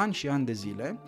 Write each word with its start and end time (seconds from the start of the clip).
ani 0.00 0.12
și 0.12 0.28
ani 0.28 0.44
de 0.44 0.52
zile, 0.52 0.98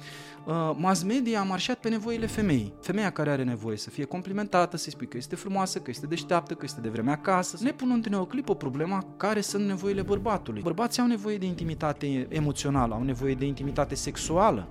uh, 0.44 0.70
mass 0.76 1.02
media 1.02 1.40
a 1.40 1.42
marșat 1.42 1.78
pe 1.78 1.88
nevoile 1.88 2.26
femeii. 2.26 2.74
Femeia 2.80 3.10
care 3.10 3.30
are 3.30 3.44
nevoie 3.44 3.76
să 3.76 3.90
fie 3.90 4.04
complimentată, 4.04 4.76
să-i 4.76 4.92
spui 4.92 5.08
că 5.08 5.16
este 5.16 5.36
frumoasă, 5.36 5.78
că 5.78 5.90
este 5.90 6.06
deșteaptă, 6.06 6.54
că 6.54 6.60
este 6.64 6.80
de 6.80 6.88
vreme 6.88 7.10
acasă, 7.10 7.58
ne 7.60 7.72
pun 7.72 8.02
în 8.04 8.12
o 8.12 8.24
clipă 8.24 8.54
problema 8.54 9.06
care 9.16 9.40
sunt 9.40 9.66
nevoile 9.66 10.02
bărbatului. 10.02 10.62
Bărbații 10.62 11.02
au 11.02 11.08
nevoie 11.08 11.38
de 11.38 11.46
intimitate 11.46 12.26
emoțională, 12.28 12.94
au 12.94 13.02
nevoie 13.02 13.34
de 13.34 13.44
intimitate 13.44 13.94
sexuală, 13.94 14.68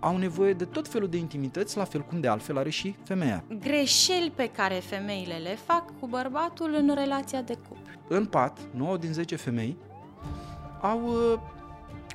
au 0.00 0.16
nevoie 0.16 0.52
de 0.52 0.64
tot 0.64 0.88
felul 0.88 1.08
de 1.08 1.16
intimități, 1.16 1.76
la 1.76 1.84
fel 1.84 2.00
cum 2.00 2.20
de 2.20 2.28
altfel 2.28 2.58
are 2.58 2.70
și 2.70 2.96
femeia. 3.04 3.44
Greșeli 3.60 4.32
pe 4.34 4.50
care 4.56 4.74
femeile 4.74 5.34
le 5.34 5.58
fac 5.64 5.98
cu 6.00 6.06
bărbatul 6.06 6.74
în 6.78 6.94
relația 6.94 7.42
de 7.42 7.54
cuplu. 7.68 7.92
În 8.08 8.24
pat, 8.24 8.58
9 8.74 8.96
din 8.96 9.12
10 9.12 9.36
femei 9.36 9.76
au 10.80 11.02
uh, 11.06 11.38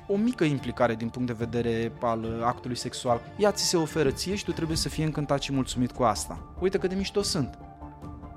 o 0.06 0.16
mică 0.16 0.44
implicare 0.44 0.94
din 0.94 1.08
punct 1.08 1.28
de 1.28 1.44
vedere 1.44 1.92
al 2.00 2.22
uh, 2.22 2.42
actului 2.44 2.76
sexual. 2.76 3.20
Ea 3.36 3.50
ți 3.52 3.64
se 3.64 3.76
oferă 3.76 4.10
ție 4.10 4.34
și 4.34 4.44
tu 4.44 4.52
trebuie 4.52 4.76
să 4.76 4.88
fii 4.88 5.04
încântat 5.04 5.42
și 5.42 5.52
mulțumit 5.52 5.92
cu 5.92 6.02
asta. 6.02 6.38
Uite 6.60 6.78
cât 6.78 6.88
de 6.88 6.94
mișto 6.94 7.22
sunt. 7.22 7.58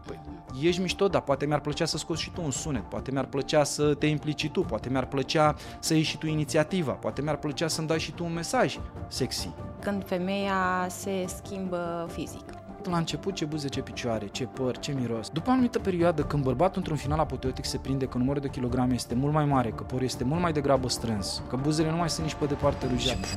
Păi, 0.05 0.20
ești 0.62 0.81
mișto, 0.81 1.07
dar 1.07 1.21
poate 1.21 1.45
mi-ar 1.45 1.59
plăcea 1.59 1.85
să 1.85 1.98
scoți 1.98 2.21
și 2.21 2.31
tu 2.31 2.41
un 2.43 2.52
sunet, 2.52 2.84
poate 2.84 3.12
mi-ar 3.12 3.26
plăcea 3.26 3.63
să 3.63 3.93
te 3.93 4.05
implici 4.05 4.49
tu, 4.49 4.62
poate 4.62 4.90
mi-ar 4.90 5.05
plăcea 5.05 5.55
să 5.80 5.93
iei 5.93 6.04
și 6.04 6.17
tu 6.17 6.27
inițiativa, 6.27 6.91
poate 6.91 7.21
mi-ar 7.21 7.38
plăcea 7.38 7.68
să-mi 7.68 7.88
dai 7.88 7.99
și 7.99 8.12
tu 8.12 8.23
un 8.23 8.34
mesaj 8.34 8.79
sexy. 9.07 9.49
Când 9.79 10.07
femeia 10.07 10.88
se 10.90 11.26
schimbă 11.27 12.09
fizic. 12.12 12.65
La 12.89 12.98
început 12.98 13.34
ce 13.34 13.45
buze, 13.45 13.67
ce 13.67 13.81
picioare, 13.81 14.27
ce 14.27 14.44
păr, 14.44 14.77
ce 14.77 14.91
miros. 14.91 15.30
După 15.30 15.49
o 15.49 15.52
anumită 15.52 15.80
perioadă, 15.80 16.23
când 16.23 16.43
bărbatul 16.43 16.77
într-un 16.77 16.98
final 16.98 17.20
apoteotic 17.20 17.66
se 17.66 17.77
prinde 17.77 18.05
că 18.05 18.17
numărul 18.17 18.41
de 18.41 18.49
kilograme 18.49 18.93
este 18.93 19.16
mult 19.16 19.34
mai 19.34 19.45
mare, 19.45 19.70
că 19.70 19.84
părul 19.84 20.03
este 20.03 20.23
mult 20.23 20.41
mai 20.41 20.53
degrabă 20.53 20.90
strâns, 20.90 21.41
că 21.49 21.55
buzele 21.55 21.90
nu 21.90 21.98
mai 21.98 22.09
sunt 22.09 22.26
nici 22.26 22.35
pe 22.35 22.45
departe 22.45 22.88
rujate. 22.88 23.27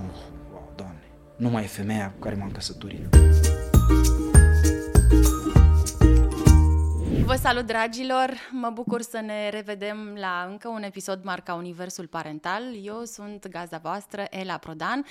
Wow, 0.52 0.72
doamne, 0.76 1.02
nu 1.36 1.48
mai 1.48 1.62
e 1.62 1.66
femeia 1.66 2.10
cu 2.10 2.18
care 2.18 2.34
m-am 2.34 2.50
căsătorit. 2.50 3.16
Vă 7.24 7.34
salut, 7.34 7.66
dragilor! 7.66 8.30
Mă 8.52 8.70
bucur 8.74 9.02
să 9.02 9.20
ne 9.24 9.48
revedem 9.48 10.16
la 10.20 10.46
încă 10.50 10.68
un 10.68 10.82
episod 10.82 11.24
Marca 11.24 11.54
Universul 11.54 12.06
Parental. 12.06 12.62
Eu 12.82 13.02
sunt 13.04 13.48
gazda 13.48 13.78
voastră, 13.82 14.24
Ela 14.30 14.56
Prodan 14.56 15.04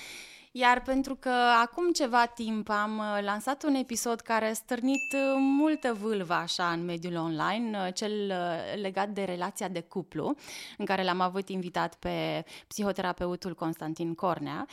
iar 0.52 0.82
pentru 0.82 1.16
că 1.16 1.34
acum 1.62 1.92
ceva 1.92 2.26
timp 2.26 2.70
am 2.70 2.98
uh, 2.98 3.24
lansat 3.24 3.64
un 3.64 3.74
episod 3.74 4.20
care 4.20 4.50
a 4.50 4.54
stârnit 4.54 5.14
uh, 5.14 5.20
multă 5.38 5.98
vâlvă 6.02 6.34
așa 6.34 6.72
în 6.72 6.86
mediul 6.86 7.16
online, 7.16 7.78
uh, 7.78 7.94
cel 7.94 8.34
legat 8.82 9.10
de 9.10 9.24
relația 9.24 9.68
de 9.68 9.82
cuplu, 9.82 10.36
în 10.78 10.86
care 10.86 11.04
l-am 11.04 11.22
avut 11.22 11.50
invitat 11.50 11.96
pe 11.96 12.46
psihoterapeutul 12.68 13.56
Constantin 13.56 14.14
Cornea, 14.14 14.68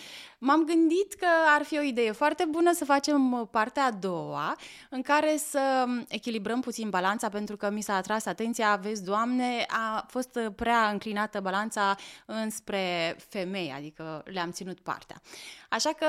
m-am 0.45 0.65
gândit 0.65 1.13
că 1.13 1.27
ar 1.57 1.63
fi 1.63 1.79
o 1.79 1.83
idee 1.83 2.13
foarte 2.13 2.45
bună 2.51 2.73
să 2.73 2.85
facem 2.85 3.49
partea 3.51 3.85
a 3.85 3.91
doua, 3.91 4.57
în 4.91 5.03
care 5.03 5.37
să 5.37 5.85
echilibrăm 6.09 6.61
puțin 6.61 6.91
balanța, 6.91 7.29
pentru 7.29 7.57
că 7.57 7.71
mi 7.71 7.83
s-a 7.83 7.95
atras 7.95 8.27
atenția, 8.27 8.71
aveți, 8.71 9.05
Doamne, 9.05 9.67
a 9.69 10.07
fost 10.09 10.39
prea 10.57 10.89
înclinată 10.89 11.41
balanța 11.41 11.97
înspre 12.27 13.17
femei, 13.29 13.73
adică 13.77 14.23
le-am 14.25 14.51
ținut 14.51 14.81
partea. 14.81 15.21
Așa 15.69 15.91
că 15.91 16.07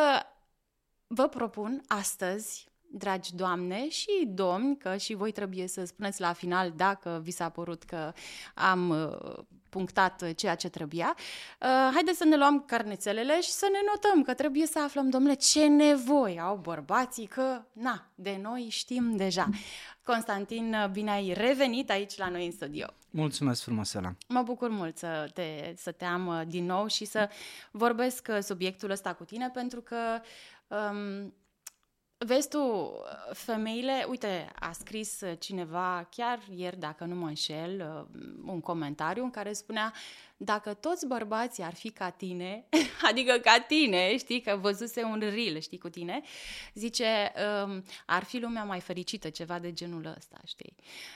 vă 1.07 1.27
propun 1.27 1.81
astăzi, 1.87 2.67
dragi 2.91 3.35
doamne 3.35 3.89
și 3.89 4.27
domni, 4.27 4.77
că 4.77 4.97
și 4.97 5.13
voi 5.13 5.31
trebuie 5.31 5.67
să 5.67 5.85
spuneți 5.85 6.21
la 6.21 6.33
final 6.33 6.71
dacă 6.75 7.19
vi 7.23 7.31
s-a 7.31 7.49
părut 7.49 7.83
că 7.83 8.13
am 8.53 8.89
uh, 8.89 9.43
punctat 9.75 10.33
ceea 10.33 10.55
ce 10.55 10.69
trebuia. 10.69 11.15
Uh, 11.17 11.67
haideți 11.93 12.17
să 12.17 12.25
ne 12.25 12.35
luăm 12.35 12.63
carnețelele 12.67 13.41
și 13.41 13.49
să 13.49 13.67
ne 13.71 13.79
notăm 13.87 14.23
că 14.23 14.33
trebuie 14.33 14.65
să 14.65 14.79
aflăm, 14.83 15.09
domnule, 15.09 15.33
ce 15.33 15.67
nevoie 15.67 16.39
au 16.39 16.55
bărbații, 16.55 17.25
că, 17.25 17.61
na, 17.73 18.07
de 18.15 18.39
noi 18.41 18.67
știm 18.69 19.15
deja. 19.15 19.49
Constantin, 20.03 20.75
bine 20.91 21.11
ai 21.11 21.33
revenit 21.33 21.89
aici 21.89 22.17
la 22.17 22.29
noi 22.29 22.45
în 22.45 22.51
studio. 22.51 22.87
Mulțumesc 23.09 23.61
frumos, 23.61 23.93
Ela. 23.93 24.15
Mă 24.27 24.41
bucur 24.41 24.69
mult 24.69 24.97
să 24.97 25.29
te, 25.33 25.73
să 25.77 25.91
te 25.91 26.05
am 26.05 26.27
uh, 26.27 26.41
din 26.47 26.65
nou 26.65 26.87
și 26.87 27.05
să 27.05 27.29
vorbesc 27.71 28.27
uh, 28.29 28.37
subiectul 28.41 28.89
ăsta 28.89 29.13
cu 29.13 29.23
tine, 29.23 29.49
pentru 29.53 29.81
că 29.81 29.97
um, 30.67 31.33
Vezi 32.17 32.49
tu, 32.49 32.59
uh, 32.59 32.91
femeile, 33.33 34.05
uite, 34.09 34.51
a 34.59 34.71
scris 34.71 35.21
cineva 35.39 36.07
chiar 36.15 36.39
ieri, 36.55 36.79
dacă 36.79 37.03
nu 37.03 37.15
mă 37.15 37.27
înșel, 37.27 38.07
un 38.45 38.61
comentariu 38.61 39.23
în 39.23 39.31
care 39.31 39.53
spunea 39.53 39.93
dacă 40.37 40.73
toți 40.73 41.07
bărbații 41.07 41.63
ar 41.63 41.73
fi 41.73 41.89
ca 41.89 42.09
tine, 42.09 42.65
adică 43.09 43.33
ca 43.37 43.59
tine, 43.59 44.17
știi, 44.17 44.41
că 44.41 44.57
văzuse 44.61 45.03
un 45.03 45.19
reel, 45.19 45.59
știi, 45.59 45.77
cu 45.77 45.89
tine, 45.89 46.21
zice, 46.73 47.33
um, 47.63 47.83
ar 48.05 48.23
fi 48.23 48.39
lumea 48.39 48.63
mai 48.63 48.79
fericită, 48.79 49.29
ceva 49.29 49.59
de 49.59 49.73
genul 49.73 50.13
ăsta, 50.17 50.37
știi. 50.45 50.75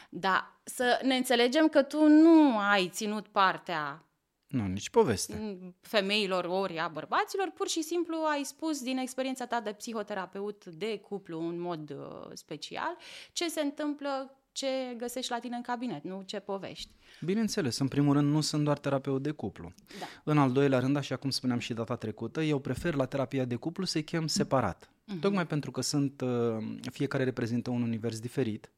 Dar 0.10 0.60
să 0.64 1.00
ne 1.04 1.16
înțelegem 1.16 1.68
că 1.68 1.84
tu 1.84 2.08
nu 2.08 2.58
ai 2.58 2.90
ținut 2.90 3.28
partea 3.28 4.04
nu, 4.50 4.68
nici 4.68 4.90
poveste. 4.90 5.58
Femeilor 5.82 6.46
ori 6.46 6.78
a 6.80 6.88
bărbaților, 6.88 7.52
pur 7.56 7.68
și 7.68 7.82
simplu 7.82 8.16
ai 8.16 8.44
spus 8.44 8.82
din 8.82 8.98
experiența 8.98 9.46
ta 9.46 9.62
de 9.62 9.72
psihoterapeut 9.72 10.66
de 10.66 10.98
cuplu 10.98 11.48
în 11.48 11.60
mod 11.60 11.90
uh, 11.90 12.30
special 12.34 12.98
ce 13.32 13.50
se 13.50 13.62
întâmplă 13.62 14.40
ce 14.52 14.68
găsești 14.98 15.32
la 15.32 15.40
tine 15.40 15.56
în 15.56 15.62
cabinet, 15.62 16.04
nu 16.04 16.22
ce 16.26 16.40
povești. 16.40 16.90
Bineînțeles, 17.22 17.78
în 17.78 17.88
primul 17.88 18.14
rând 18.14 18.32
nu 18.32 18.42
sunt 18.42 18.64
doar 18.64 18.78
terapeut 18.78 19.22
de 19.24 19.32
cuplu. 19.32 19.74
Da. 20.00 20.06
În 20.24 20.38
al 20.38 20.52
doilea 20.52 20.80
rând, 20.80 20.96
așa 20.96 21.16
cum 21.16 21.30
spuneam 21.30 21.60
și 21.60 21.74
data 21.74 21.96
trecută, 21.96 22.42
eu 22.42 22.60
prefer 22.60 22.94
la 22.94 23.06
terapia 23.06 23.46
de 23.46 23.56
cuplu 23.56 23.86
să-i 23.86 24.04
chem 24.04 24.28
separat. 24.28 24.90
Uh-huh. 24.90 25.20
Tocmai 25.20 25.48
pentru 25.48 25.72
că 25.72 25.82
sunt, 25.82 26.22
uh, 26.22 26.58
fiecare 26.92 27.24
reprezintă 27.24 27.70
un 27.70 27.82
univers 27.82 28.20
diferit, 28.20 28.72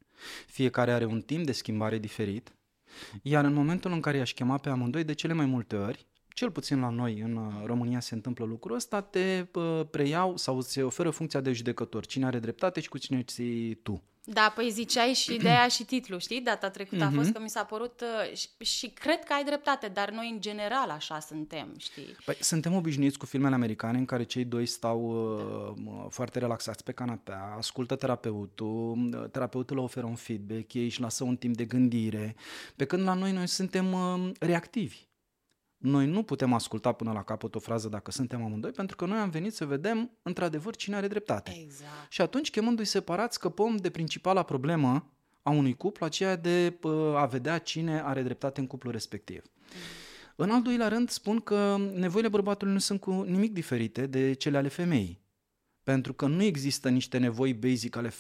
fiecare 0.47 0.91
are 0.91 1.05
un 1.05 1.21
timp 1.21 1.45
de 1.45 1.51
schimbare 1.51 1.97
diferit, 1.97 2.55
iar 3.21 3.45
în 3.45 3.53
momentul 3.53 3.91
în 3.91 3.99
care 3.99 4.17
i-aș 4.17 4.33
chema 4.33 4.57
pe 4.57 4.69
amândoi, 4.69 5.03
de 5.03 5.13
cele 5.13 5.33
mai 5.33 5.45
multe 5.45 5.75
ori, 5.75 6.05
cel 6.33 6.51
puțin 6.51 6.79
la 6.79 6.89
noi 6.89 7.19
în 7.19 7.35
uh, 7.35 7.53
România 7.65 7.99
se 7.99 8.13
întâmplă 8.13 8.45
lucrul 8.45 8.75
ăsta, 8.75 9.01
te 9.01 9.45
uh, 9.53 9.81
preiau 9.91 10.37
sau 10.37 10.57
îți 10.57 10.81
oferă 10.81 11.09
funcția 11.09 11.41
de 11.41 11.51
judecător. 11.51 12.05
Cine 12.05 12.25
are 12.25 12.39
dreptate 12.39 12.79
și 12.79 12.89
cu 12.89 12.97
cine 12.97 13.23
ții 13.23 13.73
tu. 13.73 14.03
Da, 14.23 14.51
păi 14.55 14.69
ziceai 14.69 15.13
și 15.13 15.37
de 15.37 15.49
aia 15.49 15.67
și 15.67 15.83
titlul, 15.83 16.19
știi? 16.19 16.41
Data 16.41 16.69
trecută 16.69 17.03
mm-hmm. 17.03 17.05
a 17.05 17.09
mhm. 17.09 17.17
fost 17.17 17.31
că 17.31 17.41
mi 17.41 17.49
s-a 17.49 17.63
părut 17.63 18.01
uh, 18.01 18.37
și, 18.37 18.47
și 18.59 18.87
cred 18.89 19.23
că 19.23 19.33
ai 19.33 19.43
dreptate, 19.43 19.87
dar 19.87 20.09
noi 20.09 20.29
în 20.29 20.41
general 20.41 20.89
așa 20.89 21.19
suntem, 21.19 21.73
știi? 21.77 22.15
Păi 22.25 22.35
suntem 22.39 22.73
obișnuiți 22.73 23.17
cu 23.17 23.25
filmele 23.25 23.55
americane 23.55 23.97
în 23.97 24.05
care 24.05 24.23
cei 24.23 24.45
doi 24.45 24.65
stau 24.65 25.13
da. 25.37 25.91
uh, 25.91 26.05
foarte 26.09 26.39
relaxați 26.39 26.83
pe 26.83 26.91
canapea, 26.91 27.53
ascultă 27.57 27.95
terapeutul, 27.95 29.09
uh, 29.13 29.29
terapeutul 29.31 29.75
le 29.75 29.81
oferă 29.81 30.05
un 30.05 30.15
feedback, 30.15 30.73
ei 30.73 30.83
își 30.83 31.01
lasă 31.01 31.23
un 31.23 31.35
timp 31.35 31.55
de 31.55 31.65
gândire, 31.65 32.35
pe 32.75 32.85
când 32.85 33.03
la 33.03 33.13
noi 33.13 33.31
noi 33.31 33.47
suntem 33.47 33.93
uh, 33.93 34.31
reactivi. 34.39 35.09
Noi 35.81 36.05
nu 36.05 36.23
putem 36.23 36.53
asculta 36.53 36.91
până 36.91 37.11
la 37.11 37.23
capăt 37.23 37.55
o 37.55 37.59
frază 37.59 37.89
dacă 37.89 38.11
suntem 38.11 38.43
amândoi, 38.43 38.71
pentru 38.71 38.95
că 38.95 39.05
noi 39.05 39.17
am 39.17 39.29
venit 39.29 39.53
să 39.53 39.65
vedem 39.65 40.11
într-adevăr 40.21 40.75
cine 40.75 40.95
are 40.95 41.07
dreptate. 41.07 41.59
Exact. 41.63 42.11
Și 42.11 42.21
atunci, 42.21 42.49
chemându-i 42.49 42.85
separat, 42.85 43.33
scăpăm 43.33 43.75
de 43.75 43.89
principala 43.89 44.43
problemă 44.43 45.11
a 45.41 45.49
unui 45.49 45.75
cuplu, 45.75 46.05
aceea 46.05 46.35
de 46.35 46.79
a 47.15 47.25
vedea 47.25 47.57
cine 47.57 48.01
are 48.01 48.21
dreptate 48.21 48.59
în 48.59 48.67
cuplul 48.67 48.91
respectiv. 48.91 49.41
Mm. 49.43 49.79
În 50.35 50.49
al 50.49 50.61
doilea 50.61 50.87
rând, 50.87 51.09
spun 51.09 51.39
că 51.39 51.77
nevoile 51.93 52.27
bărbatului 52.27 52.73
nu 52.73 52.79
sunt 52.79 52.99
cu 52.99 53.11
nimic 53.11 53.53
diferite 53.53 54.05
de 54.05 54.33
cele 54.33 54.57
ale 54.57 54.67
femeii. 54.67 55.19
Pentru 55.83 56.13
că 56.13 56.27
nu 56.27 56.43
există 56.43 56.89
niște 56.89 57.17
nevoi 57.17 57.53
basic 57.53 57.95
ale 57.95 58.11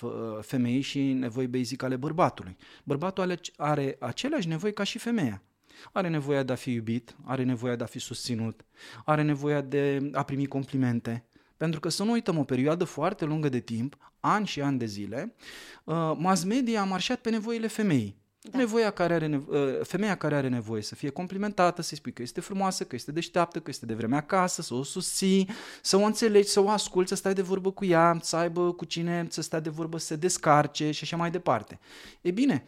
femeii 0.41 0.81
și 0.81 1.13
nevoi 1.13 1.47
basic 1.47 1.83
ale 1.83 1.95
bărbatului. 1.95 2.55
Bărbatul 2.83 3.39
are 3.55 3.95
aceleași 3.99 4.47
nevoi 4.47 4.73
ca 4.73 4.83
și 4.83 4.97
femeia. 4.97 5.43
Are 5.91 6.09
nevoia 6.09 6.43
de 6.43 6.51
a 6.51 6.55
fi 6.55 6.71
iubit, 6.71 7.15
are 7.23 7.43
nevoia 7.43 7.75
de 7.75 7.83
a 7.83 7.87
fi 7.87 7.99
susținut, 7.99 8.65
are 9.05 9.21
nevoia 9.21 9.61
de 9.61 10.09
a 10.11 10.23
primi 10.23 10.45
complimente. 10.45 11.25
Pentru 11.57 11.79
că 11.79 11.89
să 11.89 12.03
nu 12.03 12.11
uităm 12.11 12.37
o 12.37 12.43
perioadă 12.43 12.83
foarte 12.83 13.25
lungă 13.25 13.49
de 13.49 13.59
timp, 13.59 13.97
ani 14.19 14.45
și 14.45 14.61
ani 14.61 14.77
de 14.77 14.85
zile, 14.85 15.35
uh, 15.83 16.13
mass 16.17 16.43
media 16.43 16.81
a 16.81 16.85
marșat 16.85 17.19
pe 17.19 17.29
nevoile 17.29 17.67
femeii. 17.67 18.21
Da. 18.41 18.57
Nevoia 18.57 18.91
care 18.91 19.13
are 19.13 19.27
nevo- 19.27 19.47
uh, 19.47 19.79
femeia 19.83 20.15
care 20.15 20.35
are 20.35 20.47
nevoie 20.47 20.81
să 20.81 20.95
fie 20.95 21.09
complimentată, 21.09 21.81
să-i 21.81 21.97
spui 21.97 22.13
că 22.13 22.21
este 22.21 22.41
frumoasă, 22.41 22.83
că 22.83 22.95
este 22.95 23.11
deșteaptă, 23.11 23.59
că 23.59 23.69
este 23.69 23.85
de 23.85 23.93
vreme 23.93 24.15
acasă, 24.15 24.61
să 24.61 24.73
o 24.73 24.83
susții, 24.83 25.49
să 25.81 25.97
o 25.97 26.03
înțelegi, 26.03 26.47
să 26.47 26.59
o 26.59 26.69
asculți, 26.69 27.09
să 27.09 27.15
stai 27.15 27.33
de 27.33 27.41
vorbă 27.41 27.71
cu 27.71 27.85
ea, 27.85 28.17
să 28.21 28.35
aibă 28.35 28.73
cu 28.73 28.85
cine 28.85 29.27
să 29.29 29.41
stea 29.41 29.59
de 29.59 29.69
vorbă, 29.69 29.97
să 29.97 30.05
se 30.05 30.15
descarce 30.15 30.91
și 30.91 31.03
așa 31.03 31.17
mai 31.17 31.31
departe. 31.31 31.79
E 32.21 32.31
bine, 32.31 32.63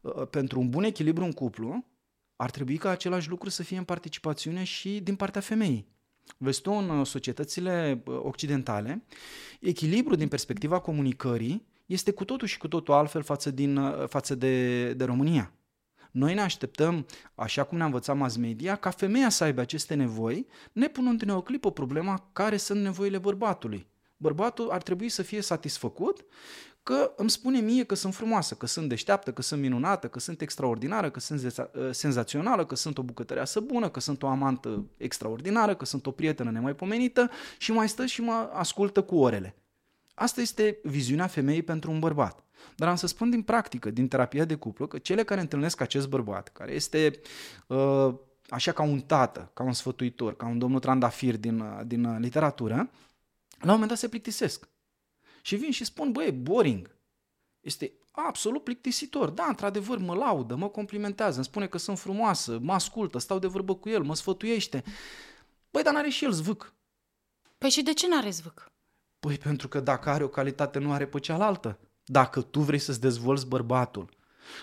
uh, 0.00 0.26
pentru 0.30 0.60
un 0.60 0.70
bun 0.70 0.84
echilibru 0.84 1.24
în 1.24 1.32
cuplu, 1.32 1.84
ar 2.36 2.50
trebui 2.50 2.76
ca 2.76 2.90
același 2.90 3.28
lucru 3.28 3.48
să 3.48 3.62
fie 3.62 3.78
în 3.78 3.84
participațiune 3.84 4.64
și 4.64 5.00
din 5.00 5.16
partea 5.16 5.40
femeii. 5.40 5.86
Vezi 6.36 6.60
tu, 6.60 6.72
în 6.72 6.88
uh, 6.88 7.06
societățile 7.06 8.02
uh, 8.06 8.20
occidentale, 8.22 9.04
echilibru 9.60 10.14
din 10.14 10.28
perspectiva 10.28 10.78
comunicării 10.78 11.66
este 11.86 12.10
cu 12.10 12.24
totul 12.24 12.46
și 12.46 12.58
cu 12.58 12.68
totul 12.68 12.94
altfel 12.94 13.22
față, 13.22 13.50
din, 13.50 13.76
uh, 13.76 14.08
față 14.08 14.34
de, 14.34 14.92
de 14.92 15.04
România. 15.04 15.52
Noi 16.10 16.34
ne 16.34 16.40
așteptăm, 16.40 17.06
așa 17.34 17.64
cum 17.64 17.76
ne-a 17.76 17.86
învățat 17.86 18.16
mass 18.16 18.36
media, 18.36 18.76
ca 18.76 18.90
femeia 18.90 19.28
să 19.28 19.44
aibă 19.44 19.60
aceste 19.60 19.94
nevoi, 19.94 20.46
ne 20.72 20.88
punând 20.88 21.22
în 21.22 21.28
o 21.28 21.42
clipă 21.42 21.72
problema 21.72 22.28
care 22.32 22.56
sunt 22.56 22.80
nevoile 22.80 23.18
bărbatului. 23.18 23.86
Bărbatul 24.16 24.70
ar 24.70 24.82
trebui 24.82 25.08
să 25.08 25.22
fie 25.22 25.40
satisfăcut 25.40 26.24
că 26.82 27.12
îmi 27.16 27.30
spune 27.30 27.60
mie 27.60 27.84
că 27.84 27.94
sunt 27.94 28.14
frumoasă, 28.14 28.54
că 28.54 28.66
sunt 28.66 28.88
deșteaptă, 28.88 29.32
că 29.32 29.42
sunt 29.42 29.60
minunată, 29.60 30.08
că 30.08 30.18
sunt 30.18 30.40
extraordinară, 30.40 31.10
că 31.10 31.20
sunt 31.20 31.58
ă, 31.58 31.92
senzațională, 31.92 32.66
că 32.66 32.74
sunt 32.74 32.98
o 32.98 33.02
bucătăreasă 33.02 33.60
bună, 33.60 33.88
că 33.88 34.00
sunt 34.00 34.22
o 34.22 34.26
amantă 34.26 34.84
extraordinară, 34.96 35.74
că 35.74 35.84
sunt 35.84 36.06
o 36.06 36.10
prietenă 36.10 36.50
nemaipomenită 36.50 37.30
și 37.58 37.72
mai 37.72 37.88
stă 37.88 38.06
și 38.06 38.20
mă 38.20 38.50
ascultă 38.52 39.02
cu 39.02 39.16
orele. 39.16 39.56
Asta 40.14 40.40
este 40.40 40.78
viziunea 40.82 41.26
femeii 41.26 41.62
pentru 41.62 41.90
un 41.90 41.98
bărbat. 41.98 42.44
Dar 42.76 42.88
am 42.88 42.96
să 42.96 43.06
spun 43.06 43.30
din 43.30 43.42
practică, 43.42 43.90
din 43.90 44.08
terapia 44.08 44.44
de 44.44 44.54
cuplu, 44.54 44.86
că 44.86 44.98
cele 44.98 45.24
care 45.24 45.40
întâlnesc 45.40 45.80
acest 45.80 46.08
bărbat, 46.08 46.48
care 46.48 46.72
este 46.72 47.20
uh, 47.66 48.14
așa 48.48 48.72
ca 48.72 48.82
un 48.82 49.00
tată, 49.00 49.50
ca 49.54 49.62
un 49.62 49.72
sfătuitor, 49.72 50.36
ca 50.36 50.46
un 50.46 50.58
domnul 50.58 50.80
trandafir 50.80 51.36
din, 51.36 51.64
din 51.86 52.18
literatură, 52.18 52.90
la 53.58 53.66
un 53.66 53.70
moment 53.70 53.88
dat 53.88 53.98
se 53.98 54.08
plictisesc. 54.08 54.68
Și 55.42 55.56
vin 55.56 55.70
și 55.70 55.84
spun, 55.84 56.12
băi, 56.12 56.32
boring. 56.32 56.96
Este 57.60 57.92
absolut 58.10 58.64
plictisitor. 58.64 59.28
Da, 59.28 59.44
într-adevăr, 59.48 59.98
mă 59.98 60.14
laudă, 60.14 60.54
mă 60.54 60.68
complimentează, 60.68 61.36
îmi 61.36 61.44
spune 61.44 61.66
că 61.66 61.78
sunt 61.78 61.98
frumoasă, 61.98 62.58
mă 62.62 62.72
ascultă, 62.72 63.18
stau 63.18 63.38
de 63.38 63.46
vorbă 63.46 63.74
cu 63.74 63.88
el, 63.88 64.02
mă 64.02 64.14
sfătuiește. 64.14 64.84
Băi, 65.70 65.82
dar 65.82 65.94
n-are 65.94 66.08
și 66.08 66.24
el 66.24 66.32
zvâc. 66.32 66.74
Păi 67.58 67.70
și 67.70 67.82
de 67.82 67.92
ce 67.92 68.08
n-are 68.08 68.30
zvâc? 68.30 68.72
Păi 69.18 69.38
pentru 69.38 69.68
că 69.68 69.80
dacă 69.80 70.10
are 70.10 70.24
o 70.24 70.28
calitate, 70.28 70.78
nu 70.78 70.92
are 70.92 71.06
pe 71.06 71.20
cealaltă. 71.20 71.78
Dacă 72.04 72.42
tu 72.42 72.60
vrei 72.60 72.78
să-ți 72.78 73.00
dezvolți 73.00 73.46
bărbatul 73.46 74.08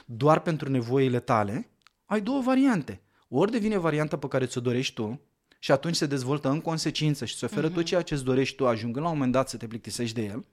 doar 0.05 0.39
pentru 0.39 0.69
nevoile 0.69 1.19
tale, 1.19 1.69
ai 2.05 2.21
două 2.21 2.41
variante. 2.41 3.01
Ori 3.27 3.51
devine 3.51 3.77
varianta 3.77 4.17
pe 4.17 4.27
care 4.27 4.45
ți-o 4.45 4.61
dorești 4.61 4.93
tu 4.93 5.21
și 5.63 5.71
atunci 5.71 5.95
se 5.95 6.05
dezvoltă 6.05 6.49
în 6.49 6.61
consecință 6.61 7.25
și 7.25 7.33
îți 7.33 7.43
oferă 7.43 7.69
uh-huh. 7.69 7.73
tot 7.73 7.83
ceea 7.83 8.01
ce 8.01 8.13
îți 8.13 8.23
dorești 8.23 8.55
tu, 8.55 8.67
ajungând 8.67 9.05
la 9.05 9.11
un 9.11 9.17
moment 9.17 9.33
dat 9.33 9.49
să 9.49 9.57
te 9.57 9.67
plictisești 9.67 10.15
de 10.15 10.21
el, 10.21 10.45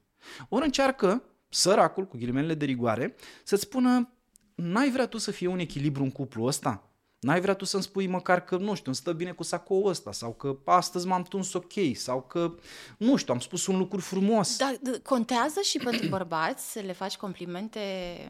ori 0.49 0.65
încearcă 0.65 1.23
săracul, 1.49 2.07
cu 2.07 2.17
ghilimelele 2.17 2.55
de 2.55 2.65
rigoare, 2.65 3.15
să-ți 3.45 3.62
spună 3.62 4.12
n-ai 4.55 4.91
vrea 4.91 5.07
tu 5.07 5.19
să 5.19 5.31
fie 5.31 5.47
un 5.47 5.59
echilibru 5.59 6.03
în 6.03 6.11
cuplu 6.11 6.45
ăsta? 6.45 6.91
N-ai 7.19 7.41
vrea 7.41 7.55
tu 7.55 7.65
să-mi 7.65 7.83
spui 7.83 8.07
măcar 8.07 8.45
că, 8.45 8.57
nu 8.57 8.75
știu, 8.75 8.87
îmi 8.87 8.95
stă 8.95 9.12
bine 9.12 9.33
cu 9.33 9.43
sacoul 9.43 9.89
ăsta 9.89 10.12
sau 10.12 10.33
că 10.33 10.59
astăzi 10.65 11.07
m-am 11.07 11.23
tuns 11.23 11.53
ok 11.53 11.73
sau 11.95 12.23
că, 12.23 12.55
nu 12.99 13.17
știu, 13.17 13.35
am 13.35 13.41
spus 13.41 13.67
un 13.67 13.79
lucru 13.79 14.01
frumos. 14.01 14.57
Dar 14.57 14.79
contează 15.03 15.61
și 15.62 15.79
pentru 15.79 16.09
bărbați 16.19 16.73
să 16.73 16.81
le 16.81 16.93
faci 16.93 17.17
complimente 17.17 17.81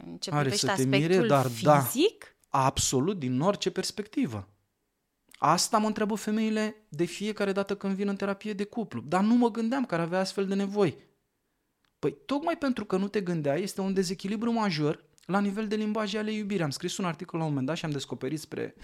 în 0.06 0.16
ce 0.16 0.30
Are 0.30 0.40
privește 0.40 0.70
aspectul 0.70 0.98
mire, 0.98 1.26
dar 1.26 1.46
da, 1.62 1.80
fizic? 1.80 2.36
Da, 2.50 2.64
absolut, 2.64 3.18
din 3.18 3.40
orice 3.40 3.70
perspectivă. 3.70 4.48
Asta 5.42 5.78
mă 5.78 5.86
întreabă 5.86 6.14
femeile 6.14 6.76
de 6.88 7.04
fiecare 7.04 7.52
dată 7.52 7.76
când 7.76 7.94
vin 7.94 8.08
în 8.08 8.16
terapie 8.16 8.52
de 8.52 8.64
cuplu. 8.64 9.00
Dar 9.00 9.22
nu 9.22 9.34
mă 9.34 9.50
gândeam 9.50 9.84
că 9.84 9.94
ar 9.94 10.00
avea 10.00 10.18
astfel 10.18 10.46
de 10.46 10.54
nevoi. 10.54 10.96
Păi 11.98 12.16
tocmai 12.26 12.56
pentru 12.56 12.84
că 12.84 12.96
nu 12.96 13.08
te 13.08 13.20
gândeai, 13.20 13.62
este 13.62 13.80
un 13.80 13.94
dezechilibru 13.94 14.52
major 14.52 15.04
la 15.26 15.40
nivel 15.40 15.68
de 15.68 15.74
limbaje 15.74 16.18
ale 16.18 16.32
iubirii. 16.32 16.62
Am 16.62 16.70
scris 16.70 16.96
un 16.96 17.04
articol 17.04 17.38
la 17.38 17.44
un 17.44 17.50
moment 17.50 17.68
dat 17.68 17.76
și 17.76 17.84
am 17.84 17.90
descoperit 17.90 18.40
spre 18.40 18.74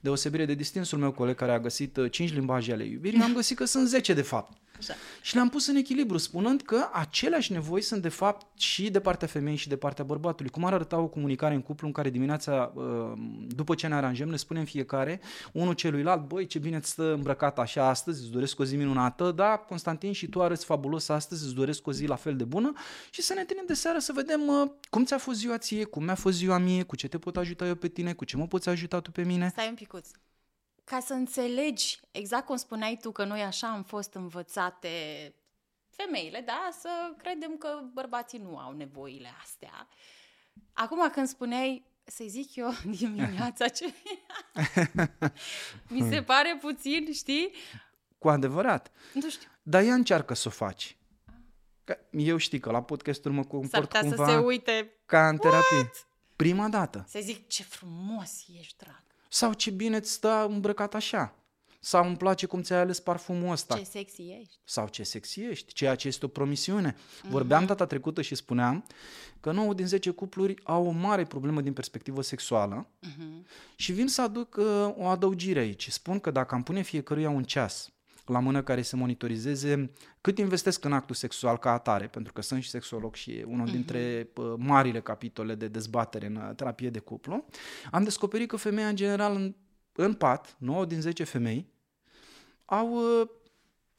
deosebire 0.00 0.44
de 0.44 0.54
distinsul 0.54 0.98
meu 0.98 1.12
coleg 1.12 1.36
care 1.36 1.52
a 1.52 1.60
găsit 1.60 2.10
5 2.10 2.28
uh, 2.28 2.36
limbaje 2.36 2.72
ale 2.72 2.84
iubirii, 2.84 3.20
am 3.20 3.34
găsit 3.34 3.56
că 3.56 3.64
sunt 3.64 3.88
10 3.88 4.14
de 4.14 4.22
fapt. 4.22 4.63
Așa. 4.78 4.94
Și 5.22 5.34
le-am 5.34 5.48
pus 5.48 5.66
în 5.66 5.76
echilibru, 5.76 6.16
spunând 6.16 6.62
că 6.62 6.88
aceleași 6.92 7.52
nevoi 7.52 7.80
sunt 7.80 8.02
de 8.02 8.08
fapt 8.08 8.60
și 8.60 8.90
de 8.90 9.00
partea 9.00 9.28
femeii 9.28 9.56
și 9.56 9.68
de 9.68 9.76
partea 9.76 10.04
bărbatului. 10.04 10.50
Cum 10.50 10.64
ar 10.64 10.72
arăta 10.72 10.98
o 10.98 11.06
comunicare 11.06 11.54
în 11.54 11.62
cuplu 11.62 11.86
în 11.86 11.92
care 11.92 12.10
dimineața, 12.10 12.72
uh, 12.74 13.12
după 13.46 13.74
ce 13.74 13.86
ne 13.86 13.94
aranjăm, 13.94 14.28
ne 14.28 14.36
spunem 14.36 14.64
fiecare, 14.64 15.20
unul 15.52 15.74
celuilalt, 15.74 16.28
băi, 16.28 16.46
ce 16.46 16.58
bine 16.58 16.76
îți 16.76 16.90
stă 16.90 17.12
îmbrăcat 17.12 17.58
așa 17.58 17.88
astăzi, 17.88 18.22
îți 18.22 18.32
doresc 18.32 18.58
o 18.58 18.64
zi 18.64 18.76
minunată, 18.76 19.30
da, 19.30 19.56
Constantin, 19.56 20.12
și 20.12 20.28
tu 20.28 20.42
arăți 20.42 20.64
fabulos 20.64 21.08
astăzi, 21.08 21.44
îți 21.44 21.54
doresc 21.54 21.86
o 21.86 21.92
zi 21.92 22.06
la 22.06 22.16
fel 22.16 22.36
de 22.36 22.44
bună 22.44 22.72
și 23.10 23.22
să 23.22 23.34
ne 23.34 23.40
întâlnim 23.40 23.66
de 23.66 23.74
seară 23.74 23.98
să 23.98 24.12
vedem 24.12 24.40
uh, 24.46 24.70
cum 24.90 25.04
ți-a 25.04 25.18
fost 25.18 25.38
ziua 25.38 25.58
ție, 25.58 25.84
cum 25.84 26.04
mi-a 26.04 26.14
fost 26.14 26.36
ziua 26.36 26.58
mie, 26.58 26.82
cu 26.82 26.96
ce 26.96 27.08
te 27.08 27.18
pot 27.18 27.36
ajuta 27.36 27.66
eu 27.66 27.74
pe 27.74 27.88
tine, 27.88 28.12
cu 28.12 28.24
ce 28.24 28.36
mă 28.36 28.46
poți 28.46 28.68
ajuta 28.68 29.00
tu 29.00 29.10
pe 29.10 29.22
mine. 29.22 29.48
Stai 29.48 29.68
un 29.68 29.74
picuț 29.74 30.08
ca 30.84 31.00
să 31.00 31.12
înțelegi, 31.12 32.00
exact 32.10 32.46
cum 32.46 32.56
spuneai 32.56 32.98
tu 33.00 33.10
că 33.10 33.24
noi 33.24 33.42
așa 33.42 33.68
am 33.68 33.82
fost 33.82 34.14
învățate 34.14 34.88
femeile, 35.88 36.40
da, 36.40 36.68
să 36.80 36.88
credem 37.16 37.56
că 37.56 37.80
bărbații 37.92 38.38
nu 38.38 38.58
au 38.58 38.72
nevoile 38.72 39.28
astea. 39.42 39.88
Acum 40.72 41.10
când 41.10 41.28
spuneai, 41.28 41.84
să 42.04 42.24
zic 42.26 42.54
eu 42.54 42.70
dimineața 42.98 43.68
ce... 43.68 43.94
Mi 45.88 46.08
se 46.10 46.22
pare 46.22 46.58
puțin, 46.60 47.12
știi? 47.12 47.52
Cu 48.18 48.28
adevărat. 48.28 48.92
Nu 49.12 49.30
știu. 49.30 49.48
Dar 49.62 49.82
ea 49.82 49.94
încearcă 49.94 50.34
să 50.34 50.48
o 50.48 50.50
faci. 50.50 50.96
Că 51.84 51.98
eu 52.10 52.36
știi 52.36 52.60
că 52.60 52.70
la 52.70 52.82
podcastul 52.82 53.32
mă 53.32 53.44
comport 53.44 53.92
cumva 53.94 54.16
să 54.16 54.32
se 54.32 54.36
uite. 54.36 54.92
ca 55.06 55.28
în 55.28 55.36
terapie. 55.36 55.76
What? 55.76 56.06
Prima 56.36 56.68
dată. 56.68 57.04
Să 57.08 57.18
zic 57.22 57.48
ce 57.48 57.62
frumos 57.62 58.44
ești, 58.58 58.76
drag. 58.76 59.03
Sau 59.34 59.52
ce 59.52 59.70
bine 59.70 59.96
îți 59.96 60.12
stă 60.12 60.46
îmbrăcat 60.48 60.94
așa. 60.94 61.34
Sau 61.80 62.06
îmi 62.06 62.16
place 62.16 62.46
cum 62.46 62.62
ți-ai 62.62 62.80
ales 62.80 63.00
parfumul 63.00 63.50
ăsta. 63.50 63.76
Ce 63.76 63.84
sexy 63.84 64.22
ești. 64.40 64.58
Sau 64.64 64.88
ce 64.88 65.02
sexy 65.02 65.40
ești, 65.40 65.72
ceea 65.72 65.94
ce 65.94 66.08
este 66.08 66.24
o 66.24 66.28
promisiune. 66.28 66.92
Mm-hmm. 66.92 67.28
Vorbeam 67.28 67.66
data 67.66 67.86
trecută 67.86 68.22
și 68.22 68.34
spuneam 68.34 68.84
că 69.40 69.52
9 69.52 69.74
din 69.74 69.86
10 69.86 70.10
cupluri 70.10 70.54
au 70.62 70.86
o 70.86 70.90
mare 70.90 71.24
problemă 71.24 71.60
din 71.60 71.72
perspectivă 71.72 72.22
sexuală 72.22 72.86
mm-hmm. 73.06 73.46
și 73.76 73.92
vin 73.92 74.08
să 74.08 74.22
aduc 74.22 74.56
uh, 74.58 74.64
o 74.96 75.06
adăugire 75.06 75.58
aici. 75.58 75.90
Spun 75.90 76.20
că 76.20 76.30
dacă 76.30 76.54
am 76.54 76.62
pune 76.62 76.82
fiecăruia 76.82 77.30
un 77.30 77.44
ceas 77.44 77.92
la 78.26 78.38
mână 78.38 78.62
care 78.62 78.82
să 78.82 78.96
monitorizeze 78.96 79.90
cât 80.20 80.38
investesc 80.38 80.84
în 80.84 80.92
actul 80.92 81.14
sexual 81.14 81.58
ca 81.58 81.72
atare, 81.72 82.06
pentru 82.06 82.32
că 82.32 82.42
sunt 82.42 82.62
și 82.62 82.70
sexolog 82.70 83.14
și 83.14 83.30
e 83.30 83.44
unul 83.48 83.66
dintre 83.66 84.28
uh, 84.36 84.54
marile 84.56 85.00
capitole 85.00 85.54
de 85.54 85.68
dezbatere 85.68 86.26
în 86.26 86.36
uh, 86.36 86.50
terapie 86.56 86.90
de 86.90 86.98
cuplu, 86.98 87.44
am 87.90 88.04
descoperit 88.04 88.48
că 88.48 88.56
femeia 88.56 88.88
în 88.88 88.96
general 88.96 89.34
în, 89.34 89.54
în 89.92 90.14
pat, 90.14 90.56
9 90.58 90.84
din 90.84 91.00
10 91.00 91.24
femei, 91.24 91.72
au 92.64 92.92
uh, 92.94 93.28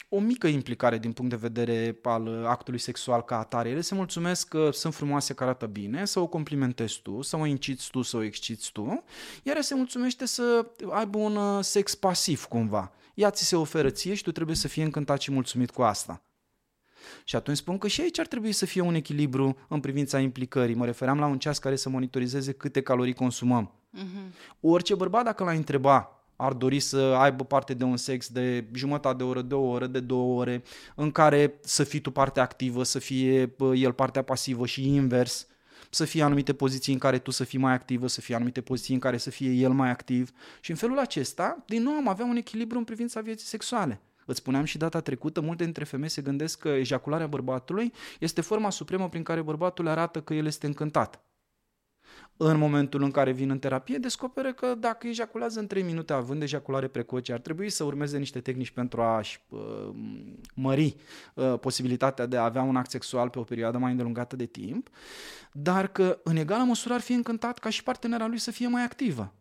o 0.10 0.20
mică 0.20 0.48
implicare 0.48 0.98
din 0.98 1.12
punct 1.12 1.32
de 1.32 1.48
vedere 1.48 2.00
al 2.04 2.28
uh, 2.28 2.46
actului 2.46 2.80
sexual 2.80 3.22
ca 3.22 3.40
atare. 3.40 3.70
Ele 3.70 3.82
se 3.82 3.96
mulțumesc 3.96 4.48
că 4.48 4.70
sunt 4.72 4.94
frumoase, 4.94 5.34
că 5.34 5.44
arată 5.44 5.66
bine, 5.66 6.06
să 6.06 6.20
o 6.20 6.28
complimentezi 6.28 7.02
tu, 7.02 7.22
să 7.22 7.38
o 7.38 7.46
inciți 7.46 7.90
tu, 7.90 8.02
să 8.02 8.18
o 8.18 8.24
exciți 8.24 8.72
tu, 8.72 9.04
iar 9.44 9.56
ea 9.56 9.62
se 9.62 9.76
mulțumește 9.76 10.26
să 10.26 10.66
aibă 10.90 11.18
un 11.18 11.36
uh, 11.36 11.64
sex 11.64 11.96
pasiv 11.96 12.44
cumva 12.46 12.94
ea 13.16 13.30
ți 13.30 13.46
se 13.46 13.56
oferă 13.56 13.90
ție 13.90 14.14
și 14.14 14.24
tu 14.24 14.32
trebuie 14.32 14.56
să 14.56 14.68
fii 14.68 14.84
încântat 14.84 15.22
și 15.22 15.32
mulțumit 15.32 15.72
cu 15.72 15.82
asta. 15.82 16.24
Și 17.24 17.36
atunci 17.36 17.58
spun 17.58 17.78
că 17.78 17.88
și 17.88 18.02
aici 18.02 18.20
ar 18.20 18.28
trebui 18.28 18.52
să 18.52 18.66
fie 18.66 18.82
un 18.82 18.94
echilibru 18.94 19.58
în 19.68 19.80
privința 19.80 20.20
implicării. 20.20 20.76
Mă 20.76 20.86
refeream 20.86 21.20
la 21.20 21.26
un 21.26 21.40
ceas 21.40 21.58
care 21.58 21.76
să 21.76 21.90
monitorizeze 21.90 22.52
câte 22.52 22.82
calorii 22.82 23.14
consumăm. 23.14 23.72
Uh-huh. 23.98 24.58
Orice 24.60 24.96
bărbat, 24.96 25.24
dacă 25.24 25.44
l-a 25.44 25.52
întreba, 25.52 26.26
ar 26.36 26.54
dori 26.54 26.80
să 26.80 26.98
aibă 26.98 27.44
parte 27.44 27.74
de 27.74 27.84
un 27.84 27.98
sex 27.98 28.30
de 28.30 28.66
jumătate 28.74 29.18
de 29.18 29.24
oră, 29.24 29.42
de 29.42 29.54
o 29.54 29.68
oră, 29.68 29.88
de 29.88 30.00
două 30.00 30.40
ore, 30.40 30.64
în 30.96 31.12
care 31.12 31.60
să 31.62 31.84
fii 31.84 32.00
tu 32.00 32.12
partea 32.12 32.44
activă, 32.44 32.84
să 32.84 33.00
fie 33.00 33.56
el 33.74 33.94
partea 33.94 34.22
pasivă 34.22 34.66
și 34.66 34.94
invers 34.94 35.48
să 35.96 36.06
fie 36.06 36.24
anumite 36.24 36.54
poziții 36.54 36.94
în 36.94 37.00
care 37.00 37.20
tu 37.20 37.32
să 37.32 37.44
fii 37.44 37.60
mai 37.60 37.74
activă, 37.74 38.08
să 38.08 38.22
fie 38.22 38.36
anumite 38.36 38.62
poziții 38.62 38.94
în 38.94 39.00
care 39.00 39.18
să 39.18 39.30
fie 39.30 39.50
el 39.50 39.72
mai 39.72 39.90
activ 39.90 40.32
și 40.62 40.72
în 40.72 40.78
felul 40.78 41.00
acesta, 41.00 41.64
din 41.66 41.84
nou, 41.84 41.94
am 41.94 42.08
avea 42.08 42.26
un 42.26 42.36
echilibru 42.36 42.78
în 42.78 42.84
privința 42.84 43.22
vieții 43.22 43.48
sexuale. 43.48 44.02
Îți 44.26 44.38
spuneam 44.40 44.64
și 44.64 44.78
data 44.78 45.00
trecută, 45.00 45.42
multe 45.42 45.64
dintre 45.64 45.84
femei 45.84 46.10
se 46.10 46.22
gândesc 46.22 46.60
că 46.60 46.70
ejacularea 46.70 47.28
bărbatului 47.28 47.94
este 48.20 48.42
forma 48.42 48.70
supremă 48.70 49.10
prin 49.10 49.24
care 49.24 49.42
bărbatul 49.42 49.88
arată 49.88 50.22
că 50.22 50.34
el 50.34 50.46
este 50.46 50.66
încântat 50.66 51.24
în 52.38 52.58
momentul 52.58 53.02
în 53.02 53.12
care 53.12 53.32
vin 53.32 53.50
în 53.50 53.60
terapie, 53.60 53.98
descoperă 53.98 54.54
că 54.54 54.76
dacă 54.76 55.08
ejaculează 55.08 55.60
în 55.60 55.68
3 55.68 55.84
minute 55.84 56.14
având 56.14 56.42
ejaculare 56.42 56.88
precoce, 56.88 57.34
ar 57.34 57.40
trebui 57.40 57.70
să 57.70 57.84
urmeze 57.84 58.18
niște 58.18 58.40
tehnici 58.42 58.72
pentru 58.72 59.02
a-și 59.02 59.40
uh, 59.50 59.90
mări 60.54 60.96
uh, 61.34 61.60
posibilitatea 61.60 62.26
de 62.26 62.38
a 62.38 62.44
avea 62.44 62.62
un 62.62 62.76
act 62.76 62.90
sexual 62.90 63.30
pe 63.30 63.40
o 63.40 63.44
perioadă 63.44 63.78
mai 63.78 63.92
îndelungată 63.92 64.36
de 64.36 64.46
timp, 64.46 64.90
dar 65.52 65.88
că 65.88 66.20
în 66.24 66.36
egală 66.36 66.64
măsură 66.64 66.94
ar 66.94 67.02
fi 67.02 67.14
încântat 67.14 67.60
ca 67.60 67.70
și 67.70 67.84
partenera 67.84 68.28
lui 68.28 68.38
să 68.38 68.52
fie 68.52 68.68
mai 68.68 68.84
activă. 68.84 69.34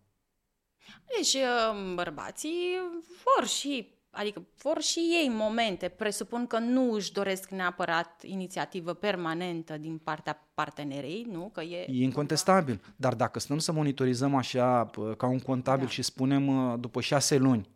Deci 1.16 1.35
uh, 1.35 1.95
bărbații 1.95 2.76
vor 3.25 3.47
și 3.47 3.95
Adică 4.14 4.42
vor 4.62 4.83
și 4.83 4.99
ei 4.99 5.28
momente, 5.28 5.88
presupun 5.88 6.47
că 6.47 6.59
nu 6.59 6.92
își 6.92 7.12
doresc 7.12 7.50
neapărat 7.50 8.23
inițiativă 8.23 8.92
permanentă 8.92 9.76
din 9.76 9.99
partea 9.99 10.49
partenerei, 10.54 11.26
nu? 11.30 11.50
Că 11.52 11.61
e, 11.61 11.87
e 11.88 12.02
incontestabil, 12.02 12.80
dar 12.97 13.14
dacă 13.14 13.38
stăm 13.38 13.59
să 13.59 13.73
monitorizăm 13.73 14.35
așa 14.35 14.90
ca 15.16 15.26
un 15.26 15.38
contabil 15.38 15.85
da. 15.85 15.90
și 15.90 16.02
spunem 16.02 16.76
după 16.80 17.00
șase 17.00 17.37
luni, 17.37 17.68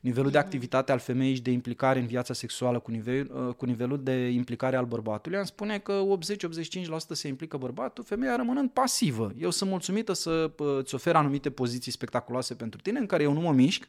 Nivelul 0.00 0.30
de 0.30 0.38
activitate 0.38 0.92
al 0.92 0.98
femeii 0.98 1.34
și 1.34 1.42
de 1.42 1.50
implicare 1.50 1.98
în 1.98 2.06
viața 2.06 2.34
sexuală 2.34 2.78
cu, 2.78 2.90
nivel, 2.90 3.46
uh, 3.48 3.54
cu 3.54 3.64
nivelul 3.64 4.02
de 4.02 4.28
implicare 4.28 4.76
al 4.76 4.84
bărbatului, 4.84 5.38
am 5.38 5.44
spune 5.44 5.78
că 5.78 6.02
80-85% 6.02 6.96
se 7.12 7.28
implică 7.28 7.56
bărbatul, 7.56 8.04
femeia 8.04 8.36
rămânând 8.36 8.70
pasivă. 8.70 9.32
Eu 9.38 9.50
sunt 9.50 9.70
mulțumită 9.70 10.12
să 10.12 10.52
uh, 10.58 10.76
îți 10.78 10.94
ofer 10.94 11.16
anumite 11.16 11.50
poziții 11.50 11.92
spectaculoase 11.92 12.54
pentru 12.54 12.80
tine, 12.80 12.98
în 12.98 13.06
care 13.06 13.22
eu 13.22 13.32
nu 13.32 13.40
mă 13.40 13.52
mișc 13.52 13.88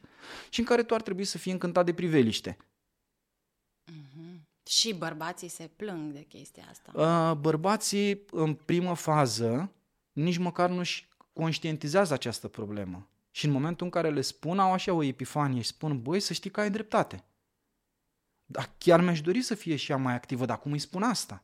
și 0.50 0.60
în 0.60 0.66
care 0.66 0.84
tu 0.84 0.94
ar 0.94 1.01
trebui 1.01 1.24
să 1.24 1.38
fii 1.38 1.51
încântat 1.51 1.86
de 1.86 1.94
priveliște. 1.94 2.58
Mm-hmm. 3.92 4.42
Și 4.70 4.94
bărbații 4.94 5.48
se 5.48 5.70
plâng 5.75 6.13
de 6.13 6.22
chestia 6.22 6.63
asta. 6.70 6.92
Uh, 7.32 7.38
bărbații, 7.38 8.22
în 8.32 8.54
primă 8.54 8.94
fază, 8.96 9.72
nici 10.12 10.38
măcar 10.38 10.70
nu-și 10.70 11.08
conștientizează 11.34 12.13
această 12.13 12.48
problemă. 12.48 13.08
Și 13.38 13.46
în 13.46 13.51
momentul 13.51 13.86
în 13.86 13.91
care 13.91 14.10
le 14.10 14.22
spun, 14.22 14.60
au 14.60 14.74
așa 14.74 14.94
o 14.94 15.03
epifanie 15.03 15.62
și 15.62 15.67
spun, 15.67 16.01
băi, 16.01 16.20
să 16.20 16.34
știi 16.34 16.50
că 16.50 16.60
ai 16.60 16.72
dreptate. 16.72 17.24
Dar 18.46 18.75
chiar 18.77 19.01
mi-aș 19.01 19.22
dori 19.22 19.41
să 19.41 19.56
fie 19.56 19.75
și 19.75 19.91
ea 19.91 19.98
mai 19.98 20.13
activă, 20.13 20.46
dar 20.46 20.60
cum 20.60 20.72
îi 20.72 20.79
spun 20.79 21.03
asta? 21.03 21.44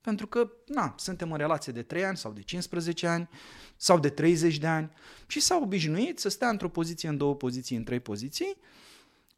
Pentru 0.00 0.26
că, 0.26 0.50
na, 0.66 0.94
suntem 0.96 1.32
în 1.32 1.38
relație 1.38 1.72
de 1.72 1.82
3 1.82 2.04
ani 2.04 2.16
sau 2.16 2.32
de 2.32 2.42
15 2.42 3.06
ani 3.06 3.28
sau 3.76 3.98
de 3.98 4.10
30 4.10 4.58
de 4.58 4.66
ani 4.66 4.90
și 5.26 5.40
s-au 5.40 5.62
obișnuit 5.62 6.18
să 6.18 6.28
stea 6.28 6.48
într-o 6.48 6.68
poziție, 6.68 7.08
în 7.08 7.16
două 7.16 7.34
poziții, 7.34 7.76
în 7.76 7.84
trei 7.84 8.00
poziții 8.00 8.56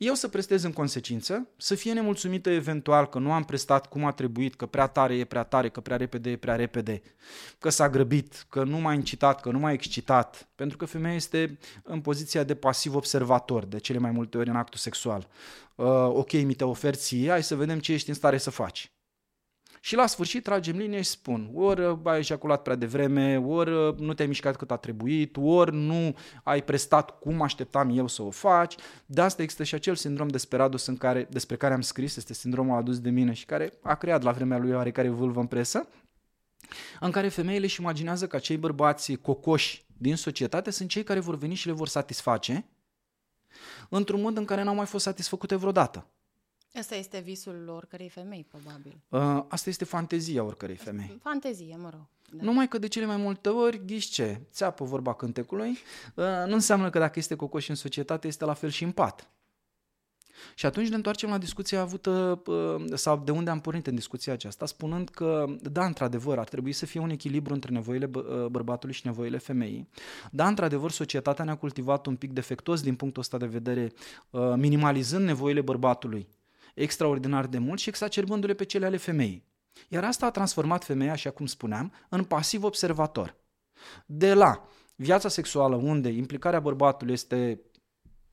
eu 0.00 0.14
să 0.14 0.28
prestez 0.28 0.62
în 0.62 0.73
consecință, 0.73 1.49
să 1.57 1.75
fie 1.75 1.92
nemulțumită 1.92 2.50
eventual 2.50 3.07
că 3.07 3.19
nu 3.19 3.33
am 3.33 3.45
prestat 3.45 3.88
cum 3.88 4.04
a 4.04 4.12
trebuit, 4.12 4.54
că 4.54 4.66
prea 4.66 4.87
tare 4.87 5.14
e 5.14 5.25
prea 5.25 5.42
tare, 5.42 5.69
că 5.69 5.80
prea 5.80 5.97
repede 5.97 6.30
e 6.30 6.37
prea 6.37 6.57
repede, 6.57 7.02
că 7.59 7.69
s-a 7.69 7.88
grăbit, 7.88 8.47
că 8.49 8.64
nu 8.64 8.78
m-a 8.78 8.92
incitat, 8.92 9.40
că 9.40 9.50
nu 9.50 9.59
m-a 9.59 9.73
excitat, 9.73 10.49
pentru 10.54 10.76
că 10.76 10.85
femeia 10.85 11.14
este 11.14 11.59
în 11.83 12.00
poziția 12.00 12.42
de 12.42 12.54
pasiv 12.54 12.95
observator 12.95 13.64
de 13.64 13.78
cele 13.78 13.99
mai 13.99 14.11
multe 14.11 14.38
ori 14.38 14.49
în 14.49 14.57
actul 14.57 14.78
sexual. 14.78 15.28
Uh, 15.75 15.87
ok, 16.07 16.33
mi 16.33 16.54
te 16.54 16.64
ofer 16.64 16.95
ție, 16.95 17.30
hai 17.30 17.42
să 17.42 17.57
vedem 17.57 17.78
ce 17.78 17.92
ești 17.92 18.09
în 18.09 18.14
stare 18.14 18.38
să 18.38 18.50
faci. 18.50 18.92
Și 19.83 19.95
la 19.95 20.07
sfârșit 20.07 20.43
tragem 20.43 20.77
linie 20.77 21.03
și 21.03 21.09
spun, 21.09 21.51
ori 21.55 21.85
uh, 21.85 21.99
ai 22.05 22.19
ejaculat 22.19 22.63
prea 22.63 22.75
devreme, 22.75 23.39
ori 23.39 23.71
uh, 23.71 23.95
nu 23.97 24.15
te-ai 24.15 24.29
mișcat 24.29 24.57
cât 24.57 24.71
a 24.71 24.77
trebuit, 24.77 25.37
ori 25.41 25.75
nu 25.75 26.17
ai 26.43 26.63
prestat 26.63 27.19
cum 27.19 27.43
așteptam 27.43 27.99
eu 27.99 28.07
să 28.07 28.23
o 28.23 28.31
faci. 28.31 28.75
De 29.07 29.21
asta 29.21 29.43
există 29.43 29.65
și 29.65 29.75
acel 29.75 29.95
sindrom 29.95 30.29
desperadus 30.29 30.87
în 30.87 30.97
care, 30.97 31.27
despre 31.31 31.57
care 31.57 31.75
am 31.75 31.81
scris, 31.81 32.17
este 32.17 32.35
sindromul 32.35 32.77
adus 32.77 33.01
de 33.01 33.11
mine 33.11 33.33
și 33.33 33.45
care 33.45 33.73
a 33.83 33.95
creat 33.95 34.23
la 34.23 34.33
vremea 34.33 34.59
lui 34.59 34.73
oarecare 34.73 35.09
vâlvă 35.09 35.41
în 35.41 35.47
presă, 35.47 35.89
în 37.01 37.11
care 37.11 37.29
femeile 37.29 37.65
își 37.65 37.81
imaginează 37.81 38.27
că 38.27 38.39
cei 38.39 38.57
bărbați 38.57 39.15
cocoși 39.15 39.85
din 39.97 40.17
societate 40.17 40.71
sunt 40.71 40.89
cei 40.89 41.03
care 41.03 41.21
vor 41.21 41.37
veni 41.37 41.55
și 41.55 41.67
le 41.67 41.73
vor 41.73 41.89
satisface 41.89 42.65
într-un 43.89 44.21
mod 44.21 44.37
în 44.37 44.45
care 44.45 44.63
n-au 44.63 44.75
mai 44.75 44.87
fost 44.87 45.05
satisfăcute 45.05 45.57
vreodată. 45.57 46.07
Asta 46.75 46.95
este 46.95 47.19
visul 47.19 47.69
oricărei 47.69 48.09
femei, 48.09 48.47
probabil. 48.49 49.00
Uh, 49.09 49.45
asta 49.49 49.71
este 49.71 49.85
fantezia 49.85 50.43
oricărei 50.43 50.77
femei. 50.77 51.19
Fantezie, 51.23 51.77
mă 51.77 51.89
rog. 51.91 52.07
Da. 52.33 52.45
Numai 52.45 52.69
că 52.69 52.79
de 52.79 52.87
cele 52.87 53.07
mai 53.07 53.17
multe 53.17 53.49
ori, 53.49 53.85
ghiși 53.87 54.11
ce, 54.11 54.41
țeapă 54.53 54.85
vorba 54.85 55.15
cântecului, 55.15 55.71
uh, 56.15 56.25
nu 56.47 56.55
înseamnă 56.55 56.91
că 56.91 56.99
dacă 56.99 57.19
este 57.19 57.35
cocoș 57.35 57.69
în 57.69 57.75
societate, 57.75 58.27
este 58.27 58.45
la 58.45 58.55
fel 58.55 58.71
și 58.71 58.85
în 58.85 58.93
pat. 58.93 59.31
Și 60.55 60.67
atunci 60.67 60.89
ne 60.89 60.95
întoarcem 60.95 61.31
la 61.31 61.39
discuția 61.39 61.81
avută, 61.81 62.43
uh, 62.47 62.85
sau 62.95 63.23
de 63.25 63.31
unde 63.31 63.50
am 63.50 63.61
pornit 63.61 63.87
în 63.87 63.95
discuția 63.95 64.33
aceasta, 64.33 64.67
spunând 64.67 65.09
că, 65.09 65.45
da, 65.61 65.85
într-adevăr, 65.85 66.39
ar 66.39 66.49
trebui 66.49 66.73
să 66.73 66.87
fie 66.87 67.00
un 67.00 67.11
echilibru 67.11 67.55
între 67.55 67.73
nevoile 67.73 68.07
bă- 68.07 68.47
bărbatului 68.50 68.95
și 68.95 69.07
nevoile 69.07 69.39
femeii. 69.39 69.89
Da, 70.31 70.47
într-adevăr, 70.47 70.91
societatea 70.91 71.45
ne-a 71.45 71.57
cultivat 71.57 72.07
un 72.07 72.17
pic 72.17 72.33
defectuos 72.33 72.83
din 72.83 72.95
punctul 72.95 73.23
ăsta 73.23 73.39
de 73.39 73.47
vedere, 73.47 73.93
minimalizând 74.57 75.25
nevoile 75.25 75.61
bărbatului 75.61 76.29
extraordinar 76.75 77.47
de 77.47 77.59
mult 77.59 77.79
și 77.79 77.89
exacerbându-le 77.89 78.55
pe 78.55 78.65
cele 78.65 78.87
ale 78.87 78.97
femeii. 78.97 79.49
Iar 79.89 80.05
asta 80.05 80.27
a 80.27 80.31
transformat 80.31 80.85
femeia, 80.85 81.12
așa 81.12 81.31
cum 81.31 81.47
spuneam, 81.47 81.93
în 82.09 82.25
pasiv 82.25 82.62
observator. 82.62 83.37
De 84.07 84.35
la 84.35 84.69
viața 84.97 85.29
sexuală, 85.29 85.77
unde 85.77 86.09
implicarea 86.09 86.61
bărbatului 86.61 87.12
este 87.12 87.61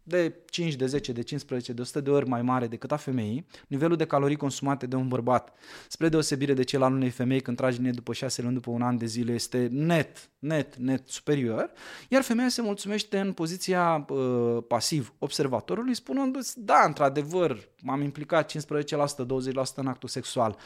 de 0.07 0.35
5, 0.49 0.75
de 0.75 0.85
10, 0.85 1.11
de 1.11 1.21
15, 1.21 1.73
de 1.73 1.81
100 1.81 2.01
de 2.01 2.09
ori 2.09 2.27
mai 2.27 2.41
mare 2.41 2.67
decât 2.67 2.91
a 2.91 2.95
femeii, 2.95 3.45
nivelul 3.67 3.97
de 3.97 4.05
calorii 4.05 4.35
consumate 4.35 4.85
de 4.85 4.95
un 4.95 5.07
bărbat, 5.07 5.53
spre 5.87 6.09
deosebire 6.09 6.53
de 6.53 6.63
cel 6.63 6.81
al 6.81 6.93
unei 6.93 7.09
femei 7.09 7.39
când 7.39 7.57
tragi 7.57 7.81
net 7.81 7.95
după 7.95 8.13
6 8.13 8.41
luni, 8.41 8.53
după 8.53 8.69
un 8.69 8.81
an 8.81 8.97
de 8.97 9.05
zile, 9.05 9.33
este 9.33 9.67
net, 9.71 10.29
net, 10.39 10.75
net 10.75 11.07
superior, 11.07 11.71
iar 12.09 12.21
femeia 12.21 12.49
se 12.49 12.61
mulțumește 12.61 13.19
în 13.19 13.33
poziția 13.33 14.05
uh, 14.09 14.57
pasiv 14.67 15.13
observatorului, 15.19 15.95
spunându-ți, 15.95 16.59
da, 16.59 16.83
într-adevăr, 16.85 17.69
m-am 17.81 18.01
implicat 18.01 18.51
15%, 18.51 18.55
20% 18.55 18.57
în 19.75 19.87
actul 19.87 20.09
sexual, 20.09 20.57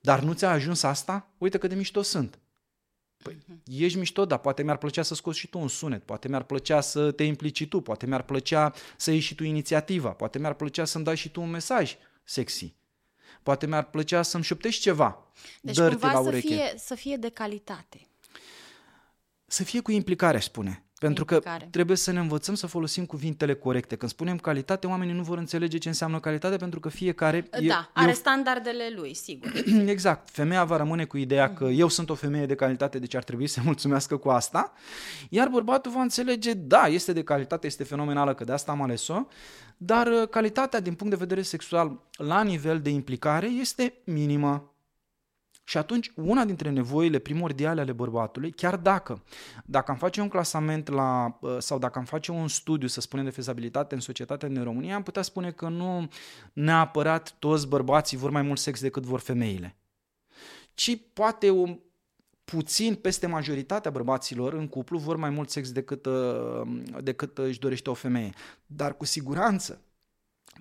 dar 0.00 0.20
nu 0.20 0.32
ți-a 0.32 0.50
ajuns 0.50 0.82
asta? 0.82 1.30
Uite 1.38 1.58
cât 1.58 1.68
de 1.68 1.74
mișto 1.74 2.02
sunt. 2.02 2.38
Păi, 3.22 3.38
ești 3.64 3.98
mișto, 3.98 4.24
dar 4.24 4.38
poate 4.38 4.62
mi-ar 4.62 4.76
plăcea 4.76 5.02
să 5.02 5.14
scoți 5.14 5.38
și 5.38 5.46
tu 5.46 5.58
un 5.58 5.68
sunet, 5.68 6.02
poate 6.02 6.28
mi-ar 6.28 6.42
plăcea 6.42 6.80
să 6.80 7.10
te 7.10 7.22
implici 7.22 7.66
tu, 7.68 7.80
poate 7.80 8.06
mi-ar 8.06 8.22
plăcea 8.22 8.72
să 8.96 9.10
iei 9.10 9.20
și 9.20 9.34
tu 9.34 9.44
inițiativa, 9.44 10.10
poate 10.10 10.38
mi-ar 10.38 10.54
plăcea 10.54 10.84
să-mi 10.84 11.04
dai 11.04 11.16
și 11.16 11.28
tu 11.28 11.40
un 11.40 11.50
mesaj 11.50 11.96
sexy. 12.24 12.74
Poate 13.42 13.66
mi-ar 13.66 13.84
plăcea 13.90 14.22
să-mi 14.22 14.44
șoptești 14.44 14.80
ceva. 14.80 15.24
Deci 15.60 15.78
cumva 15.78 16.12
la 16.12 16.18
ureche. 16.18 16.48
să 16.48 16.54
fie, 16.54 16.74
să 16.76 16.94
fie 16.94 17.16
de 17.16 17.28
calitate. 17.28 18.06
Să 19.46 19.64
fie 19.64 19.80
cu 19.80 19.90
implicare, 19.90 20.38
spune. 20.38 20.85
Pentru 20.98 21.24
că 21.24 21.40
trebuie 21.70 21.96
să 21.96 22.12
ne 22.12 22.18
învățăm 22.18 22.54
să 22.54 22.66
folosim 22.66 23.06
cuvintele 23.06 23.54
corecte. 23.54 23.96
Când 23.96 24.10
spunem 24.10 24.38
calitate, 24.38 24.86
oamenii 24.86 25.14
nu 25.14 25.22
vor 25.22 25.38
înțelege 25.38 25.78
ce 25.78 25.88
înseamnă 25.88 26.20
calitate 26.20 26.56
pentru 26.56 26.80
că 26.80 26.88
fiecare... 26.88 27.48
Da, 27.50 27.58
e, 27.58 27.72
are 27.92 28.08
e 28.08 28.10
o... 28.10 28.14
standardele 28.14 28.92
lui, 28.96 29.14
sigur. 29.14 29.52
exact. 29.86 30.30
Femeia 30.30 30.64
va 30.64 30.76
rămâne 30.76 31.04
cu 31.04 31.16
ideea 31.16 31.54
că 31.54 31.64
eu 31.64 31.88
sunt 31.88 32.10
o 32.10 32.14
femeie 32.14 32.46
de 32.46 32.54
calitate, 32.54 32.98
deci 32.98 33.14
ar 33.14 33.24
trebui 33.24 33.46
să 33.46 33.60
mulțumească 33.64 34.16
cu 34.16 34.28
asta. 34.28 34.72
Iar 35.28 35.48
bărbatul 35.48 35.92
va 35.92 36.00
înțelege, 36.00 36.52
da, 36.52 36.86
este 36.86 37.12
de 37.12 37.22
calitate, 37.22 37.66
este 37.66 37.84
fenomenală, 37.84 38.34
că 38.34 38.44
de 38.44 38.52
asta 38.52 38.72
am 38.72 38.82
ales-o, 38.82 39.26
dar 39.76 40.06
uh, 40.06 40.28
calitatea 40.28 40.80
din 40.80 40.94
punct 40.94 41.12
de 41.12 41.18
vedere 41.18 41.42
sexual 41.42 42.00
la 42.16 42.42
nivel 42.42 42.80
de 42.80 42.90
implicare 42.90 43.46
este 43.46 43.94
minimă. 44.04 44.75
Și 45.68 45.76
atunci, 45.76 46.12
una 46.14 46.44
dintre 46.44 46.70
nevoile 46.70 47.18
primordiale 47.18 47.80
ale 47.80 47.92
bărbatului, 47.92 48.50
chiar 48.50 48.76
dacă, 48.76 49.22
dacă 49.64 49.90
am 49.90 49.96
face 49.96 50.20
un 50.20 50.28
clasament 50.28 50.88
la, 50.88 51.38
uh, 51.40 51.56
sau 51.58 51.78
dacă 51.78 51.98
am 51.98 52.04
face 52.04 52.30
un 52.30 52.48
studiu, 52.48 52.88
să 52.88 53.00
spunem, 53.00 53.24
de 53.24 53.30
fezabilitate 53.30 53.94
în 53.94 54.00
societatea 54.00 54.48
din 54.48 54.62
România, 54.62 54.94
am 54.94 55.02
putea 55.02 55.22
spune 55.22 55.50
că 55.50 55.68
nu 55.68 56.08
neapărat 56.52 57.36
toți 57.38 57.68
bărbații 57.68 58.16
vor 58.16 58.30
mai 58.30 58.42
mult 58.42 58.58
sex 58.58 58.80
decât 58.80 59.02
vor 59.02 59.20
femeile. 59.20 59.76
Ci 60.74 60.98
poate 61.12 61.50
un, 61.50 61.78
puțin 62.44 62.94
peste 62.94 63.26
majoritatea 63.26 63.90
bărbaților 63.90 64.52
în 64.52 64.68
cuplu 64.68 64.98
vor 64.98 65.16
mai 65.16 65.30
mult 65.30 65.50
sex 65.50 65.72
decât, 65.72 66.06
uh, 66.06 66.62
decât 67.02 67.38
își 67.38 67.58
dorește 67.58 67.90
o 67.90 67.94
femeie. 67.94 68.32
Dar 68.66 68.96
cu 68.96 69.04
siguranță, 69.04 69.80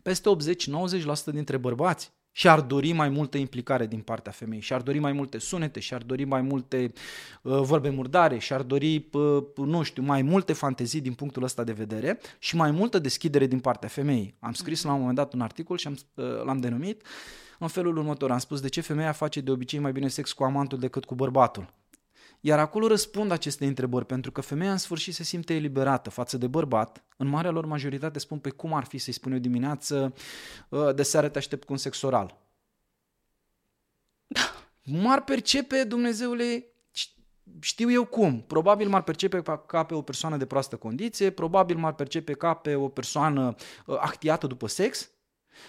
peste 0.04 0.30
80-90% 0.30 1.32
dintre 1.32 1.58
bărbați 1.58 2.14
și-ar 2.38 2.62
dori 2.62 2.92
mai 2.92 3.10
multă 3.10 3.38
implicare 3.38 3.86
din 3.86 4.00
partea 4.00 4.32
femeii, 4.32 4.62
și-ar 4.62 4.82
dori 4.82 5.00
mai 5.00 5.12
multe 5.12 5.38
sunete, 5.38 5.80
și-ar 5.80 6.02
dori 6.02 6.24
mai 6.24 6.42
multe 6.42 6.94
uh, 7.42 7.60
vorbe 7.62 7.90
murdare, 7.90 8.38
și-ar 8.38 8.62
dori, 8.62 9.10
uh, 9.12 9.44
nu 9.56 9.84
știu, 9.84 10.04
mai 10.04 10.22
multe 10.22 10.54
fantezii 10.54 11.02
din 11.02 11.14
punctul 11.14 11.44
ăsta 11.44 11.64
de 11.64 11.72
vedere 11.72 12.20
și 12.40 12.56
mai 12.56 12.72
multă 12.72 13.00
deschidere 13.00 13.46
din 13.46 13.60
partea 13.60 13.90
femeii. 13.90 14.36
Am 14.40 14.54
scris 14.54 14.84
la 14.84 14.94
un 14.94 15.00
moment 15.00 15.16
dat 15.16 15.34
un 15.34 15.42
articol 15.42 15.78
și 15.78 15.88
am, 15.88 15.98
uh, 16.14 16.44
l-am 16.46 16.60
denumit 16.60 17.02
în 17.60 17.68
felul 17.68 17.98
următor. 17.98 18.32
Am 18.32 18.38
spus 18.38 18.62
de 18.62 18.70
ce 18.70 18.82
femeia 18.82 19.12
face 19.12 19.42
de 19.42 19.52
obicei 19.52 19.80
mai 19.80 19.92
bine 19.92 20.08
sex 20.08 20.32
cu 20.32 20.44
amantul 20.44 20.80
decât 20.80 21.06
cu 21.06 21.16
bărbatul. 21.16 21.74
Iar 22.48 22.60
acolo 22.60 22.88
răspund 22.88 23.32
aceste 23.32 23.66
întrebări, 23.66 24.06
pentru 24.06 24.32
că 24.32 24.42
femeia 24.42 24.72
în 24.72 24.78
sfârșit 24.78 25.14
se 25.14 25.24
simte 25.24 25.54
eliberată 25.54 26.10
față 26.10 26.38
de 26.38 26.48
bărbat. 26.48 27.04
În 27.18 27.28
marea 27.28 27.52
lor 27.52 27.66
majoritate 27.66 28.20
spun, 28.20 28.40
pe 28.40 28.50
cum 28.50 28.74
ar 28.74 28.84
fi 28.84 28.98
să-i 28.98 29.14
spun 29.14 29.32
eu 29.32 29.38
dimineață, 29.38 30.14
ă, 30.72 30.92
de 30.92 31.04
seară 31.04 31.30
te 31.30 31.38
aștept 31.38 31.64
cu 31.64 31.72
un 31.72 31.78
sex 31.78 32.02
oral. 32.02 32.38
M-ar 34.84 35.24
percepe, 35.24 35.84
Dumnezeule, 35.84 36.66
știu 37.60 37.92
eu 37.92 38.06
cum. 38.06 38.42
Probabil 38.42 38.90
m-ar 38.90 39.04
percepe 39.04 39.42
ca 39.68 39.84
pe 39.84 39.94
o 39.94 40.02
persoană 40.02 40.38
de 40.38 40.46
proastă 40.46 40.76
condiție, 40.76 41.30
probabil 41.30 41.78
m-ar 41.78 41.94
percepe 41.94 42.34
ca 42.34 42.54
pe 42.54 42.76
o 42.76 42.88
persoană 42.88 43.56
ă, 43.88 43.98
actiată 44.02 44.48
după 44.48 44.68
sex 44.68 45.10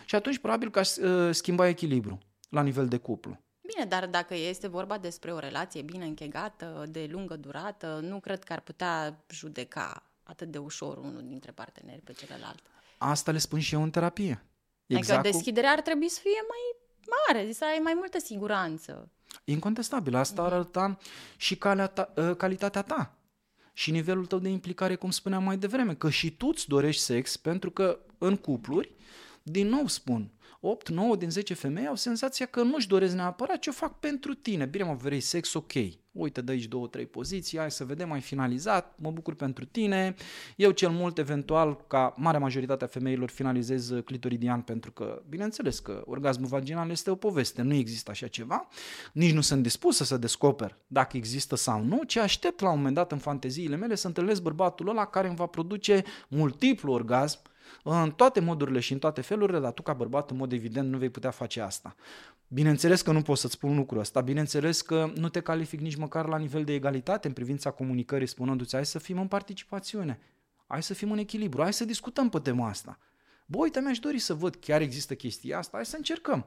și 0.05 0.15
atunci 0.15 0.39
probabil 0.39 0.71
că 0.71 0.79
aș 0.79 0.97
ă, 0.97 1.33
schimba 1.33 1.69
echilibru 1.69 2.19
la 2.49 2.63
nivel 2.63 2.89
de 2.89 2.97
cuplu. 2.97 3.45
Bine, 3.67 3.85
dar 3.85 4.07
dacă 4.07 4.35
este 4.35 4.69
vorba 4.69 4.99
despre 4.99 5.33
o 5.33 5.39
relație 5.39 5.83
bine 5.83 6.05
închegată, 6.05 6.85
de 6.89 7.09
lungă 7.11 7.37
durată, 7.37 7.99
nu 8.03 8.21
cred 8.21 8.45
că 8.45 8.53
ar 8.53 8.61
putea 8.61 9.25
judeca 9.31 10.03
atât 10.23 10.51
de 10.51 10.59
ușor 10.59 10.97
unul 10.97 11.23
dintre 11.25 11.53
parteneri 11.53 12.01
pe 12.01 12.13
celălalt. 12.13 12.63
Asta 12.99 13.31
le 13.31 13.39
spun 13.39 13.61
și 13.61 13.75
eu 13.75 13.83
în 13.83 13.91
terapie. 13.91 14.33
Adică 14.85 14.99
exact 14.99 15.19
adică 15.19 15.33
deschiderea 15.33 15.71
ar 15.71 15.81
trebui 15.81 16.09
să 16.09 16.21
fie 16.23 16.41
mai 16.49 16.85
mare, 17.17 17.53
să 17.53 17.65
ai 17.65 17.79
mai 17.83 17.93
multă 17.97 18.19
siguranță. 18.19 19.09
Incontestabil, 19.45 20.15
asta 20.15 20.43
ar 20.43 20.53
arăta 20.53 20.99
și 21.37 21.57
calea 21.57 21.87
ta, 21.87 22.13
ă, 22.17 22.35
calitatea 22.35 22.83
ta. 22.83 23.15
și 23.73 23.91
nivelul 23.91 24.27
tău 24.27 24.39
de 24.39 24.49
implicare, 24.49 24.95
cum 24.95 25.11
spuneam 25.11 25.43
mai 25.43 25.57
devreme, 25.57 25.95
că 25.95 26.11
și 26.11 26.31
tu 26.31 26.47
îți 26.47 26.69
dorești 26.69 27.03
sex, 27.03 27.37
pentru 27.37 27.71
că 27.71 27.99
în 28.19 28.37
cupluri, 28.37 28.93
din 29.43 29.69
nou 29.69 29.87
spun, 29.87 30.31
8, 30.69 30.89
9 30.89 31.17
din 31.17 31.31
10 31.31 31.55
femei 31.55 31.87
au 31.87 31.95
senzația 31.95 32.47
că 32.47 32.63
nu-și 32.63 32.89
doresc 32.89 33.15
neapărat 33.15 33.59
ce 33.59 33.71
o 33.71 33.73
fac 33.73 33.99
pentru 33.99 34.35
tine. 34.35 34.65
Bine, 34.65 34.85
mă, 34.85 34.95
vrei 34.95 35.21
sex, 35.21 35.55
ok. 35.55 35.73
Uite, 36.13 36.41
dă 36.41 36.53
aici 36.53 36.65
două, 36.65 36.87
trei 36.87 37.07
poziții, 37.07 37.59
hai 37.59 37.71
să 37.71 37.85
vedem, 37.85 38.13
ai 38.13 38.21
finalizat, 38.21 38.95
mă 38.99 39.11
bucur 39.11 39.35
pentru 39.35 39.65
tine. 39.65 40.15
Eu 40.57 40.71
cel 40.71 40.91
mult, 40.91 41.19
eventual, 41.19 41.85
ca 41.87 42.15
marea 42.17 42.41
majoritate 42.41 42.85
a 42.85 42.87
femeilor, 42.87 43.31
finalizez 43.31 43.93
clitoridian 44.05 44.61
pentru 44.61 44.93
că, 44.93 45.23
bineînțeles 45.29 45.79
că 45.79 46.03
orgasmul 46.07 46.49
vaginal 46.49 46.91
este 46.91 47.11
o 47.11 47.15
poveste, 47.15 47.63
nu 47.63 47.75
există 47.75 48.11
așa 48.11 48.27
ceva. 48.27 48.69
Nici 49.13 49.33
nu 49.33 49.41
sunt 49.41 49.63
dispusă 49.63 50.05
să 50.05 50.17
descoper 50.17 50.79
dacă 50.87 51.17
există 51.17 51.57
sau 51.57 51.83
nu, 51.83 52.03
ci 52.03 52.17
aștept 52.17 52.61
la 52.61 52.71
un 52.71 52.77
moment 52.77 52.95
dat 52.95 53.13
în 53.13 53.19
fanteziile 53.19 53.77
mele 53.77 53.95
să 53.95 54.07
întâlnesc 54.07 54.43
bărbatul 54.43 54.89
ăla 54.89 55.05
care 55.05 55.27
îmi 55.27 55.37
va 55.37 55.47
produce 55.47 56.05
multiplu 56.29 56.93
orgasm, 56.93 57.41
în 57.83 58.11
toate 58.11 58.41
modurile 58.41 58.81
și 58.81 58.93
în 58.93 58.99
toate 58.99 59.21
felurile, 59.21 59.61
dar 59.61 59.73
tu 59.73 59.83
ca 59.83 59.93
bărbat, 59.93 60.31
în 60.31 60.37
mod 60.37 60.53
evident, 60.53 60.91
nu 60.91 60.99
vei 60.99 61.11
putea 61.11 61.31
face 61.31 61.61
asta. 61.61 61.95
Bineînțeles 62.49 63.03
că 63.03 63.13
nu 63.13 63.23
pot 63.23 63.39
să-ți 63.39 63.53
spun 63.53 63.77
lucrul 63.77 64.01
ăsta, 64.01 64.21
bineînțeles 64.21 64.81
că 64.81 65.11
nu 65.15 65.29
te 65.29 65.41
calific 65.41 65.81
nici 65.81 65.97
măcar 65.97 66.27
la 66.27 66.39
nivel 66.39 66.65
de 66.65 66.75
egalitate 66.75 67.27
în 67.27 67.33
privința 67.33 67.71
comunicării, 67.71 68.27
spunându-ți 68.27 68.75
hai 68.75 68.87
să 68.87 68.99
fim 68.99 69.19
în 69.19 69.29
participațiune, 69.29 70.19
hai 70.67 70.83
să 70.83 70.95
fim 70.95 71.11
în 71.11 71.19
echilibru, 71.19 71.63
hai 71.63 71.73
să 71.73 71.85
discutăm 71.85 72.29
pe 72.29 72.39
tema 72.39 72.69
asta. 72.69 72.99
Bă, 73.47 73.59
uite, 73.59 73.81
mi-aș 73.81 73.99
dori 73.99 74.19
să 74.19 74.35
văd 74.35 74.55
chiar 74.55 74.81
există 74.81 75.15
chestia 75.15 75.59
asta, 75.59 75.77
hai 75.77 75.87
să 75.87 75.97
încercăm. 75.97 76.47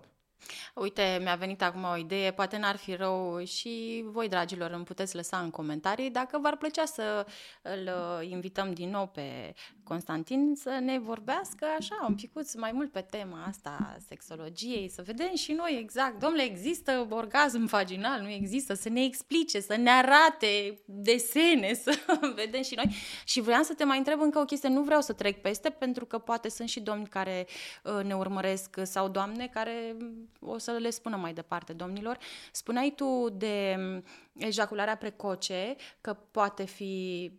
Uite, 0.73 1.19
mi-a 1.21 1.35
venit 1.35 1.61
acum 1.61 1.83
o 1.83 1.97
idee, 1.97 2.31
poate 2.31 2.57
n-ar 2.57 2.75
fi 2.75 2.95
rău 2.95 3.43
și 3.43 4.03
voi, 4.05 4.27
dragilor, 4.27 4.71
îmi 4.71 4.83
puteți 4.83 5.15
lăsa 5.15 5.37
în 5.37 5.49
comentarii 5.49 6.09
dacă 6.09 6.39
v-ar 6.41 6.57
plăcea 6.57 6.85
să 6.85 7.25
îl 7.61 7.89
uh, 8.21 8.29
invităm 8.29 8.73
din 8.73 8.89
nou 8.89 9.07
pe 9.07 9.53
Constantin 9.83 10.53
să 10.55 10.79
ne 10.81 10.99
vorbească 10.99 11.65
așa 11.77 12.05
un 12.07 12.15
picuț 12.15 12.53
mai 12.53 12.71
mult 12.71 12.91
pe 12.91 13.01
tema 13.01 13.43
asta 13.47 13.97
sexologiei, 14.07 14.89
să 14.89 15.01
vedem 15.01 15.35
și 15.35 15.51
noi 15.51 15.77
exact, 15.79 16.19
domnule, 16.19 16.43
există 16.43 17.07
orgasm 17.09 17.65
vaginal, 17.65 18.21
nu 18.21 18.29
există, 18.29 18.73
să 18.73 18.89
ne 18.89 19.03
explice, 19.03 19.59
să 19.59 19.75
ne 19.75 19.89
arate 19.89 20.81
desene, 20.85 21.73
să 21.83 21.97
vedem 22.35 22.61
și 22.61 22.75
noi. 22.75 22.95
Și 23.25 23.41
vreau 23.41 23.63
să 23.63 23.73
te 23.73 23.83
mai 23.83 23.97
întreb 23.97 24.21
încă 24.21 24.39
o 24.39 24.45
chestie, 24.45 24.69
nu 24.69 24.81
vreau 24.81 25.01
să 25.01 25.13
trec 25.13 25.41
peste, 25.41 25.69
pentru 25.69 26.05
că 26.05 26.17
poate 26.17 26.49
sunt 26.49 26.69
și 26.69 26.79
domni 26.79 27.07
care 27.07 27.47
uh, 27.83 28.03
ne 28.03 28.15
urmăresc 28.15 28.79
sau 28.83 29.07
doamne 29.07 29.47
care 29.47 29.95
o 30.39 30.57
să 30.57 30.71
le 30.71 30.89
spună 30.89 31.15
mai 31.15 31.33
departe 31.33 31.73
domnilor. 31.73 32.17
Spuneai 32.51 32.93
tu 32.95 33.29
de 33.33 33.75
mm, 33.77 34.03
ejacularea 34.33 34.97
precoce, 34.97 35.75
că 36.01 36.13
poate 36.31 36.65
fi 36.65 37.31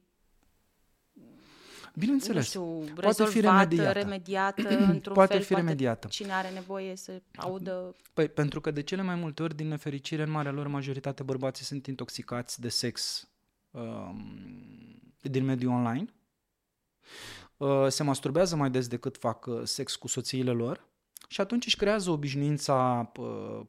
Bineînțeles. 1.94 2.54
Nu 2.54 2.82
știu, 2.82 2.94
poate 2.94 3.24
fi 3.24 3.40
remediată, 3.40 3.92
remediată 3.92 4.68
într-un 4.92 5.14
poate 5.14 5.32
fel. 5.32 5.42
Fi 5.42 5.54
remediată. 5.54 6.08
Cine 6.08 6.32
are 6.32 6.50
nevoie 6.50 6.96
să 6.96 7.22
audă... 7.36 7.94
Păi, 8.12 8.28
pentru 8.28 8.60
că 8.60 8.70
de 8.70 8.82
cele 8.82 9.02
mai 9.02 9.14
multe 9.14 9.42
ori, 9.42 9.54
din 9.54 9.68
nefericire, 9.68 10.22
în 10.22 10.30
marea 10.30 10.52
lor 10.52 10.66
majoritate, 10.66 11.22
bărbații 11.22 11.64
sunt 11.64 11.86
intoxicați 11.86 12.60
de 12.60 12.68
sex 12.68 13.28
um, 13.70 15.14
din 15.20 15.44
mediul 15.44 15.72
online. 15.72 16.04
Uh, 17.56 17.86
se 17.88 18.02
masturbează 18.02 18.56
mai 18.56 18.70
des 18.70 18.88
decât 18.88 19.16
fac 19.16 19.46
uh, 19.46 19.60
sex 19.64 19.96
cu 19.96 20.08
soțiile 20.08 20.50
lor 20.50 20.88
și 21.32 21.40
atunci 21.40 21.66
își 21.66 21.76
creează 21.76 22.10
obișnuința 22.10 23.10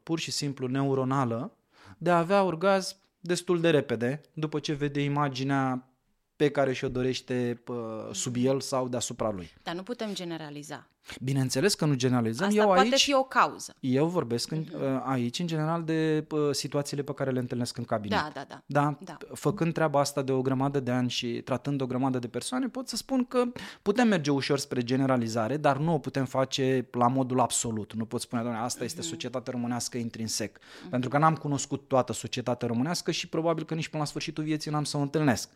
pur 0.02 0.18
și 0.18 0.30
simplu 0.30 0.66
neuronală 0.66 1.56
de 1.98 2.10
a 2.10 2.18
avea 2.18 2.42
orgasm 2.42 2.96
destul 3.20 3.60
de 3.60 3.70
repede 3.70 4.20
după 4.32 4.58
ce 4.58 4.72
vede 4.72 5.02
imaginea 5.02 5.88
pe 6.36 6.50
care 6.50 6.72
și-o 6.72 6.88
dorește 6.88 7.62
sub 8.12 8.34
el 8.38 8.60
sau 8.60 8.88
deasupra 8.88 9.30
lui. 9.30 9.50
Dar 9.62 9.74
nu 9.74 9.82
putem 9.82 10.14
generaliza. 10.14 10.86
Bineînțeles 11.20 11.74
că 11.74 11.84
nu 11.84 11.94
generalizăm. 11.94 12.46
Asta 12.46 12.60
eu 12.60 12.66
poate 12.66 12.80
aici, 12.80 13.02
fi 13.02 13.14
o 13.14 13.22
cauză. 13.22 13.74
Eu 13.80 14.06
vorbesc 14.06 14.50
în, 14.50 14.64
uh-huh. 14.64 15.02
aici, 15.04 15.38
în 15.38 15.46
general, 15.46 15.82
de 15.82 16.26
situațiile 16.50 17.02
pe 17.02 17.14
care 17.14 17.30
le 17.30 17.38
întâlnesc 17.38 17.76
în 17.76 17.84
cabinet. 17.84 18.18
Da, 18.18 18.30
da, 18.34 18.44
da. 18.48 18.62
da? 18.66 18.98
da. 19.00 19.16
Făcând 19.34 19.72
treaba 19.72 20.00
asta 20.00 20.22
de 20.22 20.32
o 20.32 20.42
grămadă 20.42 20.80
de 20.80 20.90
ani 20.90 21.10
și 21.10 21.26
tratând 21.26 21.80
o 21.80 21.86
grămadă 21.86 22.18
de 22.18 22.28
persoane, 22.28 22.68
pot 22.68 22.88
să 22.88 22.96
spun 22.96 23.24
că 23.24 23.44
putem 23.82 24.08
merge 24.08 24.30
ușor 24.30 24.58
spre 24.58 24.82
generalizare, 24.82 25.56
dar 25.56 25.76
nu 25.76 25.94
o 25.94 25.98
putem 25.98 26.24
face 26.24 26.88
la 26.90 27.08
modul 27.08 27.40
absolut. 27.40 27.92
Nu 27.92 28.04
pot 28.04 28.20
spune, 28.20 28.42
doamne, 28.42 28.60
asta 28.60 28.84
este 28.84 29.00
uh-huh. 29.00 29.08
societatea 29.08 29.52
românească 29.52 29.98
intrinsec. 29.98 30.58
Uh-huh. 30.58 30.90
Pentru 30.90 31.08
că 31.08 31.18
n-am 31.18 31.34
cunoscut 31.34 31.88
toată 31.88 32.12
societatea 32.12 32.68
românească 32.68 33.10
și 33.10 33.28
probabil 33.28 33.64
că 33.64 33.74
nici 33.74 33.88
până 33.88 34.02
la 34.02 34.08
sfârșitul 34.08 34.44
vieții 34.44 34.70
n-am 34.70 34.84
să 34.84 34.96
o 34.96 35.00
întâlnesc. 35.00 35.50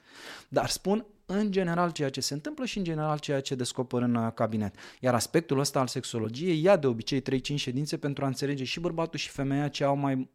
Dar 0.48 0.68
spun, 0.68 1.06
în 1.26 1.50
general 1.50 1.90
ceea 1.90 2.10
ce 2.10 2.20
se 2.20 2.34
întâmplă 2.34 2.64
și 2.64 2.78
în 2.78 2.84
general 2.84 3.18
ceea 3.18 3.40
ce 3.40 3.54
descoper 3.54 4.02
în 4.02 4.14
uh, 4.14 4.32
cabinet. 4.34 4.74
Iar 5.00 5.14
aspectul 5.14 5.58
ăsta 5.58 5.80
al 5.80 5.86
sexologiei 5.86 6.62
ia 6.62 6.76
de 6.76 6.86
obicei 6.86 7.22
3-5 7.22 7.24
ședințe 7.54 7.96
pentru 7.96 8.24
a 8.24 8.26
înțelege 8.26 8.64
și 8.64 8.80
bărbatul 8.80 9.18
și 9.18 9.28
femeia 9.28 9.68
ce 9.68 9.84
au 9.84 9.96
mai, 9.96 10.30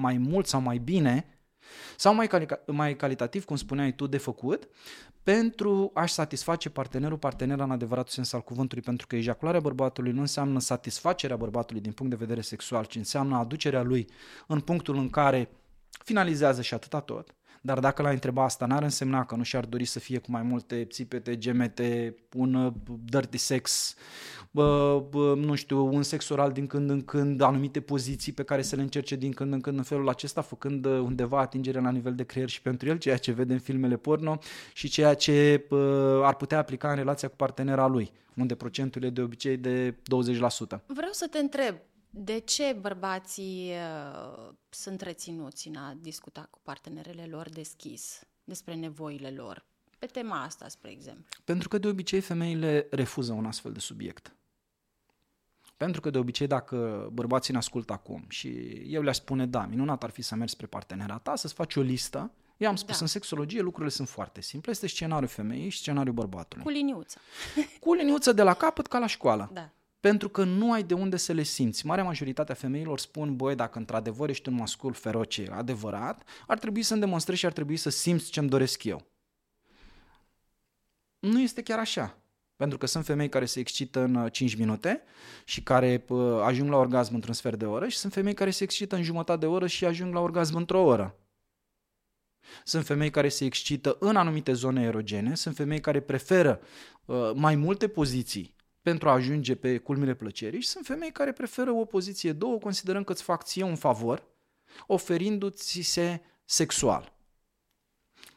mai 0.00 0.18
mult 0.18 0.46
sau 0.46 0.60
mai 0.60 0.78
bine 0.78 1.26
sau 1.96 2.14
mai, 2.14 2.26
cali- 2.28 2.64
mai 2.66 2.96
calitativ, 2.96 3.44
cum 3.44 3.56
spuneai 3.56 3.92
tu, 3.92 4.06
de 4.06 4.18
făcut, 4.18 4.68
pentru 5.22 5.90
a-și 5.94 6.14
satisface 6.14 6.70
partenerul, 6.70 7.18
partenera 7.18 7.64
în 7.64 7.70
adevăratul 7.70 8.12
sens 8.12 8.32
al 8.32 8.42
cuvântului, 8.42 8.82
pentru 8.84 9.06
că 9.06 9.16
ejacularea 9.16 9.60
bărbatului 9.60 10.12
nu 10.12 10.20
înseamnă 10.20 10.60
satisfacerea 10.60 11.36
bărbatului 11.36 11.82
din 11.82 11.92
punct 11.92 12.12
de 12.12 12.24
vedere 12.24 12.40
sexual, 12.40 12.84
ci 12.84 12.94
înseamnă 12.94 13.36
aducerea 13.36 13.82
lui 13.82 14.08
în 14.46 14.60
punctul 14.60 14.96
în 14.96 15.10
care 15.10 15.48
finalizează 16.04 16.62
și 16.62 16.74
atâta 16.74 17.00
tot. 17.00 17.34
Dar 17.66 17.78
dacă 17.78 18.02
l-ai 18.02 18.12
întreba 18.12 18.44
asta, 18.44 18.66
n-ar 18.66 18.82
însemna 18.82 19.24
că 19.24 19.34
nu 19.34 19.42
și-ar 19.42 19.64
dori 19.64 19.84
să 19.84 19.98
fie 19.98 20.18
cu 20.18 20.30
mai 20.30 20.42
multe 20.42 20.84
țipete, 20.84 21.38
gemete, 21.38 22.16
un 22.34 22.54
uh, 22.54 22.72
dirty 23.04 23.36
sex, 23.36 23.94
bă, 24.50 25.02
bă, 25.10 25.34
nu 25.34 25.54
știu, 25.54 25.84
un 25.84 26.02
sex 26.02 26.28
oral 26.28 26.52
din 26.52 26.66
când 26.66 26.90
în 26.90 27.02
când, 27.02 27.40
anumite 27.40 27.80
poziții 27.80 28.32
pe 28.32 28.42
care 28.42 28.62
să 28.62 28.76
le 28.76 28.82
încerce 28.82 29.16
din 29.16 29.32
când 29.32 29.52
în 29.52 29.60
când 29.60 29.76
în 29.76 29.82
felul 29.82 30.08
acesta, 30.08 30.40
făcând 30.40 30.84
uh, 30.84 30.98
undeva 30.98 31.40
atingere 31.40 31.80
la 31.80 31.90
nivel 31.90 32.14
de 32.14 32.24
creier 32.24 32.48
și 32.48 32.62
pentru 32.62 32.88
el, 32.88 32.98
ceea 32.98 33.16
ce 33.16 33.32
vede 33.32 33.52
în 33.52 33.58
filmele 33.58 33.96
porno 33.96 34.38
și 34.72 34.88
ceea 34.88 35.14
ce 35.14 35.64
bă, 35.68 36.22
ar 36.24 36.34
putea 36.34 36.58
aplica 36.58 36.90
în 36.90 36.96
relația 36.96 37.28
cu 37.28 37.36
partenera 37.36 37.86
lui, 37.86 38.12
unde 38.36 38.54
procentul 38.54 39.02
e 39.02 39.10
de 39.10 39.20
obicei 39.22 39.56
de 39.56 39.92
20%. 39.92 39.96
Vreau 40.86 41.12
să 41.12 41.26
te 41.30 41.38
întreb, 41.38 41.74
de 42.18 42.38
ce 42.38 42.76
bărbații 42.80 43.70
uh, 43.70 44.48
sunt 44.68 45.00
reținuți 45.00 45.68
în 45.68 45.76
a 45.76 45.96
discuta 46.00 46.46
cu 46.50 46.58
partenerele 46.62 47.26
lor 47.26 47.48
deschis 47.48 48.20
despre 48.44 48.74
nevoile 48.74 49.30
lor? 49.30 49.64
Pe 49.98 50.06
tema 50.06 50.42
asta, 50.42 50.68
spre 50.68 50.90
exemplu. 50.90 51.40
Pentru 51.44 51.68
că 51.68 51.78
de 51.78 51.88
obicei 51.88 52.20
femeile 52.20 52.86
refuză 52.90 53.32
un 53.32 53.46
astfel 53.46 53.72
de 53.72 53.78
subiect. 53.78 54.34
Pentru 55.76 56.00
că 56.00 56.10
de 56.10 56.18
obicei 56.18 56.46
dacă 56.46 57.08
bărbații 57.12 57.52
ne 57.52 57.58
ascultă 57.58 57.92
acum 57.92 58.24
și 58.28 58.48
eu 58.86 59.02
le-aș 59.02 59.16
spune, 59.16 59.46
da, 59.46 59.66
minunat 59.66 60.02
ar 60.02 60.10
fi 60.10 60.22
să 60.22 60.34
mergi 60.34 60.52
spre 60.52 60.66
partenera 60.66 61.18
ta, 61.18 61.36
să-ți 61.36 61.54
faci 61.54 61.76
o 61.76 61.80
listă 61.80 62.30
eu 62.56 62.68
am 62.68 62.76
spus, 62.76 62.94
da. 62.94 62.98
în 63.00 63.06
sexologie 63.06 63.60
lucrurile 63.60 63.90
sunt 63.90 64.08
foarte 64.08 64.40
simple. 64.40 64.70
Este 64.70 64.86
scenariul 64.86 65.28
femeii 65.28 65.68
și 65.68 65.78
scenariul 65.78 66.14
bărbatului. 66.14 66.64
Cu 66.64 66.70
liniuță. 66.70 67.18
Cu 67.80 67.94
liniuță 67.94 68.32
de 68.32 68.42
la 68.42 68.54
capăt 68.54 68.86
ca 68.86 68.98
la 68.98 69.06
școală. 69.06 69.50
Da 69.52 69.70
pentru 70.00 70.28
că 70.28 70.44
nu 70.44 70.72
ai 70.72 70.82
de 70.82 70.94
unde 70.94 71.16
să 71.16 71.32
le 71.32 71.42
simți. 71.42 71.86
Marea 71.86 72.04
majoritate 72.04 72.52
a 72.52 72.54
femeilor 72.54 72.98
spun, 72.98 73.36
băi, 73.36 73.54
dacă 73.54 73.78
într-adevăr 73.78 74.28
ești 74.28 74.48
un 74.48 74.54
mascul 74.54 74.92
feroce 74.92 75.48
adevărat, 75.50 76.22
ar 76.46 76.58
trebui 76.58 76.82
să-mi 76.82 77.00
demonstrezi 77.00 77.38
și 77.38 77.46
ar 77.46 77.52
trebui 77.52 77.76
să 77.76 77.90
simți 77.90 78.30
ce-mi 78.30 78.48
doresc 78.48 78.84
eu. 78.84 79.06
Nu 81.18 81.40
este 81.40 81.62
chiar 81.62 81.78
așa. 81.78 82.18
Pentru 82.56 82.78
că 82.78 82.86
sunt 82.86 83.04
femei 83.04 83.28
care 83.28 83.44
se 83.44 83.60
excită 83.60 84.00
în 84.00 84.28
5 84.28 84.52
uh, 84.52 84.58
minute 84.58 85.02
și 85.44 85.62
care 85.62 86.04
uh, 86.08 86.40
ajung 86.42 86.70
la 86.70 86.76
orgasm 86.76 87.14
într-un 87.14 87.34
sfert 87.34 87.58
de 87.58 87.66
oră 87.66 87.88
și 87.88 87.96
sunt 87.96 88.12
femei 88.12 88.34
care 88.34 88.50
se 88.50 88.64
excită 88.64 88.96
în 88.96 89.02
jumătate 89.02 89.38
de 89.38 89.46
oră 89.46 89.66
și 89.66 89.84
ajung 89.84 90.14
la 90.14 90.20
orgasm 90.20 90.56
într-o 90.56 90.82
oră. 90.82 91.18
Sunt 92.64 92.84
femei 92.84 93.10
care 93.10 93.28
se 93.28 93.44
excită 93.44 93.96
în 94.00 94.16
anumite 94.16 94.52
zone 94.52 94.82
erogene, 94.82 95.34
sunt 95.34 95.56
femei 95.56 95.80
care 95.80 96.00
preferă 96.00 96.60
uh, 97.04 97.30
mai 97.34 97.54
multe 97.54 97.88
poziții 97.88 98.55
pentru 98.86 99.08
a 99.08 99.12
ajunge 99.12 99.54
pe 99.54 99.78
culmile 99.78 100.14
plăcerii 100.14 100.60
și 100.60 100.68
sunt 100.68 100.86
femei 100.86 101.12
care 101.12 101.32
preferă 101.32 101.70
o 101.70 101.84
poziție 101.84 102.32
două, 102.32 102.58
considerând 102.58 103.04
că 103.04 103.12
îți 103.12 103.22
fac 103.22 103.44
ție 103.44 103.62
un 103.62 103.76
favor, 103.76 104.22
oferindu-ți 104.86 105.80
se 105.80 106.20
sexual. 106.44 107.12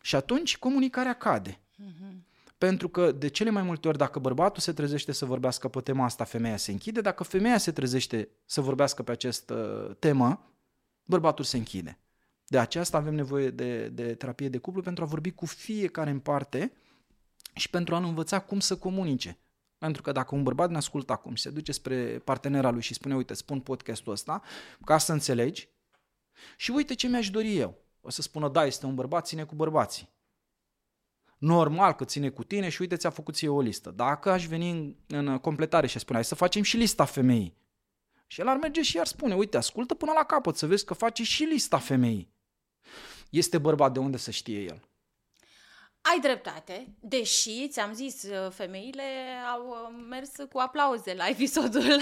Și 0.01 0.15
atunci 0.15 0.57
comunicarea 0.57 1.13
cade. 1.13 1.59
Uh-huh. 1.59 2.13
Pentru 2.57 2.89
că 2.89 3.12
de 3.12 3.27
cele 3.27 3.49
mai 3.49 3.62
multe 3.62 3.88
ori 3.88 3.97
dacă 3.97 4.19
bărbatul 4.19 4.62
se 4.62 4.73
trezește 4.73 5.12
să 5.12 5.25
vorbească 5.25 5.67
pe 5.67 5.79
tema 5.81 6.05
asta, 6.05 6.23
femeia 6.23 6.57
se 6.57 6.71
închide. 6.71 7.01
Dacă 7.01 7.23
femeia 7.23 7.57
se 7.57 7.71
trezește 7.71 8.29
să 8.45 8.62
vorbească 8.62 9.03
pe 9.03 9.12
această 9.12 9.55
temă, 9.99 10.53
bărbatul 11.03 11.45
se 11.45 11.57
închide. 11.57 11.99
De 12.47 12.59
aceasta 12.59 12.97
avem 12.97 13.15
nevoie 13.15 13.49
de, 13.49 13.88
de 13.88 14.15
terapie 14.15 14.49
de 14.49 14.57
cuplu 14.57 14.81
pentru 14.81 15.03
a 15.03 15.07
vorbi 15.07 15.31
cu 15.31 15.45
fiecare 15.45 16.09
în 16.09 16.19
parte 16.19 16.71
și 17.55 17.69
pentru 17.69 17.95
a-l 17.95 18.03
învăța 18.03 18.39
cum 18.39 18.59
să 18.59 18.77
comunice. 18.77 19.38
Pentru 19.80 20.02
că 20.02 20.12
dacă 20.12 20.36
un 20.36 20.44
bărbat 20.44 20.70
ne 20.70 20.78
ascultă 20.78 21.12
acum 21.12 21.36
și 21.36 21.42
se 21.42 21.50
duce 21.50 21.72
spre 21.72 22.20
partenera 22.20 22.70
lui 22.70 22.82
și 22.82 22.94
spune, 22.94 23.15
uite, 23.15 23.34
spun 23.34 23.60
podcastul 23.60 24.12
ăsta, 24.12 24.42
ca 24.86 24.98
să 24.98 25.12
înțelegi, 25.12 25.70
și 26.58 26.72
uite 26.72 26.94
ce 26.96 27.08
mi-aș 27.08 27.30
dori 27.30 27.58
eu. 27.58 27.78
O 28.02 28.10
să 28.10 28.22
spună, 28.22 28.50
da, 28.50 28.65
este 28.65 28.86
un 28.86 28.96
bărbat, 28.96 29.26
ține 29.26 29.44
cu 29.44 29.56
bărbații. 29.56 30.10
normal 31.38 31.94
că 31.94 32.06
ține 32.06 32.30
cu 32.30 32.44
tine 32.44 32.70
și 32.70 32.82
uite 32.82 32.96
ți-a 32.96 33.10
făcut 33.10 33.36
ție 33.36 33.50
o 33.50 33.62
listă. 33.62 33.92
Dacă 33.92 34.32
aș 34.32 34.46
veni 34.46 34.70
în, 34.70 34.96
în 35.08 35.38
completare 35.38 35.88
și 35.88 36.00
spune 36.00 36.18
hai 36.18 36.28
să 36.28 36.36
facem 36.36 36.62
și 36.62 36.78
lista 36.78 37.06
femeii. 37.06 37.58
Și 38.28 38.42
el 38.42 38.48
ar 38.48 38.58
merge 38.58 38.82
și 38.82 39.00
ar 39.00 39.06
spune, 39.06 39.36
uite, 39.36 39.58
ascultă 39.58 39.94
până 39.94 40.12
la 40.15 40.24
capăt 40.24 40.56
să 40.56 40.68
vezi 40.68 40.86
că 40.86 40.94
face 40.94 41.24
și 41.24 41.44
lista 41.44 41.78
femeii. 41.78 42.34
Este 43.30 43.58
bărbat 43.58 43.94
de 43.94 44.00
unde 44.00 44.18
să 44.18 44.32
știe 44.32 44.62
el. 44.62 44.88
Ai 46.12 46.19
dreptate, 46.19 46.95
deși, 47.00 47.67
ți-am 47.67 47.93
zis, 47.93 48.24
uh, 48.24 48.52
femeile 48.52 49.04
au 49.54 49.67
uh, 49.67 50.04
mers 50.10 50.32
cu 50.52 50.60
aplauze 50.60 51.13
la 51.13 51.28
episodul 51.28 51.82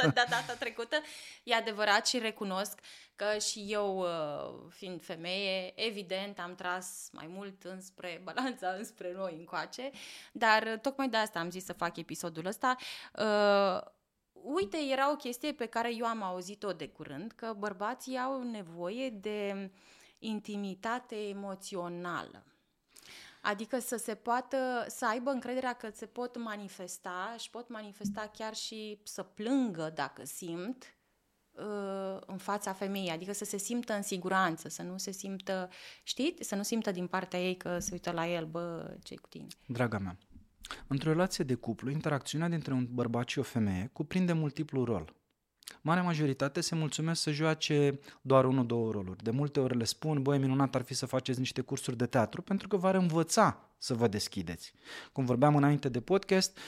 de 0.00 0.12
data 0.14 0.54
trecută. 0.58 0.96
E 1.44 1.54
adevărat 1.54 2.06
și 2.06 2.18
recunosc 2.18 2.80
că 3.16 3.38
și 3.38 3.66
eu, 3.68 3.98
uh, 3.98 4.70
fiind 4.70 5.04
femeie, 5.04 5.72
evident 5.86 6.38
am 6.38 6.54
tras 6.54 7.08
mai 7.12 7.26
mult 7.28 7.64
înspre 7.64 8.20
balanța, 8.24 8.68
înspre 8.68 9.12
noi 9.12 9.34
încoace, 9.38 9.90
dar 10.32 10.78
tocmai 10.82 11.08
de 11.08 11.16
asta 11.16 11.38
am 11.38 11.50
zis 11.50 11.64
să 11.64 11.72
fac 11.72 11.96
episodul 11.96 12.46
ăsta. 12.46 12.76
Uh, 13.18 13.80
uite, 14.32 14.78
era 14.90 15.10
o 15.10 15.16
chestie 15.16 15.52
pe 15.52 15.66
care 15.66 15.94
eu 15.94 16.04
am 16.06 16.22
auzit-o 16.22 16.72
de 16.72 16.88
curând, 16.88 17.32
că 17.32 17.54
bărbații 17.58 18.18
au 18.18 18.42
nevoie 18.42 19.10
de 19.10 19.70
intimitate 20.18 21.16
emoțională. 21.28 22.42
Adică 23.48 23.78
să 23.78 23.96
se 23.96 24.14
poată, 24.14 24.56
să 24.88 25.06
aibă 25.06 25.30
încrederea 25.30 25.72
că 25.72 25.90
se 25.92 26.06
pot 26.06 26.38
manifesta 26.38 27.36
și 27.38 27.50
pot 27.50 27.68
manifesta 27.68 28.30
chiar 28.36 28.54
și 28.54 29.00
să 29.04 29.22
plângă 29.22 29.92
dacă 29.94 30.24
simt 30.24 30.84
uh, 31.50 32.18
în 32.26 32.36
fața 32.36 32.72
femeii, 32.72 33.10
adică 33.10 33.32
să 33.32 33.44
se 33.44 33.56
simtă 33.56 33.92
în 33.92 34.02
siguranță, 34.02 34.68
să 34.68 34.82
nu 34.82 34.98
se 34.98 35.10
simtă, 35.10 35.68
știi, 36.02 36.34
să 36.40 36.54
nu 36.54 36.62
simtă 36.62 36.90
din 36.90 37.06
partea 37.06 37.40
ei 37.40 37.56
că 37.56 37.78
se 37.78 37.88
uită 37.92 38.10
la 38.10 38.28
el, 38.28 38.46
bă, 38.46 38.96
ce 39.02 39.14
cu 39.14 39.28
tine? 39.28 39.46
Draga 39.66 39.98
mea, 39.98 40.18
într-o 40.86 41.10
relație 41.10 41.44
de 41.44 41.54
cuplu, 41.54 41.90
interacțiunea 41.90 42.48
dintre 42.48 42.72
un 42.72 42.86
bărbat 42.90 43.28
și 43.28 43.38
o 43.38 43.42
femeie 43.42 43.90
cuprinde 43.92 44.32
multiplu 44.32 44.84
rol. 44.84 45.14
Marea 45.80 46.02
majoritate 46.02 46.60
se 46.60 46.74
mulțumesc 46.74 47.20
să 47.20 47.30
joace 47.30 48.00
doar 48.20 48.44
unul, 48.44 48.66
două 48.66 48.90
roluri. 48.90 49.22
De 49.22 49.30
multe 49.30 49.60
ori 49.60 49.76
le 49.76 49.84
spun, 49.84 50.22
băi, 50.22 50.38
minunat 50.38 50.74
ar 50.74 50.82
fi 50.82 50.94
să 50.94 51.06
faceți 51.06 51.38
niște 51.38 51.60
cursuri 51.60 51.96
de 51.96 52.06
teatru, 52.06 52.42
pentru 52.42 52.68
că 52.68 52.76
v-ar 52.76 52.94
învăța 52.94 53.70
să 53.78 53.94
vă 53.94 54.08
deschideți. 54.08 54.72
Cum 55.12 55.24
vorbeam 55.24 55.56
înainte 55.56 55.88
de 55.88 56.00
podcast, 56.00 56.58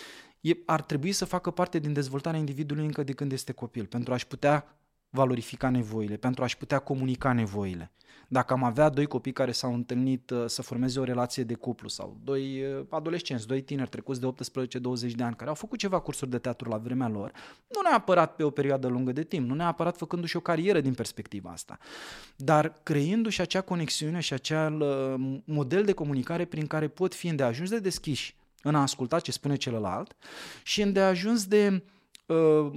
e, 0.40 0.52
ar 0.66 0.82
trebui 0.82 1.12
să 1.12 1.24
facă 1.24 1.50
parte 1.50 1.78
din 1.78 1.92
dezvoltarea 1.92 2.38
individului 2.38 2.84
încă 2.84 3.02
de 3.02 3.12
când 3.12 3.32
este 3.32 3.52
copil, 3.52 3.86
pentru 3.86 4.12
a-și 4.12 4.26
putea 4.26 4.79
valorifica 5.10 5.70
nevoile, 5.70 6.16
pentru 6.16 6.42
a-și 6.42 6.56
putea 6.56 6.78
comunica 6.78 7.32
nevoile. 7.32 7.92
Dacă 8.32 8.52
am 8.52 8.64
avea 8.64 8.88
doi 8.88 9.06
copii 9.06 9.32
care 9.32 9.52
s-au 9.52 9.74
întâlnit 9.74 10.30
uh, 10.30 10.44
să 10.46 10.62
formeze 10.62 11.00
o 11.00 11.04
relație 11.04 11.42
de 11.42 11.54
cuplu 11.54 11.88
sau 11.88 12.16
doi 12.24 12.62
uh, 12.62 12.84
adolescenți, 12.88 13.46
doi 13.46 13.60
tineri 13.60 13.88
trecuți 13.88 14.20
de 14.20 14.26
18-20 14.26 15.10
de 15.14 15.22
ani 15.22 15.36
care 15.36 15.48
au 15.48 15.54
făcut 15.54 15.78
ceva 15.78 16.00
cursuri 16.00 16.30
de 16.30 16.38
teatru 16.38 16.68
la 16.68 16.76
vremea 16.76 17.08
lor, 17.08 17.32
nu 17.68 17.80
neapărat 17.88 18.34
pe 18.34 18.42
o 18.42 18.50
perioadă 18.50 18.88
lungă 18.88 19.12
de 19.12 19.22
timp, 19.22 19.48
nu 19.48 19.54
neapărat 19.54 19.96
făcându-și 19.96 20.36
o 20.36 20.40
carieră 20.40 20.80
din 20.80 20.94
perspectiva 20.94 21.50
asta, 21.50 21.78
dar 22.36 22.72
creându-și 22.82 23.40
acea 23.40 23.60
conexiune 23.60 24.20
și 24.20 24.32
acel 24.32 24.80
uh, 24.80 25.38
model 25.44 25.84
de 25.84 25.92
comunicare 25.92 26.44
prin 26.44 26.66
care 26.66 26.88
pot 26.88 27.14
fi 27.14 27.28
îndeajuns 27.28 27.70
de 27.70 27.78
deschiși 27.78 28.36
în 28.62 28.74
a 28.74 28.80
asculta 28.80 29.20
ce 29.20 29.32
spune 29.32 29.56
celălalt 29.56 30.16
și 30.62 30.82
îndeajuns 30.82 31.46
de 31.46 31.82
uh, 32.26 32.70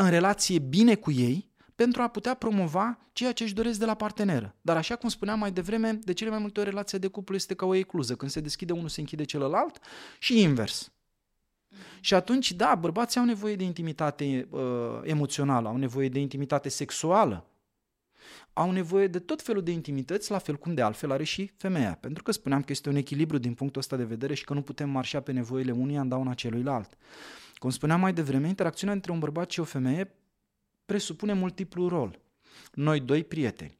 în 0.00 0.10
relație 0.10 0.58
bine 0.58 0.94
cu 0.94 1.10
ei 1.10 1.50
pentru 1.74 2.02
a 2.02 2.08
putea 2.08 2.34
promova 2.34 2.98
ceea 3.12 3.32
ce 3.32 3.42
își 3.42 3.54
doresc 3.54 3.78
de 3.78 3.84
la 3.84 3.94
parteneră. 3.94 4.54
Dar 4.60 4.76
așa 4.76 4.96
cum 4.96 5.08
spuneam 5.08 5.38
mai 5.38 5.52
devreme, 5.52 5.92
de 5.92 6.12
cele 6.12 6.30
mai 6.30 6.38
multe 6.38 6.60
ori 6.60 6.68
relația 6.68 6.98
de 6.98 7.06
cuplu 7.06 7.34
este 7.34 7.54
ca 7.54 7.66
o 7.66 7.74
ecluză. 7.74 8.16
Când 8.16 8.30
se 8.30 8.40
deschide 8.40 8.72
unul, 8.72 8.88
se 8.88 9.00
închide 9.00 9.24
celălalt 9.24 9.78
și 10.18 10.40
invers. 10.40 10.92
Și 12.00 12.14
atunci, 12.14 12.52
da, 12.52 12.74
bărbații 12.74 13.20
au 13.20 13.26
nevoie 13.26 13.56
de 13.56 13.64
intimitate 13.64 14.48
uh, 14.50 14.60
emoțională, 15.02 15.68
au 15.68 15.76
nevoie 15.76 16.08
de 16.08 16.18
intimitate 16.18 16.68
sexuală, 16.68 17.46
au 18.52 18.70
nevoie 18.70 19.06
de 19.06 19.18
tot 19.18 19.42
felul 19.42 19.62
de 19.62 19.70
intimități, 19.70 20.30
la 20.30 20.38
fel 20.38 20.56
cum 20.56 20.74
de 20.74 20.82
altfel 20.82 21.10
are 21.10 21.24
și 21.24 21.50
femeia. 21.56 21.98
Pentru 22.00 22.22
că 22.22 22.32
spuneam 22.32 22.60
că 22.62 22.72
este 22.72 22.88
un 22.88 22.96
echilibru 22.96 23.38
din 23.38 23.54
punctul 23.54 23.80
ăsta 23.80 23.96
de 23.96 24.04
vedere 24.04 24.34
și 24.34 24.44
că 24.44 24.54
nu 24.54 24.62
putem 24.62 24.90
marșa 24.90 25.20
pe 25.20 25.32
nevoile 25.32 25.72
unuia 25.72 26.00
în 26.00 26.08
dauna 26.08 26.34
celuilalt. 26.34 26.96
Cum 27.60 27.70
spuneam 27.70 28.00
mai 28.00 28.12
devreme, 28.12 28.48
interacțiunea 28.48 28.94
între 28.94 29.12
un 29.12 29.18
bărbat 29.18 29.50
și 29.50 29.60
o 29.60 29.64
femeie 29.64 30.14
presupune 30.86 31.32
multiplu 31.32 31.88
rol. 31.88 32.20
Noi 32.72 33.00
doi 33.00 33.24
prieteni, 33.24 33.78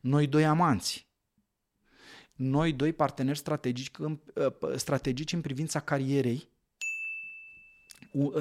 noi 0.00 0.26
doi 0.26 0.44
amanți, 0.44 1.08
noi 2.32 2.72
doi 2.72 2.92
parteneri 2.92 3.38
strategici, 3.38 3.90
ă, 4.36 4.76
strategici 4.76 5.32
în 5.32 5.40
privința 5.40 5.80
carierei 5.80 6.48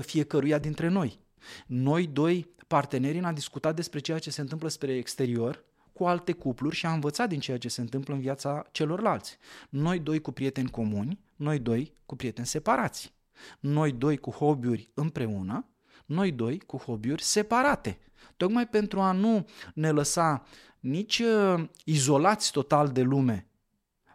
fiecăruia 0.02 0.58
dintre 0.58 0.88
noi. 0.88 1.20
Noi 1.66 2.08
doi 2.08 2.48
parteneri 2.68 3.18
în 3.18 3.26
a 3.26 3.34
discuta 3.34 3.72
despre 3.72 4.00
ceea 4.00 4.20
ce 4.20 4.30
se 4.30 4.42
întâmplă 4.42 4.68
spre 4.68 4.96
exterior 4.96 5.64
cu 5.94 6.06
alte 6.06 6.32
cupluri 6.32 6.76
și 6.76 6.86
a 6.86 6.94
învățat 6.94 7.30
din 7.30 7.40
ceea 7.40 7.58
ce 7.58 7.70
se 7.70 7.82
întâmplă 7.82 8.14
în 8.14 8.20
viața 8.20 8.68
celorlalți. 8.72 9.38
Noi 9.70 10.00
doi 10.00 10.22
cu 10.22 10.32
prieteni 10.32 10.70
comuni, 10.70 11.20
noi 11.36 11.60
doi 11.60 11.94
cu 12.06 12.16
prieteni 12.16 12.48
separați. 12.48 13.14
Noi 13.60 13.92
doi 13.92 14.18
cu 14.18 14.32
hobby-uri 14.32 14.90
împreună, 14.94 15.70
noi 16.06 16.32
doi 16.32 16.60
cu 16.60 16.78
hobby-uri 16.78 17.24
separate. 17.24 18.00
Tocmai 18.38 18.68
pentru 18.68 19.02
a 19.02 19.12
nu 19.12 19.46
ne 19.74 19.92
lăsa 19.92 20.44
nici 20.80 21.20
uh, 21.20 21.64
izolați 21.84 22.52
total 22.52 22.90
de 22.90 23.02
lume, 23.02 23.50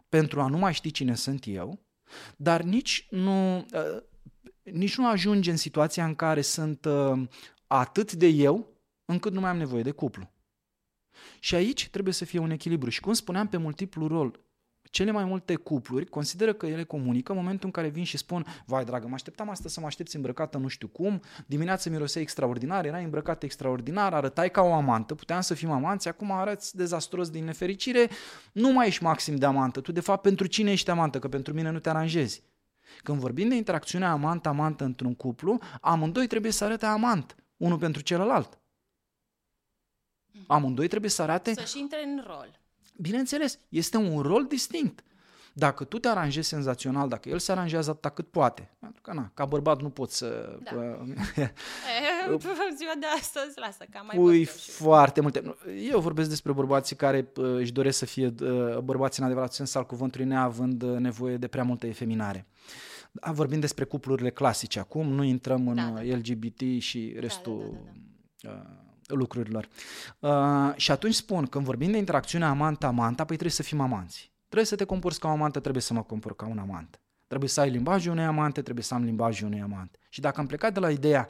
pentru 0.09 0.41
a 0.41 0.47
nu 0.47 0.57
mai 0.57 0.73
ști 0.73 0.91
cine 0.91 1.15
sunt 1.15 1.43
eu, 1.47 1.79
dar 2.37 2.61
nici 2.61 3.07
nu, 3.09 3.57
uh, 3.57 4.01
nici 4.63 4.97
nu 4.97 5.07
ajunge 5.07 5.51
în 5.51 5.57
situația 5.57 6.05
în 6.05 6.15
care 6.15 6.41
sunt 6.41 6.85
uh, 6.85 7.27
atât 7.67 8.13
de 8.13 8.27
eu, 8.27 8.67
încât 9.05 9.33
nu 9.33 9.39
mai 9.39 9.49
am 9.49 9.57
nevoie 9.57 9.83
de 9.83 9.91
cuplu. 9.91 10.31
Și 11.39 11.55
aici 11.55 11.89
trebuie 11.89 12.13
să 12.13 12.25
fie 12.25 12.39
un 12.39 12.49
echilibru. 12.49 12.89
Și 12.89 12.99
cum 12.99 13.13
spuneam, 13.13 13.47
pe 13.47 13.57
multiplu 13.57 14.07
rol, 14.07 14.39
cele 14.89 15.11
mai 15.11 15.23
multe 15.23 15.55
cupluri 15.55 16.05
consideră 16.05 16.53
că 16.53 16.65
ele 16.65 16.83
comunică 16.83 17.31
în 17.31 17.37
momentul 17.37 17.65
în 17.65 17.71
care 17.71 17.87
vin 17.87 18.03
și 18.03 18.17
spun 18.17 18.45
vai 18.65 18.85
dragă, 18.85 19.07
mă 19.07 19.13
așteptam 19.13 19.49
astăzi 19.49 19.73
să 19.73 19.79
mă 19.79 19.85
aștepți 19.85 20.15
îmbrăcată 20.15 20.57
nu 20.57 20.67
știu 20.67 20.87
cum, 20.87 21.21
dimineața 21.45 21.89
mirosea 21.89 22.21
extraordinar, 22.21 22.85
erai 22.85 23.03
îmbrăcată 23.03 23.45
extraordinar, 23.45 24.13
arătai 24.13 24.51
ca 24.51 24.61
o 24.61 24.73
amantă, 24.73 25.15
puteam 25.15 25.41
să 25.41 25.53
fim 25.53 25.71
amanți, 25.71 26.07
acum 26.07 26.31
arăți 26.31 26.75
dezastros 26.75 27.29
din 27.29 27.43
nefericire, 27.43 28.09
nu 28.51 28.71
mai 28.71 28.87
ești 28.87 29.03
maxim 29.03 29.35
de 29.35 29.45
amantă, 29.45 29.81
tu 29.81 29.91
de 29.91 29.99
fapt 29.99 30.21
pentru 30.21 30.47
cine 30.47 30.71
ești 30.71 30.89
amantă, 30.89 31.19
că 31.19 31.27
pentru 31.27 31.53
mine 31.53 31.69
nu 31.69 31.79
te 31.79 31.89
aranjezi. 31.89 32.43
Când 33.03 33.19
vorbim 33.19 33.49
de 33.49 33.55
interacțiunea 33.55 34.11
amant-amantă 34.11 34.83
într-un 34.83 35.15
cuplu, 35.15 35.59
amândoi 35.81 36.27
trebuie 36.27 36.51
să 36.51 36.63
arate 36.63 36.85
amant, 36.85 37.35
unul 37.57 37.77
pentru 37.77 38.01
celălalt. 38.01 38.59
Amândoi 40.47 40.87
trebuie 40.87 41.09
să 41.09 41.21
arate... 41.21 41.53
Să-și 41.53 41.79
intre 41.79 42.03
în 42.03 42.23
rol. 42.27 42.60
Bineînțeles, 42.97 43.59
este 43.69 43.97
un 43.97 44.21
rol 44.21 44.45
distinct. 44.45 45.03
Dacă 45.53 45.83
tu 45.83 45.99
te 45.99 46.07
aranjezi 46.07 46.47
senzațional, 46.47 47.09
dacă 47.09 47.29
el 47.29 47.39
se 47.39 47.51
aranjează 47.51 47.89
atât 47.89 48.11
cât 48.11 48.27
poate, 48.27 48.69
pentru 48.79 49.01
că 49.01 49.13
na, 49.13 49.31
ca 49.33 49.45
bărbat 49.45 49.81
nu 49.81 49.89
poți 49.89 50.17
să... 50.17 50.57
Da. 50.63 50.71
ziua 52.77 52.93
de 52.99 53.05
astăzi, 53.19 53.59
lasă, 53.59 53.85
că 53.89 53.99
mai 54.05 54.15
Pui 54.15 54.45
foarte 54.45 55.21
multe... 55.21 55.55
Eu 55.91 55.99
vorbesc 55.99 56.29
despre 56.29 56.51
bărbații 56.51 56.95
care 56.95 57.31
își 57.33 57.71
doresc 57.71 57.97
să 57.97 58.05
fie 58.05 58.33
bărbați 58.83 59.19
în 59.19 59.25
adevărat 59.25 59.53
sens 59.53 59.75
al 59.75 59.85
cuvântului, 59.85 60.25
neavând 60.25 60.83
nevoie 60.83 61.37
de 61.37 61.47
prea 61.47 61.63
multă 61.63 61.87
efeminare. 61.87 62.47
Vorbim 63.11 63.59
despre 63.59 63.83
cuplurile 63.83 64.29
clasice 64.29 64.79
acum, 64.79 65.07
nu 65.07 65.23
intrăm 65.23 65.67
în 65.67 65.75
da, 65.75 65.91
da. 65.95 66.01
LGBT 66.01 66.81
și 66.81 67.15
restul 67.19 67.77
da, 68.41 68.49
da, 68.49 68.55
da, 68.55 68.61
da. 68.63 68.90
Uh, 69.11 69.17
lucrurilor. 69.17 69.67
Uh, 70.19 70.73
și 70.75 70.91
atunci 70.91 71.13
spun, 71.13 71.45
când 71.45 71.65
vorbim 71.65 71.91
de 71.91 71.97
interacțiunea 71.97 72.49
amant-amanta, 72.49 73.25
păi 73.25 73.35
trebuie 73.35 73.51
să 73.51 73.63
fim 73.63 73.79
amanți. 73.79 74.31
Trebuie 74.45 74.65
să 74.65 74.75
te 74.75 74.83
comporți 74.83 75.19
ca 75.19 75.27
o 75.27 75.31
amantă, 75.31 75.59
trebuie 75.59 75.81
să 75.81 75.93
mă 75.93 76.03
comport 76.03 76.37
ca 76.37 76.45
un 76.45 76.57
amant. 76.57 76.99
Trebuie 77.27 77.49
să 77.49 77.59
ai 77.59 77.69
limbajul 77.69 78.11
unei 78.11 78.25
amante, 78.25 78.61
trebuie 78.61 78.83
să 78.83 78.93
am 78.93 79.03
limbajul 79.03 79.47
unei 79.47 79.61
amante. 79.61 79.99
Și 80.09 80.21
dacă 80.21 80.39
am 80.39 80.47
plecat 80.47 80.73
de 80.73 80.79
la 80.79 80.91
ideea 80.91 81.27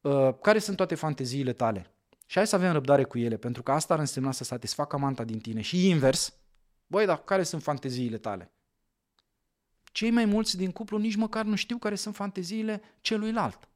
uh, 0.00 0.34
care 0.40 0.58
sunt 0.58 0.76
toate 0.76 0.94
fanteziile 0.94 1.52
tale 1.52 1.90
și 2.26 2.36
hai 2.36 2.46
să 2.46 2.54
avem 2.54 2.72
răbdare 2.72 3.04
cu 3.04 3.18
ele, 3.18 3.36
pentru 3.36 3.62
că 3.62 3.72
asta 3.72 3.94
ar 3.94 4.00
însemna 4.00 4.32
să 4.32 4.44
satisfacă 4.44 4.96
amanta 4.96 5.24
din 5.24 5.38
tine 5.38 5.60
și 5.60 5.88
invers, 5.88 6.34
băi, 6.86 7.06
dar 7.06 7.24
care 7.24 7.42
sunt 7.42 7.62
fanteziile 7.62 8.18
tale? 8.18 8.52
Cei 9.92 10.10
mai 10.10 10.24
mulți 10.24 10.56
din 10.56 10.72
cuplu 10.72 10.98
nici 10.98 11.16
măcar 11.16 11.44
nu 11.44 11.54
știu 11.54 11.78
care 11.78 11.94
sunt 11.94 12.14
fanteziile 12.14 12.82
celuilalt. 13.00 13.68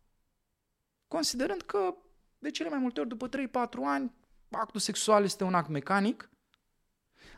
Considerând 1.08 1.62
că 1.62 1.94
de 2.38 2.50
cele 2.50 2.68
mai 2.68 2.78
multe 2.78 3.00
ori, 3.00 3.08
după 3.08 3.28
3-4 3.28 3.30
ani, 3.84 4.12
actul 4.50 4.80
sexual 4.80 5.24
este 5.24 5.44
un 5.44 5.54
act 5.54 5.68
mecanic, 5.68 6.30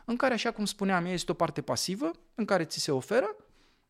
în 0.05 0.15
care, 0.15 0.33
așa 0.33 0.51
cum 0.51 0.65
spuneam, 0.65 1.05
este 1.05 1.31
o 1.31 1.33
parte 1.33 1.61
pasivă, 1.61 2.11
în 2.35 2.45
care 2.45 2.65
ți 2.65 2.79
se 2.79 2.91
oferă, 2.91 3.35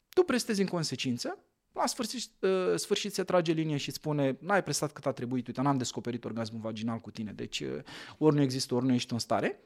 tu 0.10 0.24
prestezi 0.24 0.62
în 0.62 0.68
consecință, 0.68 1.38
la 1.74 1.86
sfârșit, 1.86 2.32
uh, 2.40 2.76
sfârșit 2.76 3.14
se 3.14 3.24
trage 3.24 3.52
linie 3.52 3.78
și 3.78 3.92
spune 3.92 4.38
n-ai 4.42 4.64
prestat 4.64 4.92
cât 4.92 5.06
a 5.06 5.12
trebuit, 5.12 5.48
uite, 5.48 5.62
n-am 5.62 5.78
descoperit 5.78 6.26
orgasmul 6.26 6.62
vaginal 6.62 7.00
cu 7.00 7.12
tine, 7.12 7.32
deci 7.32 7.60
uh, 7.60 7.84
ori 8.18 8.36
nu 8.36 8.42
există, 8.42 8.76
ori 8.76 8.86
nu 8.86 8.94
ești 8.94 9.14
în 9.14 9.20
stare. 9.20 9.64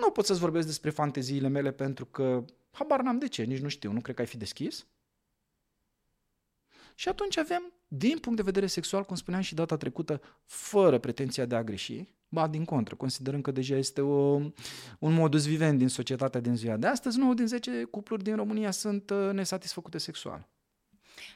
Nu 0.00 0.10
pot 0.10 0.26
să-ți 0.26 0.40
vorbesc 0.40 0.66
despre 0.66 0.90
fanteziile 0.90 1.48
mele 1.48 1.72
pentru 1.72 2.06
că 2.06 2.44
habar 2.70 3.00
n-am 3.00 3.18
de 3.18 3.28
ce, 3.28 3.42
nici 3.42 3.60
nu 3.60 3.68
știu, 3.68 3.92
nu 3.92 4.00
cred 4.00 4.14
că 4.14 4.20
ai 4.20 4.26
fi 4.26 4.36
deschis. 4.36 4.86
Și 6.98 7.08
atunci 7.08 7.36
avem, 7.36 7.72
din 7.88 8.18
punct 8.18 8.36
de 8.36 8.44
vedere 8.44 8.66
sexual, 8.66 9.04
cum 9.04 9.16
spuneam 9.16 9.42
și 9.42 9.54
data 9.54 9.76
trecută, 9.76 10.20
fără 10.44 10.98
pretenția 10.98 11.44
de 11.44 11.54
a 11.54 11.62
greși, 11.62 12.04
ba 12.28 12.46
din 12.46 12.64
contră, 12.64 12.94
considerând 12.94 13.42
că 13.42 13.50
deja 13.50 13.76
este 13.76 14.00
o, 14.00 14.40
un 14.98 15.12
modus 15.12 15.46
vivendi 15.46 15.78
din 15.78 15.88
societatea 15.88 16.40
din 16.40 16.56
ziua 16.56 16.76
de 16.76 16.86
astăzi, 16.86 17.18
9 17.18 17.34
din 17.34 17.46
10 17.46 17.84
cupluri 17.84 18.22
din 18.22 18.36
România 18.36 18.70
sunt 18.70 19.10
uh, 19.10 19.30
nesatisfăcute 19.32 19.98
sexual. 19.98 20.48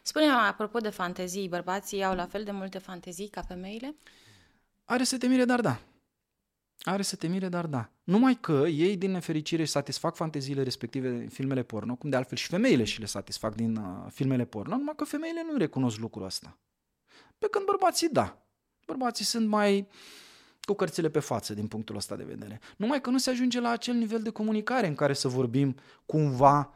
Spune-mi, 0.03 0.31
apropo 0.31 0.79
de 0.79 0.89
fantezii, 0.89 1.49
bărbații 1.49 2.05
au 2.05 2.15
la 2.15 2.27
fel 2.27 2.45
de 2.45 2.51
multe 2.51 2.79
fantezii 2.79 3.29
ca 3.29 3.43
femeile? 3.43 3.95
Are 4.85 5.05
să 5.05 5.19
te 5.19 5.27
mire, 5.27 5.45
dar 5.45 5.61
da. 5.61 5.81
Are 6.83 7.03
să 7.03 7.17
te 7.17 7.27
mire, 7.27 7.49
dar 7.49 7.67
da. 7.67 7.91
Numai 8.05 8.39
că 8.41 8.65
ei, 8.69 8.97
din 8.97 9.11
nefericire, 9.11 9.65
satisfac 9.65 10.15
fanteziile 10.15 10.63
respective 10.63 11.19
din 11.19 11.29
filmele 11.29 11.63
porno, 11.63 11.95
cum 11.95 12.11
de 12.11 12.17
altfel 12.17 12.37
și 12.37 12.47
femeile 12.47 12.85
și 12.85 13.01
le 13.01 13.07
satisfac 13.07 13.55
din 13.55 13.77
uh, 13.77 14.07
filmele 14.11 14.45
porno, 14.45 14.77
numai 14.77 14.95
că 14.97 15.05
femeile 15.05 15.45
nu 15.51 15.57
recunosc 15.57 15.99
lucrul 15.99 16.25
ăsta. 16.25 16.59
Pe 17.39 17.47
când 17.51 17.65
bărbații, 17.65 18.09
da. 18.09 18.47
Bărbații 18.87 19.25
sunt 19.25 19.49
mai 19.49 19.89
cu 20.63 20.75
cărțile 20.75 21.09
pe 21.09 21.19
față 21.19 21.55
din 21.55 21.67
punctul 21.67 21.97
ăsta 21.97 22.17
de 22.17 22.25
vedere. 22.25 22.61
Numai 22.77 23.01
că 23.01 23.11
nu 23.11 23.19
se 23.19 23.31
ajunge 23.31 23.61
la 23.61 23.71
acel 23.71 23.95
nivel 23.95 24.23
de 24.23 24.31
comunicare 24.31 24.87
în 24.87 24.95
care 24.95 25.13
să 25.13 25.29
vorbim 25.29 25.77
cumva 26.07 26.75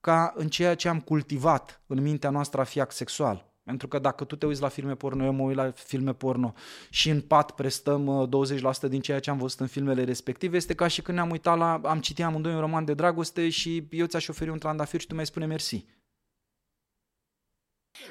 ca 0.00 0.32
în 0.36 0.48
ceea 0.48 0.74
ce 0.74 0.88
am 0.88 1.00
cultivat 1.00 1.82
în 1.86 2.02
mintea 2.02 2.30
noastră 2.30 2.60
a 2.60 2.64
fi 2.64 2.80
act 2.80 2.94
sexual. 2.94 3.52
Pentru 3.66 3.88
că 3.88 3.98
dacă 3.98 4.24
tu 4.24 4.36
te 4.36 4.46
uiți 4.46 4.60
la 4.60 4.68
filme 4.68 4.94
porno, 4.94 5.24
eu 5.24 5.32
mă 5.32 5.42
uit 5.42 5.56
la 5.56 5.70
filme 5.70 6.14
porno 6.14 6.54
și 6.90 7.10
în 7.10 7.20
pat 7.20 7.50
prestăm 7.50 8.28
20% 8.28 8.82
uh, 8.82 8.88
din 8.88 9.00
ceea 9.00 9.20
ce 9.20 9.30
am 9.30 9.38
văzut 9.38 9.60
în 9.60 9.66
filmele 9.66 10.04
respective, 10.04 10.56
este 10.56 10.74
ca 10.74 10.86
și 10.86 11.02
când 11.02 11.16
ne-am 11.16 11.30
uitat 11.30 11.58
la, 11.58 11.80
am 11.84 12.00
citit 12.00 12.24
amândoi 12.24 12.54
un 12.54 12.60
roman 12.60 12.84
de 12.84 12.94
dragoste 12.94 13.48
și 13.48 13.86
eu 13.90 14.06
ți-aș 14.06 14.28
oferi 14.28 14.50
un 14.50 14.58
trandafir 14.58 15.00
și 15.00 15.06
tu 15.06 15.14
mi-ai 15.14 15.26
spune 15.26 15.46
mersi. 15.46 15.84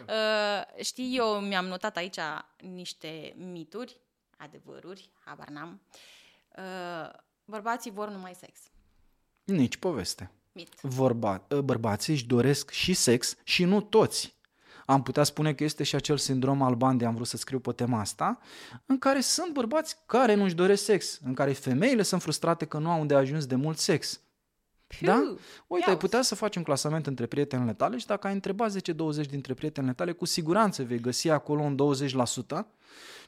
Uh, 0.07 0.83
știi, 0.83 1.17
eu 1.17 1.39
mi-am 1.39 1.65
notat 1.65 1.97
aici 1.97 2.19
niște 2.57 3.35
mituri, 3.37 3.99
adevăruri, 4.37 5.09
habar 5.25 5.47
n-am. 5.47 5.81
Uh, 6.57 7.09
bărbații 7.45 7.91
vor 7.91 8.09
numai 8.09 8.33
sex. 8.33 8.59
Nici 9.43 9.77
poveste. 9.77 10.31
Mit. 10.51 10.81
Vorba, 10.81 11.45
uh, 11.49 11.59
bărbații 11.59 12.13
își 12.13 12.25
doresc 12.25 12.71
și 12.71 12.93
sex 12.93 13.37
și 13.43 13.63
nu 13.63 13.81
toți 13.81 14.34
am 14.85 15.03
putea 15.03 15.23
spune 15.23 15.53
că 15.53 15.63
este 15.63 15.83
și 15.83 15.95
acel 15.95 16.17
sindrom 16.17 16.61
al 16.61 16.75
bandei, 16.75 17.07
am 17.07 17.13
vrut 17.15 17.27
să 17.27 17.37
scriu 17.37 17.59
pe 17.59 17.71
tema 17.71 17.99
asta, 17.99 18.39
în 18.85 18.97
care 18.97 19.19
sunt 19.19 19.53
bărbați 19.53 19.95
care 20.05 20.33
nu-și 20.33 20.55
doresc 20.55 20.83
sex, 20.83 21.19
în 21.25 21.33
care 21.33 21.53
femeile 21.53 22.01
sunt 22.03 22.21
frustrate 22.21 22.65
că 22.65 22.77
nu 22.77 22.89
au 22.89 22.99
unde 22.99 23.15
ajuns 23.15 23.45
de 23.45 23.55
mult 23.55 23.77
sex. 23.77 24.19
Piu, 24.87 25.07
Da? 25.07 25.35
Uite, 25.67 25.85
ai 25.85 25.91
ia 25.91 25.97
putea 25.97 26.21
să 26.21 26.35
faci 26.35 26.55
un 26.55 26.63
clasament 26.63 27.07
între 27.07 27.25
prietenele 27.25 27.73
tale 27.73 27.97
și 27.97 28.05
dacă 28.05 28.27
ai 28.27 28.33
întrebat 28.33 28.71
10-20 28.71 29.29
dintre 29.29 29.53
prietenele 29.53 29.93
tale, 29.93 30.11
cu 30.11 30.25
siguranță 30.25 30.83
vei 30.83 30.99
găsi 30.99 31.29
acolo 31.29 31.61
un 31.61 31.75
20%, 31.75 32.65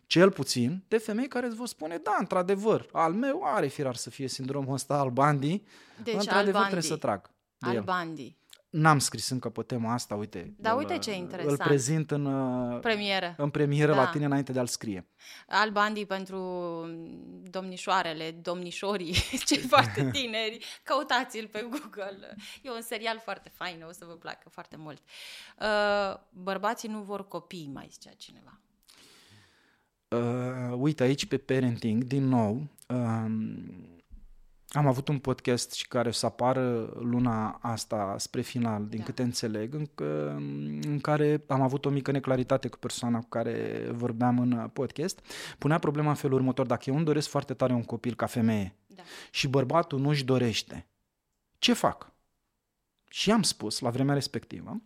cel 0.08 0.32
puțin, 0.32 0.84
de 0.88 0.98
femei 0.98 1.28
care 1.28 1.46
îți 1.46 1.56
vor 1.56 1.68
spune, 1.68 1.98
da, 2.04 2.16
într-adevăr, 2.20 2.90
al 2.92 3.14
meu 3.14 3.42
are 3.46 3.68
firar 3.68 3.96
să 3.96 4.10
fie 4.10 4.28
sindromul 4.28 4.74
ăsta 4.74 4.94
al 5.00 5.10
bandii, 5.10 5.66
Deci 6.04 6.14
într-adevăr 6.14 6.36
al 6.36 6.44
trebuie 6.44 6.62
bandii. 6.72 6.90
să 6.90 6.96
trag 6.98 7.30
de 7.58 7.68
Al 7.70 7.76
el. 7.76 7.82
bandii. 7.84 8.38
N-am 8.70 9.00
scris 9.00 9.30
încă 9.30 9.50
pe 9.50 9.62
tema 9.62 9.94
asta, 9.94 10.16
uite. 10.16 10.54
Da, 10.58 10.72
îl, 10.72 10.78
uite 10.78 10.98
ce 10.98 11.10
Îl 11.10 11.16
interesant. 11.16 11.58
prezint 11.60 12.12
în, 12.12 12.26
uh, 12.26 12.80
Premieră. 12.80 13.34
în 13.38 13.50
premieră 13.50 13.92
Da. 13.92 13.98
la 14.02 14.08
tine 14.10 14.26
înainte 14.26 14.52
de 14.52 14.60
a-l 14.60 14.68
scrie. 14.68 15.08
Al 15.48 15.72
bandii 15.72 16.06
pentru 16.06 16.40
domnișoarele, 17.44 18.32
domnișorii, 18.32 19.14
cei 19.48 19.58
foarte 19.58 20.10
tineri. 20.14 20.66
Căutați-l 20.84 21.48
pe 21.48 21.68
Google. 21.70 22.36
E 22.62 22.70
un 22.72 22.82
serial 22.82 23.20
foarte 23.24 23.50
fain, 23.54 23.84
o 23.88 23.92
să 23.92 24.06
vă 24.08 24.14
placă 24.14 24.50
foarte 24.50 24.76
mult. 24.78 25.02
Uh, 25.62 26.20
bărbații 26.30 26.90
nu 26.90 27.02
vor 27.02 27.28
copii, 27.28 27.70
mai 27.74 27.88
zicea 27.92 28.12
cineva. 28.18 28.60
Uh, 30.08 30.74
uite, 30.78 31.04
aici 31.04 31.26
pe 31.26 31.38
parenting, 31.38 32.04
din 32.04 32.28
nou, 32.28 32.68
um, 32.88 33.97
am 34.70 34.88
avut 34.88 35.08
un 35.08 35.20
podcast 35.20 35.72
și 35.74 35.88
care 35.88 36.08
o 36.08 36.12
să 36.12 36.26
apară 36.26 36.94
luna 37.00 37.60
asta 37.62 38.16
spre 38.18 38.42
final, 38.42 38.88
din 38.88 38.98
Da. 39.00 39.04
câte 39.06 39.22
înțeleg, 39.22 39.74
în, 39.74 39.86
că- 39.96 40.34
în 40.82 41.00
care 41.02 41.44
am 41.48 41.62
avut 41.62 41.86
o 41.86 41.90
mică 41.90 42.12
neclaritate 42.12 42.68
cu 42.68 42.78
persoana 42.78 43.20
cu 43.20 43.28
care 43.30 43.88
vorbeam 43.92 44.40
în 44.40 44.52
uh, 44.52 44.70
podcast. 44.74 45.20
Punea 45.58 45.80
problema 45.80 46.10
în 46.10 46.16
felul 46.16 46.38
următor, 46.38 46.66
dacă 46.66 46.84
eu 46.90 46.96
îmi 46.96 47.06
doresc 47.06 47.30
foarte 47.30 47.54
tare 47.54 47.74
un 47.74 47.84
copil 47.84 48.16
ca 48.16 48.26
femeie 48.26 48.76
Da. 48.88 49.02
și 49.32 49.48
bărbatul 49.48 50.00
nu-și 50.00 50.24
dorește, 50.26 50.88
ce 51.58 51.74
fac? 51.74 52.12
Și 53.10 53.32
am 53.32 53.42
spus 53.42 53.80
la 53.80 53.90
vremea 53.90 54.14
respectivă, 54.14 54.82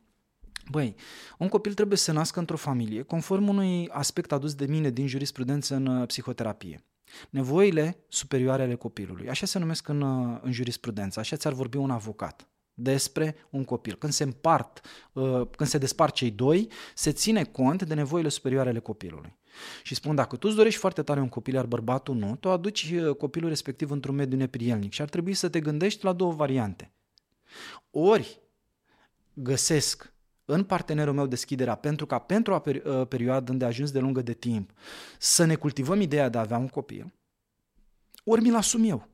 Băi, 0.70 0.96
un 1.38 1.50
copil 1.50 1.74
trebuie 1.74 1.98
să 1.98 2.12
nască 2.12 2.40
într-o 2.40 2.56
familie 2.58 3.02
conform 3.02 3.48
unui 3.48 3.90
aspect 3.90 4.32
adus 4.32 4.54
de 4.56 4.66
mine 4.66 4.90
din 4.90 5.08
jurisprudență 5.08 5.76
în 5.76 5.86
uh, 5.86 6.08
psihoterapie. 6.08 6.86
Nevoile 7.30 8.04
superioare 8.08 8.64
ale 8.64 8.76
copilului. 8.76 9.30
Așa 9.30 9.46
se 9.46 9.60
numesc 9.60 9.88
în, 9.88 10.02
uh, 10.02 10.40
în 10.42 10.52
jurisprudență, 10.52 11.20
așa 11.20 11.36
ți-ar 11.36 11.54
vorbi 11.54 11.78
un 11.78 11.90
avocat 11.90 12.48
despre 12.74 13.36
un 13.50 13.64
copil. 13.64 13.96
Când 13.96 14.14
se 14.14 14.24
împart, 14.24 14.82
uh, 15.14 15.48
când 15.58 15.70
se 15.70 15.78
despart 15.78 16.14
cei 16.14 16.32
doi, 16.32 16.68
se 16.96 17.12
ține 17.12 17.44
cont 17.44 17.84
de 17.84 17.94
nevoile 17.94 18.30
superioare 18.30 18.70
ale 18.70 18.80
copilului. 18.80 19.40
Și 19.84 19.96
spun, 19.96 20.16
dacă 20.16 20.36
tu 20.36 20.48
îți 20.48 20.58
dorești 20.58 20.80
foarte 20.80 21.04
tare 21.04 21.20
un 21.20 21.30
copil, 21.30 21.54
iar 21.54 21.66
bărbatul 21.66 22.16
nu, 22.16 22.36
tu 22.36 22.50
aduci 22.50 22.92
uh, 22.92 23.16
copilul 23.16 23.50
respectiv 23.50 23.92
într-un 23.92 24.16
mediu 24.16 24.38
neprielnic 24.38 24.92
și 24.92 25.02
ar 25.02 25.10
trebui 25.10 25.34
să 25.34 25.50
te 25.50 25.60
gândești 25.60 26.06
la 26.06 26.14
două 26.14 26.32
variante. 26.32 26.92
Ori 27.92 28.40
găsesc 29.34 30.14
în 30.52 30.64
partenerul 30.64 31.14
meu 31.14 31.26
deschiderea 31.26 31.76
pentru 31.76 32.06
ca 32.06 32.20
pentru 32.20 32.54
o 32.54 32.60
peri- 32.60 32.84
uh, 32.84 33.08
perioadă 33.08 33.54
de 33.54 33.66
ajuns 33.66 33.92
de 33.92 34.00
lungă 34.00 34.22
de 34.22 34.34
timp 34.34 34.72
să 35.18 35.46
ne 35.46 35.56
cultivăm 35.56 36.02
ideea 36.02 36.30
de 36.30 36.38
a 36.38 36.42
avea 36.42 36.58
un 36.58 36.68
copil, 36.68 37.14
ori 38.24 38.42
mi-l 38.42 38.56
asum 38.56 38.84
eu. 38.84 39.10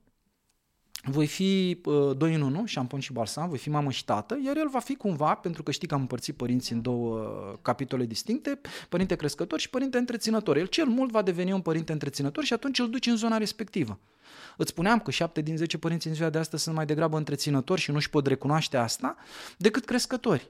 Voi 1.04 1.28
fi 1.28 1.82
uh, 1.86 2.18
doi 2.18 2.34
în 2.34 2.42
unul, 2.42 2.66
șampon 2.66 3.00
și 3.00 3.14
balsam, 3.14 3.50
voi 3.50 3.58
fi 3.58 3.70
mamă 3.70 3.92
și 3.92 4.06
tată, 4.06 4.40
iar 4.46 4.58
el 4.58 4.70
va 4.70 4.80
fi 4.80 4.96
cumva, 4.96 5.36
pentru 5.36 5.64
că 5.64 5.72
știi 5.72 5.88
că 5.88 5.94
am 5.94 6.00
împărțit 6.00 6.36
părinții 6.36 6.76
în 6.76 6.82
două 6.82 7.20
uh, 7.20 7.58
capitole 7.62 8.06
distincte, 8.06 8.62
părinte 8.90 9.16
crescător 9.16 9.60
și 9.60 9.70
părinte 9.70 9.98
întreținător. 9.98 10.58
El 10.58 10.66
cel 10.66 10.86
mult 10.86 11.12
va 11.12 11.22
deveni 11.22 11.52
un 11.52 11.62
părinte 11.62 11.92
întreținător 11.92 12.44
și 12.44 12.54
atunci 12.54 12.80
îl 12.80 12.90
duci 12.90 13.06
în 13.06 13.16
zona 13.16 13.38
respectivă. 13.38 14.00
Îți 14.58 14.70
spuneam 14.70 15.00
că 15.00 15.12
7 15.12 15.42
din 15.42 15.58
10 15.58 15.78
părinți 15.78 16.08
în 16.08 16.14
ziua 16.14 16.30
de 16.30 16.38
astăzi 16.38 16.64
sunt 16.64 16.76
mai 16.76 16.86
degrabă 16.86 17.18
întreținători 17.18 17.82
și 17.82 17.92
nu-și 17.92 18.10
pot 18.10 18.28
recunoaște 18.28 18.78
asta 18.78 19.16
decât 19.58 19.86
crescători. 19.86 20.50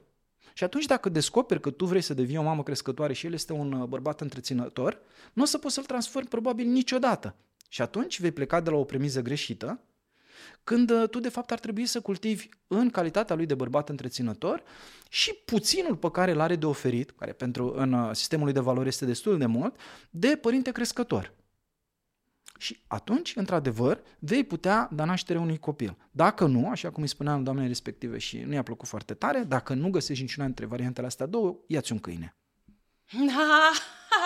Și 0.58 0.64
atunci 0.64 0.86
dacă 0.86 1.10
descoperi 1.10 1.60
că 1.60 1.70
tu 1.70 1.86
vrei 1.86 2.02
să 2.02 2.14
devii 2.14 2.38
o 2.38 2.42
mamă 2.42 2.64
crescătoare 2.64 3.14
și 3.14 3.26
el 3.26 3.34
este 3.34 3.54
un 3.54 3.72
uh, 3.72 3.88
bărbat 3.88 4.22
întreținător, 4.22 5.00
nu 5.34 5.44
o 5.44 5.46
să 5.46 5.58
poți 5.58 5.74
să-l 5.74 5.84
transformi 5.84 6.28
probabil 6.28 6.68
niciodată. 6.68 7.36
Și 7.70 7.82
atunci 7.82 8.20
vei 8.20 8.32
pleca 8.32 8.62
de 8.62 8.70
la 8.70 8.76
o 8.76 8.84
premiză 8.84 9.22
greșită, 9.22 9.80
când 10.64 10.90
uh, 10.90 11.10
tu 11.10 11.20
de 11.20 11.30
fapt 11.30 11.52
ar 11.52 11.60
trebui 11.60 11.86
să 11.86 12.02
cultivi 12.02 12.50
în 12.68 12.90
calitatea 12.90 13.36
lui 13.36 13.46
de 13.46 13.56
bărbat 13.56 13.90
întreținător 13.90 14.64
și 15.10 15.34
puținul 15.46 15.96
pe 15.96 16.12
care 16.12 16.32
îl 16.32 16.40
are 16.40 16.56
de 16.56 16.66
oferit, 16.66 17.12
care 17.12 17.32
pentru 17.32 17.74
în 17.76 17.94
uh, 17.94 18.10
sistemul 18.14 18.46
lui 18.46 18.54
de 18.54 18.60
valori 18.60 18.88
este 18.88 19.06
destul 19.06 19.38
de 19.38 19.46
mult, 19.46 19.76
de 20.10 20.38
părinte 20.42 20.72
crescător. 20.72 21.34
Și 22.58 22.80
atunci, 22.88 23.36
într-adevăr, 23.36 24.02
vei 24.20 24.44
putea 24.44 24.90
da 24.92 25.06
naștere 25.06 25.40
unui 25.40 25.58
copil. 25.58 25.98
Dacă 26.12 26.46
nu, 26.46 26.70
așa 26.70 26.90
cum 26.90 27.04
îi 27.04 27.10
spuneam 27.10 27.44
doamnei 27.44 27.68
respective 27.68 28.18
și 28.18 28.38
nu 28.38 28.54
i-a 28.54 28.64
plăcut 28.64 28.88
foarte 28.88 29.14
tare, 29.14 29.44
dacă 29.44 29.74
nu 29.74 29.90
găsești 29.90 30.22
niciuna 30.22 30.46
dintre 30.46 30.66
variantele 30.66 31.08
astea 31.08 31.26
două, 31.26 31.58
ia-ți 31.68 31.92
un 31.92 32.00
câine. 32.00 32.36
Da, 33.12 33.72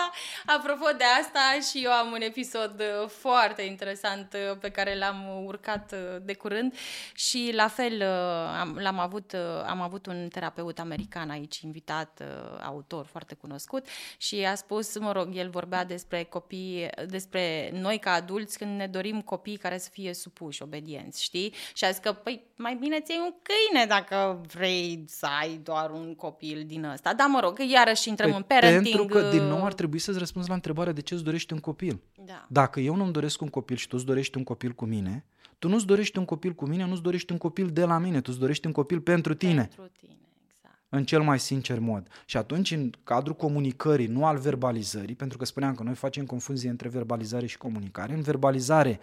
apropo 0.56 0.86
de 0.98 1.04
asta 1.20 1.40
și 1.70 1.84
eu 1.84 1.90
am 1.90 2.12
un 2.12 2.20
episod 2.20 2.80
uh, 2.80 3.08
foarte 3.08 3.62
interesant 3.62 4.34
uh, 4.50 4.58
pe 4.60 4.70
care 4.70 4.98
l-am 4.98 5.44
urcat 5.44 5.92
uh, 5.92 6.22
de 6.22 6.34
curând 6.34 6.74
și 7.14 7.50
la 7.54 7.68
fel 7.68 7.92
uh, 8.00 8.58
am, 8.60 8.78
l-am 8.80 8.98
avut, 8.98 9.32
uh, 9.32 9.64
am 9.66 9.80
avut 9.80 10.06
un 10.06 10.28
terapeut 10.28 10.78
american 10.78 11.30
aici 11.30 11.60
invitat, 11.60 12.22
uh, 12.22 12.60
autor 12.64 13.06
foarte 13.06 13.34
cunoscut 13.34 13.86
și 14.16 14.44
a 14.44 14.54
spus, 14.54 14.98
mă 14.98 15.12
rog, 15.12 15.36
el 15.36 15.50
vorbea 15.50 15.84
despre 15.84 16.22
copii, 16.24 16.88
despre 17.06 17.70
noi 17.72 17.98
ca 17.98 18.12
adulți 18.12 18.58
când 18.58 18.76
ne 18.76 18.86
dorim 18.86 19.20
copii 19.20 19.56
care 19.56 19.78
să 19.78 19.88
fie 19.92 20.14
supuși, 20.14 20.62
obedienți, 20.62 21.22
știi? 21.22 21.54
Și 21.74 21.84
a 21.84 21.90
zis 21.90 21.98
că, 21.98 22.12
păi, 22.12 22.44
mai 22.56 22.74
bine 22.74 23.00
ți 23.00 23.12
un 23.22 23.34
câine 23.42 23.86
dacă 23.86 24.40
vrei 24.54 25.04
să 25.06 25.26
ai 25.40 25.60
doar 25.62 25.90
un 25.90 26.14
copil 26.14 26.64
din 26.66 26.84
ăsta. 26.84 27.14
Da, 27.14 27.26
mă 27.26 27.40
rog, 27.40 27.56
că 27.56 27.62
iarăși 27.68 28.08
intrăm 28.08 28.28
Păi 28.28 28.36
în 28.36 28.42
parenting. 28.42 28.96
pentru 28.96 29.04
că, 29.04 29.28
din 29.28 29.42
nou, 29.42 29.58
uh, 29.58 29.64
ar 29.64 29.72
trebui 29.82 29.98
să-ți 29.98 30.18
răspunzi 30.18 30.48
la 30.48 30.54
întrebarea 30.54 30.92
de 30.92 31.00
ce 31.00 31.14
îți 31.14 31.24
dorești 31.24 31.52
un 31.52 31.58
copil. 31.58 32.00
Da. 32.24 32.46
Dacă 32.48 32.80
eu 32.80 32.94
nu-mi 32.96 33.12
doresc 33.12 33.40
un 33.40 33.48
copil 33.48 33.76
și 33.76 33.88
tu 33.88 33.96
îți 33.96 34.04
dorești 34.04 34.36
un 34.36 34.44
copil 34.44 34.72
cu 34.72 34.84
mine, 34.84 35.24
tu 35.58 35.68
nu-ți 35.68 35.86
dorești 35.86 36.18
un 36.18 36.24
copil 36.24 36.52
cu 36.52 36.66
mine, 36.66 36.86
nu-ți 36.86 37.02
dorești 37.02 37.32
un 37.32 37.38
copil 37.38 37.68
de 37.68 37.84
la 37.84 37.98
mine, 37.98 38.20
tu 38.20 38.30
îți 38.30 38.38
dorești 38.38 38.66
un 38.66 38.72
copil 38.72 39.00
pentru 39.00 39.34
tine. 39.34 39.68
Pentru 39.74 39.90
tine, 39.98 40.18
exact. 40.48 40.86
în 40.88 41.04
cel 41.04 41.22
mai 41.22 41.38
sincer 41.38 41.78
mod. 41.78 42.08
Și 42.26 42.36
atunci, 42.36 42.70
în 42.70 42.90
cadrul 43.04 43.34
comunicării, 43.34 44.06
nu 44.06 44.24
al 44.24 44.38
verbalizării, 44.38 45.14
pentru 45.14 45.38
că 45.38 45.44
spuneam 45.44 45.74
că 45.74 45.82
noi 45.82 45.94
facem 45.94 46.26
confuzie 46.26 46.70
între 46.70 46.88
verbalizare 46.88 47.46
și 47.46 47.58
comunicare, 47.58 48.14
în 48.14 48.20
verbalizare, 48.20 49.00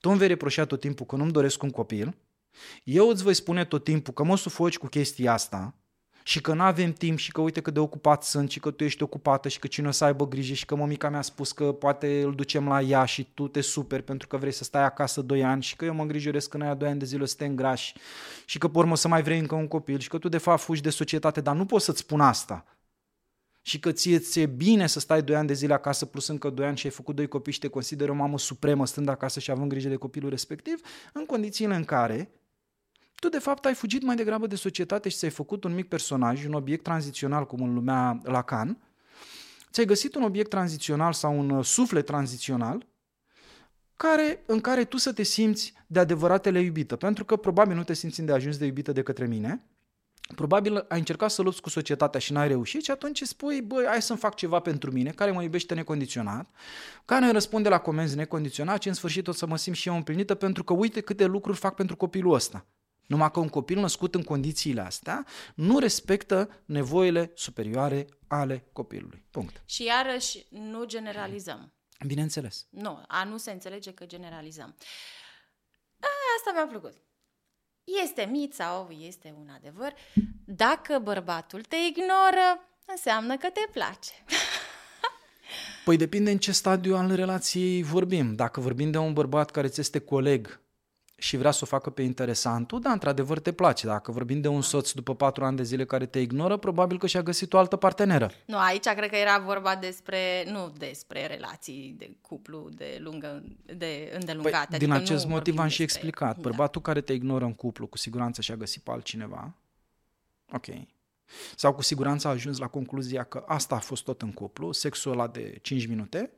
tu 0.00 0.08
îmi 0.08 0.18
vei 0.18 0.28
reproșa 0.28 0.64
tot 0.64 0.80
timpul 0.80 1.06
că 1.06 1.16
nu-mi 1.16 1.32
doresc 1.32 1.62
un 1.62 1.70
copil, 1.70 2.16
eu 2.84 3.08
îți 3.08 3.22
voi 3.22 3.34
spune 3.34 3.64
tot 3.64 3.84
timpul 3.84 4.12
că 4.12 4.24
mă 4.24 4.36
sufoci 4.36 4.78
cu 4.78 4.86
chestia 4.86 5.32
asta, 5.32 5.74
și 6.22 6.40
că 6.40 6.54
nu 6.54 6.62
avem 6.62 6.92
timp 6.92 7.18
și 7.18 7.32
că 7.32 7.40
uite 7.40 7.60
cât 7.60 7.74
de 7.74 7.80
ocupat 7.80 8.22
sunt 8.24 8.50
și 8.50 8.60
că 8.60 8.70
tu 8.70 8.84
ești 8.84 9.02
ocupată 9.02 9.48
și 9.48 9.58
că 9.58 9.66
cine 9.66 9.88
o 9.88 9.90
să 9.90 10.04
aibă 10.04 10.28
grijă 10.28 10.54
și 10.54 10.64
că 10.64 10.76
mămica 10.76 11.08
mi-a 11.08 11.22
spus 11.22 11.52
că 11.52 11.72
poate 11.72 12.22
îl 12.22 12.34
ducem 12.34 12.68
la 12.68 12.80
ea 12.80 13.04
și 13.04 13.28
tu 13.34 13.48
te 13.48 13.60
superi 13.60 14.02
pentru 14.02 14.28
că 14.28 14.36
vrei 14.36 14.52
să 14.52 14.64
stai 14.64 14.84
acasă 14.84 15.22
2 15.22 15.44
ani 15.44 15.62
și 15.62 15.76
că 15.76 15.84
eu 15.84 15.94
mă 15.94 16.02
îngrijoresc 16.02 16.48
că 16.48 16.56
noi 16.56 16.68
a 16.68 16.74
2 16.74 16.88
ani 16.88 16.98
de 16.98 17.04
zile 17.04 17.22
o 17.22 17.26
să 17.26 17.34
te 17.38 17.44
îngrași 17.44 17.94
și 18.44 18.58
că 18.58 18.68
pe 18.68 18.78
urmă 18.78 18.96
să 18.96 19.08
mai 19.08 19.22
vrei 19.22 19.38
încă 19.38 19.54
un 19.54 19.68
copil 19.68 19.98
și 19.98 20.08
că 20.08 20.18
tu 20.18 20.28
de 20.28 20.38
fapt 20.38 20.60
fugi 20.60 20.82
de 20.82 20.90
societate, 20.90 21.40
dar 21.40 21.54
nu 21.54 21.66
poți 21.66 21.84
să-ți 21.84 21.98
spun 21.98 22.20
asta. 22.20 22.64
Și 23.64 23.78
că 23.78 23.92
ție 23.92 24.18
ți-e 24.18 24.46
bine 24.46 24.86
să 24.86 25.00
stai 25.00 25.22
2 25.22 25.36
ani 25.36 25.46
de 25.46 25.52
zile 25.52 25.74
acasă 25.74 26.06
plus 26.06 26.28
încă 26.28 26.50
2 26.50 26.66
ani 26.66 26.76
și 26.76 26.86
ai 26.86 26.92
făcut 26.92 27.14
doi 27.14 27.28
copii 27.28 27.52
și 27.52 27.58
te 27.58 27.68
consideri 27.68 28.10
o 28.10 28.14
mamă 28.14 28.38
supremă 28.38 28.86
stând 28.86 29.08
acasă 29.08 29.40
și 29.40 29.50
având 29.50 29.68
grijă 29.68 29.88
de 29.88 29.96
copilul 29.96 30.30
respectiv, 30.30 30.80
în 31.12 31.24
condițiile 31.24 31.74
în 31.74 31.84
care 31.84 32.30
tu 33.22 33.28
de 33.28 33.38
fapt 33.38 33.64
ai 33.64 33.74
fugit 33.74 34.02
mai 34.02 34.16
degrabă 34.16 34.46
de 34.46 34.56
societate 34.56 35.08
și 35.08 35.16
ți-ai 35.16 35.30
făcut 35.30 35.64
un 35.64 35.74
mic 35.74 35.88
personaj, 35.88 36.44
un 36.44 36.52
obiect 36.52 36.82
tranzițional, 36.82 37.46
cum 37.46 37.62
îl 37.62 37.72
lumea 37.72 38.20
Lacan, 38.22 38.78
ți-ai 39.70 39.86
găsit 39.86 40.14
un 40.14 40.22
obiect 40.22 40.50
tranzițional 40.50 41.12
sau 41.12 41.38
un 41.38 41.50
uh, 41.50 41.64
suflet 41.64 42.06
tranzițional 42.06 42.86
care, 43.96 44.42
în 44.46 44.60
care 44.60 44.84
tu 44.84 44.96
să 44.96 45.12
te 45.12 45.22
simți 45.22 45.72
de 45.86 45.98
adevăratele 45.98 46.60
iubită, 46.60 46.96
pentru 46.96 47.24
că 47.24 47.36
probabil 47.36 47.76
nu 47.76 47.84
te 47.84 47.94
simți 47.94 48.22
de 48.22 48.32
ajuns 48.32 48.56
de 48.56 48.64
iubită 48.64 48.92
de 48.92 49.02
către 49.02 49.26
mine, 49.26 49.64
probabil 50.34 50.84
ai 50.88 50.98
încercat 50.98 51.30
să 51.30 51.42
lupți 51.42 51.60
cu 51.60 51.68
societatea 51.68 52.20
și 52.20 52.32
n-ai 52.32 52.48
reușit 52.48 52.84
și 52.84 52.90
atunci 52.90 53.22
spui, 53.22 53.60
băi, 53.60 53.84
hai 53.86 54.02
să-mi 54.02 54.18
fac 54.18 54.34
ceva 54.34 54.60
pentru 54.60 54.90
mine, 54.90 55.10
care 55.10 55.30
mă 55.30 55.42
iubește 55.42 55.74
necondiționat, 55.74 56.50
care 57.04 57.24
îmi 57.24 57.32
răspunde 57.32 57.68
la 57.68 57.78
comenzi 57.78 58.16
necondiționat 58.16 58.82
și 58.82 58.88
în 58.88 58.94
sfârșit 58.94 59.28
o 59.28 59.32
să 59.32 59.46
mă 59.46 59.56
simt 59.56 59.76
și 59.76 59.88
eu 59.88 59.94
împlinită 59.96 60.34
pentru 60.34 60.64
că 60.64 60.72
uite 60.72 61.00
câte 61.00 61.24
lucruri 61.24 61.58
fac 61.58 61.74
pentru 61.74 61.96
copilul 61.96 62.34
ăsta. 62.34 62.66
Numai 63.12 63.30
că 63.30 63.40
un 63.40 63.48
copil 63.48 63.78
născut 63.78 64.14
în 64.14 64.22
condițiile 64.22 64.80
astea 64.80 65.26
nu 65.54 65.78
respectă 65.78 66.62
nevoile 66.64 67.32
superioare 67.34 68.06
ale 68.26 68.64
copilului. 68.72 69.24
Punct. 69.30 69.62
Și 69.64 69.84
iarăși 69.84 70.46
nu 70.48 70.84
generalizăm. 70.84 71.72
Bineînțeles. 72.06 72.66
Nu, 72.70 73.04
a 73.08 73.24
nu 73.24 73.36
se 73.36 73.50
înțelege 73.50 73.92
că 73.92 74.06
generalizăm. 74.06 74.76
A, 76.00 76.08
asta 76.36 76.52
mi-a 76.54 76.66
plăcut. 76.66 76.92
Este 78.02 78.28
mit 78.30 78.54
sau 78.54 78.90
este 78.90 79.34
un 79.38 79.48
adevăr. 79.48 79.94
Dacă 80.44 80.98
bărbatul 80.98 81.62
te 81.62 81.76
ignoră, 81.88 82.68
înseamnă 82.86 83.36
că 83.36 83.48
te 83.50 83.68
place. 83.72 84.12
Păi 85.84 85.96
depinde 85.96 86.30
în 86.30 86.38
ce 86.38 86.52
stadiu 86.52 86.96
al 86.96 87.14
relației 87.14 87.82
vorbim. 87.82 88.34
Dacă 88.34 88.60
vorbim 88.60 88.90
de 88.90 88.98
un 88.98 89.12
bărbat 89.12 89.50
care 89.50 89.68
ți 89.68 89.80
este 89.80 89.98
coleg 89.98 90.61
și 91.22 91.36
vrea 91.36 91.50
să 91.50 91.60
o 91.62 91.66
facă 91.66 91.90
pe 91.90 92.02
interesantul, 92.02 92.80
da, 92.80 92.90
într-adevăr 92.90 93.38
te 93.38 93.52
place. 93.52 93.86
Dacă 93.86 94.12
vorbim 94.12 94.40
de 94.40 94.48
un 94.48 94.62
soț 94.62 94.90
după 94.92 95.14
patru 95.14 95.44
ani 95.44 95.56
de 95.56 95.62
zile 95.62 95.84
care 95.84 96.06
te 96.06 96.18
ignoră, 96.18 96.56
probabil 96.56 96.98
că 96.98 97.06
și-a 97.06 97.22
găsit 97.22 97.52
o 97.52 97.58
altă 97.58 97.76
parteneră. 97.76 98.30
Nu, 98.46 98.58
aici 98.58 98.88
cred 98.88 99.10
că 99.10 99.16
era 99.16 99.38
vorba 99.38 99.76
despre, 99.76 100.44
nu 100.50 100.72
despre 100.78 101.26
relații 101.26 101.94
de 101.98 102.16
cuplu 102.20 102.68
de 102.70 102.98
lungă, 103.00 103.42
de 103.76 104.12
îndelungate. 104.14 104.66
Păi, 104.68 104.76
adică 104.76 104.84
din 104.84 104.90
acest 104.92 105.26
motiv 105.26 105.58
am 105.58 105.68
și 105.68 105.82
explicat. 105.82 106.34
Da. 106.34 106.40
Bărbatul 106.40 106.80
care 106.80 107.00
te 107.00 107.12
ignoră 107.12 107.44
în 107.44 107.54
cuplu, 107.54 107.86
cu 107.86 107.96
siguranță 107.96 108.40
și-a 108.40 108.56
găsit 108.56 108.82
pe 108.82 108.90
altcineva. 108.90 109.54
Ok. 110.52 110.66
Sau 111.56 111.74
cu 111.74 111.82
siguranță 111.82 112.28
a 112.28 112.30
ajuns 112.30 112.58
la 112.58 112.66
concluzia 112.66 113.22
că 113.24 113.44
asta 113.46 113.74
a 113.74 113.78
fost 113.78 114.04
tot 114.04 114.22
în 114.22 114.32
cuplu, 114.32 114.72
sexul 114.72 115.12
ăla 115.12 115.26
de 115.26 115.58
5 115.62 115.86
minute, 115.86 116.30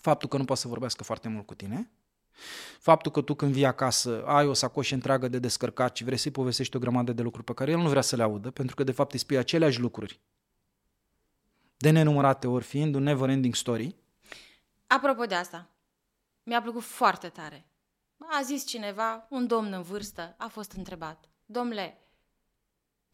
faptul 0.00 0.28
că 0.28 0.36
nu 0.36 0.44
poate 0.44 0.60
să 0.60 0.68
vorbească 0.68 1.04
foarte 1.04 1.28
mult 1.28 1.46
cu 1.46 1.54
tine, 1.54 1.90
Faptul 2.78 3.12
că 3.12 3.20
tu 3.20 3.34
când 3.34 3.52
vii 3.52 3.66
acasă 3.66 4.24
ai 4.26 4.46
o 4.46 4.52
sacoșă 4.52 4.94
întreagă 4.94 5.28
de 5.28 5.38
descărcat 5.38 5.96
și 5.96 6.04
vrei 6.04 6.16
să-i 6.16 6.30
povestești 6.30 6.76
o 6.76 6.78
grămadă 6.78 7.12
de 7.12 7.22
lucruri 7.22 7.46
pe 7.46 7.54
care 7.54 7.70
el 7.70 7.78
nu 7.78 7.88
vrea 7.88 8.02
să 8.02 8.16
le 8.16 8.22
audă, 8.22 8.50
pentru 8.50 8.74
că 8.74 8.84
de 8.84 8.92
fapt 8.92 9.12
îi 9.12 9.18
spui 9.18 9.36
aceleași 9.36 9.80
lucruri. 9.80 10.20
De 11.76 11.90
nenumărate 11.90 12.46
ori 12.46 12.64
fiind 12.64 12.94
un 12.94 13.02
never-ending 13.02 13.54
story. 13.54 13.96
Apropo 14.86 15.24
de 15.24 15.34
asta, 15.34 15.70
mi-a 16.42 16.62
plăcut 16.62 16.82
foarte 16.82 17.28
tare. 17.28 17.66
A 18.18 18.42
zis 18.42 18.66
cineva, 18.66 19.26
un 19.30 19.46
domn 19.46 19.72
în 19.72 19.82
vârstă, 19.82 20.34
a 20.38 20.46
fost 20.46 20.72
întrebat. 20.72 21.28
Domnule, 21.46 21.98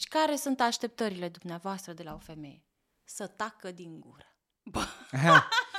care 0.08 0.36
sunt 0.36 0.60
așteptările 0.60 1.28
dumneavoastră 1.28 1.92
de 1.92 2.02
la 2.02 2.14
o 2.14 2.18
femeie? 2.18 2.64
Să 3.04 3.26
tacă 3.26 3.70
din 3.70 4.00
gură. 4.00 4.36
Bă. 4.62 4.84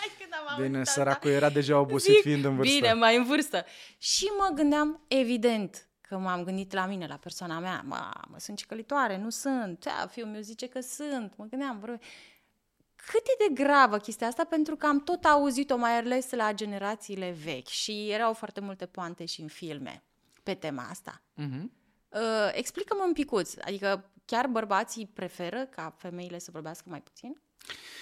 Bine, 0.62 0.84
săracul 0.84 1.30
era 1.30 1.50
deja 1.50 1.80
obosit 1.80 2.14
Zic, 2.14 2.22
fiind 2.22 2.46
în 2.46 2.56
vârstă. 2.56 2.76
Bine, 2.76 2.94
mai 2.94 3.18
în 3.18 3.24
vârstă. 3.24 3.66
Și 3.98 4.26
mă 4.38 4.52
gândeam, 4.56 5.06
evident, 5.08 5.90
că 6.02 6.18
m-am 6.18 6.44
gândit 6.44 6.74
la 6.74 6.86
mine, 6.86 7.08
la 7.08 7.16
persoana 7.16 7.60
mea. 7.60 7.84
Mă, 7.86 8.36
sunt 8.38 8.58
cicălitoare, 8.58 9.18
nu 9.18 9.30
sunt. 9.30 9.86
Ea, 9.86 10.08
fiul 10.08 10.28
meu 10.28 10.42
zice 10.42 10.68
că 10.68 10.80
sunt. 10.80 11.34
Mă 11.36 11.46
gândeam, 11.46 11.80
vreo... 11.80 11.96
Cât 12.96 13.22
e 13.26 13.48
de 13.48 13.64
gravă 13.64 13.98
chestia 13.98 14.28
asta? 14.28 14.44
Pentru 14.44 14.76
că 14.76 14.86
am 14.86 15.00
tot 15.00 15.26
auzit-o 15.26 15.78
mai 15.78 15.98
ales 15.98 16.32
la 16.32 16.54
generațiile 16.54 17.36
vechi 17.44 17.68
și 17.68 18.10
erau 18.12 18.34
foarte 18.34 18.60
multe 18.60 18.86
poante 18.86 19.26
și 19.26 19.42
în 19.42 19.48
filme 19.48 20.04
pe 20.44 20.54
tema 20.54 20.88
asta. 20.90 21.22
Uh-huh. 21.42 21.64
Uh, 22.10 22.52
explică-mă 22.52 23.04
un 23.06 23.14
picuț, 23.14 23.54
adică 23.66 24.12
chiar 24.26 24.48
bărbații 24.48 25.08
preferă 25.14 25.66
ca 25.66 25.96
femeile 25.98 26.40
să 26.40 26.50
vorbească 26.52 26.86
mai 26.90 27.02
puțin? 27.02 27.42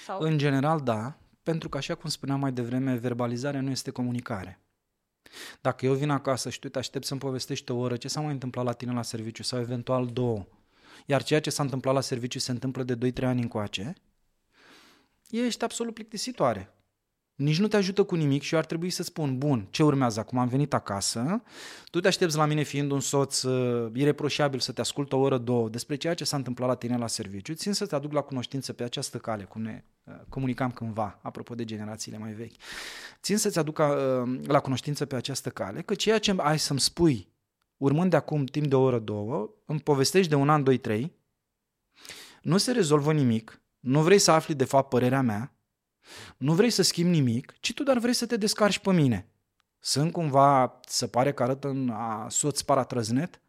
Sau... 0.06 0.19
În 0.19 0.38
general, 0.38 0.80
da 0.80 1.17
pentru 1.43 1.69
că, 1.69 1.77
așa 1.77 1.95
cum 1.95 2.10
spuneam 2.10 2.39
mai 2.39 2.51
devreme, 2.51 2.95
verbalizarea 2.95 3.62
nu 3.62 3.69
este 3.69 3.91
comunicare. 3.91 4.60
Dacă 5.62 5.86
eu 5.86 5.93
vin 5.93 6.10
acasă 6.10 6.49
și 6.49 6.60
tu 6.60 6.69
te 6.69 6.77
aștept 6.77 7.06
să-mi 7.06 7.19
povestești 7.19 7.71
o 7.71 7.77
oră 7.77 7.97
ce 7.97 8.08
s-a 8.08 8.21
mai 8.21 8.32
întâmplat 8.32 8.65
la 8.65 8.71
tine 8.73 8.93
la 8.93 9.01
serviciu 9.01 9.43
sau 9.43 9.60
eventual 9.60 10.08
două, 10.08 10.45
iar 11.06 11.23
ceea 11.23 11.39
ce 11.39 11.49
s-a 11.49 11.63
întâmplat 11.63 11.93
la 11.93 12.01
serviciu 12.01 12.39
se 12.39 12.51
întâmplă 12.51 12.84
de 12.84 13.12
2-3 13.12 13.23
ani 13.23 13.41
încoace, 13.41 13.93
ești 15.29 15.63
absolut 15.63 15.93
plictisitoare 15.93 16.72
nici 17.36 17.60
nu 17.60 17.67
te 17.67 17.78
ajută 17.78 18.04
cu 18.04 18.15
nimic 18.15 18.41
și 18.41 18.54
eu 18.54 18.60
ar 18.60 18.65
trebui 18.65 18.89
să 18.89 19.04
spun, 19.04 19.38
bun, 19.38 19.67
ce 19.69 19.84
urmează 19.84 20.19
acum? 20.19 20.38
Am 20.38 20.48
venit 20.48 20.74
acasă, 20.74 21.43
tu 21.91 22.00
te 22.00 22.08
aștepți 22.08 22.36
la 22.36 22.46
mine 22.46 22.63
fiind 22.63 22.91
un 22.91 23.00
soț 23.00 23.41
uh, 23.41 23.91
ireproșabil 23.93 24.60
să 24.60 24.72
te 24.72 24.82
ascult 24.82 25.13
o 25.13 25.17
oră, 25.17 25.38
două 25.38 25.69
despre 25.69 25.96
ceea 25.96 26.13
ce 26.13 26.24
s-a 26.24 26.38
întâmplat 26.38 26.67
la 26.67 26.76
tine 26.76 26.98
la 26.98 27.08
serviciu, 27.08 27.54
țin 27.54 27.74
să 27.74 27.86
te 27.86 27.96
aduc 27.96 28.12
la 28.12 28.22
cunoștință 28.22 28.74
pe 28.74 28.84
această 28.84 29.17
cale, 29.17 29.43
cum 29.43 29.62
ne 29.62 29.84
uh, 30.04 30.13
comunicam 30.30 30.72
cândva, 30.72 31.19
apropo 31.22 31.56
de 31.56 31.63
generațiile 31.63 32.17
mai 32.17 32.32
vechi. 32.32 32.56
Țin 33.22 33.38
să-ți 33.38 33.60
aduc 33.60 33.78
uh, 33.78 34.39
la 34.48 34.60
cunoștință 34.60 35.06
pe 35.06 35.15
această 35.15 35.50
cale 35.50 35.82
că 35.82 35.93
ceea 35.93 36.19
ce 36.19 36.36
ai 36.38 36.60
să-mi 36.60 36.80
spui 36.80 37.32
urmând 37.78 38.10
de 38.10 38.15
acum 38.15 38.46
timp 38.46 38.67
de 38.67 38.76
o 38.76 38.82
oră, 38.82 39.00
două, 39.00 39.50
îmi 39.65 39.80
povestești 39.80 40.30
de 40.30 40.36
un 40.36 40.50
an, 40.50 40.63
doi, 40.63 40.78
trei, 40.78 41.13
nu 42.41 42.58
se 42.58 42.72
rezolvă 42.72 43.13
nimic, 43.13 43.62
nu 43.80 44.02
vrei 44.02 44.19
să 44.19 44.32
afli 44.32 44.56
de 44.56 44.63
fapt 44.63 44.89
părerea 44.89 45.22
mea, 45.22 45.56
nu 46.37 46.53
vrei 46.53 46.69
să 46.69 46.81
schimbi 46.81 47.11
nimic, 47.11 47.53
ci 47.59 47.73
tu 47.73 47.83
doar 47.83 47.97
vrei 47.97 48.13
să 48.13 48.25
te 48.25 48.37
descarci 48.37 48.79
pe 48.79 48.91
mine. 48.91 49.27
Sunt 49.79 50.11
cumva, 50.11 50.79
se 50.87 51.07
pare 51.07 51.33
că 51.33 51.43
arăt 51.43 51.63
în 51.63 51.89
a 51.89 52.27
soț 52.29 52.61
paratrăznet? 52.61 53.41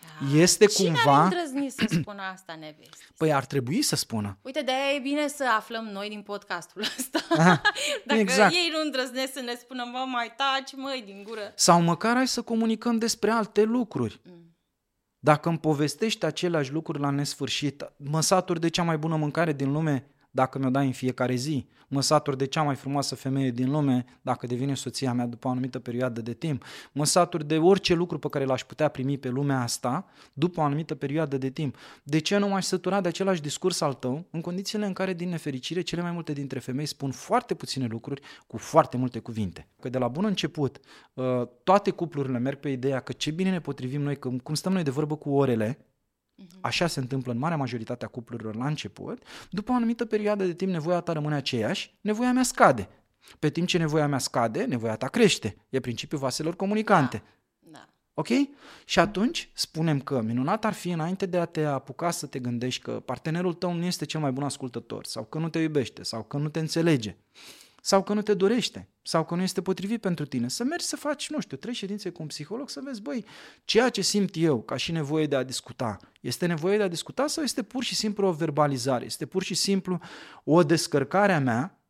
Da. 0.00 0.38
Este 0.38 0.66
Cine 0.66 0.86
cumva... 0.88 1.28
Cine 1.28 1.40
îndrăznit 1.40 1.72
să 1.72 1.98
spună 2.00 2.22
asta, 2.22 2.56
neveste? 2.60 3.04
Păi 3.16 3.32
ar 3.32 3.44
trebui 3.44 3.82
să 3.82 3.96
spună. 3.96 4.38
Uite, 4.42 4.60
de 4.60 4.70
aia 4.72 4.94
e 4.94 4.98
bine 4.98 5.28
să 5.28 5.44
aflăm 5.56 5.84
noi 5.84 6.08
din 6.08 6.22
podcastul 6.22 6.80
ăsta. 6.98 7.18
Aha, 7.38 7.60
Dacă 8.06 8.20
exact. 8.20 8.54
ei 8.54 8.70
nu 8.72 8.80
îndrăznesc 8.84 9.32
să 9.32 9.40
ne 9.40 9.54
spună, 9.54 9.84
mă, 9.92 10.04
mai 10.08 10.34
taci, 10.36 10.74
măi, 10.76 11.02
din 11.04 11.22
gură. 11.22 11.52
Sau 11.54 11.80
măcar 11.80 12.14
hai 12.14 12.28
să 12.28 12.42
comunicăm 12.42 12.98
despre 12.98 13.30
alte 13.30 13.62
lucruri. 13.62 14.20
Mm. 14.24 14.56
Dacă 15.18 15.48
îmi 15.48 15.58
povestești 15.58 16.24
aceleași 16.24 16.72
lucruri 16.72 17.00
la 17.00 17.10
nesfârșit, 17.10 17.92
mă 17.96 18.20
saturi 18.20 18.60
de 18.60 18.68
cea 18.68 18.82
mai 18.82 18.98
bună 18.98 19.16
mâncare 19.16 19.52
din 19.52 19.72
lume, 19.72 20.10
dacă 20.36 20.58
mi-o 20.58 20.70
dai 20.70 20.86
în 20.86 20.92
fiecare 20.92 21.34
zi. 21.34 21.66
Mă 21.88 22.00
satur 22.00 22.34
de 22.34 22.46
cea 22.46 22.62
mai 22.62 22.74
frumoasă 22.74 23.14
femeie 23.14 23.50
din 23.50 23.70
lume 23.70 24.04
dacă 24.22 24.46
devine 24.46 24.74
soția 24.74 25.12
mea 25.12 25.26
după 25.26 25.48
o 25.48 25.50
anumită 25.50 25.78
perioadă 25.78 26.20
de 26.20 26.32
timp. 26.32 26.64
Mă 26.92 27.04
satur 27.04 27.42
de 27.42 27.58
orice 27.58 27.94
lucru 27.94 28.18
pe 28.18 28.28
care 28.28 28.44
l-aș 28.44 28.64
putea 28.64 28.88
primi 28.88 29.18
pe 29.18 29.28
lumea 29.28 29.60
asta 29.60 30.06
după 30.32 30.60
o 30.60 30.62
anumită 30.62 30.94
perioadă 30.94 31.38
de 31.38 31.50
timp. 31.50 31.76
De 32.02 32.18
ce 32.18 32.38
nu 32.38 32.48
m-aș 32.48 32.64
sătura 32.64 33.00
de 33.00 33.08
același 33.08 33.40
discurs 33.40 33.80
al 33.80 33.92
tău 33.92 34.26
în 34.30 34.40
condițiile 34.40 34.86
în 34.86 34.92
care, 34.92 35.12
din 35.14 35.28
nefericire, 35.28 35.80
cele 35.80 36.02
mai 36.02 36.10
multe 36.10 36.32
dintre 36.32 36.58
femei 36.58 36.86
spun 36.86 37.10
foarte 37.10 37.54
puține 37.54 37.86
lucruri 37.86 38.20
cu 38.46 38.56
foarte 38.56 38.96
multe 38.96 39.18
cuvinte? 39.18 39.68
Că 39.80 39.88
de 39.88 39.98
la 39.98 40.08
bun 40.08 40.24
început 40.24 40.80
uh, 41.14 41.24
toate 41.64 41.90
cuplurile 41.90 42.38
merg 42.38 42.58
pe 42.58 42.68
ideea 42.68 43.00
că 43.00 43.12
ce 43.12 43.30
bine 43.30 43.50
ne 43.50 43.60
potrivim 43.60 44.02
noi, 44.02 44.16
că 44.18 44.30
cum 44.42 44.54
stăm 44.54 44.72
noi 44.72 44.82
de 44.82 44.90
vorbă 44.90 45.16
cu 45.16 45.30
orele, 45.30 45.78
Mhm. 45.78 45.95
Așa 46.60 46.86
se 46.86 47.00
întâmplă 47.00 47.32
în 47.32 47.38
marea 47.38 47.56
majoritate 47.56 48.04
a 48.04 48.08
cuplurilor 48.08 48.56
la 48.56 48.66
început. 48.66 49.22
După 49.50 49.72
o 49.72 49.74
anumită 49.74 50.04
perioadă 50.04 50.44
de 50.44 50.54
timp, 50.54 50.72
nevoia 50.72 51.00
ta 51.00 51.12
rămâne 51.12 51.34
aceeași, 51.34 51.94
nevoia 52.00 52.32
mea 52.32 52.42
scade. 52.42 52.88
Pe 53.38 53.50
timp 53.50 53.66
ce 53.66 53.78
nevoia 53.78 54.06
mea 54.06 54.18
scade, 54.18 54.64
nevoia 54.64 54.96
ta 54.96 55.08
crește. 55.08 55.56
E 55.68 55.80
principiul 55.80 56.20
vaselor 56.20 56.56
comunicante. 56.56 57.22
Da. 57.58 57.70
da. 57.70 57.88
Ok? 58.14 58.28
Și 58.84 58.98
atunci 58.98 59.50
spunem 59.54 60.00
că 60.00 60.20
minunat 60.20 60.64
ar 60.64 60.72
fi 60.72 60.90
înainte 60.90 61.26
de 61.26 61.38
a 61.38 61.44
te 61.44 61.64
apuca 61.64 62.10
să 62.10 62.26
te 62.26 62.38
gândești 62.38 62.82
că 62.82 62.92
partenerul 62.92 63.52
tău 63.54 63.72
nu 63.72 63.84
este 63.84 64.04
cel 64.04 64.20
mai 64.20 64.32
bun 64.32 64.42
ascultător 64.42 65.04
sau 65.04 65.24
că 65.24 65.38
nu 65.38 65.48
te 65.48 65.58
iubește 65.58 66.02
sau 66.02 66.22
că 66.22 66.36
nu 66.36 66.48
te 66.48 66.58
înțelege 66.58 67.16
sau 67.86 68.02
că 68.02 68.14
nu 68.14 68.22
te 68.22 68.34
dorește 68.34 68.88
sau 69.02 69.24
că 69.24 69.34
nu 69.34 69.42
este 69.42 69.62
potrivit 69.62 70.00
pentru 70.00 70.26
tine. 70.26 70.48
Să 70.48 70.64
mergi 70.64 70.84
să 70.84 70.96
faci, 70.96 71.30
nu 71.30 71.40
știu, 71.40 71.56
trei 71.56 71.74
ședințe 71.74 72.10
cu 72.10 72.22
un 72.22 72.28
psiholog 72.28 72.70
să 72.70 72.80
vezi, 72.84 73.02
băi, 73.02 73.24
ceea 73.64 73.88
ce 73.88 74.00
simt 74.00 74.30
eu 74.36 74.62
ca 74.62 74.76
și 74.76 74.92
nevoie 74.92 75.26
de 75.26 75.36
a 75.36 75.42
discuta, 75.42 75.96
este 76.20 76.46
nevoie 76.46 76.76
de 76.76 76.82
a 76.82 76.88
discuta 76.88 77.26
sau 77.26 77.42
este 77.42 77.62
pur 77.62 77.84
și 77.84 77.94
simplu 77.94 78.26
o 78.26 78.32
verbalizare, 78.32 79.04
este 79.04 79.26
pur 79.26 79.42
și 79.42 79.54
simplu 79.54 80.00
o 80.44 80.62
descărcare 80.62 81.32
a 81.32 81.40
mea 81.40 81.80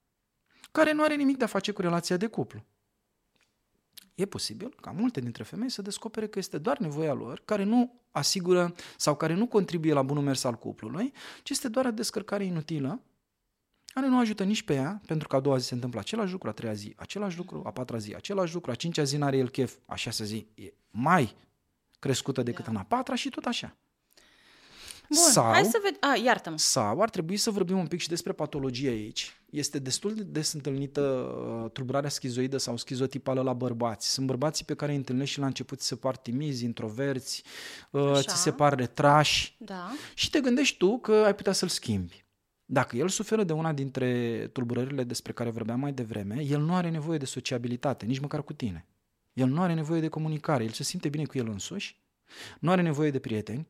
care 0.72 0.92
nu 0.92 1.03
are 1.03 1.14
nimic 1.14 1.36
de 1.36 1.44
a 1.44 1.47
face 1.47 1.72
cu 1.72 1.80
relația 1.80 2.16
de 2.16 2.26
cuplu. 2.26 2.64
E 4.14 4.26
posibil 4.26 4.74
ca 4.80 4.90
multe 4.90 5.20
dintre 5.20 5.42
femei 5.42 5.70
să 5.70 5.82
descopere 5.82 6.26
că 6.26 6.38
este 6.38 6.59
doar 6.59 6.78
nevoia 6.78 7.12
lor 7.12 7.42
care 7.44 7.62
nu 7.62 8.01
asigură 8.11 8.74
sau 8.97 9.16
care 9.16 9.34
nu 9.34 9.47
contribuie 9.47 9.92
la 9.92 10.03
bunul 10.03 10.22
mers 10.22 10.44
al 10.44 10.55
cuplului, 10.55 11.12
ci 11.42 11.51
este 11.51 11.68
doar 11.68 11.86
o 11.86 11.90
descărcare 11.90 12.44
inutilă 12.44 13.01
care 14.01 14.09
nu 14.09 14.18
ajută 14.18 14.44
nici 14.44 14.62
pe 14.62 14.74
ea, 14.74 15.01
pentru 15.07 15.28
că 15.28 15.36
a 15.36 15.40
doua 15.40 15.57
zi 15.57 15.66
se 15.66 15.74
întâmplă 15.74 16.01
același 16.01 16.32
lucru, 16.32 16.49
a 16.49 16.53
treia 16.53 16.72
zi 16.72 16.94
același 16.97 17.36
lucru, 17.36 17.62
a 17.64 17.70
patra 17.70 17.99
zi 17.99 18.14
același 18.14 18.55
lucru, 18.55 18.70
a 18.70 18.74
cincea 18.74 19.03
zi 19.03 19.16
n-are 19.16 19.36
el 19.36 19.49
chef, 19.49 19.74
a 19.86 19.94
șasea 19.94 20.24
zi 20.24 20.47
e 20.55 20.72
mai 20.90 21.36
crescută 21.99 22.42
decât 22.42 22.64
da. 22.64 22.70
în 22.70 22.76
a 22.76 22.82
patra 22.82 23.14
și 23.14 23.28
tot 23.28 23.44
așa. 23.44 23.76
Bun, 25.09 25.18
sau, 25.18 25.44
hai 25.44 25.64
să 25.64 25.78
vedem. 25.82 25.99
Ah, 26.01 26.22
iartă-mă. 26.22 26.59
Sau 26.59 27.01
ar 27.01 27.11
trebui 27.11 27.36
să 27.36 27.51
vorbim 27.51 27.78
un 27.78 27.86
pic 27.86 28.01
și 28.01 28.09
despre 28.09 28.32
patologie 28.32 28.88
aici. 28.88 29.40
Este 29.51 29.78
destul 29.78 30.14
de 30.14 30.22
des 30.22 30.53
întâlnită 30.53 31.01
uh, 31.01 31.70
tulburarea 31.70 32.11
schizoidă 32.11 32.57
sau 32.57 32.76
schizotipală 32.76 33.42
la 33.42 33.53
bărbați. 33.53 34.12
Sunt 34.12 34.26
bărbații 34.26 34.64
pe 34.64 34.74
care 34.74 34.90
îi 34.90 34.97
întâlnești 34.97 35.34
și 35.34 35.40
la 35.40 35.47
început 35.47 35.80
se 35.80 35.97
par 35.97 36.16
timizi, 36.16 36.64
introverți, 36.64 37.42
uh, 37.90 38.18
ți 38.20 38.42
se 38.42 38.53
par 38.53 38.74
retrași 38.74 39.57
Da. 39.59 39.90
și 40.14 40.30
te 40.30 40.40
gândești 40.40 40.76
tu 40.76 40.99
că 40.99 41.12
ai 41.12 41.34
putea 41.34 41.53
să-l 41.53 41.68
schimbi. 41.68 42.26
Dacă 42.67 42.97
el 42.97 43.09
suferă 43.09 43.45
de 43.45 43.53
una 43.53 43.73
dintre 43.73 44.39
tulburările 44.53 45.05
despre 45.05 45.33
care 45.33 45.51
vorbeam 45.51 45.81
mai 45.81 45.93
devreme, 45.93 46.43
el 46.43 46.61
nu 46.61 46.75
are 46.75 46.91
nevoie 46.91 47.19
de 47.19 47.25
sociabilitate, 47.25 48.07
nici 48.07 48.19
măcar 48.19 48.43
cu 48.43 48.53
tine. 48.53 48.87
El 49.33 49.49
nu 49.49 49.61
are 49.61 49.75
nevoie 49.75 50.01
de 50.01 50.09
comunicare, 50.09 50.64
el 50.64 50.71
se 50.71 50.83
simte 50.83 51.09
bine 51.09 51.25
cu 51.25 51.39
el 51.39 51.49
însuși, 51.49 52.01
nu 52.61 52.71
are 52.71 52.83
nevoie 52.83 53.11
de 53.11 53.19
prieteni, 53.19 53.69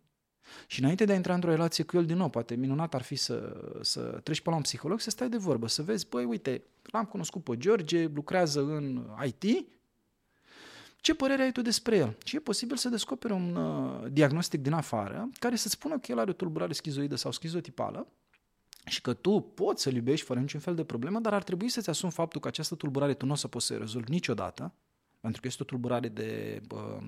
și 0.67 0.81
înainte 0.81 1.05
de 1.05 1.13
a 1.13 1.15
intra 1.15 1.35
într-o 1.35 1.51
relație 1.51 1.85
cu 1.85 1.97
el 1.97 2.07
din 2.07 2.17
nou, 2.17 2.29
poate 2.29 2.55
minunat 2.55 2.95
ar 2.95 3.03
fi 3.03 3.17
să, 3.17 3.57
să 3.81 4.01
treci 4.01 4.41
pe 4.41 4.51
la 4.51 4.57
un 4.57 4.63
psiholog, 4.63 5.01
să 5.01 5.11
stai 5.11 5.29
de 5.29 5.37
vorbă, 5.37 5.69
să 5.69 5.83
vezi, 5.83 6.09
băi, 6.09 6.25
uite, 6.25 6.63
l-am 6.83 7.05
cunoscut 7.05 7.45
pe 7.45 7.57
George, 7.57 8.07
lucrează 8.15 8.61
în 8.61 9.07
IT, 9.25 9.67
ce 10.97 11.15
părere 11.15 11.43
ai 11.43 11.53
tu 11.53 11.63
despre 11.63 11.97
el? 11.97 12.17
Și 12.25 12.37
e 12.37 12.39
posibil 12.39 12.77
să 12.77 12.89
descoperi 12.89 13.33
un 13.33 13.57
uh, 13.57 14.13
diagnostic 14.13 14.63
din 14.63 14.73
afară 14.73 15.29
care 15.39 15.57
să 15.57 15.69
spună 15.69 15.99
că 15.99 16.13
el 16.13 16.19
are 16.19 16.31
o 16.31 16.33
tulburare 16.33 16.73
schizoidă 16.73 17.15
sau 17.15 17.33
schizotipală 17.33 18.07
și 18.87 19.01
că 19.01 19.13
tu 19.15 19.41
poți 19.41 19.83
să-l 19.83 19.95
iubești 19.95 20.27
fără 20.27 20.41
niciun 20.41 20.61
fel 20.61 20.75
de 20.75 20.85
problemă, 20.85 21.21
dar 21.21 21.35
ar 21.35 21.43
trebui 21.43 21.69
să-ți 21.69 21.91
asumi 21.91 22.13
faptul 22.13 22.41
că 22.41 22.49
această 22.49 22.75
tulburare 22.75 23.15
tu 23.15 23.27
nu 23.27 23.33
o 23.33 23.35
să 23.35 23.49
poți 23.49 23.67
să 23.67 23.77
rezolvi 23.77 24.11
niciodată, 24.11 24.75
pentru 25.27 25.45
că 25.45 25.47
este 25.47 25.63
o 25.63 25.67
tulburare 25.67 26.09
de, 26.09 26.61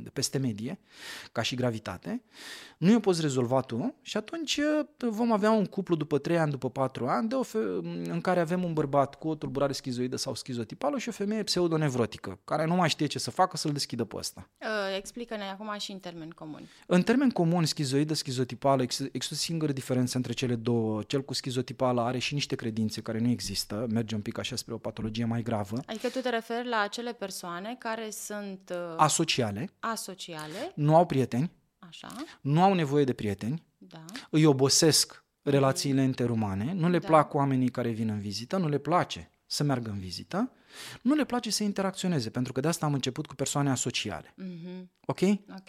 de 0.03 0.11
peste 0.13 0.39
medie, 0.39 0.79
ca 1.33 1.43
și 1.43 1.55
gravitate, 1.55 2.23
nu 2.79 2.95
o 2.95 3.01
poți 3.01 3.21
rezolva 3.21 3.61
tu 3.61 3.95
și 4.03 4.17
atunci 4.17 4.61
vom 5.11 5.33
avea 5.33 5.51
un 5.51 5.65
cuplu 5.65 5.95
după 5.97 6.19
3 6.19 6.39
ani, 6.39 6.51
după 6.51 6.71
4 6.71 7.07
ani, 7.07 7.29
de 7.29 7.35
o 7.35 7.43
fe- 7.43 7.81
în 8.05 8.21
care 8.21 8.41
avem 8.41 8.65
un 8.65 8.73
bărbat 8.73 9.15
cu 9.15 9.29
o 9.29 9.35
tulburare 9.35 9.73
schizoidă 9.73 10.17
sau 10.17 10.35
schizotipală 10.35 10.99
și 10.99 11.09
o 11.09 11.13
femeie 11.13 11.43
pseudonevrotică, 11.43 12.39
care 12.45 12.65
nu 12.65 12.75
mai 12.75 12.89
știe 12.89 13.07
ce 13.07 13.19
să 13.19 13.31
facă 13.31 13.57
să-l 13.57 13.73
deschidă 13.73 14.05
pe 14.05 14.17
ăsta. 14.17 14.49
Uh, 14.61 14.97
explică-ne 14.97 15.45
acum 15.45 15.79
și 15.79 15.93
în 15.93 15.99
termeni 15.99 16.33
comuni. 16.33 16.69
În 16.87 17.03
termeni 17.03 17.33
comuni, 17.33 17.67
schizoidă, 17.67 18.15
schizotipală, 18.15 18.83
există 18.83 19.29
o 19.33 19.35
singură 19.35 19.73
diferență 19.73 20.17
între 20.17 20.33
cele 20.33 20.55
două. 20.55 21.03
Cel 21.03 21.23
cu 21.23 21.35
schizotipală 21.35 22.01
are 22.01 22.19
și 22.19 22.35
niște 22.35 22.55
credințe 22.55 23.01
care 23.01 23.19
nu 23.19 23.29
există, 23.29 23.87
merge 23.91 24.15
un 24.15 24.21
pic 24.21 24.39
așa 24.39 24.57
spre 24.57 24.75
o 24.75 24.79
patologie 24.79 25.25
mai 25.25 25.43
gravă. 25.43 25.83
Adică 25.87 26.09
tu 26.09 26.19
te 26.19 26.29
referi 26.29 26.69
la 26.69 26.81
acele 26.81 27.13
persoane 27.13 27.77
care 28.09 28.11
sunt 28.11 28.71
uh, 28.73 28.95
Asociale, 28.97 29.71
asociale, 29.81 30.73
nu 30.75 30.97
au 30.97 31.07
prieteni, 31.07 31.51
așa, 31.79 32.09
nu 32.41 32.63
au 32.63 32.75
nevoie 32.75 33.05
de 33.05 33.13
prieteni, 33.13 33.63
da, 33.79 34.05
îi 34.31 34.45
obosesc 34.45 35.25
relațiile 35.43 36.03
interumane, 36.03 36.73
nu 36.73 36.89
le 36.89 36.99
Da. 36.99 37.07
plac 37.07 37.35
oamenii 37.35 37.69
care 37.69 37.91
vin 37.91 38.09
în 38.09 38.21
vizită, 38.21 38.57
nu 38.57 38.69
le 38.69 38.79
place 38.79 39.31
să 39.47 39.63
meargă 39.63 39.91
în 39.91 39.99
vizită, 39.99 40.53
nu 41.03 41.15
le 41.15 41.25
place 41.25 41.51
să 41.51 41.63
interacționeze, 41.63 42.31
pentru 42.31 42.53
că 42.53 42.61
de 42.61 42.69
asta 42.69 42.87
am 42.87 42.93
început 42.93 43.27
cu 43.27 43.35
persoane 43.35 43.71
asociale. 43.71 44.35
mhm, 44.37 44.91
Ok? 45.07 45.21
ok. 45.51 45.69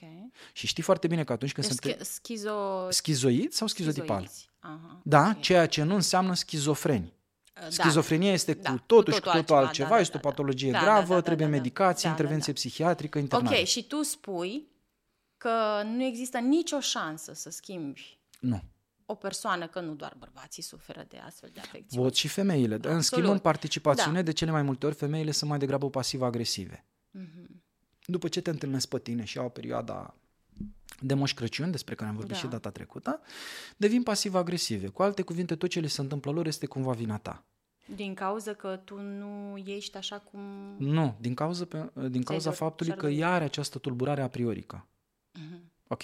Și 0.53 0.67
știi 0.67 0.83
foarte 0.83 1.07
bine 1.07 1.23
că 1.23 1.31
atunci 1.33 1.51
când 1.53 1.67
Deci 1.67 1.75
sunt 1.77 1.95
schi- 1.95 2.01
schizo... 2.13 2.87
schizoid 2.89 3.51
sau 3.51 3.67
schizotipal. 3.67 4.17
schizoizi. 4.25 4.49
Aha, 4.59 5.01
Da, 5.03 5.33
ok. 5.35 5.41
ceea 5.41 5.65
ce 5.67 5.83
nu 5.83 5.95
înseamnă 5.95 6.33
schizofreni. 6.33 7.13
Da. 7.61 7.69
Schizofrenia 7.69 8.31
este 8.31 8.53
Da, 8.53 8.69
cu 8.69 8.75
cu 8.75 8.83
totul 8.85 9.13
și 9.13 9.19
cu 9.19 9.25
totul 9.25 9.39
totul 9.41 9.55
altceva, 9.55 9.65
altceva, 9.67 9.89
da, 9.89 9.95
da, 9.95 10.01
este 10.01 10.17
o 10.17 10.19
da, 10.19 10.23
da. 10.23 10.29
patologie 10.29 10.71
Da, 10.71 10.77
da, 10.77 10.83
gravă, 10.83 11.07
da, 11.07 11.13
da, 11.15 11.21
trebuie 11.21 11.45
da, 11.45 11.51
da. 11.51 11.57
medicație, 11.57 12.09
Da, 12.09 12.15
da, 12.15 12.21
intervenție 12.21 12.53
da. 12.53 12.59
psihiatrică, 12.59 13.19
internare. 13.19 13.57
Ok, 13.59 13.65
și 13.65 13.83
tu 13.83 14.01
spui 14.01 14.67
că 15.37 15.81
nu 15.85 16.03
există 16.03 16.37
nicio 16.37 16.79
șansă 16.79 17.33
să 17.33 17.49
schimbi 17.49 18.19
Nu. 18.39 18.61
o 19.05 19.15
persoană, 19.15 19.67
că 19.67 19.79
nu 19.79 19.93
doar 19.93 20.15
bărbații 20.17 20.63
suferă 20.63 21.05
de 21.09 21.17
astfel 21.17 21.49
de 21.53 21.59
afecțiuni. 21.59 22.03
Văd 22.03 22.13
și 22.13 22.27
femeile. 22.27 22.77
Dar, 22.77 22.91
în 22.91 23.01
schimb, 23.01 23.19
în 23.19 23.23
Absolut. 23.23 23.41
participațiune, 23.51 24.17
Da. 24.17 24.21
de 24.23 24.31
cele 24.31 24.51
mai 24.51 24.61
multe 24.61 24.85
ori, 24.85 24.95
femeile 24.95 25.31
sunt 25.31 25.49
mai 25.49 25.59
degrabă 25.59 25.89
pasiv-agresive. 25.89 26.85
Mhm. 27.11 27.63
După 28.05 28.27
ce 28.27 28.41
te 28.41 28.49
întâlnesc 28.49 28.87
pe 28.87 28.99
tine 28.99 29.23
și 29.23 29.37
au 29.37 29.49
perioada 29.49 30.15
de 31.01 31.13
Moș 31.13 31.33
Crăciun, 31.33 31.71
despre 31.71 31.95
care 31.95 32.09
am 32.09 32.15
vorbit 32.15 32.33
Da. 32.33 32.39
și 32.39 32.47
data 32.47 32.69
trecută, 32.69 33.21
devin 33.77 34.03
pasiv-agresive. 34.03 34.87
Cu 34.87 35.01
alte 35.01 35.21
cuvinte, 35.21 35.55
tot 35.55 35.69
ce 35.69 35.79
le 35.79 35.87
se 35.87 36.01
întâmplă 36.01 36.31
lor 36.31 36.45
este 36.47 36.65
cumva 36.65 36.91
vina 36.91 37.17
ta. 37.17 37.43
Din 37.95 38.13
cauza 38.13 38.53
că 38.53 38.81
tu 38.83 38.99
nu 39.01 39.57
ești 39.65 39.97
așa 39.97 40.17
cum... 40.19 40.41
Nu, 40.77 41.17
din 41.19 41.33
cauza, 41.33 41.65
pe, 41.65 41.89
din 42.09 42.23
cauza 42.23 42.51
Ți-ai 42.51 42.55
faptului 42.69 42.93
dor- 42.93 42.99
că 43.01 43.07
ea 43.07 43.31
are 43.33 43.43
această 43.43 43.77
tulburare 43.77 44.21
a 44.21 44.27
priorică. 44.29 44.87
Mhm. 45.33 45.71
Ok? 45.87 46.01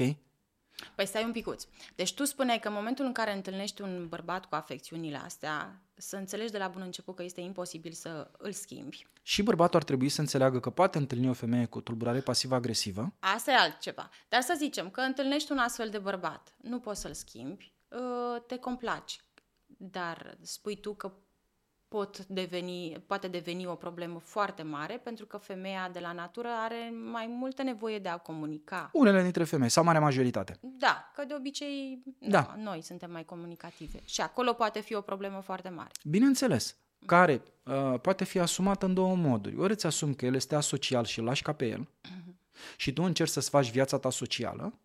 Păi 0.96 1.06
stai 1.06 1.24
un 1.24 1.32
picuț. 1.32 1.66
Deci 1.96 2.14
tu 2.14 2.24
spuneai 2.26 2.60
că 2.60 2.68
în 2.68 2.74
momentul 2.74 3.06
în 3.06 3.12
care 3.12 3.34
întâlnești 3.34 3.82
un 3.82 4.06
bărbat 4.10 4.46
cu 4.46 4.56
afecțiunile 4.56 5.18
astea, 5.18 5.82
să 5.98 6.16
înțelegi 6.16 6.52
de 6.52 6.58
la 6.58 6.68
bun 6.68 6.82
început 6.82 7.16
că 7.16 7.24
este 7.24 7.42
imposibil 7.42 7.92
să 7.92 8.32
îl 8.38 8.52
schimbi. 8.52 9.08
Și 9.22 9.44
bărbatul 9.44 9.80
ar 9.80 9.84
trebui 9.84 10.10
să 10.10 10.22
înțeleagă 10.22 10.60
că 10.60 10.70
poate 10.70 10.98
întâlni 10.98 11.30
o 11.30 11.34
femeie 11.34 11.66
cu 11.66 11.82
tulburare 11.82 12.20
pasivă-agresivă, 12.20 13.14
Asta 13.20 13.52
e 13.52 13.56
altceva. 13.56 14.10
Dar 14.30 14.42
să 14.42 14.54
zicem 14.58 14.90
că 14.90 15.02
întâlnești 15.02 15.52
un 15.52 15.58
astfel 15.58 15.90
de 15.90 15.98
bărbat, 15.98 16.56
nu 16.62 16.80
poți 16.80 17.02
să-l 17.02 17.14
schimbi, 17.14 17.74
uh, 17.88 18.42
te 18.48 18.58
complaci. 18.58 19.20
Dar 19.66 20.38
spui 20.42 20.76
tu 20.76 20.94
că 20.94 21.14
pot 21.96 22.26
deveni, 22.26 23.04
poate 23.08 23.28
deveni 23.28 23.66
o 23.66 23.76
problemă 23.76 24.20
foarte 24.20 24.64
mare 24.64 24.98
pentru 25.04 25.26
că 25.26 25.38
femeia 25.38 25.90
de 25.94 26.00
la 26.00 26.12
natură 26.12 26.48
are 26.64 26.94
mai 27.12 27.28
multă 27.28 27.64
nevoie 27.64 28.00
de 28.00 28.10
a 28.10 28.18
comunica. 28.18 28.90
unele 28.94 29.22
dintre 29.22 29.44
femei, 29.44 29.70
sau 29.70 29.84
marea 29.84 30.02
majoritate. 30.02 30.60
Da, 30.62 31.12
că 31.16 31.26
de 31.26 31.34
obicei 31.38 32.04
Da. 32.20 32.54
nu, 32.58 32.64
noi 32.64 32.82
suntem 32.82 33.12
mai 33.12 33.26
comunicative. 33.26 34.00
Și 34.06 34.22
acolo 34.22 34.54
poate 34.54 34.80
fi 34.82 34.94
o 34.96 35.02
problemă 35.02 35.40
foarte 35.40 35.70
mare. 35.70 35.90
Bineînțeles, 36.04 36.78
care 37.06 37.42
uh, 37.64 38.00
poate 38.02 38.24
fi 38.24 38.40
asumată 38.40 38.86
în 38.86 38.94
două 38.94 39.16
moduri. 39.16 39.58
Ori 39.58 39.74
îți 39.74 39.86
asumi 39.86 40.16
că 40.16 40.26
el 40.26 40.36
este 40.36 40.56
asocial 40.56 41.06
și 41.06 41.20
îl 41.20 41.26
lași 41.26 41.42
ca 41.42 41.54
pe 41.54 41.68
el 41.68 41.88
și 42.78 42.94
tu 42.94 43.04
încerci 43.04 43.30
să-ți 43.32 43.50
faci 43.50 43.72
viața 43.72 43.98
ta 43.98 44.10
socială, 44.10 44.80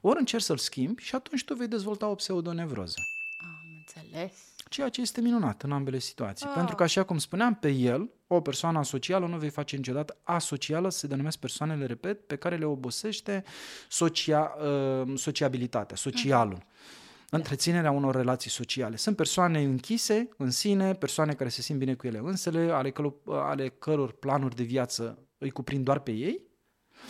ori 0.00 0.18
încerci 0.18 0.42
să-l 0.42 0.58
schimbi 0.58 1.02
și 1.02 1.14
atunci 1.14 1.44
tu 1.44 1.54
vei 1.54 1.68
dezvolta 1.68 2.06
o 2.08 2.14
pseudonevroză. 2.14 2.98
Am 3.44 3.60
înțeles. 3.78 4.51
Ceea 4.72 4.88
ce 4.88 5.00
este 5.00 5.20
minunat 5.20 5.62
în 5.62 5.72
ambele 5.72 5.98
situații. 5.98 6.46
Ah. 6.46 6.52
Pentru 6.54 6.74
că, 6.74 6.82
așa 6.82 7.02
cum 7.02 7.18
spuneam, 7.18 7.54
pe 7.54 7.70
el, 7.70 8.10
o 8.26 8.40
persoană 8.40 8.78
asocială 8.78 9.26
nu 9.26 9.36
vei 9.36 9.48
face 9.48 9.76
niciodată 9.76 10.20
asocială, 10.22 10.90
se 10.90 11.06
denumesc 11.06 11.38
persoanele, 11.38 11.86
repet, 11.86 12.26
pe 12.26 12.36
care 12.36 12.56
le 12.56 12.64
obosește 12.64 13.44
socia, 13.88 14.54
uh, 15.02 15.18
sociabilitatea, 15.18 15.96
socialul. 15.96 16.58
Întreținerea 17.30 17.90
unor 17.90 18.14
relații 18.14 18.50
sociale. 18.50 18.96
Sunt 18.96 19.16
persoane 19.16 19.62
închise 19.62 20.28
în 20.36 20.50
sine, 20.50 20.92
persoane 20.92 21.32
care 21.32 21.48
se 21.50 21.62
simt 21.62 21.78
bine 21.78 21.94
cu 21.94 22.06
ele 22.06 22.20
însele, 22.22 22.70
ale, 22.70 22.90
călo, 22.90 23.14
ale 23.26 23.68
căror 23.68 24.12
planuri 24.12 24.56
de 24.56 24.62
viață 24.62 25.18
îi 25.38 25.50
cuprind 25.50 25.84
doar 25.84 25.98
pe 25.98 26.10
ei 26.10 26.51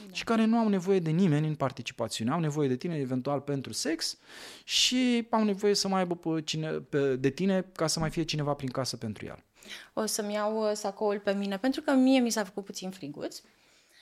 da. 0.07 0.13
și 0.13 0.25
care 0.25 0.45
nu 0.45 0.59
au 0.59 0.69
nevoie 0.69 0.99
de 0.99 1.11
nimeni 1.11 1.47
în 1.47 1.55
participațiune. 1.55 2.31
Au 2.31 2.41
nevoie 2.41 2.69
de 2.69 2.77
tine 2.77 2.97
eventual 2.97 3.41
pentru 3.41 3.73
sex 3.73 4.19
și 4.65 5.27
au 5.31 5.45
nevoie 5.45 5.75
să 5.75 5.89
mai 5.89 6.01
aibă 6.01 6.17
pe 6.17 6.43
cine, 6.43 6.71
pe, 6.71 7.17
de 7.17 7.31
tine 7.31 7.71
ca 7.75 7.87
să 7.87 7.99
mai 7.99 8.11
fie 8.11 8.23
cineva 8.23 8.55
prin 8.55 8.71
casă 8.71 8.97
pentru 8.97 9.27
el. 9.27 9.45
O 9.93 10.07
să-mi 10.07 10.33
iau 10.33 10.69
uh, 10.69 10.75
sacoul 10.75 11.19
pe 11.19 11.33
mine, 11.33 11.59
pentru 11.59 11.81
că 11.81 11.93
mie 11.93 12.21
mi 12.21 12.31
s-a 12.31 12.45
făcut 12.45 12.65
puțin 12.65 12.91
friguț. 12.91 13.41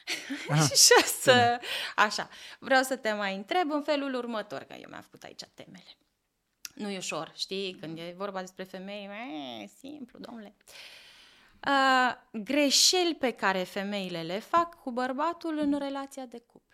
și 0.84 0.92
o 1.00 1.04
să... 1.20 1.60
Așa, 1.96 2.28
vreau 2.58 2.82
să 2.82 2.96
te 2.96 3.12
mai 3.12 3.36
întreb 3.36 3.70
în 3.70 3.82
felul 3.82 4.14
următor, 4.14 4.62
că 4.62 4.74
eu 4.74 4.88
mi-am 4.88 5.02
făcut 5.02 5.22
aici 5.22 5.42
temele. 5.54 5.96
Nu 6.74 6.90
e 6.90 6.96
ușor, 6.96 7.32
știi? 7.36 7.76
Când 7.80 7.98
e 7.98 8.14
vorba 8.16 8.40
despre 8.40 8.64
femei, 8.64 9.08
e 9.62 9.70
simplu, 9.78 10.18
domnule. 10.18 10.54
Uh, 10.66 10.72
greșeli 12.32 13.16
pe 13.18 13.30
care 13.30 13.62
femeile 13.62 14.22
le 14.22 14.38
fac 14.38 14.74
cu 14.74 14.92
bărbatul 14.92 15.58
în 15.58 15.78
relația 15.78 16.26
de 16.26 16.42
cuplu. 16.46 16.68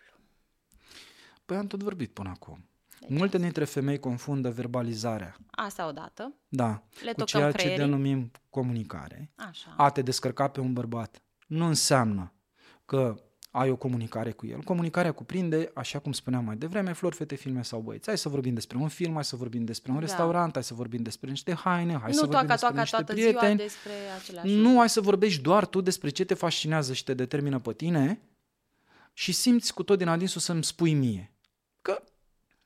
Păi 1.45 1.57
am 1.57 1.67
tot 1.67 1.83
vorbit 1.83 2.13
până 2.13 2.29
acum. 2.29 2.69
Deci 2.99 3.09
Multe 3.09 3.37
dintre 3.37 3.65
femei 3.65 3.99
confundă 3.99 4.49
verbalizarea. 4.49 5.37
Asta 5.51 5.87
odată. 5.87 6.33
Da. 6.47 6.83
Le 7.03 7.11
cu 7.11 7.23
tocăm 7.23 7.25
ceea 7.25 7.51
ce 7.51 7.57
creierii. 7.57 7.77
denumim 7.77 8.31
comunicare. 8.49 9.31
Așa. 9.35 9.73
A 9.77 9.89
te 9.89 10.01
descărca 10.01 10.47
pe 10.47 10.59
un 10.59 10.73
bărbat 10.73 11.21
nu 11.47 11.65
înseamnă 11.65 12.33
că 12.85 13.15
ai 13.57 13.69
o 13.69 13.75
comunicare 13.75 14.31
cu 14.31 14.45
el. 14.45 14.63
Comunicarea 14.63 15.11
cuprinde, 15.11 15.71
așa 15.73 15.99
cum 15.99 16.11
spuneam 16.11 16.45
mai 16.45 16.55
devreme, 16.55 16.93
flori, 16.93 17.15
fete, 17.15 17.35
filme 17.35 17.63
sau 17.63 17.79
băieți. 17.79 18.07
Hai 18.07 18.17
să 18.17 18.29
vorbim 18.29 18.53
despre 18.53 18.77
un 18.77 18.87
film, 18.87 19.13
hai 19.13 19.23
să 19.23 19.35
vorbim 19.35 19.65
despre 19.65 19.91
un 19.91 19.97
Da. 19.97 20.03
restaurant, 20.03 20.53
hai 20.53 20.63
să 20.63 20.73
vorbim 20.73 21.01
despre 21.01 21.29
niște 21.29 21.53
haine, 21.53 21.97
hai 21.97 22.07
nu 22.07 22.13
să 22.13 22.19
vorbim 22.19 22.31
toaca, 22.37 22.47
despre 22.47 22.67
toaca 22.67 22.79
niște 22.81 22.95
toată 22.95 23.13
prieteni. 23.13 23.55
ziua 23.55 23.67
despre 23.67 23.91
același 24.21 24.47
lucru. 24.55 24.61
Nu 24.69 24.79
ai 24.79 24.89
să 24.89 25.01
vorbești 25.01 25.41
doar 25.41 25.65
tu 25.65 25.81
despre 25.81 26.09
ce 26.09 26.25
te 26.25 26.33
fascinează 26.33 26.93
și 26.93 27.03
te 27.03 27.13
determină 27.13 27.59
pe 27.59 27.73
tine 27.73 28.21
și 29.13 29.31
simți 29.31 29.73
cu 29.73 29.83
tot 29.83 29.97
din 29.97 30.07
adinsul 30.07 30.41
să-mi 30.41 30.63
spui 30.63 30.93
mie. 30.93 31.31
Că, 31.81 32.03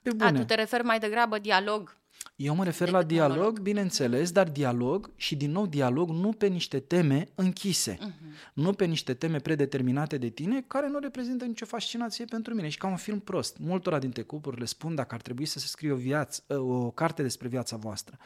pe 0.01 0.09
A, 0.09 0.13
bune, 0.13 0.39
tu 0.39 0.45
te 0.45 0.55
referi 0.55 0.83
mai 0.83 0.99
degrabă 0.99 1.39
dialog. 1.39 1.97
Eu 2.43 2.55
mă 2.55 2.63
refer 2.63 2.89
la 2.89 2.97
decât 2.97 3.13
dialog, 3.13 3.35
monolog. 3.35 3.59
bineînțeles, 3.59 4.31
dar 4.31 4.49
dialog 4.49 5.11
și 5.15 5.35
din 5.35 5.51
nou 5.51 5.67
dialog 5.67 6.09
nu 6.09 6.31
pe 6.31 6.47
niște 6.47 6.79
teme 6.79 7.27
închise, 7.35 7.97
Uh-huh. 7.97 8.53
nu 8.53 8.73
pe 8.73 8.85
niște 8.85 9.13
teme 9.13 9.39
predeterminate 9.39 10.17
de 10.17 10.29
tine 10.29 10.61
care 10.67 10.87
nu 10.89 10.99
reprezintă 10.99 11.45
nicio 11.45 11.65
fascinație 11.65 12.25
pentru 12.25 12.53
mine. 12.53 12.69
Și 12.69 12.77
ca 12.77 12.87
un 12.87 12.95
film 12.95 13.19
prost. 13.19 13.57
Multora 13.57 13.99
dintre 13.99 14.21
cupluri 14.21 14.59
le 14.59 14.65
spun 14.65 14.95
dacă 14.95 15.15
ar 15.15 15.21
trebui 15.21 15.45
să 15.45 15.59
se 15.59 15.67
scrie 15.67 15.91
o, 15.91 15.95
viață, 15.95 16.59
o 16.59 16.91
carte 16.91 17.21
despre 17.21 17.47
viața 17.47 17.75
voastră 17.75 18.17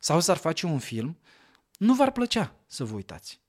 sau 0.00 0.20
s-ar 0.20 0.36
face 0.36 0.66
un 0.66 0.78
film, 0.78 1.18
nu 1.78 1.94
v-ar 1.94 2.12
plăcea 2.12 2.54
să 2.66 2.84
vă 2.84 2.94
uitați. 2.94 3.40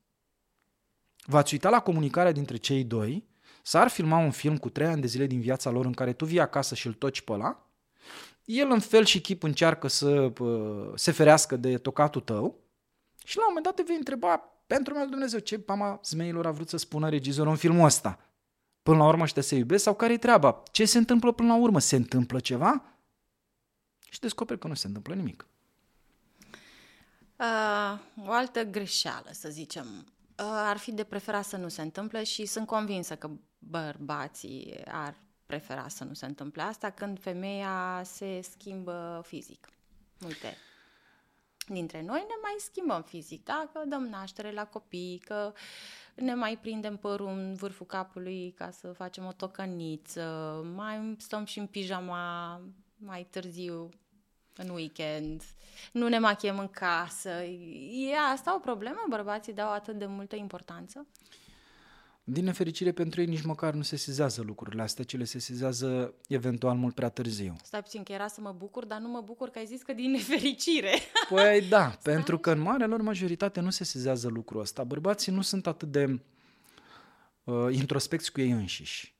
V-ați 1.24 1.52
uita 1.52 1.68
la 1.68 1.80
comunicarea 1.80 2.32
dintre 2.32 2.56
cei 2.56 2.84
doi, 2.84 3.28
s-ar 3.62 3.88
filma 3.88 4.18
un 4.18 4.30
film 4.30 4.56
cu 4.56 4.68
trei 4.70 4.86
ani 4.86 5.00
de 5.00 5.06
zile 5.06 5.26
din 5.26 5.40
viața 5.40 5.70
lor 5.70 5.84
în 5.84 5.92
care 5.92 6.12
tu 6.12 6.24
vii 6.24 6.40
acasă 6.40 6.74
și 6.74 6.86
îl 6.86 6.92
toci 6.92 7.20
pe 7.20 7.32
ăla, 7.32 7.70
el 8.50 8.70
în 8.70 8.80
fel 8.80 9.04
și 9.04 9.20
chip 9.20 9.42
încearcă 9.42 9.88
să 9.88 10.28
pă, 10.28 10.92
se 10.94 11.10
ferească 11.10 11.56
de 11.56 11.78
tocatul 11.78 12.20
tău 12.20 12.58
și 13.24 13.36
la 13.36 13.42
un 13.42 13.48
moment 13.48 13.64
dat 13.64 13.74
te 13.74 13.82
vei 13.82 13.96
întreba, 13.96 14.36
pentru 14.66 14.94
meu 14.94 15.06
Dumnezeu, 15.06 15.38
ce 15.38 15.62
mama 15.66 16.00
zmeilor 16.04 16.46
a 16.46 16.50
vrut 16.50 16.68
să 16.68 16.76
spună 16.76 17.08
regizorul 17.08 17.50
în 17.50 17.56
filmul 17.56 17.84
ăsta? 17.84 18.18
Până 18.82 18.96
la 18.96 19.06
urmă 19.06 19.22
ăștia 19.22 19.42
se 19.42 19.56
iubesc 19.56 19.82
sau 19.82 19.94
care-i 19.94 20.18
treaba? 20.18 20.62
Ce 20.70 20.84
se 20.84 20.98
întâmplă 20.98 21.32
până 21.32 21.48
la 21.48 21.58
urmă? 21.58 21.78
Se 21.78 21.96
întâmplă 21.96 22.40
ceva? 22.40 22.84
Și 24.10 24.20
descoperi 24.20 24.58
că 24.58 24.66
nu 24.66 24.74
se 24.74 24.86
întâmplă 24.86 25.14
nimic. 25.14 25.46
Uh, 27.36 28.26
o 28.26 28.30
altă 28.30 28.62
greșeală, 28.62 29.28
să 29.30 29.48
zicem, 29.48 29.86
uh, 29.86 30.44
ar 30.46 30.76
fi 30.76 30.92
de 30.92 31.04
preferat 31.04 31.44
să 31.44 31.56
nu 31.56 31.68
se 31.68 31.82
întâmple 31.82 32.24
și 32.24 32.46
sunt 32.46 32.66
convinsă 32.66 33.16
că 33.16 33.30
bărbații 33.58 34.80
ar 34.86 35.14
prefera 35.50 35.88
să 35.88 36.04
nu 36.04 36.14
se 36.14 36.26
întâmple 36.26 36.62
asta 36.62 36.90
când 36.90 37.20
femeia 37.20 38.02
se 38.04 38.40
schimbă 38.40 39.22
fizic. 39.26 39.68
Multe 40.20 40.56
dintre 41.66 42.02
noi 42.02 42.24
ne 42.28 42.34
mai 42.42 42.54
schimbăm 42.58 43.02
fizic, 43.02 43.44
da? 43.44 43.70
Că 43.72 43.82
dăm 43.86 44.06
naștere 44.06 44.52
la 44.52 44.64
copii, 44.64 45.22
că 45.24 45.52
ne 46.14 46.34
mai 46.34 46.58
prindem 46.58 46.96
părul 46.96 47.26
în 47.26 47.54
vârful 47.54 47.86
capului 47.86 48.54
ca 48.56 48.70
să 48.70 48.92
facem 48.92 49.26
o 49.26 49.32
tocăniță, 49.32 50.22
mai 50.74 51.16
stăm 51.18 51.44
și 51.44 51.58
în 51.58 51.66
pijama 51.66 52.60
mai 52.96 53.26
târziu 53.30 53.88
în 54.56 54.68
weekend, 54.68 55.42
nu 55.92 56.08
ne 56.08 56.18
machiem 56.18 56.58
în 56.58 56.68
casă. 56.68 57.42
E 58.08 58.16
asta 58.32 58.54
o 58.54 58.58
problemă? 58.58 59.04
Bărbații 59.08 59.52
dau 59.52 59.72
atât 59.72 59.98
de 59.98 60.06
multă 60.06 60.36
importanță? 60.36 61.06
Din 62.32 62.44
nefericire 62.44 62.92
pentru 62.92 63.20
ei 63.20 63.26
nici 63.26 63.42
măcar 63.42 63.74
nu 63.74 63.82
se 63.82 63.96
sizează 63.96 64.42
lucrurile 64.42 64.82
astea, 64.82 65.04
ci 65.04 65.16
le 65.16 65.24
se 65.24 65.38
sizează 65.38 66.14
eventual 66.28 66.76
mult 66.76 66.94
prea 66.94 67.08
târziu. 67.08 67.56
Stai 67.62 67.82
puțin 67.82 68.02
că 68.02 68.12
era 68.12 68.26
să 68.26 68.40
mă 68.40 68.54
bucur, 68.58 68.84
dar 68.84 68.98
nu 69.00 69.08
mă 69.08 69.22
bucur 69.24 69.48
că 69.48 69.58
ai 69.58 69.66
zis 69.66 69.82
că 69.82 69.92
din 69.92 70.10
nefericire. 70.10 70.90
Păi 71.28 71.66
da, 71.68 71.98
pentru 72.02 72.38
că 72.38 72.50
în 72.50 72.60
marea 72.60 72.86
lor 72.86 73.00
majoritate 73.00 73.60
nu 73.60 73.70
se 73.70 73.84
sizează 73.84 74.28
lucrul 74.28 74.60
ăsta. 74.60 74.84
Bărbații 74.84 75.32
nu 75.32 75.40
sunt 75.40 75.66
atât 75.66 75.90
de 75.90 76.20
uh, 77.44 77.54
introspecți 77.70 78.32
cu 78.32 78.40
ei 78.40 78.50
înșiși. 78.50 79.14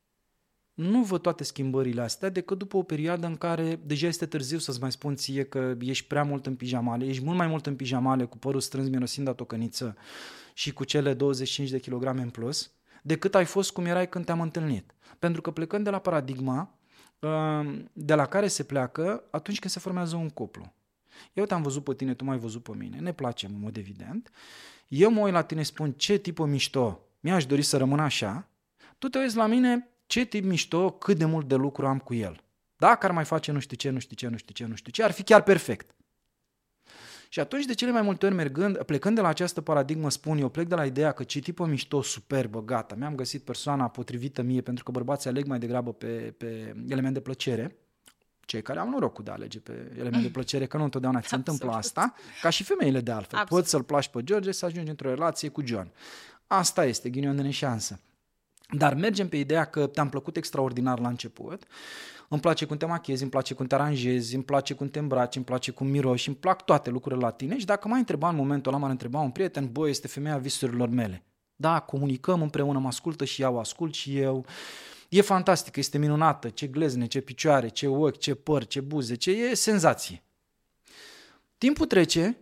Nu 0.75 1.03
văd 1.03 1.21
toate 1.21 1.45
schimbările 1.45 2.01
astea 2.01 2.29
decât 2.29 2.59
după 2.59 2.77
o 2.77 2.83
perioadă 2.83 3.27
în 3.27 3.37
care 3.37 3.81
deja 3.85 4.07
este 4.07 4.27
târziu 4.27 4.59
să-ți 4.59 4.81
mai 4.81 4.93
spun 4.93 5.17
ție 5.17 5.45
că 5.45 5.77
ești 5.81 6.07
prea 6.07 6.23
mult 6.23 6.47
în 6.47 6.55
pijamale, 6.57 7.07
ești 7.07 7.25
mult 7.25 7.37
mai 7.37 7.47
mult 7.47 7.67
în 7.67 7.77
pijamale 7.77 8.25
cu 8.25 8.39
părul 8.39 8.61
strâns 8.61 8.89
mirosind 8.89 9.29
a 9.29 9.33
tocăniță 9.33 9.97
și 10.55 10.73
cu 10.73 10.85
cele 10.85 11.15
25 11.15 11.71
de 11.71 11.79
kilograme 11.79 12.23
în 12.23 12.31
plus, 12.31 12.73
decât 13.03 13.35
ai 13.35 13.45
fost 13.45 13.73
cum 13.73 13.85
erai 13.85 14.09
când 14.09 14.25
te-am 14.25 14.41
întâlnit. 14.41 14.95
Pentru 15.19 15.41
că 15.41 15.51
plecând 15.51 15.85
de 15.85 15.91
la 15.91 15.99
paradigma 15.99 16.79
uh, 17.19 17.79
de 17.93 18.15
la 18.15 18.27
care 18.27 18.49
se 18.49 18.63
pleacă 18.63 19.25
atunci 19.31 19.59
când 19.59 19.73
se 19.73 19.81
formează 19.81 20.17
un 20.17 20.29
cuplu. 20.29 20.73
Eu 21.33 21.45
te-am 21.45 21.63
văzut 21.63 21.85
pe 21.85 21.95
tine, 21.95 22.15
tu 22.15 22.25
m-ai 22.25 22.39
văzut 22.39 22.63
pe 22.63 22.73
mine, 22.77 22.99
ne 22.99 23.13
placem 23.13 23.51
în 23.55 23.61
mod 23.61 23.77
evident. 23.77 24.31
Eu 24.89 25.11
mă 25.11 25.21
uit 25.21 25.33
la 25.33 25.43
tine, 25.43 25.63
spun 25.63 25.93
ce 25.93 26.17
tipă 26.17 26.45
mișto, 26.45 27.01
mi-aș 27.21 27.47
dori 27.47 27.63
să 27.63 27.77
rămân 27.77 28.01
așa. 28.01 28.49
Tu 28.99 29.09
te 29.09 29.19
uiți 29.19 29.37
la 29.37 29.47
mine, 29.47 29.89
ce 30.07 30.25
tip 30.25 30.45
mișto, 30.45 30.91
cât 30.91 31.19
de 31.19 31.25
mult 31.25 31.49
de 31.49 31.55
lucru 31.55 31.87
am 31.87 31.99
cu 31.99 32.15
el. 32.15 32.45
Dacă 32.77 33.07
ar 33.07 33.13
mai 33.13 33.25
face 33.25 33.53
nu 33.53 33.59
știu 33.59 33.77
ce, 33.77 33.91
nu 33.91 33.99
știu 33.99 34.17
ce, 34.17 34.29
nu 34.29 34.37
știu 34.37 34.55
ce, 34.55 34.65
nu 34.65 34.75
știu 34.75 34.93
ce, 34.93 35.03
ar 35.03 35.11
fi 35.11 35.23
chiar 35.23 35.43
perfect. 35.43 35.95
Și 37.33 37.41
atunci, 37.41 37.65
de 37.65 37.75
cele 37.75 37.91
mai 37.91 38.03
multe 38.03 38.27
ori 38.27 38.35
mergând, 38.35 38.83
plecând 38.83 39.15
de 39.15 39.21
la 39.21 39.29
această 39.29 39.61
paradigmă, 39.61 40.11
spun 40.11 40.39
eu, 40.39 40.49
plec 40.49 40.67
de 40.67 40.75
la 40.75 40.87
ideea 40.87 41.13
că 41.13 41.23
ce 41.23 41.39
tipă 41.39 41.67
mișto, 41.67 42.03
superbă, 42.03 42.63
gata, 42.65 42.95
mi-am 42.95 43.15
găsit 43.15 43.43
persoana 43.43 43.89
potrivită 43.89 44.43
mie, 44.43 44.61
pentru 44.61 44.85
că 44.85 44.91
bărbații 44.91 45.31
aleg 45.31 45.47
mai 45.47 45.59
degrabă 45.59 45.93
pe, 45.93 46.35
pe 46.37 46.75
element 46.89 47.15
de 47.15 47.21
plăcere, 47.21 47.77
cei 48.41 48.63
care 48.63 48.79
au 48.79 48.89
norocul 48.89 49.25
de 49.25 49.31
a 49.31 49.33
alege 49.33 49.61
pe 49.61 49.93
element 49.99 50.23
de 50.23 50.31
plăcere, 50.31 50.67
că 50.67 50.77
nu 50.77 50.85
întotdeauna 50.85 51.21
ți 51.21 51.29
se 51.29 51.35
întâmplă 51.35 51.67
Absolut. 51.67 51.97
asta, 51.97 52.15
ca 52.43 52.51
și 52.51 52.65
femeile 52.65 53.01
de 53.01 53.11
altfel. 53.11 53.39
Absolut. 53.39 53.63
Poți 53.63 53.71
să-l 53.71 53.83
placi 53.83 54.09
pe 54.09 54.23
George 54.23 54.53
să 54.53 54.65
ajungi 54.65 54.91
într-o 54.91 55.09
relație 55.09 55.49
cu 55.49 55.67
John. 55.67 55.93
Asta 56.47 56.85
este 56.85 57.11
ghinion 57.11 57.37
de 57.37 57.43
neșansă. 57.43 58.01
Dar 58.73 58.95
mergem 58.95 59.29
pe 59.29 59.37
ideea 59.37 59.65
că 59.65 59.87
te-am 59.87 60.09
plăcut 60.09 60.37
extraordinar 60.37 60.99
la 60.99 61.09
început, 61.09 61.63
îmi 62.29 62.41
place 62.41 62.65
cum 62.65 62.77
te 62.77 62.87
machiezi, 62.87 63.23
îmi 63.23 63.31
place 63.31 63.55
cum 63.55 63.67
te 63.67 63.75
aranjezi, 63.75 64.35
îmi 64.35 64.45
place 64.45 64.75
cum 64.75 64.89
te 64.89 64.99
îmbraci, 64.99 65.37
îmi 65.37 65.45
place 65.45 65.71
cum 65.71 65.87
miroși, 65.87 66.29
îmi 66.29 66.37
plac 66.37 66.65
toate 66.65 66.91
lucrurile 66.91 67.21
la 67.21 67.31
tine 67.31 67.59
și 67.59 67.65
dacă 67.65 67.89
m-ai 67.89 67.99
întrebat 67.99 68.31
în 68.31 68.37
momentul 68.37 68.73
ăla, 68.73 68.81
m-ar 68.81 68.91
întreba 68.91 69.21
un 69.21 69.31
prieten, 69.31 69.73
bă, 69.73 69.89
este 69.89 70.09
femeia 70.09 70.39
visurilor 70.39 70.89
mele. 70.89 71.25
Da, 71.57 71.81
comunicăm 71.81 72.43
împreună, 72.43 72.79
mă 72.79 72.87
ascultă 72.87 73.25
și 73.25 73.43
ea, 73.43 73.51
o 73.51 73.59
ascult 73.59 73.95
și 73.95 74.19
eu. 74.19 74.45
E 75.09 75.21
fantastică, 75.21 75.81
este 75.81 75.99
minunată, 75.99 76.49
ce 76.49 76.67
glezne, 76.67 77.07
ce 77.07 77.21
picioare, 77.21 77.69
ce 77.69 77.87
ochi, 77.87 78.19
ce 78.19 78.35
păr, 78.35 78.67
ce 78.67 78.81
buze, 78.81 79.15
ce 79.15 79.31
e 79.31 79.55
senzație. 79.55 80.23
Timpul 81.59 81.87
trece, 81.87 82.37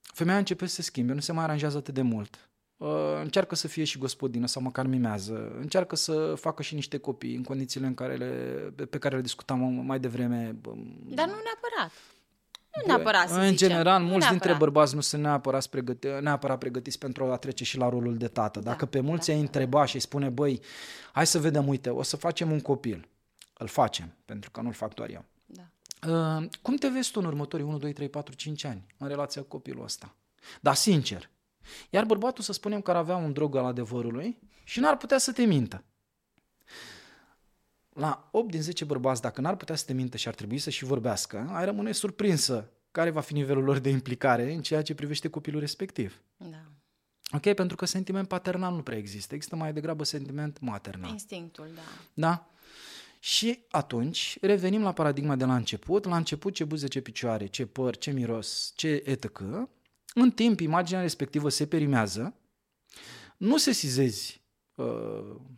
femeia 0.00 0.38
începe 0.38 0.66
să 0.66 0.74
se 0.74 0.82
schimbe, 0.82 1.12
nu 1.12 1.20
se 1.20 1.32
mai 1.32 1.44
aranjează 1.44 1.76
atât 1.76 1.94
de 1.94 2.02
mult. 2.02 2.50
Uh, 2.76 2.88
încearcă 3.22 3.54
să 3.54 3.68
fie 3.68 3.84
și 3.84 3.98
gospodină 3.98 4.46
sau 4.46 4.62
măcar 4.62 4.86
mimează, 4.86 5.52
încearcă 5.60 5.96
să 5.96 6.34
facă 6.36 6.62
și 6.62 6.74
niște 6.74 6.98
copii 6.98 7.34
în 7.34 7.42
condițiile 7.42 7.86
în 7.86 7.94
care 7.94 8.16
le, 8.16 8.26
pe 8.90 8.98
care 8.98 9.16
le 9.16 9.20
discutam 9.22 9.60
mai 9.60 10.00
devreme. 10.00 10.56
Dar 11.04 11.26
nu 11.26 11.34
neapărat. 11.44 11.92
Nu 12.76 12.82
Bă, 12.86 12.92
neapărat 12.92 13.28
să 13.28 13.34
În 13.38 13.48
zicem. 13.48 13.68
general, 13.68 14.00
Nu 14.02 14.06
mulți 14.08 14.28
dintre 14.28 14.48
neapărat. 14.48 14.58
bărbați 14.72 14.94
nu 14.94 15.00
sunt 15.00 15.22
neapărat, 15.22 15.66
pregăti, 15.66 16.06
neapărat 16.20 16.58
pregătiți 16.58 16.98
pentru 16.98 17.24
a 17.24 17.36
trece 17.36 17.64
și 17.64 17.76
la 17.78 17.88
rolul 17.88 18.16
de 18.16 18.28
tată. 18.28 18.60
Dacă 18.60 18.84
Da, 18.84 18.90
pe 18.90 19.00
mulți 19.00 19.26
da, 19.26 19.32
ai 19.32 19.38
da, 19.38 19.44
întreba 19.44 19.84
și 19.84 19.94
îi 19.94 20.00
spune, 20.00 20.28
băi, 20.28 20.60
hai 21.12 21.26
să 21.26 21.38
vedem, 21.38 21.68
uite, 21.68 21.90
o 21.90 22.02
să 22.02 22.16
facem 22.16 22.50
un 22.50 22.60
copil. 22.60 23.08
Îl 23.58 23.66
facem, 23.66 24.14
pentru 24.24 24.50
că 24.50 24.60
nu-l 24.60 24.72
fac 24.72 24.94
doar 24.94 25.10
eu. 25.10 25.24
Da. 25.46 25.62
Uh, 26.38 26.48
cum 26.62 26.76
te 26.76 26.88
vezi 26.88 27.10
tu 27.10 27.20
în 27.20 27.26
următorii 27.26 27.66
1, 27.66 27.78
2, 27.78 27.92
3, 27.92 28.08
4, 28.08 28.34
5 28.34 28.64
ani 28.64 28.86
în 28.98 29.08
relația 29.08 29.42
cu 29.42 29.48
copilul 29.48 29.84
ăsta? 29.84 30.14
Dar 30.60 30.74
sincer. 30.74 31.30
Iar 31.90 32.04
bărbatul, 32.04 32.44
să 32.44 32.52
spunem 32.52 32.80
că 32.80 32.90
ar 32.90 32.96
avea 32.96 33.16
un 33.16 33.32
drog 33.32 33.56
al 33.56 33.64
adevărului 33.64 34.38
și 34.64 34.80
n-ar 34.80 34.96
putea 34.96 35.18
să 35.18 35.32
te 35.32 35.44
mintă. 35.44 35.84
La 37.92 38.28
8 38.32 38.50
din 38.50 38.62
10 38.62 38.84
bărbați, 38.84 39.20
dacă 39.20 39.40
n-ar 39.40 39.56
putea 39.56 39.74
să 39.74 39.84
te 39.84 39.92
mintă 39.92 40.16
și 40.16 40.28
ar 40.28 40.34
trebui 40.34 40.58
să 40.58 40.70
și 40.70 40.84
vorbească, 40.84 41.50
ai 41.52 41.64
rămâne 41.64 41.92
surprinsă 41.92 42.70
care 42.90 43.10
va 43.10 43.20
fi 43.20 43.32
nivelul 43.32 43.64
lor 43.64 43.78
de 43.78 43.88
implicare 43.88 44.52
în 44.52 44.62
ceea 44.62 44.82
ce 44.82 44.94
privește 44.94 45.28
copilul 45.28 45.60
respectiv. 45.60 46.22
Da. 46.36 46.62
Ok? 47.32 47.54
Pentru 47.54 47.76
că 47.76 47.84
sentiment 47.84 48.28
paternal 48.28 48.74
nu 48.74 48.82
prea 48.82 48.98
există. 48.98 49.34
Există 49.34 49.56
mai 49.56 49.72
degrabă 49.72 50.04
sentiment 50.04 50.60
maternal. 50.60 51.10
Instinctul, 51.10 51.68
da. 51.74 51.80
Da? 52.14 52.50
Și 53.20 53.64
atunci 53.70 54.38
revenim 54.40 54.82
la 54.82 54.92
paradigma 54.92 55.36
de 55.36 55.44
la 55.44 55.56
început. 55.56 56.04
La 56.04 56.16
început 56.16 56.54
ce 56.54 56.64
buze, 56.64 56.86
ce 56.86 57.00
picioare, 57.00 57.46
ce 57.46 57.66
păr, 57.66 57.96
ce 57.96 58.10
miros, 58.10 58.72
ce 58.74 59.02
etc. 59.04 59.42
În 60.18 60.30
timp, 60.30 60.60
imaginea 60.60 61.00
respectivă 61.00 61.48
se 61.48 61.66
perimează, 61.66 62.34
nu 63.36 63.56
se 63.56 63.72
sizezi 63.72 64.44
uh, 64.74 64.86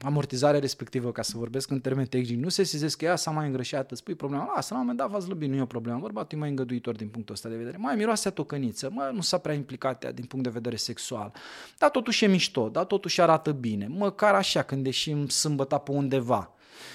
amortizarea 0.01 0.61
respectivă, 0.61 1.13
ca 1.13 1.23
să 1.23 1.37
vorbesc 1.37 1.71
în 1.71 1.81
termeni 1.81 2.09
tehnici, 2.09 2.39
nu 2.39 2.49
se 2.49 2.63
sizez 2.63 2.95
că 2.95 3.05
ea 3.05 3.17
s-a 3.17 3.31
mai 3.31 3.47
îngrășat, 3.47 3.91
îți 3.91 4.01
spui 4.01 4.15
problema, 4.15 4.53
lasă, 4.55 4.75
la 4.75 4.81
un 4.81 4.87
moment 4.87 4.99
dat 4.99 5.11
v-ați 5.11 5.25
slăbit, 5.25 5.49
nu 5.49 5.57
e 5.57 5.61
o 5.61 5.67
problemă, 5.67 5.99
bărbatul 5.99 6.39
e 6.39 6.41
mai 6.41 6.49
îngăduitor 6.49 6.97
din 6.97 7.09
punctul 7.09 7.35
ăsta 7.35 7.49
de 7.49 7.57
vedere, 7.57 7.77
mai 7.77 7.97
miroase 7.97 8.29
a 8.29 8.31
tocăniță, 8.31 8.91
mă, 8.93 9.11
nu 9.15 9.21
s-a 9.21 9.39
prea 9.39 9.55
implicat 9.55 10.05
ea 10.05 10.13
din 10.13 10.25
punct 10.25 10.45
de 10.45 10.51
vedere 10.51 10.77
sexual, 10.77 11.33
dar 11.79 11.91
totuși 11.91 12.25
e 12.25 12.29
mișto, 12.29 12.69
dar 12.69 12.85
totuși 12.85 13.21
arată 13.21 13.53
bine, 13.53 13.87
măcar 13.87 14.35
așa 14.35 14.63
când 14.63 14.87
ieșim 14.87 15.29
sâmbătă 15.29 15.77
pe 15.77 15.91
undeva, 15.91 16.53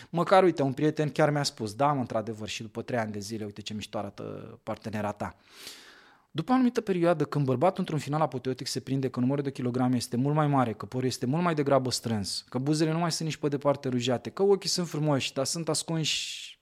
Măcar, 0.09 0.43
uite, 0.43 0.61
un 0.61 0.73
prieten 0.73 1.09
chiar 1.09 1.29
mi-a 1.29 1.43
spus, 1.43 1.73
da, 1.73 1.93
mă, 1.93 1.99
într-adevăr, 1.99 2.47
și 2.47 2.61
după 2.61 2.81
trei 2.81 2.99
ani 2.99 3.11
de 3.11 3.19
zile, 3.19 3.45
uite 3.45 3.61
ce 3.61 3.73
mișto 3.73 3.97
arată 3.97 4.23
partenera 4.63 5.11
ta. 5.11 5.35
După 6.35 6.51
o 6.51 6.53
anumită 6.53 6.81
perioadă, 6.81 7.25
când 7.25 7.45
bărbatul 7.45 7.79
într-un 7.79 7.99
final 7.99 8.21
apoteotic 8.21 8.67
se 8.67 8.79
prinde 8.79 9.09
că 9.09 9.19
numărul 9.19 9.43
de 9.43 9.51
kilograme 9.51 9.95
este 9.95 10.17
mult 10.17 10.35
mai 10.35 10.47
mare, 10.47 10.73
că 10.73 10.85
părul 10.85 11.07
este 11.07 11.25
mult 11.25 11.43
mai 11.43 11.55
degrabă 11.55 11.91
strâns, 11.91 12.45
că 12.49 12.57
buzele 12.57 12.91
nu 12.91 12.99
mai 12.99 13.11
sunt 13.11 13.27
nici 13.27 13.37
pe 13.37 13.47
departe 13.47 13.89
rujate, 13.89 14.29
că 14.29 14.43
ochii 14.43 14.69
sunt 14.69 14.87
frumoși, 14.87 15.33
dar 15.33 15.45
sunt 15.45 15.69
ascunși 15.69 16.59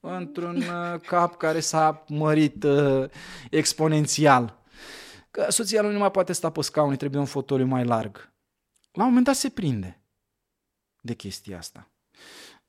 într-un 0.00 0.56
uh, 0.62 1.00
cap 1.00 1.36
care 1.36 1.60
s-a 1.60 2.04
mărit 2.08 2.64
uh, 2.64 3.10
exponențial. 3.50 4.62
Că 5.30 5.46
soția 5.48 5.82
lui 5.82 5.92
nu 5.92 5.98
mai 5.98 6.10
poate 6.10 6.32
sta 6.32 6.50
pe 6.50 6.62
scaun, 6.62 6.96
trebuie 6.96 7.20
un 7.20 7.26
fotoliu 7.26 7.66
mai 7.66 7.84
larg. 7.84 8.32
La 8.92 9.02
un 9.02 9.08
moment 9.08 9.26
dat 9.26 9.34
se 9.34 9.48
prinde 9.48 10.02
de 11.00 11.14
chestia 11.14 11.58
asta. 11.58 11.90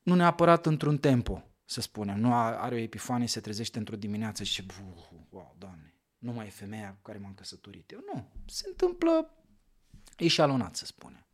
Nu 0.01 0.15
neapărat 0.15 0.65
într-un 0.65 0.97
tempo, 0.97 1.43
să 1.65 1.81
spunem. 1.81 2.19
Nu 2.19 2.33
are 2.33 2.75
o 2.75 2.77
epifanie, 2.77 3.27
se 3.27 3.39
trezește 3.39 3.77
într-o 3.77 3.95
dimineață 3.95 4.43
și 4.43 4.61
zice, 4.61 4.73
wow, 5.29 5.55
doamne, 5.57 5.94
nu 6.17 6.31
mai 6.31 6.45
e 6.45 6.49
femeia 6.49 6.89
cu 6.89 7.01
care 7.01 7.17
m-am 7.17 7.33
căsătorit 7.33 7.91
eu. 7.91 7.99
Nu, 8.13 8.27
se 8.45 8.65
întâmplă 8.67 9.29
eșalonat, 10.17 10.75
să 10.75 10.85
spunem. 10.85 11.25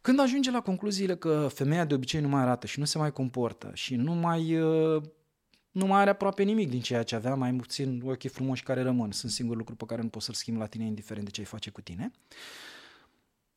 Când 0.00 0.20
ajunge 0.20 0.50
la 0.50 0.60
concluziile 0.60 1.16
că 1.16 1.48
femeia 1.54 1.84
de 1.84 1.94
obicei 1.94 2.20
nu 2.20 2.28
mai 2.28 2.42
arată 2.42 2.66
și 2.66 2.78
nu 2.78 2.84
se 2.84 2.98
mai 2.98 3.12
comportă 3.12 3.70
și 3.74 3.96
nu 3.96 4.12
mai, 4.12 4.60
uh, 4.60 5.02
nu 5.70 5.86
mai 5.86 6.00
are 6.00 6.10
aproape 6.10 6.42
nimic 6.42 6.68
din 6.68 6.80
ceea 6.80 7.02
ce 7.02 7.14
avea, 7.14 7.34
mai 7.34 7.52
puțin 7.52 8.02
ochii 8.04 8.28
frumoși 8.28 8.62
care 8.62 8.82
rămân, 8.82 9.12
sunt 9.12 9.32
singurul 9.32 9.58
lucru 9.58 9.74
pe 9.74 9.84
care 9.84 10.02
nu 10.02 10.08
poți 10.08 10.24
să-l 10.24 10.34
schimbi 10.34 10.60
la 10.60 10.66
tine, 10.66 10.84
indiferent 10.84 11.24
de 11.24 11.30
ce 11.30 11.40
ai 11.40 11.46
face 11.46 11.70
cu 11.70 11.80
tine, 11.80 12.10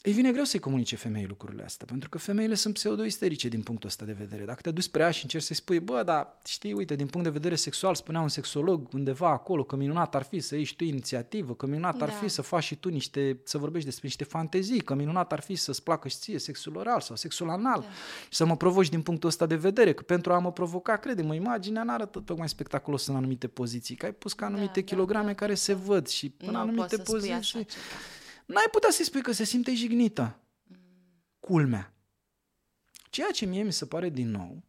îi 0.05 0.11
vine 0.11 0.31
greu 0.31 0.43
să-i 0.43 0.59
comunice 0.59 0.95
femeii 0.95 1.27
lucrurile 1.27 1.63
astea, 1.63 1.85
pentru 1.85 2.09
că 2.09 2.17
femeile 2.17 2.55
sunt 2.55 2.73
pseudo-isterice 2.73 3.47
din 3.47 3.61
punctul 3.61 3.89
ăsta 3.89 4.05
de 4.05 4.11
vedere. 4.11 4.45
Dacă 4.45 4.61
te 4.61 4.71
duci 4.71 4.83
spre 4.83 5.01
ea 5.01 5.11
și 5.11 5.23
încerci 5.23 5.43
să-i 5.43 5.55
spui, 5.55 5.79
bă, 5.79 6.03
dar 6.03 6.37
știi, 6.45 6.73
uite, 6.73 6.95
din 6.95 7.07
punct 7.07 7.27
de 7.27 7.33
vedere 7.33 7.55
sexual, 7.55 7.95
spunea 7.95 8.21
un 8.21 8.27
sexolog 8.27 8.93
undeva 8.93 9.29
acolo 9.29 9.63
că 9.63 9.75
minunat 9.75 10.15
ar 10.15 10.23
fi 10.23 10.39
să 10.39 10.55
ieși 10.55 10.69
și 10.69 10.75
tu 10.75 10.83
inițiativă, 10.83 11.53
că 11.53 11.65
minunat 11.65 11.97
da. 11.97 12.05
ar 12.05 12.11
fi 12.11 12.27
să 12.27 12.41
faci 12.41 12.63
și 12.63 12.75
tu 12.75 12.89
niște, 12.89 13.39
să 13.43 13.57
vorbești 13.57 13.85
despre 13.87 14.07
niște 14.07 14.23
fantezii, 14.23 14.81
că 14.81 14.93
minunat 14.93 15.31
ar 15.31 15.39
fi 15.39 15.55
să-ți 15.55 15.83
placă 15.83 16.07
și 16.07 16.17
ție 16.17 16.39
sexul 16.39 16.75
oral 16.75 17.01
sau 17.01 17.15
sexul 17.15 17.49
anal 17.49 17.79
da. 17.79 17.87
și 18.29 18.35
să 18.37 18.45
mă 18.45 18.57
provoci 18.57 18.89
din 18.89 19.01
punctul 19.01 19.29
ăsta 19.29 19.45
de 19.45 19.55
vedere, 19.55 19.93
că 19.93 20.03
pentru 20.03 20.33
a 20.33 20.39
mă 20.39 20.51
provoca, 20.51 20.97
crede-mă, 20.97 21.35
imaginea 21.35 21.83
nu 21.83 21.93
arată 21.93 22.19
tocmai 22.19 22.49
spectaculos 22.49 23.07
în 23.07 23.15
anumite 23.15 23.47
poziții, 23.47 23.95
că 23.95 24.05
ai 24.05 24.13
pus 24.13 24.33
ca 24.33 24.45
anumite 24.45 24.79
da, 24.79 24.85
kilograme 24.85 25.25
da, 25.25 25.31
da, 25.31 25.35
care 25.35 25.53
se 25.53 25.73
văd 25.73 26.07
și 26.07 26.33
în 26.37 26.51
nu 26.51 26.57
anumite 26.57 26.97
poziții. 26.97 27.67
N-ai 28.45 28.67
putea 28.71 28.89
să-i 28.91 29.05
spui 29.05 29.21
că 29.21 29.31
se 29.31 29.43
simte 29.43 29.75
jignită 29.75 30.39
culmea. 31.39 31.93
Ceea 33.09 33.31
ce 33.31 33.45
mie 33.45 33.63
mi 33.63 33.73
se 33.73 33.85
pare 33.85 34.09
din 34.09 34.29
nou 34.29 34.63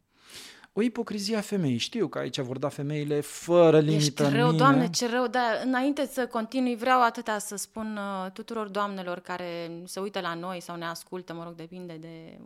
o 0.79 0.83
ipocrizie 0.83 1.37
a 1.37 1.41
femeii. 1.41 1.77
Știu 1.77 2.09
că 2.09 2.19
aici 2.19 2.39
vor 2.39 2.59
da 2.59 2.69
femeile 2.69 3.21
fără 3.21 3.81
limită 3.81 4.23
Ești 4.23 4.37
rău, 4.37 4.49
în 4.49 4.57
doamne, 4.57 4.91
ce 4.91 5.09
rău, 5.09 5.27
dar 5.27 5.61
înainte 5.65 6.07
să 6.07 6.27
continui, 6.27 6.77
vreau 6.77 7.03
atâta 7.03 7.39
să 7.39 7.57
spun 7.57 7.97
uh, 7.97 8.31
tuturor 8.31 8.69
doamnelor 8.69 9.21
care 9.21 9.83
se 9.85 10.01
uită 10.01 10.21
la 10.21 10.35
noi 10.35 10.61
sau 10.61 10.77
ne 10.77 10.85
ascultă, 10.85 11.33
mă 11.35 11.45
rog, 11.45 11.55
depinde 11.55 11.97
de 12.01 12.39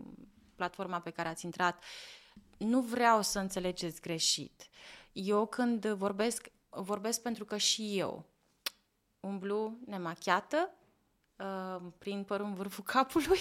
platforma 0.55 1.01
pe 1.01 1.11
care 1.11 1.29
ați 1.29 1.45
intrat, 1.45 1.83
nu 2.57 2.81
vreau 2.81 3.23
să 3.23 3.39
înțelegeți 3.39 4.01
greșit. 4.01 4.69
Eu 5.13 5.47
când 5.47 5.87
vorbesc, 5.87 6.51
vorbesc 6.69 7.23
pentru 7.23 7.45
că 7.45 7.57
și 7.57 7.99
eu 7.99 8.25
umblu 9.21 9.79
nemachiată, 9.87 10.75
uh, 11.41 11.83
prin 11.99 12.25
părul 12.25 12.47
în 12.47 12.55
vârful 12.55 12.85
capului, 12.95 13.41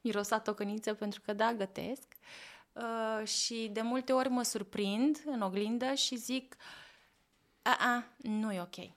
mirosa 0.00 0.38
tocăniță 0.38 0.94
pentru 0.94 1.20
că 1.20 1.32
da, 1.32 1.52
gătesc. 1.52 2.14
Uh, 2.72 3.26
și 3.26 3.70
de 3.72 3.80
multe 3.80 4.12
ori 4.12 4.28
mă 4.28 4.42
surprind 4.42 5.22
în 5.26 5.40
oglindă 5.40 5.94
și 5.94 6.16
zic, 6.16 6.56
a, 7.62 7.76
a 7.78 8.04
nu 8.16 8.52
e 8.52 8.60
ok. 8.60 8.90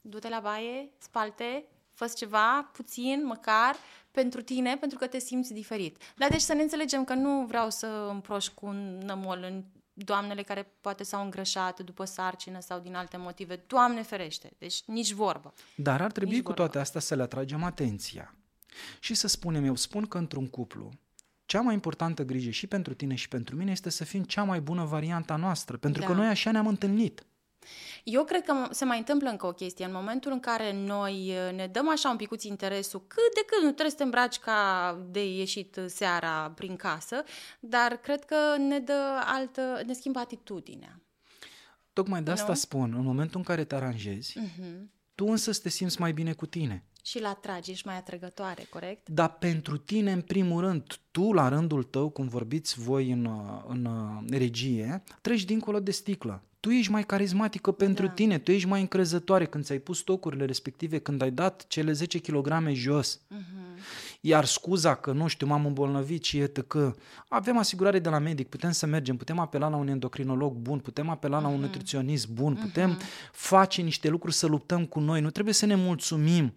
Du-te 0.00 0.28
la 0.28 0.40
baie, 0.40 0.90
spalte, 0.98 1.64
fă 1.92 2.12
ceva, 2.16 2.70
puțin, 2.72 3.24
măcar, 3.24 3.76
pentru 4.10 4.42
tine, 4.42 4.76
pentru 4.76 4.98
că 4.98 5.06
te 5.06 5.18
simți 5.18 5.52
diferit. 5.52 6.02
Dar 6.16 6.30
deci 6.30 6.40
să 6.40 6.54
ne 6.54 6.62
înțelegem 6.62 7.04
că 7.04 7.14
nu 7.14 7.46
vreau 7.46 7.70
să 7.70 7.86
împroș 7.86 8.48
cu 8.48 8.66
un 8.66 8.98
nămol 8.98 9.42
în 9.42 9.64
doamnele 9.98 10.42
care 10.42 10.72
poate 10.80 11.04
s-au 11.04 11.24
îngrășat 11.24 11.80
după 11.80 12.04
sarcină 12.04 12.60
sau 12.60 12.80
din 12.80 12.94
alte 12.94 13.16
motive. 13.16 13.64
Doamne 13.66 14.02
ferește, 14.02 14.50
deci 14.58 14.82
nici 14.86 15.12
vorbă. 15.12 15.52
Dar 15.74 16.00
ar 16.00 16.12
trebui 16.12 16.34
nici 16.34 16.42
cu 16.42 16.46
vorbă. 16.48 16.62
toate 16.62 16.78
astea 16.78 17.00
să 17.00 17.14
le 17.14 17.22
atragem 17.22 17.62
atenția. 17.62 18.34
Și 19.00 19.14
să 19.14 19.26
spunem, 19.26 19.64
eu 19.64 19.74
spun 19.74 20.06
că 20.06 20.18
într-un 20.18 20.46
cuplu, 20.46 20.90
cea 21.46 21.60
mai 21.60 21.74
importantă 21.74 22.22
grijă 22.22 22.50
și 22.50 22.66
pentru 22.66 22.94
tine 22.94 23.14
și 23.14 23.28
pentru 23.28 23.56
mine 23.56 23.70
este 23.70 23.90
să 23.90 24.04
fim 24.04 24.22
cea 24.22 24.42
mai 24.42 24.60
bună 24.60 24.84
varianta 24.84 25.36
noastră, 25.36 25.76
pentru 25.76 26.00
da. 26.00 26.06
că 26.06 26.12
noi 26.12 26.26
așa 26.26 26.50
ne-am 26.50 26.66
întâlnit. 26.66 27.26
Eu 28.04 28.24
cred 28.24 28.44
că 28.44 28.54
se 28.70 28.84
mai 28.84 28.98
întâmplă 28.98 29.28
încă 29.28 29.46
o 29.46 29.52
chestie. 29.52 29.84
În 29.84 29.92
momentul 29.92 30.32
în 30.32 30.40
care 30.40 30.72
noi 30.72 31.32
uh, 31.32 31.56
ne 31.56 31.66
dăm 31.66 31.88
așa 31.88 32.10
un 32.10 32.16
picuț 32.16 32.42
interesul, 32.42 33.04
cât 33.06 33.34
de 33.34 33.44
cât 33.46 33.62
nu 33.62 33.70
trebuie 33.70 33.90
să 33.90 33.96
te 33.96 34.02
îmbraci 34.02 34.38
ca 34.38 34.98
de 35.10 35.32
ieșit 35.36 35.78
seara 35.86 36.52
prin 36.54 36.76
casă, 36.76 37.24
dar 37.60 37.96
cred 37.96 38.24
că 38.24 38.36
ne 38.58 38.78
dă 38.78 39.22
altă, 39.24 39.82
ne 39.86 39.92
schimbă 39.92 40.18
atitudinea. 40.18 41.00
Tocmai 41.92 42.22
de 42.22 42.30
asta 42.30 42.48
nu? 42.48 42.54
spun, 42.54 42.94
în 42.96 43.04
momentul 43.04 43.38
în 43.38 43.44
care 43.44 43.64
te 43.64 43.74
aranjezi, 43.74 44.38
uh-huh. 44.38 44.80
tu 45.14 45.24
însă 45.26 45.52
să 45.52 45.60
te 45.62 45.68
simți 45.68 46.00
mai 46.00 46.12
bine 46.12 46.32
cu 46.32 46.46
tine. 46.46 46.84
Și 47.02 47.20
la 47.20 47.28
atragi, 47.28 47.70
ești 47.70 47.86
mai 47.86 47.96
atrăgătoare, 47.96 48.66
corect? 48.70 49.08
Dar 49.08 49.32
pentru 49.32 49.76
tine, 49.76 50.12
în 50.12 50.20
primul 50.20 50.60
rând, 50.60 50.82
tu, 51.10 51.32
la 51.32 51.48
rândul 51.48 51.82
tău, 51.82 52.08
cum 52.08 52.28
vorbiți 52.28 52.80
voi 52.80 53.10
în, 53.10 53.28
în 53.66 53.88
regie, 54.30 55.02
treci 55.20 55.44
dincolo 55.44 55.80
de 55.80 55.90
sticlă. 55.90 56.42
Tu 56.66 56.72
ești 56.72 56.90
mai 56.90 57.04
carismatică 57.04 57.72
pentru 57.72 58.06
da. 58.06 58.12
tine, 58.12 58.38
tu 58.38 58.50
ești 58.50 58.68
mai 58.68 58.80
încrezătoare 58.80 59.44
când 59.44 59.64
ți-ai 59.64 59.78
pus 59.78 59.98
stocurile 59.98 60.44
respective, 60.44 60.98
când 60.98 61.22
ai 61.22 61.30
dat 61.30 61.66
cele 61.66 61.92
10 61.92 62.18
kg 62.18 62.70
jos. 62.72 63.20
Uh-huh. 63.20 63.78
Iar 64.20 64.44
scuza 64.44 64.94
că, 64.94 65.12
nu 65.12 65.26
știu, 65.26 65.46
m-am 65.46 65.66
îmbolnăvit 65.66 66.24
și 66.24 66.36
iată 66.36 66.62
că 66.62 66.94
avem 67.28 67.58
asigurare 67.58 67.98
de 67.98 68.08
la 68.08 68.18
medic, 68.18 68.48
putem 68.48 68.70
să 68.70 68.86
mergem, 68.86 69.16
putem 69.16 69.38
apela 69.38 69.68
la 69.68 69.76
un 69.76 69.88
endocrinolog 69.88 70.54
bun, 70.54 70.78
putem 70.78 71.08
apela 71.08 71.38
uh-huh. 71.38 71.42
la 71.42 71.48
un 71.48 71.54
mhm. 71.54 71.62
nutriționist 71.62 72.28
bun, 72.28 72.54
putem 72.54 72.96
uh-huh. 72.96 73.30
face 73.32 73.82
niște 73.82 74.08
lucruri 74.08 74.34
să 74.34 74.46
luptăm 74.46 74.84
cu 74.84 75.00
noi. 75.00 75.20
Nu 75.20 75.30
trebuie 75.30 75.54
să 75.54 75.66
ne 75.66 75.74
mulțumim 75.74 76.52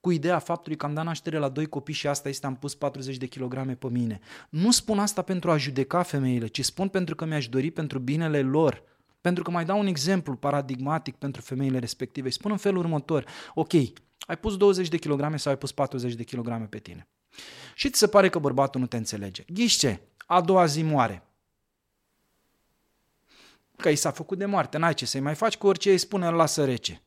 cu 0.00 0.10
ideea 0.10 0.38
faptului 0.38 0.76
că 0.76 0.86
am 0.86 0.94
dat 0.94 1.04
naștere 1.04 1.38
la 1.38 1.48
doi 1.48 1.66
copii 1.66 1.94
și 1.94 2.06
asta 2.06 2.28
este 2.28 2.46
am 2.46 2.56
pus 2.56 2.74
40 2.74 3.16
de 3.16 3.26
kilograme 3.26 3.74
pe 3.74 3.88
mine. 3.90 4.20
Nu 4.50 4.70
spun 4.70 4.98
asta 4.98 5.22
pentru 5.22 5.50
a 5.50 5.56
judeca 5.56 6.02
femeile, 6.02 6.46
ci 6.46 6.64
spun 6.64 6.88
pentru 6.88 7.14
că 7.14 7.24
mi-aș 7.24 7.48
dori 7.48 7.70
pentru 7.70 7.98
binele 7.98 8.40
lor. 8.40 8.88
Pentru 9.20 9.42
că 9.42 9.50
mai 9.50 9.64
dau 9.64 9.78
un 9.78 9.86
exemplu 9.86 10.36
paradigmatic 10.36 11.16
pentru 11.16 11.40
femeile 11.40 11.78
respective. 11.78 12.26
Îi 12.26 12.32
spun 12.32 12.50
în 12.50 12.56
felul 12.56 12.78
următor. 12.78 13.26
Ok, 13.54 13.72
ai 14.20 14.36
pus 14.40 14.56
20 14.56 14.88
de 14.88 14.96
kilograme 14.96 15.36
sau 15.36 15.52
ai 15.52 15.58
pus 15.58 15.72
40 15.72 16.14
de 16.14 16.24
kilograme 16.24 16.64
pe 16.64 16.78
tine. 16.78 17.08
Și 17.74 17.90
ți 17.90 17.98
se 17.98 18.08
pare 18.08 18.28
că 18.28 18.38
bărbatul 18.38 18.80
nu 18.80 18.86
te 18.86 18.96
înțelege. 18.96 19.44
Ghiși 19.48 19.78
ce? 19.78 20.00
A 20.26 20.40
doua 20.40 20.66
zi 20.66 20.82
moare. 20.82 21.24
Că 23.76 23.88
i 23.88 23.96
s-a 23.96 24.10
făcut 24.10 24.38
de 24.38 24.44
moarte, 24.44 24.78
n-ai 24.78 24.94
ce 24.94 25.06
să-i 25.06 25.20
mai 25.20 25.34
faci, 25.34 25.56
cu 25.56 25.66
orice 25.66 25.90
îi 25.90 25.98
spune, 25.98 26.26
îl 26.26 26.34
lasă 26.34 26.64
rece. 26.64 27.02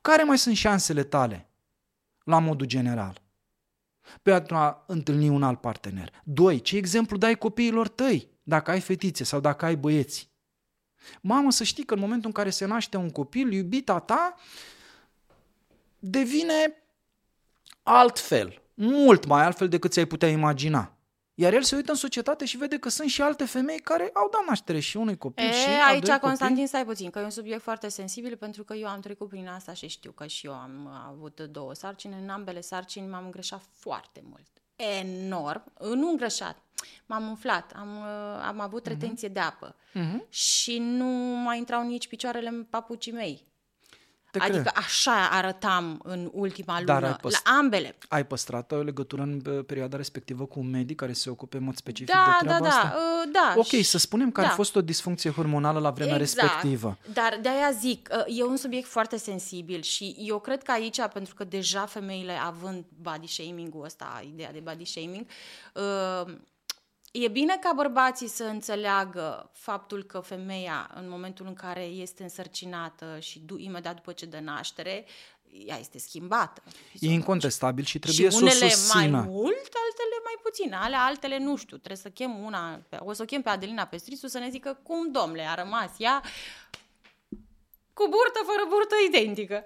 Care 0.00 0.22
mai 0.22 0.38
sunt 0.38 0.56
șansele 0.56 1.04
tale, 1.04 1.48
la 2.24 2.38
modul 2.38 2.66
general, 2.66 3.22
pentru 4.22 4.56
a 4.56 4.84
întâlni 4.86 5.28
un 5.28 5.42
alt 5.42 5.60
partener? 5.60 6.22
Doi, 6.24 6.60
ce 6.60 6.76
exemplu 6.76 7.16
dai 7.16 7.34
copiilor 7.34 7.88
tăi, 7.88 8.28
dacă 8.48 8.70
ai 8.70 8.80
fetițe 8.80 9.24
sau 9.24 9.40
dacă 9.40 9.64
ai 9.64 9.76
băieți? 9.76 10.30
Mamă, 11.20 11.50
să 11.50 11.64
știi 11.64 11.84
că 11.84 11.94
în 11.94 12.00
momentul 12.00 12.26
în 12.26 12.32
care 12.32 12.50
se 12.50 12.64
naște 12.64 12.96
un 12.96 13.10
copil, 13.10 13.52
iubita 13.52 13.98
ta 13.98 14.34
devine 15.98 16.82
altfel, 17.82 18.62
mult 18.74 19.26
mai 19.26 19.44
altfel 19.44 19.68
decât 19.68 19.92
ți-ai 19.92 20.04
putea 20.04 20.28
imagina. 20.28 20.92
Iar 21.34 21.52
el 21.52 21.62
se 21.62 21.76
uită 21.76 21.90
în 21.90 21.96
societate 21.96 22.44
și 22.44 22.56
vede 22.56 22.78
că 22.78 22.88
sunt 22.88 23.08
și 23.08 23.22
alte 23.22 23.44
femei 23.44 23.78
care 23.78 24.10
au 24.12 24.28
dat 24.32 24.44
naștere 24.48 24.80
și 24.80 24.96
unui 24.96 25.16
copil 25.16 25.44
e, 25.44 25.52
și 25.52 25.68
aici, 25.88 26.06
doi 26.06 26.18
Constantin, 26.18 26.54
copii. 26.56 26.68
stai 26.68 26.84
puțin, 26.84 27.10
că 27.10 27.18
e 27.18 27.22
un 27.22 27.30
subiect 27.30 27.62
foarte 27.62 27.88
sensibil 27.88 28.36
pentru 28.36 28.64
că 28.64 28.74
eu 28.74 28.88
am 28.88 29.00
trecut 29.00 29.28
prin 29.28 29.48
asta 29.48 29.72
și 29.72 29.86
știu 29.86 30.10
că 30.10 30.26
și 30.26 30.46
eu 30.46 30.52
am 30.52 30.86
avut 31.08 31.40
două 31.40 31.74
sarcini. 31.74 32.14
În 32.22 32.28
ambele 32.28 32.60
sarcini 32.60 33.08
m-am 33.08 33.24
îngreșat 33.24 33.62
foarte 33.72 34.22
mult. 34.24 34.46
Enorm. 34.76 35.72
Nu 35.94 36.08
îngrășat. 36.10 36.56
M-am 37.06 37.28
umflat, 37.28 37.72
am, 37.76 37.88
am 38.48 38.60
avut 38.60 38.86
uh-huh. 38.86 38.90
retenție 38.90 39.28
de 39.28 39.40
apă 39.40 39.74
uh-huh. 39.94 40.28
și 40.28 40.78
nu 40.78 41.06
mai 41.44 41.58
intrau 41.58 41.82
nici 41.86 42.08
picioarele 42.08 42.48
în 42.48 42.64
papucii 42.70 43.12
mei. 43.12 43.46
Te 44.30 44.38
adică 44.38 44.60
cred. 44.60 44.72
așa 44.76 45.28
arătam 45.30 46.00
în 46.04 46.30
ultima 46.32 46.82
Dar 46.82 47.00
lună, 47.00 47.12
ai 47.12 47.18
păst- 47.20 47.42
la 47.44 47.52
ambele. 47.52 47.98
Ai 48.08 48.26
păstrat 48.26 48.72
o 48.72 48.82
legătură 48.82 49.22
în 49.22 49.42
uh, 49.46 49.64
perioada 49.64 49.96
respectivă 49.96 50.46
cu 50.46 50.58
un 50.60 50.70
medic 50.70 50.96
care 50.96 51.12
se 51.12 51.30
ocupe 51.30 51.56
în 51.56 51.62
mod 51.62 51.76
specific 51.76 52.14
Da, 52.14 52.36
de 52.40 52.46
da, 52.46 52.54
treaba 52.56 52.68
da, 52.68 52.74
asta? 52.74 52.96
uh, 52.96 53.30
da. 53.32 53.54
Ok, 53.56 53.66
și- 53.66 53.82
să 53.82 53.98
spunem 53.98 54.30
că 54.30 54.40
da. 54.40 54.46
a 54.46 54.50
fost 54.50 54.76
o 54.76 54.80
disfuncție 54.80 55.30
hormonală 55.30 55.78
la 55.78 55.90
vremea 55.90 56.16
Exact. 56.16 56.46
respectivă. 56.46 56.98
Dar 57.12 57.38
de-aia 57.42 57.70
zic, 57.70 58.08
uh, 58.26 58.38
e 58.38 58.44
un 58.44 58.56
subiect 58.56 58.88
foarte 58.88 59.16
sensibil 59.16 59.82
și 59.82 60.16
eu 60.18 60.38
cred 60.40 60.62
că 60.62 60.70
aici, 60.70 61.00
pentru 61.12 61.34
că 61.34 61.44
deja 61.44 61.86
femeile 61.86 62.32
având 62.32 62.84
body 63.02 63.26
shaming-ul 63.26 63.84
ăsta, 63.84 64.22
ideea 64.32 64.52
de 64.52 64.60
body 64.60 64.84
shaming, 64.84 65.26
uh, 65.74 66.34
e 67.24 67.28
bine 67.28 67.56
ca 67.60 67.72
bărbații 67.74 68.28
să 68.28 68.44
înțeleagă 68.44 69.50
faptul 69.52 70.02
că 70.02 70.20
femeia, 70.20 70.90
în 70.94 71.08
momentul 71.08 71.46
în 71.46 71.54
care 71.54 71.82
este 71.82 72.22
însărcinată 72.22 73.18
și 73.20 73.38
du- 73.38 73.58
imediat 73.58 73.94
după 73.94 74.12
ce 74.12 74.26
dă 74.26 74.38
naștere, 74.38 75.04
ea 75.66 75.78
este 75.78 75.98
schimbată. 75.98 76.62
E 77.00 77.10
incontestabil 77.10 77.84
și 77.84 77.98
trebuie 77.98 78.28
și 78.30 78.36
să 78.36 78.42
o 78.42 78.46
unele 78.46 78.68
susțină. 78.68 79.00
mai 79.18 79.20
mult, 79.28 79.70
altele 79.84 80.18
mai 80.24 80.34
puțin. 80.42 80.72
Ale 80.72 80.96
altele 80.96 81.38
nu 81.38 81.56
știu, 81.56 81.76
trebuie 81.76 81.96
să 81.96 82.08
chem 82.08 82.38
una, 82.44 82.80
pe- 82.88 82.98
o 83.00 83.12
să 83.12 83.22
o 83.22 83.24
chem 83.24 83.42
pe 83.42 83.48
Adelina 83.48 83.84
Pestrițu 83.84 84.26
să 84.26 84.38
ne 84.38 84.48
zică 84.50 84.80
cum, 84.82 85.10
domnule, 85.10 85.42
a 85.48 85.54
rămas 85.54 85.90
ea 85.98 86.22
cu 87.92 88.04
burtă, 88.10 88.40
fără 88.44 88.62
burtă, 88.68 88.94
identică. 89.08 89.64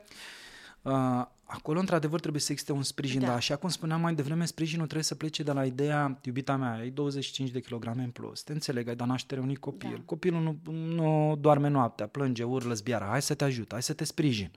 Uh, 0.83 1.27
acolo, 1.55 1.79
într-adevăr, 1.79 2.21
trebuie 2.21 2.41
să 2.43 2.53
existe 2.53 2.73
un 2.73 2.83
sprijin, 2.83 3.21
Da. 3.21 3.27
dar 3.27 3.37
așa 3.37 3.57
cum 3.57 3.69
spuneam 3.69 4.01
mai 4.01 4.15
devreme, 4.15 4.45
sprijinul 4.45 4.85
trebuie 4.85 5.05
să 5.05 5.15
plece 5.15 5.43
de 5.43 5.53
la 5.53 5.65
ideea, 5.65 6.21
iubita 6.25 6.57
mea, 6.57 6.73
ai 6.73 6.91
25 6.91 7.51
de 7.51 7.61
kilograme 7.61 8.03
în 8.03 8.11
plus, 8.11 8.43
te 8.43 8.53
înțeleg, 8.53 8.89
ai 8.89 8.97
dat 8.97 9.07
naștere 9.07 9.41
unui 9.41 9.57
copil, 9.57 9.95
Da. 9.97 10.03
copilul 10.05 10.41
nu, 10.43 10.73
nu 10.73 11.37
doarme 11.41 11.69
noaptea, 11.69 12.07
plânge, 12.07 12.43
urlă, 12.43 12.75
zbiară, 12.75 13.05
hai 13.05 13.23
să 13.23 13.35
te 13.35 13.45
ajut, 13.45 13.73
hai 13.73 13.83
să 13.83 13.93
te 13.93 14.05
sprijin. 14.05 14.51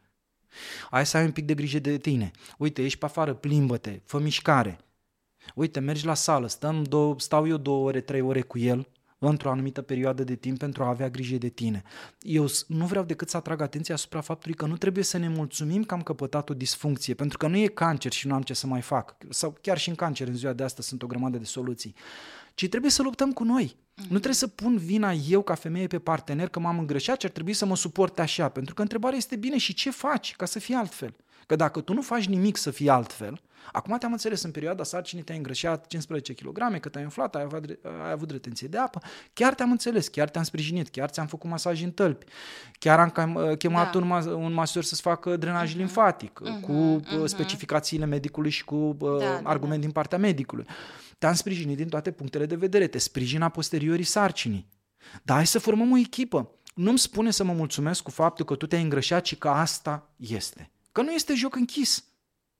Hai 0.91 1.05
să 1.05 1.17
ai 1.17 1.25
un 1.25 1.31
pic 1.31 1.45
de 1.45 1.53
grijă 1.53 1.79
de 1.79 1.97
tine. 1.97 2.31
Uite, 2.57 2.83
ești 2.83 2.99
pe 2.99 3.05
afară, 3.05 3.33
plimbă-te, 3.33 4.01
fă 4.05 4.19
mișcare. 4.19 4.79
Uite, 5.55 5.79
mergi 5.79 6.05
la 6.05 6.13
sală, 6.13 6.47
stăm 6.47 6.83
două, 6.83 7.15
stau 7.17 7.47
eu 7.47 7.57
două 7.57 7.85
ore, 7.87 8.01
trei 8.01 8.21
ore 8.21 8.41
cu 8.41 8.57
el 8.59 8.87
într-o 9.29 9.49
anumită 9.51 9.81
perioadă 9.81 10.23
de 10.23 10.35
timp 10.35 10.57
pentru 10.57 10.83
a 10.83 10.87
avea 10.87 11.09
grijă 11.09 11.35
de 11.37 11.49
tine. 11.49 11.83
Eu 12.21 12.47
s- 12.47 12.65
nu 12.67 12.85
vreau 12.85 13.03
decât 13.03 13.29
să 13.29 13.37
atrag 13.37 13.61
atenția 13.61 13.95
asupra 13.95 14.21
faptului 14.21 14.55
că 14.55 14.65
nu 14.65 14.77
trebuie 14.77 15.03
să 15.03 15.17
ne 15.17 15.27
mulțumim 15.27 15.83
că 15.83 15.93
am 15.93 16.01
căpătat 16.01 16.49
o 16.49 16.53
disfuncție, 16.53 17.13
pentru 17.13 17.37
că 17.37 17.47
nu 17.47 17.57
e 17.57 17.67
cancer 17.67 18.11
și 18.11 18.27
nu 18.27 18.33
am 18.33 18.41
ce 18.41 18.53
să 18.53 18.67
mai 18.67 18.81
fac. 18.81 19.15
Sau 19.29 19.57
chiar 19.61 19.77
și 19.77 19.89
în 19.89 19.95
cancer, 19.95 20.27
în 20.27 20.35
ziua 20.35 20.53
de 20.53 20.63
astăzi, 20.63 20.87
sunt 20.87 21.03
o 21.03 21.07
grămadă 21.07 21.37
de 21.37 21.45
soluții. 21.45 21.93
Ci 22.53 22.69
trebuie 22.69 22.91
să 22.91 23.01
luptăm 23.01 23.31
cu 23.31 23.43
noi. 23.43 23.75
Nu 23.95 24.05
trebuie 24.07 24.33
să 24.33 24.47
pun 24.47 24.77
vina 24.77 25.11
eu 25.11 25.41
ca 25.41 25.53
femeie 25.55 25.87
pe 25.87 25.99
partener 25.99 26.47
că 26.49 26.59
m-am 26.59 26.79
îngrășat 26.79 27.19
și 27.19 27.25
ar 27.25 27.31
trebui 27.31 27.53
să 27.53 27.65
mă 27.65 27.75
suporte 27.75 28.21
așa. 28.21 28.49
Pentru 28.49 28.73
că 28.73 28.81
întrebarea 28.81 29.17
este 29.17 29.35
bine 29.35 29.57
și 29.57 29.73
ce 29.73 29.91
faci 29.91 30.35
ca 30.35 30.45
să 30.45 30.59
fii 30.59 30.73
altfel? 30.75 31.15
Că 31.45 31.55
dacă 31.55 31.81
tu 31.81 31.93
nu 31.93 32.01
faci 32.01 32.25
nimic 32.27 32.57
să 32.57 32.71
fii 32.71 32.89
altfel, 32.89 33.41
acum 33.71 33.97
te-am 33.97 34.11
înțeles, 34.11 34.43
în 34.43 34.51
perioada 34.51 34.83
sarcinii 34.83 35.23
te-ai 35.23 35.37
îngrășat 35.37 35.87
15 35.87 36.33
kg, 36.33 36.79
că 36.79 36.89
te-ai 36.89 37.03
inflat, 37.03 37.35
ai 37.35 37.41
avut, 37.41 37.79
ai 38.05 38.11
avut 38.11 38.31
retenție 38.31 38.67
de 38.67 38.77
apă, 38.77 38.99
chiar 39.33 39.53
te-am 39.53 39.71
înțeles, 39.71 40.07
chiar 40.07 40.29
te-am 40.29 40.43
sprijinit, 40.43 40.89
chiar 40.89 41.09
ți-am 41.09 41.27
făcut 41.27 41.49
masaj 41.49 41.83
în 41.83 41.91
tălpi, 41.91 42.25
chiar 42.79 42.99
am 42.99 43.09
cam- 43.11 43.57
chemat 43.57 43.91
Da. 43.91 43.97
un, 43.99 44.07
mas- 44.07 44.25
un 44.25 44.53
masor 44.53 44.83
să-ți 44.83 45.01
facă 45.01 45.35
drenaj 45.37 45.75
limfatic, 45.75 46.39
cu 46.61 46.71
uh, 46.71 47.01
specificațiile 47.25 48.05
medicului 48.05 48.49
și 48.49 48.63
cu 48.63 48.75
uh, 48.75 49.17
Da, 49.19 49.25
da, 49.25 49.49
argument 49.49 49.81
din 49.81 49.91
partea 49.91 50.17
medicului. 50.17 50.65
Te-am 51.17 51.33
sprijinit 51.33 51.77
din 51.77 51.87
toate 51.89 52.11
punctele 52.11 52.45
de 52.45 52.55
vedere, 52.55 52.87
te 52.87 52.97
sprijin 52.97 53.41
a 53.41 53.49
posteriorii 53.49 54.03
sarcinii. 54.03 54.67
Dar 55.23 55.35
hai 55.35 55.47
să 55.47 55.59
formăm 55.59 55.91
o 55.91 55.97
echipă. 55.97 56.49
Nu-mi 56.75 56.97
spune 56.99 57.31
să 57.31 57.43
mă 57.43 57.53
mulțumesc 57.53 58.03
cu 58.03 58.11
faptul 58.11 58.45
că 58.45 58.55
tu 58.55 58.67
te-ai 58.67 58.81
îngrășat 58.81 59.25
și 59.25 59.35
că 59.35 59.47
asta 59.49 60.09
este. 60.15 60.71
Că 60.91 61.01
nu 61.01 61.11
este 61.11 61.33
joc 61.33 61.55
închis. 61.55 62.03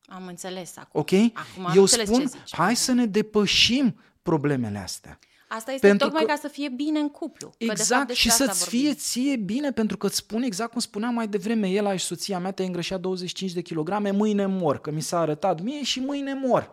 Am 0.08 0.28
înțeles 0.28 0.78
acum. 0.78 1.00
Ok? 1.00 1.12
Acum 1.12 1.66
am 1.66 1.72
Eu 1.76 1.82
înțeles 1.82 2.08
spun, 2.08 2.20
ce 2.20 2.26
zici. 2.28 2.56
hai 2.56 2.76
să 2.76 2.92
ne 2.92 3.06
depășim 3.06 4.00
problemele 4.22 4.78
astea. 4.78 5.20
Asta 5.48 5.72
este 5.72 5.88
Pentru 5.88 6.06
tocmai 6.08 6.26
că- 6.26 6.32
ca 6.32 6.40
să 6.42 6.48
fie 6.48 6.70
bine 6.70 7.00
în 7.00 7.10
cuplu. 7.10 7.48
Că, 7.50 7.56
de 7.58 7.66
fapt, 7.66 7.80
Exact, 7.80 8.08
despre 8.08 8.22
și 8.24 8.30
asta 8.30 8.46
să-ți 8.46 8.60
vorbim. 8.60 8.80
fie 8.80 8.94
ție 8.94 9.36
bine, 9.36 9.72
pentru 9.72 9.98
că 9.98 10.06
îți 10.06 10.16
spun 10.16 10.42
exact 10.42 10.72
cum 10.72 10.80
spuneam 10.80 11.14
mai 11.14 11.28
devreme, 11.28 11.68
el 11.70 11.96
și 11.98 12.06
soția 12.06 12.40
mea 12.40 12.52
te-ai 12.52 12.68
îngrășat 12.68 13.00
25 13.00 13.52
de 13.52 13.62
kilograme, 13.62 14.12
mâine 14.12 14.46
mor, 14.46 14.80
că 14.82 14.92
mi 14.92 15.02
s-a 15.02 15.20
arătat 15.20 15.62
mie 15.62 15.84
și 15.84 16.00
mâine 16.00 16.34
mor. 16.34 16.72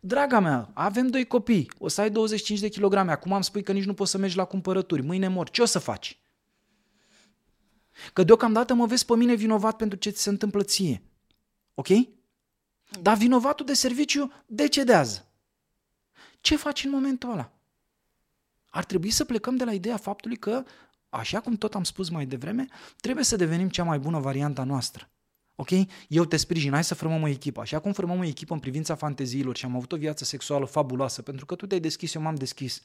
Draga 0.00 0.40
mea, 0.40 0.70
avem 0.74 1.06
doi 1.08 1.26
copii, 1.26 1.70
o 1.78 1.88
să 1.88 2.00
ai 2.00 2.10
25 2.10 2.58
de 2.60 2.68
kilograme, 2.68 3.12
acum 3.12 3.32
am 3.32 3.40
spui 3.40 3.62
că 3.62 3.72
nici 3.72 3.84
nu 3.84 3.94
poți 3.94 4.10
să 4.10 4.18
mergi 4.18 4.36
la 4.36 4.44
cumpărături, 4.44 5.02
mâine 5.02 5.28
mor, 5.28 5.50
ce 5.50 5.62
o 5.62 5.64
să 5.64 5.78
faci? 5.78 6.18
Că 8.12 8.22
deocamdată 8.24 8.74
mă 8.74 8.86
vezi 8.86 9.04
pe 9.04 9.16
mine 9.16 9.34
vinovat 9.34 9.76
pentru 9.76 9.98
ce 9.98 10.10
ți 10.10 10.22
se 10.22 10.28
întâmplă 10.28 10.62
ție. 10.62 11.02
Ok? 11.74 11.88
Dar 13.00 13.16
vinovatul 13.16 13.66
de 13.66 13.74
serviciu 13.74 14.32
decedează. 14.46 15.26
Ce 16.40 16.56
faci 16.56 16.84
în 16.84 16.90
momentul 16.90 17.30
ăla? 17.30 17.52
Ar 18.70 18.84
trebui 18.84 19.10
să 19.10 19.24
plecăm 19.24 19.56
de 19.56 19.64
la 19.64 19.72
ideea 19.72 19.96
faptului 19.96 20.36
că, 20.36 20.64
așa 21.08 21.40
cum 21.40 21.56
tot 21.56 21.74
am 21.74 21.84
spus 21.84 22.08
mai 22.08 22.26
devreme, 22.26 22.66
trebuie 23.00 23.24
să 23.24 23.36
devenim 23.36 23.68
cea 23.68 23.84
mai 23.84 23.98
bună 23.98 24.18
varianta 24.18 24.64
noastră. 24.64 25.08
Ok? 25.54 25.68
Eu 26.08 26.24
te 26.24 26.36
sprijin, 26.36 26.72
hai 26.72 26.84
să 26.84 26.94
formăm 26.94 27.22
o 27.22 27.28
echipă. 27.28 27.60
Așa 27.60 27.78
cum 27.78 27.92
formăm 27.92 28.18
o 28.18 28.24
echipă 28.24 28.54
în 28.54 28.60
privința 28.60 28.94
fanteziilor 28.94 29.56
și 29.56 29.64
am 29.64 29.76
avut 29.76 29.92
o 29.92 29.96
viață 29.96 30.24
sexuală 30.24 30.64
fabuloasă, 30.64 31.22
pentru 31.22 31.46
că 31.46 31.54
tu 31.54 31.66
te-ai 31.66 31.80
deschis, 31.80 32.14
eu 32.14 32.22
m-am 32.22 32.34
deschis. 32.34 32.82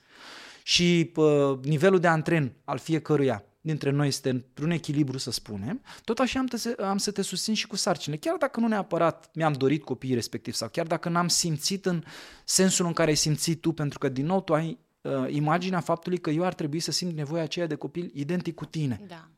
Și 0.64 1.10
pă, 1.14 1.60
nivelul 1.64 1.99
de 1.99 2.07
antren 2.07 2.53
al 2.64 2.78
fiecăruia 2.78 3.43
dintre 3.62 3.89
noi 3.89 4.07
este 4.07 4.30
într-un 4.30 4.72
echilibru, 4.72 5.18
să 5.18 5.32
spunem, 5.32 5.82
tot 6.03 6.20
așa 6.20 6.39
am, 6.39 6.45
te, 6.45 6.82
am 6.82 6.97
să 6.97 7.12
te 7.12 7.22
susțin 7.22 7.53
și 7.53 7.68
cu 7.68 7.76
sarcinile. 7.76 8.22
Chiar 8.22 8.36
dacă 8.36 8.60
nu 8.60 8.68
neapărat 8.68 9.30
mi-am 9.34 9.53
dorit 9.53 9.84
copiii 9.84 10.14
respectiv 10.14 10.53
sau 10.53 10.70
chiar 10.70 10.88
dacă 10.88 11.10
n-am 11.10 11.28
simțit 11.28 11.86
în 11.86 12.03
sensul 12.45 12.86
în 12.86 12.93
care 12.93 13.10
ai 13.10 13.16
simțit 13.16 13.62
tu, 13.62 13.72
pentru 13.72 13.99
că 13.99 14.10
din 14.10 14.26
nou 14.26 14.41
tu 14.41 14.53
ai 14.53 14.78
uh, 15.01 15.12
imaginea 15.28 15.80
faptului 15.80 16.18
că 16.18 16.30
eu 16.30 16.43
ar 16.43 16.53
trebui 16.53 16.80
să 16.80 16.91
simt 16.91 17.16
nevoia 17.16 17.43
aceea 17.43 17.68
de 17.68 17.76
copil 17.76 18.12
identic 18.14 18.55
cu 18.55 18.66
tine. 18.66 19.01
Da. 19.07 19.30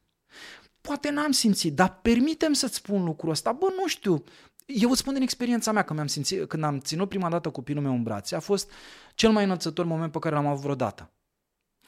Poate 0.82 1.12
n-am 1.12 1.32
simțit, 1.32 1.74
dar 1.74 2.00
permitem 2.02 2.54
să-ți 2.54 2.76
spun 2.76 3.04
lucrul 3.04 3.32
ăsta. 3.32 3.52
Bă, 3.52 3.68
nu 3.78 3.88
știu. 3.88 4.24
Eu 4.66 4.90
îți 4.90 5.00
spun 5.00 5.14
din 5.14 5.22
experiența 5.22 5.72
mea 5.72 5.84
că 5.84 5.94
mi-am 5.94 6.08
simțit, 6.08 6.48
când 6.48 6.64
am 6.64 6.80
ținut 6.80 7.10
prima 7.10 7.30
dată 7.30 7.50
copilul 7.50 7.84
meu 7.84 7.94
în 7.94 8.04
brațe, 8.04 8.36
a 8.36 8.40
fost 8.40 8.72
cel 9.16 9.32
mai 9.32 9.44
înălțător 9.44 9.86
moment 9.86 10.12
pe 10.12 10.20
care 10.20 10.36
l-am 10.36 10.48
avut 10.48 10.62
vreodată. 10.62 11.12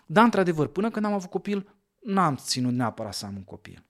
Da, 0.05 0.23
într-adevăr, 0.23 0.67
până 0.67 0.89
când 0.89 1.05
am 1.05 1.13
avut 1.13 1.29
copil, 1.29 1.75
n-am 1.99 2.35
ținut 2.35 2.73
neapărat 2.73 3.13
să 3.13 3.25
am 3.25 3.35
un 3.35 3.43
copil. 3.43 3.85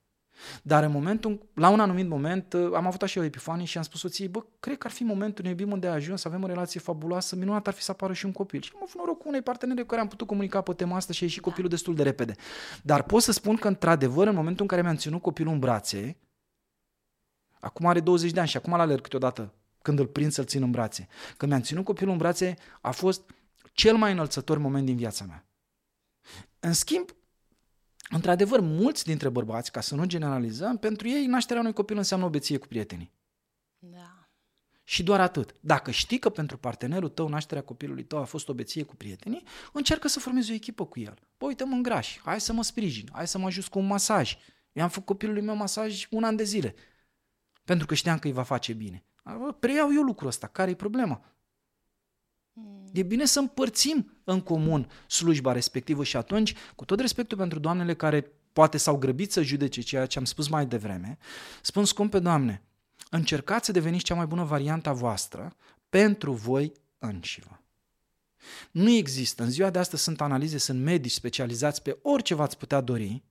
Dar 0.64 0.84
în 0.84 0.92
momentul, 0.92 1.50
la 1.54 1.70
un 1.70 1.80
anumit 1.80 2.08
moment, 2.08 2.54
am 2.54 2.86
avut 2.86 3.02
așa 3.02 3.20
o 3.20 3.24
epifanie 3.24 3.66
și 3.66 3.78
am 3.78 3.84
spus 3.84 4.00
soției, 4.00 4.28
bă, 4.28 4.46
cred 4.60 4.78
că 4.78 4.88
ar 4.88 4.94
fi 4.94 5.04
momentul, 5.04 5.44
ne 5.44 5.50
iubim 5.50 5.72
unde 5.72 5.88
a 5.88 5.92
ajuns, 5.92 6.22
să 6.22 6.28
avem 6.28 6.44
o 6.44 6.48
relație 6.48 6.80
fabuloasă, 6.80 7.36
minunat 7.36 7.68
ar 7.68 7.74
fi 7.74 7.82
să 7.82 7.92
apară 7.92 8.14
și 8.14 8.26
un 8.26 8.32
copil. 8.32 8.62
Și 8.62 8.72
am 8.76 8.82
avut 8.84 8.96
noroc 8.98 9.18
cu 9.18 9.28
unei 9.28 9.42
partenere 9.42 9.82
cu 9.82 9.88
care 9.88 10.02
am 10.02 10.08
putut 10.08 10.28
comunica 10.28 10.62
pe 10.62 10.74
tema 10.74 10.96
asta 10.96 11.14
și 11.14 11.24
a 11.24 11.26
ieșit 11.26 11.42
da. 11.42 11.48
copilul 11.48 11.70
destul 11.70 11.96
de 11.96 12.04
repede. 12.04 12.36
Dar 12.84 13.04
pot 13.04 13.22
să 13.22 13.32
spun 13.32 13.56
că, 13.56 13.68
într-adevăr, 13.68 14.28
în 14.28 14.36
momentul 14.36 14.62
în 14.62 14.68
care 14.68 14.82
mi-am 14.82 14.96
ținut 14.96 15.22
copilul 15.22 15.54
în 15.54 15.60
brațe, 15.60 16.18
acum 17.64 17.86
are 17.86 18.00
20 18.00 18.32
de 18.32 18.40
ani 18.40 18.50
și 18.50 18.58
acum 18.58 18.74
la 18.76 18.82
alerg 18.82 19.02
câteodată 19.02 19.54
când 19.82 20.00
îl 20.00 20.08
prind 20.08 20.32
să-l 20.32 20.46
țin 20.46 20.64
în 20.64 20.72
brațe. 20.72 21.08
Când 21.38 21.52
mi-am 21.52 21.64
ținut 21.64 21.84
copilul 21.84 22.12
în 22.12 22.18
brațe, 22.18 22.56
a 22.82 22.92
fost 22.92 23.22
cel 23.72 23.96
mai 23.96 24.12
înălțător 24.12 24.58
moment 24.58 24.86
din 24.86 24.96
viața 24.96 25.26
mea. 25.26 25.46
În 26.60 26.74
schimb, 26.74 27.10
Într-adevăr, 28.10 28.60
mulți 28.60 29.04
dintre 29.04 29.30
bărbați, 29.30 29.72
ca 29.72 29.82
să 29.82 29.96
nu 29.96 30.06
generalizăm, 30.06 30.78
pentru 30.78 31.08
ei 31.08 31.26
nașterea 31.26 31.62
unui 31.62 31.74
copil 31.74 31.98
înseamnă 31.98 32.26
o 32.26 32.30
beție 32.30 32.58
cu 32.58 32.68
prietenii. 32.68 33.12
Da. 33.80 34.28
Și 34.84 35.04
doar 35.04 35.20
atât. 35.20 35.56
Dacă 35.60 35.92
știi 35.92 36.20
că 36.20 36.30
pentru 36.30 36.58
partenerul 36.58 37.10
tău 37.10 37.28
nașterea 37.28 37.64
copilului 37.64 38.04
tău 38.04 38.20
a 38.20 38.24
fost 38.24 38.50
o 38.50 38.54
beție 38.54 38.84
cu 38.84 38.96
prietenii, 38.96 39.44
încearcă 39.74 40.08
să 40.08 40.20
formezi 40.20 40.52
o 40.52 40.54
echipă 40.54 40.86
cu 40.86 41.00
el. 41.00 41.18
Bă, 41.38 41.46
uite, 41.46 41.64
mă 41.64 41.76
îngrași, 41.76 42.20
hai 42.20 42.42
să 42.42 42.54
mă 42.54 42.64
sprijin, 42.64 43.10
hai 43.12 43.28
să 43.28 43.38
mă 43.38 43.46
ajut 43.46 43.68
cu 43.68 43.80
un 43.80 43.86
masaj. 43.86 44.38
I-am 44.72 44.90
făcut 44.90 45.06
copilului 45.06 45.42
meu 45.42 45.56
masaj 45.56 46.08
un 46.10 46.24
an 46.24 46.36
de 46.36 46.44
zile. 46.44 46.76
Pentru 47.64 47.86
că 47.86 47.94
știam 47.94 48.20
că 48.20 48.28
îi 48.28 48.34
va 48.34 48.44
face 48.44 48.74
bine. 48.74 49.06
Bă, 49.24 49.56
preiau 49.60 49.94
eu 49.94 50.02
lucrul 50.02 50.28
ăsta, 50.28 50.48
care 50.48 50.72
e 50.72 50.76
problema? 50.76 51.22
E 52.92 53.04
bine 53.04 53.26
să 53.26 53.40
împărțim 53.40 54.22
în 54.24 54.42
comun 54.42 54.90
slujba 55.08 55.52
respectivă 55.52 56.04
și 56.04 56.18
atunci, 56.18 56.54
cu 56.76 56.86
tot 56.86 57.00
respectul 57.00 57.38
pentru 57.38 57.60
doamnele 57.60 57.94
care 57.96 58.32
poate 58.54 58.78
s-au 58.78 58.98
grăbit 58.98 59.32
să 59.32 59.42
judece 59.42 59.82
ceea 59.82 60.06
ce 60.06 60.20
am 60.20 60.26
spus 60.26 60.48
mai 60.48 60.66
devreme, 60.66 61.18
spun 61.62 61.86
scumpe 61.86 62.20
doamne, 62.20 62.64
încercați 63.10 63.66
să 63.66 63.72
deveniți 63.72 64.04
cea 64.04 64.16
mai 64.16 64.26
bună 64.26 64.44
variantă 64.44 64.90
a 64.90 64.94
voastră 64.94 65.56
pentru 65.90 66.32
voi 66.32 66.74
înșivă. 66.98 67.64
Nu 68.72 68.90
există, 68.90 69.44
în 69.44 69.50
ziua 69.50 69.70
de 69.70 69.80
astăzi 69.80 70.04
sunt 70.04 70.22
analize, 70.22 70.58
sunt 70.58 70.82
medici 70.82 71.12
specializați 71.12 71.82
pe 71.82 71.98
orice 72.02 72.36
v-ați 72.36 72.58
putea 72.58 72.82
dori, 72.82 73.24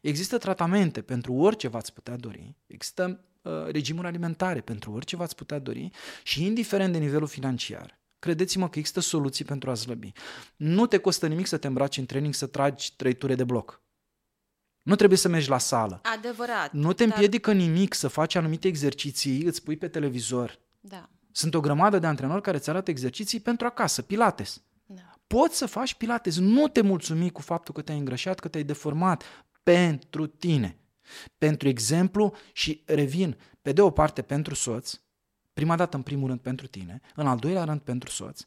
există 0.00 0.38
tratamente 0.38 1.02
pentru 1.02 1.32
orice 1.32 1.68
v-ați 1.68 1.92
putea 1.92 2.16
dori, 2.16 2.56
există 2.66 3.24
uh, 3.44 3.52
regimuri 3.70 4.06
alimentare 4.06 4.60
pentru 4.60 4.92
orice 4.92 5.16
v-ați 5.16 5.34
putea 5.34 5.58
dori 5.58 5.90
și 6.22 6.44
indiferent 6.44 6.92
de 6.92 6.98
nivelul 6.98 7.26
financiar, 7.28 8.00
credeți-mă 8.18 8.68
că 8.68 8.78
există 8.78 9.00
soluții 9.00 9.44
pentru 9.44 9.70
a 9.70 9.74
slăbi. 9.74 10.12
Nu 10.56 10.86
te 10.86 10.98
costă 10.98 11.26
nimic 11.26 11.46
să 11.46 11.56
te 11.56 11.66
îmbraci 11.66 11.96
în 11.96 12.06
training 12.06 12.34
să 12.34 12.46
tragi 12.46 12.96
trei 12.96 13.14
ture 13.14 13.34
de 13.34 13.44
bloc. 13.44 13.82
Nu 14.82 14.94
trebuie 14.94 15.18
să 15.18 15.28
mergi 15.28 15.48
la 15.48 15.58
sală. 15.58 16.00
Adevărat. 16.16 16.72
Nu 16.72 16.92
te 16.92 17.04
dar- 17.04 17.12
împiedică 17.12 17.52
nimic 17.52 17.94
să 17.94 18.08
faci 18.08 18.34
anumite 18.34 18.68
exerciții, 18.68 19.42
îți 19.42 19.62
pui 19.62 19.76
pe 19.76 19.88
televizor. 19.88 20.58
Da, 20.80 21.08
Sunt 21.30 21.54
o 21.54 21.60
grămadă 21.60 21.98
de 21.98 22.06
antrenori 22.06 22.42
care 22.42 22.56
îți 22.56 22.70
arată 22.70 22.90
exerciții 22.90 23.40
pentru 23.40 23.66
acasă, 23.66 24.02
pilates. 24.02 24.62
da. 24.86 25.02
Poți 25.26 25.56
să 25.56 25.66
faci 25.66 25.94
pilates, 25.94 26.38
nu 26.38 26.68
te 26.68 26.80
mulțumi 26.80 27.30
cu 27.30 27.40
faptul 27.40 27.74
că 27.74 27.82
te-ai 27.82 27.98
îngrășat, 27.98 28.38
că 28.40 28.48
te-ai 28.48 28.64
deformat, 28.64 29.22
pentru 29.62 30.26
tine. 30.26 30.78
Pentru 31.38 31.68
exemplu, 31.68 32.34
și 32.52 32.82
revin, 32.86 33.36
pe 33.62 33.72
de 33.72 33.80
o 33.80 33.90
parte 33.90 34.22
pentru 34.22 34.54
soț, 34.54 35.00
prima 35.52 35.76
dată 35.76 35.96
în 35.96 36.02
primul 36.02 36.28
rând 36.28 36.40
pentru 36.40 36.66
tine, 36.66 37.00
în 37.14 37.26
al 37.26 37.38
doilea 37.38 37.64
rând 37.64 37.80
pentru 37.80 38.10
soț, 38.10 38.40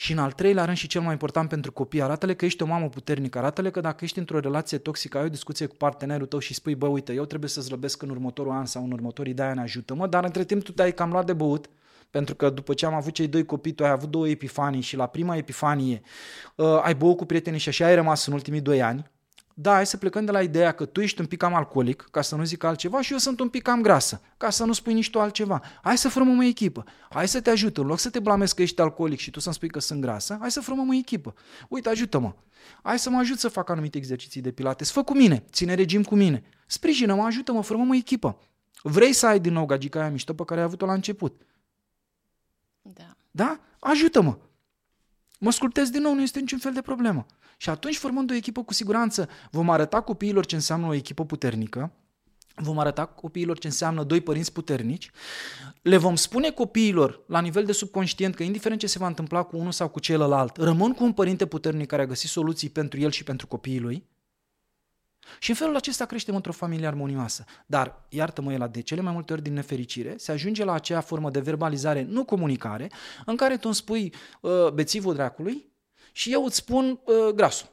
și 0.00 0.12
în 0.12 0.18
al 0.18 0.32
treilea 0.32 0.64
rând 0.64 0.76
și 0.76 0.86
cel 0.86 1.00
mai 1.00 1.12
important 1.12 1.48
pentru 1.48 1.72
copii, 1.72 2.02
arată-le 2.02 2.34
că 2.34 2.44
ești 2.44 2.62
o 2.62 2.66
mamă 2.66 2.88
puternică, 2.88 3.38
arată-le 3.38 3.70
că 3.70 3.80
dacă 3.80 4.04
ești 4.04 4.18
într-o 4.18 4.38
relație 4.38 4.78
toxică, 4.78 5.18
ai 5.18 5.24
o 5.24 5.28
discuție 5.28 5.66
cu 5.66 5.74
partenerul 5.76 6.26
tău 6.26 6.38
și 6.38 6.54
spui, 6.54 6.74
bă, 6.74 6.86
uite, 6.86 7.12
eu 7.12 7.24
trebuie 7.24 7.50
să 7.50 7.60
slăbesc 7.60 8.02
în 8.02 8.10
următorul 8.10 8.52
an 8.52 8.66
sau 8.66 8.84
în 8.84 8.92
următorii 8.92 9.34
de 9.34 9.42
ani, 9.42 9.60
ajută-mă, 9.60 10.06
dar 10.06 10.24
între 10.24 10.44
timp 10.44 10.62
tu 10.62 10.72
te-ai 10.72 10.92
cam 10.92 11.10
luat 11.10 11.26
de 11.26 11.32
băut, 11.32 11.70
pentru 12.10 12.34
că 12.34 12.50
după 12.50 12.74
ce 12.74 12.86
am 12.86 12.94
avut 12.94 13.12
cei 13.12 13.28
doi 13.28 13.44
copii, 13.44 13.72
tu 13.72 13.84
ai 13.84 13.90
avut 13.90 14.10
două 14.10 14.28
epifanii 14.28 14.80
și 14.80 14.96
la 14.96 15.06
prima 15.06 15.36
epifanie 15.36 16.00
uh, 16.56 16.80
ai 16.82 16.94
băut 16.94 17.16
cu 17.16 17.24
prietenii 17.24 17.58
și 17.58 17.68
așa 17.68 17.86
ai 17.86 17.94
rămas 17.94 18.26
în 18.26 18.32
ultimii 18.32 18.60
doi 18.60 18.82
ani, 18.82 19.10
da, 19.60 19.72
hai 19.72 19.86
să 19.86 19.96
plecăm 19.96 20.24
de 20.24 20.30
la 20.30 20.42
ideea 20.42 20.72
că 20.72 20.84
tu 20.84 21.00
ești 21.00 21.20
un 21.20 21.26
pic 21.26 21.38
cam 21.38 21.54
alcoolic, 21.54 22.08
ca 22.10 22.22
să 22.22 22.36
nu 22.36 22.44
zic 22.44 22.64
altceva, 22.64 23.00
și 23.00 23.12
eu 23.12 23.18
sunt 23.18 23.40
un 23.40 23.48
pic 23.48 23.62
cam 23.62 23.80
grasă, 23.80 24.20
ca 24.36 24.50
să 24.50 24.64
nu 24.64 24.72
spui 24.72 24.92
nici 24.92 25.10
tu 25.10 25.20
altceva. 25.20 25.62
Hai 25.82 25.98
să 25.98 26.08
formăm 26.08 26.38
o 26.38 26.42
echipă. 26.42 26.84
Hai 27.10 27.28
să 27.28 27.40
te 27.40 27.50
ajut. 27.50 27.76
În 27.76 27.86
loc 27.86 27.98
să 27.98 28.10
te 28.10 28.20
blamezi 28.20 28.54
că 28.54 28.62
ești 28.62 28.80
alcoolic 28.80 29.18
și 29.18 29.30
tu 29.30 29.40
să-mi 29.40 29.54
spui 29.54 29.68
că 29.68 29.78
sunt 29.78 30.00
grasă, 30.00 30.36
hai 30.40 30.50
să 30.50 30.60
formăm 30.60 30.88
o 30.88 30.94
echipă. 30.94 31.34
Uite, 31.68 31.88
ajută-mă. 31.88 32.34
Hai 32.82 32.98
să 32.98 33.10
mă 33.10 33.18
ajut 33.18 33.38
să 33.38 33.48
fac 33.48 33.68
anumite 33.70 33.98
exerciții 33.98 34.40
de 34.40 34.50
pilates. 34.50 34.90
Fă 34.90 35.02
cu 35.02 35.16
mine, 35.16 35.44
ține 35.50 35.74
regim 35.74 36.02
cu 36.02 36.14
mine. 36.14 36.42
Sprijină-mă, 36.66 37.22
ajută-mă, 37.22 37.62
formăm 37.62 37.90
o 37.90 37.94
echipă. 37.94 38.38
Vrei 38.82 39.12
să 39.12 39.26
ai 39.26 39.40
din 39.40 39.52
nou 39.52 39.66
gagica 39.66 40.00
aia 40.00 40.10
mișto 40.10 40.34
pe 40.34 40.44
care 40.44 40.60
ai 40.60 40.66
avut-o 40.66 40.86
la 40.86 40.92
început? 40.92 41.42
Da. 42.82 43.16
Da? 43.30 43.60
Ajută-mă. 43.78 44.38
Mă 45.38 45.48
ascultezi 45.48 45.92
din 45.92 46.02
nou, 46.02 46.14
nu 46.14 46.22
este 46.22 46.40
niciun 46.40 46.58
fel 46.58 46.72
de 46.72 46.80
problemă. 46.80 47.26
Și 47.56 47.70
atunci, 47.70 47.96
formând 47.96 48.30
o 48.30 48.34
echipă, 48.34 48.62
cu 48.62 48.72
siguranță 48.72 49.28
vom 49.50 49.70
arăta 49.70 50.00
copiilor 50.00 50.46
ce 50.46 50.54
înseamnă 50.54 50.86
o 50.86 50.94
echipă 50.94 51.24
puternică, 51.24 51.92
vom 52.54 52.78
arăta 52.78 53.06
copiilor 53.06 53.58
ce 53.58 53.66
înseamnă 53.66 54.02
doi 54.02 54.20
părinți 54.20 54.52
puternici, 54.52 55.10
le 55.82 55.96
vom 55.96 56.14
spune 56.14 56.50
copiilor 56.50 57.24
la 57.26 57.40
nivel 57.40 57.64
de 57.64 57.72
subconștient 57.72 58.34
că 58.34 58.42
indiferent 58.42 58.80
ce 58.80 58.86
se 58.86 58.98
va 58.98 59.06
întâmpla 59.06 59.42
cu 59.42 59.56
unul 59.56 59.72
sau 59.72 59.88
cu 59.88 60.00
celălalt, 60.00 60.56
rămân 60.56 60.92
cu 60.92 61.04
un 61.04 61.12
părinte 61.12 61.46
puternic 61.46 61.86
care 61.86 62.02
a 62.02 62.06
găsit 62.06 62.28
soluții 62.28 62.68
pentru 62.68 63.00
el 63.00 63.10
și 63.10 63.24
pentru 63.24 63.46
copiii 63.46 63.80
lui, 63.80 64.06
și 65.38 65.50
în 65.50 65.56
felul 65.56 65.76
acesta 65.76 66.04
creștem 66.04 66.34
într-o 66.34 66.52
familie 66.52 66.86
armonioasă. 66.86 67.44
Dar, 67.66 68.06
iartă-mă, 68.08 68.56
la 68.56 68.66
de 68.66 68.80
cele 68.80 69.00
mai 69.00 69.12
multe 69.12 69.32
ori 69.32 69.42
din 69.42 69.52
nefericire, 69.52 70.14
se 70.16 70.32
ajunge 70.32 70.64
la 70.64 70.72
aceea 70.72 71.00
formă 71.00 71.30
de 71.30 71.40
verbalizare, 71.40 72.02
nu 72.02 72.24
comunicare, 72.24 72.90
în 73.26 73.36
care 73.36 73.54
tu 73.54 73.62
îmi 73.64 73.74
spui 73.74 74.14
uh, 74.40 74.70
bețivul 74.70 75.14
dracului 75.14 75.72
și 76.12 76.32
eu 76.32 76.44
îți 76.44 76.56
spun 76.56 77.00
uh, 77.04 77.34
grasul. 77.34 77.68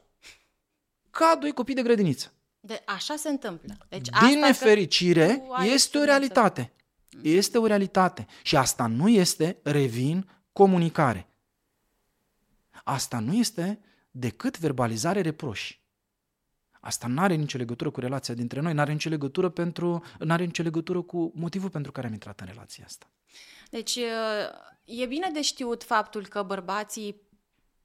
Ca 1.10 1.36
doi 1.40 1.52
copii 1.52 1.74
de 1.74 1.82
grădiniță. 1.82 2.32
De, 2.60 2.82
așa 2.86 3.16
se 3.16 3.28
întâmplă. 3.28 3.76
Deci 3.88 4.08
Din 4.08 4.14
asta 4.14 4.28
că 4.28 4.46
nefericire, 4.46 5.26
tu 5.46 5.52
ai 5.52 5.68
este 5.68 5.98
o 5.98 6.00
experiență. 6.00 6.04
realitate. 6.04 6.72
Este 7.22 7.58
o 7.58 7.66
realitate. 7.66 8.26
Și 8.42 8.56
asta 8.56 8.86
nu 8.86 9.08
este, 9.08 9.58
revin, 9.62 10.28
comunicare. 10.52 11.28
Asta 12.84 13.18
nu 13.18 13.34
este 13.34 13.80
decât 14.10 14.58
verbalizare 14.58 15.20
reproși. 15.20 15.80
Asta 16.86 17.06
nu 17.06 17.20
are 17.20 17.34
nicio 17.34 17.58
legătură 17.58 17.90
cu 17.90 18.00
relația 18.00 18.34
dintre 18.34 18.60
noi, 18.60 18.72
nu 18.72 18.80
are 18.80 18.92
nicio 18.92 19.08
legătură 19.08 19.48
pentru, 19.48 20.04
n-are 20.18 20.44
nicio 20.44 20.62
legătură 20.62 21.02
cu 21.02 21.32
motivul 21.34 21.70
pentru 21.70 21.92
care 21.92 22.06
am 22.06 22.12
intrat 22.12 22.40
în 22.40 22.46
relația 22.46 22.84
asta. 22.84 23.06
Deci 23.70 23.98
e 24.84 25.06
bine 25.06 25.30
de 25.32 25.42
știut 25.42 25.84
faptul 25.84 26.26
că 26.26 26.42
bărbații 26.42 27.20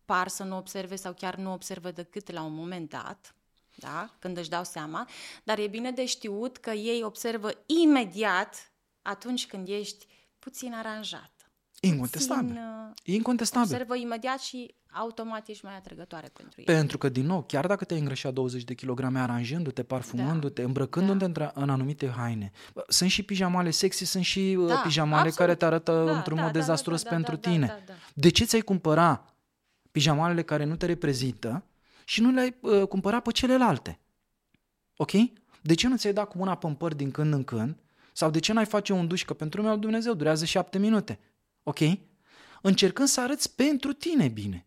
par 0.05 0.27
să 0.27 0.43
nu 0.43 0.57
observe 0.57 0.95
sau 0.95 1.13
chiar 1.13 1.35
nu 1.35 1.53
observă 1.53 1.91
decât 1.91 2.31
la 2.31 2.41
un 2.41 2.53
moment 2.53 2.89
dat, 2.89 3.35
da? 3.75 4.15
când 4.19 4.37
își 4.37 4.49
dau 4.49 4.63
seama, 4.63 5.09
dar 5.43 5.59
e 5.59 5.67
bine 5.67 5.91
de 5.91 6.05
știut 6.05 6.57
că 6.57 6.69
ei 6.69 7.03
observă 7.03 7.51
imediat 7.65 8.71
atunci 9.01 9.47
când 9.47 9.67
ești 9.67 10.07
puțin 10.39 10.73
aranjat. 10.73 11.40
Incontestabil. 11.83 12.43
Puțin, 12.47 12.61
uh, 12.61 13.13
Incontestabil. 13.15 13.71
observă 13.71 13.95
imediat 13.95 14.39
și 14.39 14.73
automat 14.91 15.47
ești 15.47 15.65
mai 15.65 15.75
atrăgătoare 15.75 16.29
pentru 16.33 16.53
ei. 16.59 16.65
Pentru 16.65 16.97
că, 16.97 17.09
din 17.09 17.25
nou, 17.25 17.43
chiar 17.43 17.67
dacă 17.67 17.85
te-ai 17.85 17.99
îngrășat 17.99 18.33
20 18.33 18.63
de 18.63 18.73
kilograme 18.73 19.19
aranjându-te, 19.19 19.83
parfumându-te, 19.83 20.61
îmbrăcându-te 20.61 21.27
Da. 21.27 21.51
în 21.55 21.69
anumite 21.69 22.09
haine, 22.09 22.51
sunt 22.87 23.09
și 23.09 23.23
pijamale 23.23 23.69
sexy, 23.69 24.03
sunt 24.05 24.23
și 24.23 24.57
Da, 24.59 24.65
da, 24.73 24.79
pijamale 24.79 25.15
absolut. 25.15 25.37
care 25.37 25.55
te 25.55 25.65
arătă 25.65 26.03
Da, 26.05 26.15
într-un 26.15 26.35
da, 26.37 26.41
mod 26.43 26.51
da, 26.51 26.59
dezastruos 26.59 27.03
da, 27.03 27.09
da, 27.09 27.15
pentru 27.15 27.35
da, 27.35 27.49
tine. 27.49 27.65
da, 27.65 27.79
da. 27.85 27.93
De 28.13 28.29
ce 28.29 28.45
ți-ai 28.45 28.61
cumpăra 28.61 29.25
pijamalele 29.91 30.41
care 30.41 30.63
nu 30.63 30.75
te 30.75 30.85
reprezintă 30.85 31.63
și 32.05 32.21
nu 32.21 32.31
le-ai 32.31 32.55
uh, 32.61 32.87
cumpăra 32.87 33.19
pe 33.19 33.31
celelalte? 33.31 33.99
Ok? 34.95 35.11
De 35.61 35.73
ce 35.73 35.87
nu 35.87 35.97
ți-ai 35.97 36.13
dat 36.13 36.27
cu 36.27 36.37
mâna 36.37 36.55
pe 36.55 36.67
păr 36.77 36.93
din 36.93 37.11
când 37.11 37.33
în 37.33 37.43
când? 37.43 37.75
Sau 38.13 38.29
de 38.29 38.39
ce 38.39 38.53
n-ai 38.53 38.65
face 38.65 38.93
un 38.93 39.07
duș? 39.07 39.23
Că 39.25 39.33
pentru 39.33 39.57
lumea 39.59 39.73
lui 39.73 39.81
Dumnezeu 39.81 40.13
durează 40.13 40.45
șapte 40.45 40.77
minute. 40.77 41.19
Ok? 41.63 41.79
Încercând 42.61 43.07
să 43.07 43.21
arăți 43.21 43.55
pentru 43.55 43.93
tine 43.93 44.27
bine. 44.27 44.65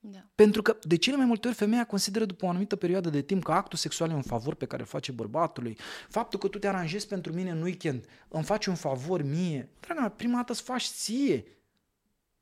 Da. 0.00 0.26
Pentru 0.34 0.62
că 0.62 0.78
de 0.82 0.96
cele 0.96 1.16
mai 1.16 1.26
multe 1.26 1.48
ori 1.48 1.56
femeia 1.56 1.86
consideră 1.86 2.24
după 2.24 2.44
o 2.44 2.48
anumită 2.48 2.76
perioadă 2.76 3.10
de 3.10 3.22
timp 3.22 3.42
că 3.44 3.52
actul 3.52 3.78
sexual 3.78 4.10
e 4.10 4.14
un 4.14 4.22
favor 4.22 4.54
pe 4.54 4.66
care 4.66 4.82
îl 4.82 4.88
face 4.88 5.12
bărbatului. 5.12 5.78
Faptul 6.08 6.38
că 6.38 6.48
tu 6.48 6.58
te 6.58 6.68
aranjezi 6.68 7.06
pentru 7.06 7.32
mine 7.32 7.50
în 7.50 7.62
weekend, 7.62 8.04
îmi 8.28 8.44
faci 8.44 8.66
un 8.66 8.74
favor 8.74 9.22
mie. 9.22 9.68
Draga 9.80 10.00
mea, 10.00 10.10
prima 10.10 10.36
dată 10.36 10.52
îți 10.52 10.62
faci 10.62 10.84
ție. 10.84 11.44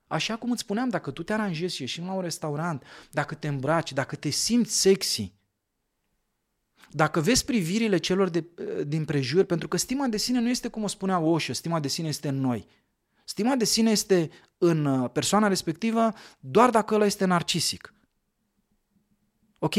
Așa 0.06 0.36
cum 0.36 0.50
îți 0.50 0.60
spuneam, 0.60 0.88
dacă 0.88 1.10
tu 1.10 1.22
te 1.22 1.32
aranjezi 1.32 1.74
și 1.74 1.80
ieșim 1.80 2.04
la 2.04 2.12
un 2.12 2.20
restaurant, 2.20 2.82
dacă 3.10 3.34
te 3.34 3.48
îmbraci, 3.48 3.92
dacă 3.92 4.16
te 4.16 4.28
simți 4.28 4.80
sexy, 4.80 5.32
dacă 6.90 7.20
vezi 7.20 7.44
privirile 7.44 7.98
celor 7.98 8.28
de, 8.28 8.44
din 8.86 9.04
prejur, 9.04 9.44
pentru 9.44 9.68
că 9.68 9.76
stima 9.76 10.06
de 10.06 10.16
sine 10.16 10.40
nu 10.40 10.48
este 10.48 10.68
cum 10.68 10.82
o 10.82 10.86
spunea 10.86 11.18
Osho, 11.18 11.52
stima 11.52 11.80
de 11.80 11.88
sine 11.88 12.08
este 12.08 12.28
în 12.28 12.40
noi. 12.40 12.66
Stima 13.28 13.54
de 13.54 13.64
sine 13.64 13.90
este 13.90 14.30
în 14.58 14.84
uh, 14.84 15.10
persoana 15.12 15.48
respectivă 15.48 16.12
doar 16.40 16.70
dacă 16.70 16.94
ăla 16.94 17.04
este 17.04 17.24
narcisic. 17.24 17.94
Ok? 19.58 19.74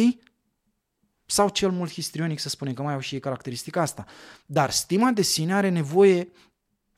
Sau 1.25 1.49
cel 1.49 1.71
mult 1.71 1.91
histrionic, 1.91 2.39
să 2.39 2.49
spunem, 2.49 2.73
că 2.73 2.81
mai 2.81 2.93
au 2.93 2.99
și 2.99 3.13
ei 3.13 3.19
caracteristica 3.19 3.81
asta. 3.81 4.05
Dar 4.45 4.69
stima 4.71 5.11
de 5.11 5.21
sine 5.21 5.53
are 5.53 5.69
nevoie 5.69 6.31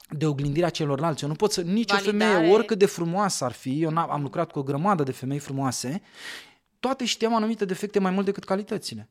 de 0.10 0.26
oglindirea 0.26 0.70
celorlalți. 0.70 1.24
Eu 1.24 1.30
nu 1.30 1.36
pot 1.36 1.52
să, 1.52 1.62
nici 1.62 1.92
Validare. 1.92 2.18
o 2.18 2.20
femeie, 2.34 2.54
oricât 2.54 2.78
de 2.78 2.86
frumoasă 2.86 3.46
ar 3.46 3.52
fi, 3.52 3.82
eu 3.82 3.90
n-am- 3.90 4.12
am 4.12 4.22
lucrat 4.22 4.52
cu 4.52 4.60
o 4.60 4.64
grămadă 4.64 5.04
de 5.04 5.12
femei 5.12 5.40
frumoase, 5.40 6.02
toate 6.80 7.06
știam 7.06 7.36
anumite 7.36 7.66
defecte 7.66 8.00
mai 8.00 8.12
mult 8.12 8.26
decât 8.26 8.44
calitățile. 8.44 9.10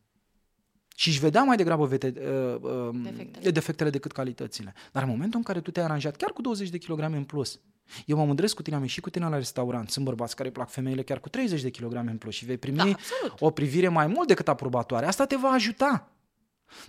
Și 1.00 1.08
își 1.08 1.18
vedea 1.18 1.42
mai 1.42 1.56
degrabă 1.56 1.86
vete, 1.86 2.12
uh, 2.16 2.70
uh, 2.70 3.00
Defectele. 3.02 3.50
defectele 3.50 3.90
decât 3.90 4.12
calitățile. 4.12 4.74
Dar 4.92 5.02
în 5.02 5.08
momentul 5.08 5.38
în 5.38 5.44
care 5.44 5.60
tu 5.60 5.70
te-ai 5.70 5.84
aranjat, 5.84 6.16
chiar 6.16 6.30
cu 6.30 6.40
20 6.42 6.68
de 6.68 6.78
kilograme 6.78 7.16
în 7.16 7.24
plus, 7.24 7.60
eu 8.06 8.16
mă 8.16 8.24
mândresc 8.24 8.54
cu 8.54 8.62
tine, 8.62 8.76
am 8.76 8.82
ieșit 8.82 9.02
cu 9.02 9.10
tine 9.10 9.28
la 9.28 9.36
restaurant, 9.36 9.90
sunt 9.90 10.04
bărbați 10.04 10.36
care 10.36 10.48
îi 10.48 10.54
plac 10.54 10.70
femeile 10.70 11.02
chiar 11.02 11.20
cu 11.20 11.28
30 11.28 11.62
de 11.62 11.70
kilograme 11.70 12.10
în 12.10 12.16
plus 12.16 12.34
și 12.34 12.44
vei 12.44 12.56
primi 12.56 12.76
Da, 12.76 12.82
absolut. 12.82 13.40
o 13.40 13.50
privire 13.50 13.88
mai 13.88 14.06
mult 14.06 14.28
decât 14.28 14.48
aprobatoare. 14.48 15.06
Asta 15.06 15.26
te 15.26 15.36
va 15.36 15.48
ajuta. 15.48 16.12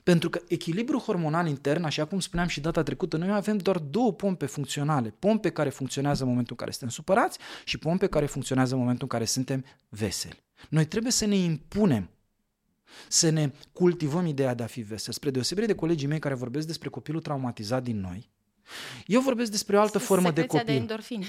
Pentru 0.03 0.30
că 0.30 0.41
echilibrul 0.47 0.99
hormonal 0.99 1.47
intern, 1.47 1.84
așa 1.84 2.05
cum 2.05 2.20
spuneam 2.20 2.47
și 2.47 2.62
data 2.62 2.84
trecută, 2.84 3.18
noi 3.18 3.32
avem 3.32 3.57
doar 3.57 3.78
două 3.78 4.14
pompe 4.14 4.45
funcționale. 4.45 5.16
Pompe 5.20 5.49
care 5.49 5.70
funcționează 5.70 6.24
în 6.24 6.30
momentul 6.30 6.55
în 6.60 6.66
care 6.66 6.72
suntem 6.72 6.89
supărați 6.95 7.39
și 7.66 7.78
pompe 7.78 8.07
care 8.07 8.26
funcționează 8.26 8.74
în 8.74 8.80
momentul 8.80 9.03
în 9.12 9.18
care 9.18 9.26
suntem 9.30 9.66
veseli. 9.89 10.43
Noi 10.70 10.86
trebuie 10.86 11.12
să 11.12 11.26
ne 11.26 11.36
impunem 11.36 12.10
să 13.08 13.30
ne 13.30 13.52
cultivăm 13.74 14.26
ideea 14.26 14.54
de 14.54 14.64
a 14.64 14.68
fi 14.68 14.82
vesel. 14.82 15.14
Spre 15.14 15.30
deosebire 15.30 15.66
de 15.66 15.76
colegii 15.76 16.08
mei 16.08 16.20
care 16.20 16.34
vorbesc 16.34 16.68
despre 16.68 16.90
copilul 16.90 17.22
traumatizat 17.22 17.84
din 17.84 18.00
noi, 18.00 18.30
eu 19.06 19.22
vorbesc 19.22 19.52
despre 19.52 19.78
o 19.78 19.82
altă 19.82 19.98
formă 19.98 20.32
de 20.32 20.42
Secreția 20.42 20.60
copil. 20.60 20.74
de 20.74 20.80
endorfine. 20.80 21.26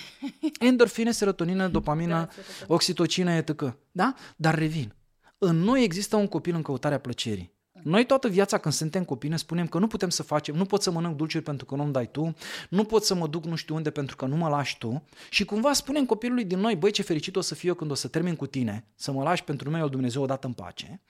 Endorfine, 0.69 1.11
serotonină, 1.13 1.69
dopamină, 1.69 2.15
Da, 2.15 2.29
serotonină. 2.31 2.65
oxitocină, 2.75 3.33
etc. 3.33 3.77
Da? 3.93 4.15
Dar 4.37 4.55
revin. 4.59 4.95
În 5.39 5.57
noi 5.57 5.85
există 5.85 6.17
un 6.17 6.27
copil 6.27 6.55
în 6.55 6.63
căutarea 6.63 6.99
plăcerii. 6.99 7.53
Noi 7.83 8.07
toată 8.07 8.29
viața 8.29 8.59
când 8.59 8.75
suntem 8.75 9.05
copii 9.05 9.29
ne 9.29 9.37
spunem 9.37 9.67
că 9.67 9.79
nu 9.79 9.87
putem 9.87 10.09
să 10.09 10.23
facem, 10.23 10.55
nu 10.55 10.65
pot 10.65 10.83
să 10.83 10.91
mănânc 10.91 11.17
dulciuri 11.17 11.45
pentru 11.45 11.67
că 11.67 11.75
nu-mi 11.75 11.93
dai 11.93 12.11
tu, 12.11 12.35
nu 12.69 12.85
pot 12.85 13.05
să 13.05 13.15
mă 13.15 13.27
duc 13.27 13.45
nu 13.45 13.55
știu 13.55 13.75
unde 13.75 13.91
pentru 13.91 14.17
că 14.17 14.27
nu 14.27 14.37
mă 14.37 14.49
lași 14.49 14.79
tu 14.79 15.03
și 15.31 15.45
cumva 15.45 15.73
spunem 15.73 16.07
copilului 16.07 16.45
din 16.45 16.59
noi, 16.59 16.77
băi 16.77 16.91
ce 16.91 17.03
fericit 17.03 17.37
o 17.37 17.41
să 17.41 17.55
fiu 17.55 17.69
eu 17.69 17.75
când 17.75 17.91
o 17.91 17.95
să 17.95 18.09
termin 18.09 18.37
cu 18.37 18.47
tine, 18.47 18.87
să 18.95 19.13
mă 19.13 19.23
lași 19.23 19.45
pentru 19.45 19.65
numele 19.65 19.83
lui 19.83 19.93
Dumnezeu 19.93 20.23
odată 20.23 20.47
în 20.47 20.53
pace, 20.53 21.01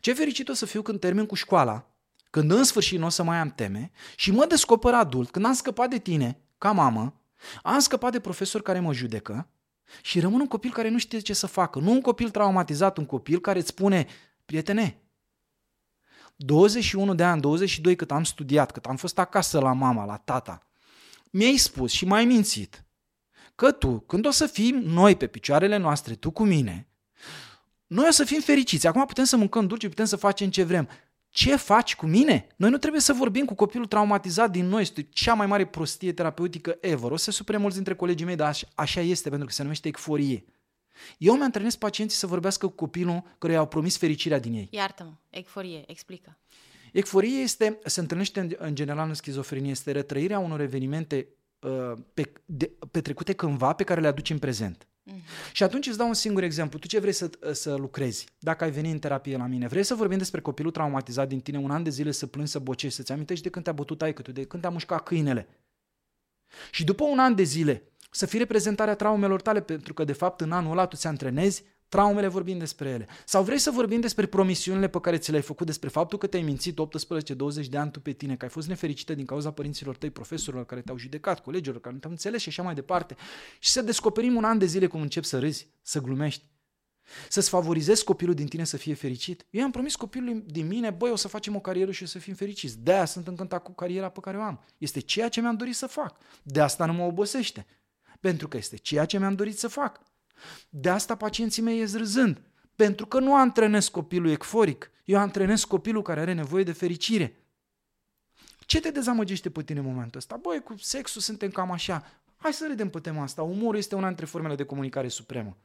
ce 0.00 0.12
fericit 0.12 0.48
o 0.48 0.52
să 0.52 0.66
fiu 0.66 0.82
când 0.82 1.00
termin 1.00 1.26
cu 1.26 1.34
școala, 1.34 1.86
când 2.30 2.50
în 2.50 2.64
sfârșit 2.64 2.98
nu 2.98 3.06
o 3.06 3.08
să 3.08 3.22
mai 3.22 3.36
am 3.36 3.50
teme 3.50 3.90
și 4.16 4.30
mă 4.30 4.46
descoper 4.46 4.94
adult, 4.94 5.30
când 5.30 5.44
am 5.44 5.52
scăpat 5.52 5.90
de 5.90 5.98
tine, 5.98 6.40
ca 6.58 6.72
mamă, 6.72 7.20
am 7.62 7.78
scăpat 7.78 8.12
de 8.12 8.20
profesor 8.20 8.62
care 8.62 8.80
mă 8.80 8.92
judecă 8.92 9.48
și 10.02 10.20
rămân 10.20 10.40
un 10.40 10.46
copil 10.46 10.72
care 10.72 10.88
nu 10.88 10.98
știe 10.98 11.18
ce 11.18 11.32
să 11.32 11.46
facă. 11.46 11.78
Nu 11.78 11.90
un 11.90 12.00
copil 12.00 12.30
traumatizat, 12.30 12.98
un 12.98 13.06
copil 13.06 13.40
care 13.40 13.58
îți 13.58 13.68
spune, 13.68 14.06
prietene, 14.44 15.01
21 16.44 17.14
de 17.14 17.24
ani, 17.24 17.40
22 17.40 17.96
cât 17.96 18.10
am 18.10 18.24
studiat, 18.24 18.70
cât 18.70 18.84
am 18.84 18.96
fost 18.96 19.18
acasă 19.18 19.58
la 19.58 19.72
mama, 19.72 20.04
la 20.04 20.16
tata, 20.16 20.66
mi-ai 21.30 21.56
spus 21.56 21.92
și 21.92 22.04
m-ai 22.04 22.24
mințit 22.24 22.84
că 23.54 23.72
tu, 23.72 23.98
când 23.98 24.26
o 24.26 24.30
să 24.30 24.46
fim 24.46 24.82
noi 24.84 25.16
pe 25.16 25.26
picioarele 25.26 25.76
noastre, 25.76 26.14
tu 26.14 26.30
cu 26.30 26.44
mine, 26.44 26.88
noi 27.86 28.06
o 28.08 28.10
să 28.10 28.24
fim 28.24 28.40
fericiți. 28.40 28.86
Acum 28.86 29.04
putem 29.06 29.24
să 29.24 29.36
mâncăm 29.36 29.66
dulce, 29.66 29.88
putem 29.88 30.04
să 30.04 30.16
facem 30.16 30.50
ce 30.50 30.62
vrem. 30.62 30.88
Ce 31.28 31.56
faci 31.56 31.96
cu 31.96 32.06
mine? 32.06 32.46
Noi 32.56 32.70
nu 32.70 32.78
trebuie 32.78 33.00
să 33.00 33.12
vorbim 33.12 33.44
cu 33.44 33.54
copilul 33.54 33.86
traumatizat 33.86 34.50
din 34.50 34.66
noi. 34.66 34.80
Este 34.80 35.02
cea 35.02 35.34
mai 35.34 35.46
mare 35.46 35.66
prostie 35.66 36.12
terapeutică 36.12 36.78
ever. 36.80 37.10
O 37.10 37.16
să 37.16 37.30
supere 37.30 37.58
mulți 37.58 37.74
dintre 37.74 37.94
colegii 37.94 38.26
mei, 38.26 38.36
dar 38.36 38.56
așa 38.74 39.00
este 39.00 39.28
pentru 39.28 39.46
că 39.46 39.52
se 39.52 39.62
numește 39.62 39.88
ecforie. 39.88 40.44
Eu 41.18 41.36
mi 41.36 41.42
antrenez 41.42 41.74
pacienții 41.74 42.18
să 42.18 42.26
vorbească 42.26 42.66
cu 42.66 42.74
copilul 42.74 43.22
căruia 43.38 43.58
au 43.58 43.66
promis 43.66 43.96
fericirea 43.96 44.38
din 44.38 44.54
ei. 44.54 44.68
Iartă-mă, 44.70 45.12
ecforie, 45.30 45.84
explică. 45.86 46.38
Ecforie 46.92 47.38
este, 47.38 47.78
se 47.84 48.00
întâlnește 48.00 48.40
în, 48.40 48.50
în 48.58 48.74
general 48.74 49.08
în 49.08 49.14
schizofrenie, 49.14 49.70
este 49.70 49.90
retrăirea 49.90 50.38
unor 50.38 50.60
evenimente 50.60 51.28
uh, 51.58 51.92
pe, 52.14 52.32
de, 52.44 52.72
petrecute 52.90 53.32
cândva 53.32 53.72
pe 53.72 53.84
care 53.84 54.00
le 54.00 54.06
aduci 54.06 54.30
în 54.30 54.38
prezent. 54.38 54.86
Mm-hmm. 55.10 55.52
Și 55.52 55.62
atunci 55.62 55.86
îți 55.86 55.96
dau 55.96 56.06
un 56.06 56.14
singur 56.14 56.42
exemplu. 56.42 56.78
Tu 56.78 56.86
ce 56.86 56.98
vrei 56.98 57.12
să, 57.12 57.30
să 57.52 57.74
lucrezi? 57.74 58.26
Dacă 58.38 58.64
ai 58.64 58.70
venit 58.70 58.92
în 58.92 58.98
terapie 58.98 59.36
la 59.36 59.46
mine, 59.46 59.66
vrei 59.66 59.82
să 59.82 59.94
vorbim 59.94 60.18
despre 60.18 60.40
copilul 60.40 60.72
traumatizat 60.72 61.28
din 61.28 61.40
tine 61.40 61.58
un 61.58 61.70
an 61.70 61.82
de 61.82 61.90
zile 61.90 62.10
să 62.10 62.26
plângi, 62.26 62.50
să 62.50 62.58
bocești, 62.58 62.96
să-ți 62.96 63.12
amintești 63.12 63.42
de 63.42 63.50
când 63.50 63.64
te-a 63.64 63.72
bătut 63.72 64.02
ai 64.02 64.12
de 64.12 64.44
când 64.44 64.62
te-a 64.62 64.70
mușcat 64.70 65.02
câinele. 65.02 65.48
Și 66.70 66.84
după 66.84 67.04
un 67.04 67.18
an 67.18 67.34
de 67.34 67.42
zile 67.42 67.91
să 68.14 68.26
fii 68.26 68.38
reprezentarea 68.38 68.94
traumelor 68.94 69.40
tale, 69.40 69.60
pentru 69.60 69.94
că 69.94 70.04
de 70.04 70.12
fapt 70.12 70.40
în 70.40 70.52
anul 70.52 70.72
ăla 70.72 70.86
tu 70.86 70.96
ți 70.96 71.06
antrenezi 71.06 71.64
traumele 71.92 72.28
vorbim 72.28 72.58
despre 72.58 72.88
ele. 72.88 73.06
Sau 73.24 73.42
vrei 73.42 73.58
să 73.58 73.70
vorbim 73.70 74.00
despre 74.00 74.26
promisiunile 74.26 74.88
pe 74.88 75.00
care 75.00 75.18
ți 75.18 75.30
le-ai 75.30 75.42
făcut, 75.42 75.66
despre 75.66 75.88
faptul 75.88 76.18
că 76.18 76.26
te-ai 76.26 76.42
mințit 76.42 76.78
18-20 77.64 77.68
de 77.68 77.76
ani 77.76 77.90
tu 77.90 78.00
pe 78.00 78.12
tine, 78.12 78.36
că 78.36 78.44
ai 78.44 78.50
fost 78.50 78.68
nefericită 78.68 79.14
din 79.14 79.24
cauza 79.24 79.50
părinților 79.50 79.96
tăi, 79.96 80.10
profesorilor 80.10 80.66
care 80.66 80.80
te-au 80.80 80.98
judecat, 80.98 81.40
colegilor 81.40 81.80
care 81.80 81.94
nu 81.94 82.00
te-au 82.00 82.12
înțeles 82.12 82.40
și 82.40 82.48
așa 82.48 82.62
mai 82.62 82.74
departe. 82.74 83.16
Și 83.58 83.70
să 83.70 83.82
descoperim 83.82 84.36
un 84.36 84.44
an 84.44 84.58
de 84.58 84.66
zile 84.66 84.86
cum 84.86 85.00
începi 85.00 85.26
să 85.26 85.38
râzi, 85.38 85.68
să 85.82 86.00
glumești. 86.00 86.44
Să-ți 87.28 87.48
favorizezi 87.48 88.04
copilul 88.04 88.34
din 88.34 88.46
tine 88.46 88.64
să 88.64 88.76
fie 88.76 88.94
fericit. 88.94 89.46
Eu 89.50 89.64
am 89.64 89.70
promis 89.70 89.96
copilului 89.96 90.44
din 90.46 90.66
mine, 90.66 90.90
băi, 90.90 91.10
o 91.10 91.16
să 91.16 91.28
facem 91.28 91.56
o 91.56 91.60
carieră 91.60 91.90
și 91.90 92.02
o 92.02 92.06
să 92.06 92.18
fim 92.18 92.34
fericiți. 92.34 92.78
De 92.78 92.92
aia 92.92 93.04
sunt 93.04 93.28
încântat 93.28 93.62
cu 93.62 93.72
cariera 93.72 94.08
pe 94.08 94.20
care 94.20 94.36
o 94.36 94.42
am. 94.42 94.64
Este 94.78 95.00
ceea 95.00 95.28
ce 95.28 95.40
mi-am 95.40 95.56
dorit 95.56 95.74
să 95.74 95.86
fac. 95.86 96.16
De 96.42 96.60
asta 96.60 96.86
nu 96.86 96.92
mă 96.92 97.04
obosește. 97.04 97.66
Pentru 98.22 98.48
că 98.48 98.56
este 98.56 98.76
ceea 98.76 99.04
ce 99.04 99.18
mi-am 99.18 99.34
dorit 99.34 99.58
să 99.58 99.68
fac. 99.68 100.00
De 100.68 100.88
asta 100.88 101.16
pacienții 101.16 101.62
mei 101.62 101.78
ies 101.78 101.96
râzând. 101.96 102.40
Pentru 102.76 103.06
că 103.06 103.18
nu 103.18 103.36
antrenez 103.36 103.88
copilul 103.88 104.30
ecforic, 104.30 104.90
eu 105.04 105.18
antrenez 105.18 105.64
copilul 105.64 106.02
care 106.02 106.20
are 106.20 106.32
nevoie 106.32 106.64
de 106.64 106.72
fericire. 106.72 107.36
Ce 108.66 108.80
te 108.80 108.90
dezamăgește 108.90 109.50
pe 109.50 109.62
tine 109.62 109.78
în 109.78 109.84
momentul 109.84 110.18
ăsta? 110.18 110.36
Băi, 110.42 110.62
cu 110.62 110.76
sexul 110.76 111.20
suntem 111.20 111.50
cam 111.50 111.70
așa. 111.70 112.06
Hai 112.36 112.52
să 112.52 112.66
râdem 112.68 112.90
pe 112.90 113.00
tema 113.00 113.22
asta. 113.22 113.42
Umorul 113.42 113.76
este 113.76 113.94
una 113.94 114.06
dintre 114.06 114.26
formele 114.26 114.54
de 114.54 114.64
comunicare 114.64 115.08
supremă. 115.08 115.56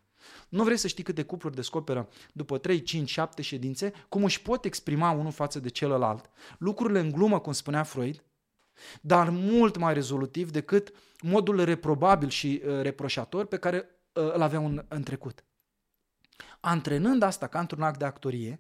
Nu 0.50 0.64
vrei 0.64 0.78
să 0.78 0.88
știi 0.88 1.04
câte 1.04 1.24
cupluri 1.24 1.56
descoperă 1.56 2.10
după 2.34 2.58
3, 2.58 2.82
5, 2.82 3.10
7 3.10 3.42
ședințe 3.42 3.94
cum 4.10 4.24
își 4.24 4.42
pot 4.42 4.66
exprima 4.66 5.12
unul 5.12 5.32
față 5.32 5.60
de 5.60 5.70
celălalt. 5.70 6.30
Lucrurile 6.58 7.00
în 7.00 7.12
glumă, 7.12 7.40
cum 7.40 7.52
spunea 7.52 7.84
Freud, 7.84 8.24
dar 9.02 9.30
mult 9.30 9.78
mai 9.78 9.94
rezolutiv 9.94 10.52
decât 10.52 10.94
modul 11.22 11.64
reprobabil 11.64 12.30
și 12.30 12.62
uh, 12.66 12.82
reproșator 12.82 13.46
pe 13.46 13.58
care 13.58 13.78
uh, 13.78 14.34
îl 14.34 14.42
aveau 14.42 14.66
în, 14.66 14.86
în 14.88 15.04
trecut. 15.04 15.44
Antrenând 16.60 17.22
asta 17.22 17.48
ca 17.48 17.60
într-un 17.60 17.82
act 17.82 18.00
de 18.00 18.06
actorie, 18.06 18.58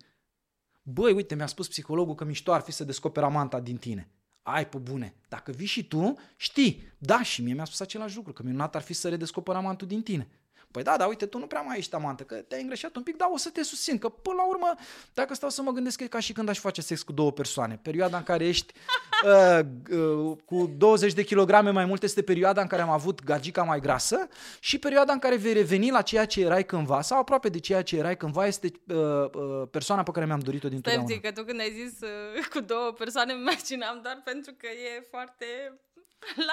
băi, 0.82 1.14
uite, 1.14 1.36
mi-a 1.36 1.46
spus 1.46 1.68
psihologul 1.68 2.16
că 2.16 2.24
mișto 2.24 2.54
ar 2.54 2.62
fi 2.62 2.72
să 2.72 2.84
descoperi 2.84 3.26
amanta 3.26 3.60
din 3.60 3.78
tine. 3.78 4.10
Ai 4.42 4.68
pe 4.68 4.78
bune. 4.78 5.16
Dacă 5.28 5.52
vii 5.52 5.66
și 5.66 5.88
tu, 5.88 6.18
știi. 6.36 6.94
Da, 6.98 7.24
și 7.24 7.42
mie 7.42 7.54
mi-a 7.54 7.66
spus 7.66 7.80
același 7.80 8.16
lucru, 8.16 8.34
că 8.34 8.44
minunat 8.44 8.76
ar 8.76 8.82
fi 8.82 8.94
să 8.94 9.10
redescoperi 9.10 9.58
amantul 9.58 9.88
din 9.88 10.02
tine. 10.02 10.28
Păi 10.72 10.84
da, 10.84 10.98
dar 10.98 11.08
uite, 11.08 11.26
tu 11.26 11.38
nu 11.38 11.48
prea 11.48 11.62
mai 11.62 11.78
ești 11.78 11.96
amantă, 11.96 12.24
că 12.24 12.36
te-ai 12.36 12.62
îngreșat 12.62 12.96
un 12.96 13.04
pic, 13.04 13.16
dar 13.16 13.30
o 13.32 13.38
să 13.38 13.50
te 13.50 13.64
susțin, 13.64 13.98
că 13.98 14.10
până 14.10 14.36
la 14.36 14.48
urmă, 14.48 14.76
dacă 15.14 15.34
stau 15.34 15.50
să 15.50 15.62
mă 15.62 15.72
gândesc, 15.72 16.02
e 16.02 16.08
ca 16.08 16.20
și 16.20 16.34
când 16.34 16.50
aș 16.50 16.60
face 16.60 16.82
sex 16.82 17.02
cu 17.02 17.12
două 17.12 17.32
persoane. 17.32 17.80
Perioada 17.82 18.18
în 18.18 18.24
care 18.24 18.48
ești 18.48 18.74
uh, 19.26 19.60
uh, 19.92 20.38
cu 20.46 20.74
20 20.78 21.14
de 21.14 21.24
kilograme 21.24 21.70
mai 21.70 21.86
mult 21.86 22.04
este 22.04 22.22
perioada 22.22 22.62
în 22.62 22.68
care 22.68 22.82
am 22.82 22.90
avut 22.90 23.24
gagica 23.24 23.64
mai 23.64 23.80
grasă 23.80 24.28
și 24.60 24.80
perioada 24.80 25.14
în 25.14 25.20
care 25.20 25.36
vei 25.36 25.54
reveni 25.54 25.90
la 25.90 26.02
ceea 26.02 26.26
ce 26.26 26.42
erai 26.42 26.66
cândva 26.66 27.02
sau 27.02 27.20
aproape 27.20 27.50
de 27.50 27.60
ceea 27.60 27.82
ce 27.82 27.98
erai 27.98 28.18
cândva 28.18 28.46
este 28.46 28.72
uh, 28.88 28.96
uh, 28.96 29.68
persoana 29.72 30.04
pe 30.04 30.12
care 30.12 30.26
mi-am 30.26 30.40
dorit-o 30.40 30.68
din 30.68 30.82
totdeauna. 30.82 31.10
Stai, 31.10 31.20
că 31.20 31.32
tu 31.32 31.46
când 31.46 31.60
ai 31.60 31.72
zis 31.72 32.00
uh, 32.02 32.48
cu 32.54 32.60
două 32.60 32.92
persoane, 32.92 33.34
mă 33.34 33.40
imaginam 33.40 34.00
doar 34.04 34.22
pentru 34.24 34.54
că 34.58 34.68
e 34.68 35.08
foarte 35.10 35.46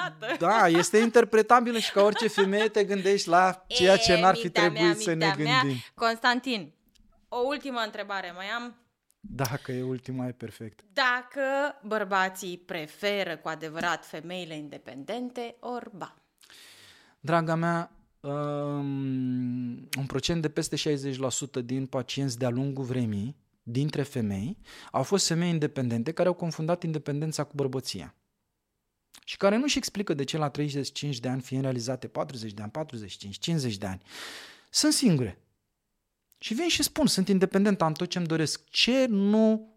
lată. 0.00 0.36
Da, 0.38 0.68
este 0.68 0.98
interpretabilă 0.98 1.78
și 1.78 1.92
ca 1.92 2.02
orice 2.02 2.28
femeie 2.28 2.68
te 2.68 2.84
gândești 2.84 3.28
la 3.28 3.64
ceea 3.66 3.96
ce 3.96 4.20
n-ar 4.20 4.36
fi 4.36 4.50
trebuit 4.50 4.80
mea, 4.80 4.94
să 4.94 5.12
ne 5.12 5.26
gândim. 5.26 5.44
Mea. 5.44 5.64
Constantin, 5.94 6.72
o 7.28 7.38
ultimă 7.38 7.80
întrebare 7.84 8.32
mai 8.36 8.46
am. 8.46 8.76
Dacă 9.20 9.72
e 9.72 9.82
ultima, 9.82 10.26
e 10.26 10.32
perfect. 10.32 10.80
Dacă 10.92 11.40
bărbații 11.82 12.58
preferă 12.58 13.36
cu 13.36 13.48
adevărat 13.48 14.06
femeile 14.06 14.56
independente, 14.56 15.56
ori 15.60 15.90
ba? 15.92 16.14
Draga 17.20 17.54
mea, 17.54 17.90
um, 18.20 19.88
un 19.98 20.06
procent 20.06 20.42
de 20.42 20.48
peste 20.48 20.76
60% 20.76 21.64
din 21.64 21.86
pacienți 21.86 22.38
de-a 22.38 22.48
lungul 22.50 22.84
vremii, 22.84 23.36
dintre 23.62 24.02
femei, 24.02 24.58
au 24.90 25.02
fost 25.02 25.26
femei 25.26 25.50
independente 25.50 26.12
care 26.12 26.28
au 26.28 26.34
confundat 26.34 26.82
independența 26.82 27.44
cu 27.44 27.52
bărbăția 27.54 28.14
și 29.24 29.36
care 29.36 29.56
nu-și 29.56 29.78
explică 29.78 30.14
de 30.14 30.24
ce 30.24 30.36
la 30.36 30.48
35 30.48 31.18
de 31.18 31.28
ani, 31.28 31.40
fiind 31.40 31.62
realizate 31.62 32.08
40 32.08 32.52
de 32.52 32.62
ani, 32.62 32.70
45, 32.70 33.38
50 33.38 33.76
de 33.76 33.86
ani, 33.86 34.02
sunt 34.70 34.92
singure. 34.92 35.38
Și 36.38 36.54
vin 36.54 36.68
și 36.68 36.82
spun, 36.82 37.06
sunt 37.06 37.28
independent, 37.28 37.82
am 37.82 37.92
tot 37.92 38.08
ce-mi 38.08 38.26
doresc. 38.26 38.64
Ce 38.68 39.06
nu 39.06 39.74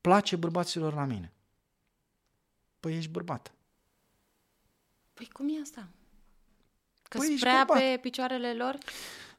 place 0.00 0.36
bărbaților 0.36 0.94
la 0.94 1.04
mine? 1.04 1.32
Păi 2.80 2.96
ești 2.96 3.10
bărbat. 3.10 3.54
Păi 5.12 5.28
cum 5.32 5.48
e 5.48 5.60
asta? 5.62 5.88
Că 7.02 7.18
păi 7.18 7.36
prea 7.40 7.64
pe 7.64 7.98
picioarele 8.00 8.54
lor? 8.54 8.78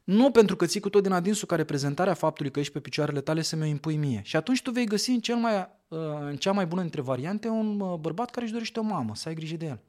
Nu 0.06 0.30
pentru 0.30 0.56
că 0.56 0.66
ții 0.66 0.80
cu 0.80 0.88
tot 0.88 1.02
din 1.02 1.12
adinsul 1.12 1.48
ca 1.48 1.56
reprezentarea 1.56 2.14
faptului 2.14 2.50
că 2.50 2.60
ești 2.60 2.72
pe 2.72 2.80
picioarele 2.80 3.20
tale 3.20 3.42
să 3.42 3.56
mi-o 3.56 3.64
impui 3.64 3.96
mie. 3.96 4.20
Și 4.24 4.36
atunci 4.36 4.62
tu 4.62 4.70
vei 4.70 4.84
găsi 4.84 5.10
în, 5.10 5.20
cel 5.20 5.36
mai, 5.36 5.68
uh, 5.88 5.98
în 6.20 6.36
cea 6.36 6.52
mai 6.52 6.66
bună 6.66 6.80
dintre 6.80 7.00
variante 7.00 7.48
un 7.48 7.80
uh, 7.80 7.98
bărbat 7.98 8.30
care 8.30 8.44
își 8.44 8.52
dorește 8.52 8.78
o 8.78 8.82
mamă, 8.82 9.14
să 9.14 9.28
ai 9.28 9.34
grijă 9.34 9.56
de 9.56 9.66
el. 9.66 9.80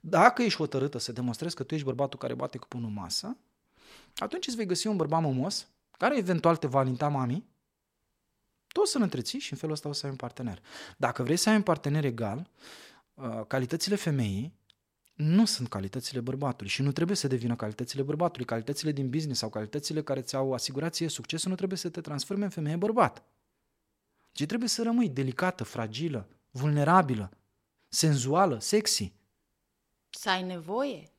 Dacă 0.00 0.42
ești 0.42 0.58
hotărâtă 0.58 0.98
să 0.98 1.12
demonstrezi 1.12 1.54
că 1.54 1.62
tu 1.62 1.74
ești 1.74 1.86
bărbatul 1.86 2.18
care 2.18 2.34
bate 2.34 2.58
cu 2.58 2.66
pânul 2.68 2.90
masă, 2.90 3.36
atunci 4.16 4.46
îți 4.46 4.56
vei 4.56 4.66
găsi 4.66 4.86
un 4.86 4.96
bărbat 4.96 5.22
mămos, 5.22 5.68
care 5.98 6.16
eventual 6.16 6.56
te 6.56 6.66
va 6.66 6.78
alinta 6.78 7.08
mami, 7.08 7.44
tu 8.66 8.80
o 8.80 8.84
să-l 8.84 9.02
întreții 9.02 9.38
și 9.38 9.52
în 9.52 9.58
felul 9.58 9.74
ăsta 9.74 9.88
o 9.88 9.92
să 9.92 10.04
ai 10.04 10.10
un 10.10 10.16
partener. 10.16 10.62
Dacă 10.96 11.22
vrei 11.22 11.36
să 11.36 11.48
ai 11.48 11.56
un 11.56 11.62
partener 11.62 12.04
egal, 12.04 12.50
uh, 13.14 13.40
calitățile 13.46 13.96
femeii 13.96 14.60
nu 15.12 15.44
sunt 15.44 15.68
calitățile 15.68 16.20
bărbatului 16.20 16.70
și 16.70 16.82
nu 16.82 16.92
trebuie 16.92 17.16
să 17.16 17.28
devină 17.28 17.56
calitățile 17.56 18.02
bărbatului. 18.02 18.46
Calitățile 18.46 18.92
din 18.92 19.10
business 19.10 19.38
sau 19.38 19.48
calitățile 19.48 20.02
care 20.02 20.20
ți-au 20.20 20.52
asigurat 20.52 20.94
ție 20.94 21.08
succesul 21.08 21.50
nu 21.50 21.56
trebuie 21.56 21.78
să 21.78 21.88
te 21.88 22.00
transforme 22.00 22.44
în 22.44 22.50
femeie 22.50 22.76
bărbat. 22.76 23.24
Ci 24.32 24.46
trebuie 24.46 24.68
să 24.68 24.82
rămâi 24.82 25.08
delicată, 25.08 25.64
fragilă, 25.64 26.28
vulnerabilă, 26.50 27.30
senzuală, 27.88 28.60
sexy. 28.60 29.12
Să 30.10 30.30
ai 30.30 30.42
nevoie. 30.42 31.10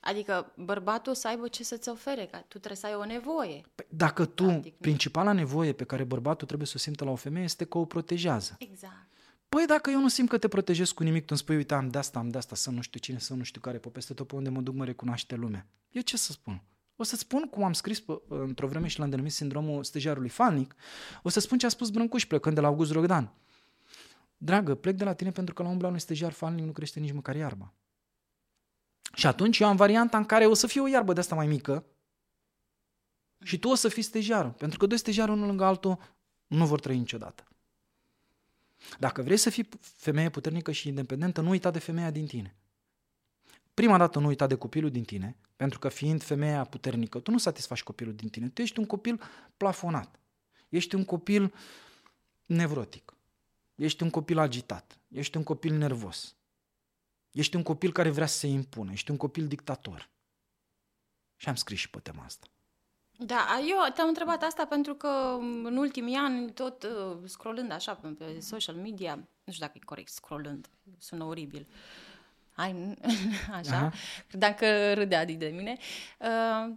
Adică 0.00 0.52
bărbatul 0.56 1.14
să 1.14 1.28
aibă 1.28 1.48
ce 1.48 1.64
să-ți 1.64 1.88
ofere, 1.88 2.26
că 2.26 2.36
tu 2.36 2.58
trebuie 2.58 2.76
să 2.76 2.86
ai 2.86 2.94
o 2.94 3.04
nevoie. 3.04 3.60
Păi, 3.74 3.86
dacă 3.88 4.24
tu, 4.24 4.44
adică... 4.44 4.76
principala 4.80 5.32
nevoie 5.32 5.72
pe 5.72 5.84
care 5.84 6.04
bărbatul 6.04 6.46
trebuie 6.46 6.68
să 6.68 6.74
o 6.76 6.80
simtă 6.80 7.04
la 7.04 7.10
o 7.10 7.14
femeie 7.14 7.44
este 7.44 7.64
că 7.64 7.78
o 7.78 7.84
protejează. 7.84 8.56
Exact. 8.58 9.11
Păi 9.56 9.66
dacă 9.66 9.90
eu 9.90 10.00
nu 10.00 10.08
simt 10.08 10.28
că 10.28 10.38
te 10.38 10.48
protejez 10.48 10.90
cu 10.90 11.02
nimic, 11.02 11.20
tu 11.20 11.26
îmi 11.28 11.38
spui, 11.38 11.56
uite, 11.56 11.74
am 11.74 11.88
de 11.88 11.98
asta, 11.98 12.18
am 12.18 12.28
de 12.28 12.38
asta, 12.38 12.54
să 12.54 12.70
nu 12.70 12.80
știu 12.80 13.00
cine, 13.00 13.18
să 13.18 13.34
nu 13.34 13.42
știu 13.42 13.60
care, 13.60 13.78
pe 13.78 13.88
peste 13.88 14.14
tot 14.14 14.26
pe 14.26 14.34
unde 14.34 14.48
mă 14.48 14.60
duc 14.60 14.74
mă 14.74 14.84
recunoaște 14.84 15.34
lumea. 15.34 15.66
Eu 15.90 16.02
ce 16.02 16.16
să 16.16 16.32
spun? 16.32 16.62
O 16.96 17.02
să 17.02 17.16
spun 17.16 17.42
cum 17.42 17.64
am 17.64 17.72
scris 17.72 18.00
pe, 18.00 18.20
într-o 18.28 18.66
vreme 18.66 18.88
și 18.88 18.98
l-am 18.98 19.10
denumit 19.10 19.32
sindromul 19.32 19.84
stejarului 19.84 20.28
falnic, 20.28 20.74
o 21.22 21.28
să 21.28 21.40
spun 21.40 21.58
ce 21.58 21.66
a 21.66 21.68
spus 21.68 21.90
Brâncuș 21.90 22.26
plecând 22.26 22.54
de 22.54 22.60
la 22.60 22.66
August 22.66 22.92
Rogdan. 22.92 23.32
Dragă, 24.36 24.74
plec 24.74 24.96
de 24.96 25.04
la 25.04 25.12
tine 25.14 25.30
pentru 25.30 25.54
că 25.54 25.62
la 25.62 25.68
umbla 25.68 25.88
unui 25.88 26.00
stejar 26.00 26.32
falnic 26.32 26.64
nu 26.64 26.72
crește 26.72 27.00
nici 27.00 27.12
măcar 27.12 27.36
iarba. 27.36 27.72
Și 29.14 29.26
atunci 29.26 29.58
eu 29.58 29.68
am 29.68 29.76
varianta 29.76 30.16
în 30.16 30.24
care 30.24 30.46
o 30.46 30.54
să 30.54 30.66
fie 30.66 30.80
o 30.80 30.86
iarbă 30.86 31.12
de 31.12 31.20
asta 31.20 31.34
mai 31.34 31.46
mică 31.46 31.84
și 33.44 33.58
tu 33.58 33.68
o 33.68 33.74
să 33.74 33.88
fii 33.88 34.02
stejarul. 34.02 34.50
Pentru 34.50 34.78
că 34.78 34.86
doi 34.86 34.98
stejari 34.98 35.30
unul 35.30 35.46
lângă 35.46 35.64
altul 35.64 35.98
nu 36.46 36.66
vor 36.66 36.80
trăi 36.80 36.98
niciodată. 36.98 37.46
Dacă 38.98 39.22
vrei 39.22 39.36
să 39.36 39.50
fii 39.50 39.68
femeie 39.80 40.30
puternică 40.30 40.72
și 40.72 40.88
independentă, 40.88 41.40
nu 41.40 41.48
uita 41.48 41.70
de 41.70 41.78
femeia 41.78 42.10
din 42.10 42.26
tine. 42.26 42.56
Prima 43.74 43.98
dată 43.98 44.18
nu 44.18 44.26
uita 44.26 44.46
de 44.46 44.54
copilul 44.54 44.90
din 44.90 45.04
tine, 45.04 45.36
pentru 45.56 45.78
că 45.78 45.88
fiind 45.88 46.22
femeia 46.22 46.64
puternică, 46.64 47.18
tu 47.18 47.30
nu 47.30 47.38
satisfaci 47.38 47.82
copilul 47.82 48.14
din 48.14 48.28
tine. 48.28 48.48
Tu 48.48 48.62
ești 48.62 48.78
un 48.78 48.86
copil 48.86 49.20
plafonat. 49.56 50.20
Ești 50.68 50.94
un 50.94 51.04
copil 51.04 51.54
nevrotic. 52.46 53.14
Ești 53.74 54.02
un 54.02 54.10
copil 54.10 54.38
agitat. 54.38 54.98
Ești 55.08 55.36
un 55.36 55.42
copil 55.42 55.74
nervos. 55.74 56.36
Ești 57.30 57.56
un 57.56 57.62
copil 57.62 57.92
care 57.92 58.10
vrea 58.10 58.26
să 58.26 58.38
se 58.38 58.46
impună. 58.46 58.92
Ești 58.92 59.10
un 59.10 59.16
copil 59.16 59.46
dictator. 59.46 60.10
Și 61.36 61.48
am 61.48 61.54
scris 61.54 61.78
și 61.78 61.90
pe 61.90 61.98
tema 61.98 62.24
asta. 62.24 62.46
Da, 63.26 63.60
eu 63.68 63.92
te-am 63.94 64.08
întrebat 64.08 64.42
asta 64.42 64.64
pentru 64.64 64.94
că 64.94 65.38
în 65.64 65.76
ultimii 65.76 66.16
ani, 66.16 66.50
tot 66.50 66.82
uh, 66.82 67.16
scrollând 67.24 67.72
așa 67.72 67.94
pe, 67.94 68.08
pe 68.08 68.40
social 68.40 68.74
media, 68.74 69.14
nu 69.44 69.52
știu 69.52 69.66
dacă 69.66 69.78
e 69.80 69.84
corect, 69.84 70.10
scrollând, 70.10 70.68
sună 70.98 71.24
oribil, 71.24 71.66
Hai, 72.56 72.94
așa, 73.60 73.76
Aha. 73.76 73.92
credeam 74.28 74.54
că 74.54 74.92
râdea 74.94 75.20
Adi 75.20 75.34
de 75.34 75.46
mine, 75.46 75.76
uh, 76.18 76.74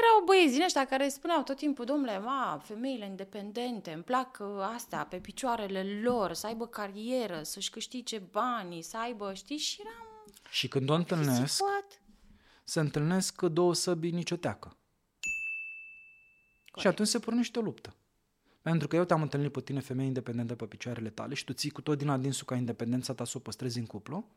erau 0.00 0.24
băieți 0.24 0.52
din 0.52 0.62
ăștia 0.62 0.86
care 0.86 1.08
spuneau 1.08 1.42
tot 1.42 1.56
timpul, 1.56 1.84
domnule, 1.84 2.18
ma, 2.18 2.60
femeile 2.64 3.04
independente, 3.04 3.92
îmi 3.92 4.02
plac 4.02 4.38
uh, 4.40 4.46
astea 4.74 5.04
pe 5.04 5.16
picioarele 5.16 6.00
lor, 6.02 6.32
să 6.32 6.46
aibă 6.46 6.66
carieră, 6.66 7.42
să-și 7.42 7.70
câștige 7.70 8.18
banii, 8.18 8.82
să 8.82 8.98
aibă, 8.98 9.32
știi, 9.34 9.56
și 9.56 9.80
eram... 9.80 10.34
Și 10.50 10.68
când 10.68 10.90
o 10.90 10.94
întâlnesc, 10.94 11.62
se 12.64 12.80
întâlnesc 12.80 13.42
două 13.42 13.74
săbii 13.74 14.10
nicio 14.10 14.36
teacă. 14.36 14.76
Corect. 16.76 16.80
Și 16.80 16.86
atunci 16.86 17.08
se 17.08 17.18
pornește 17.18 17.58
o 17.58 17.62
luptă. 17.62 17.94
Pentru 18.62 18.88
că 18.88 18.96
eu 18.96 19.04
te-am 19.04 19.22
întâlnit 19.22 19.52
pe 19.52 19.60
tine, 19.60 19.80
femeie 19.80 20.06
independentă 20.06 20.54
pe 20.54 20.64
picioarele 20.64 21.08
tale 21.08 21.34
și 21.34 21.44
tu 21.44 21.52
ții 21.52 21.70
cu 21.70 21.80
tot 21.80 21.98
din 21.98 22.08
adinsul 22.08 22.46
ca 22.46 22.54
independența 22.54 23.14
ta 23.14 23.24
să 23.24 23.36
o 23.36 23.40
păstrezi 23.40 23.78
în 23.78 23.86
cuplu. 23.86 24.28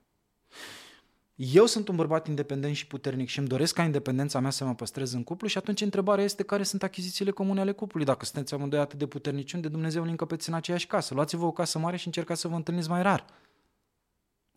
Eu 1.36 1.66
sunt 1.66 1.88
un 1.88 1.96
bărbat 1.96 2.28
independent 2.28 2.76
și 2.76 2.88
puternic 2.88 3.30
și 3.30 3.40
îmi 3.40 3.48
doresc 3.48 3.74
ca 3.74 3.84
independența 3.84 4.40
mea 4.40 4.50
să 4.50 4.66
mă 4.66 4.76
păstrez 4.76 5.14
în 5.14 5.24
cuplu 5.24 5.48
și 5.48 5.58
atunci 5.58 5.82
întrebarea 5.82 6.24
este 6.24 6.44
care 6.44 6.64
sunt 6.64 6.84
achizițiile 6.84 7.32
comune 7.32 7.60
ale 7.60 7.72
cuplului. 7.72 8.06
Dacă 8.06 8.26
sunteți 8.26 8.54
amândoi 8.54 8.80
atât 8.80 9.00
de 9.00 9.08
puternici, 9.08 9.54
unde 9.54 9.68
Dumnezeu 9.68 10.04
ne 10.04 10.10
încăpeți 10.10 10.50
în 10.50 10.56
aceeași 10.56 10.88
casă? 10.88 11.14
Luați-vă 11.14 11.46
o 11.46 11.52
casă 11.52 11.80
mare 11.80 11.98
și 11.98 12.06
încercați 12.06 12.42
să 12.42 12.48
vă 12.48 12.56
întâlniți 12.56 12.90
mai 12.90 13.02
rar. 13.02 13.26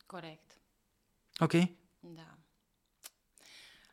Corect. 0.07 0.59
Ok? 1.39 1.53
Da. 2.01 2.39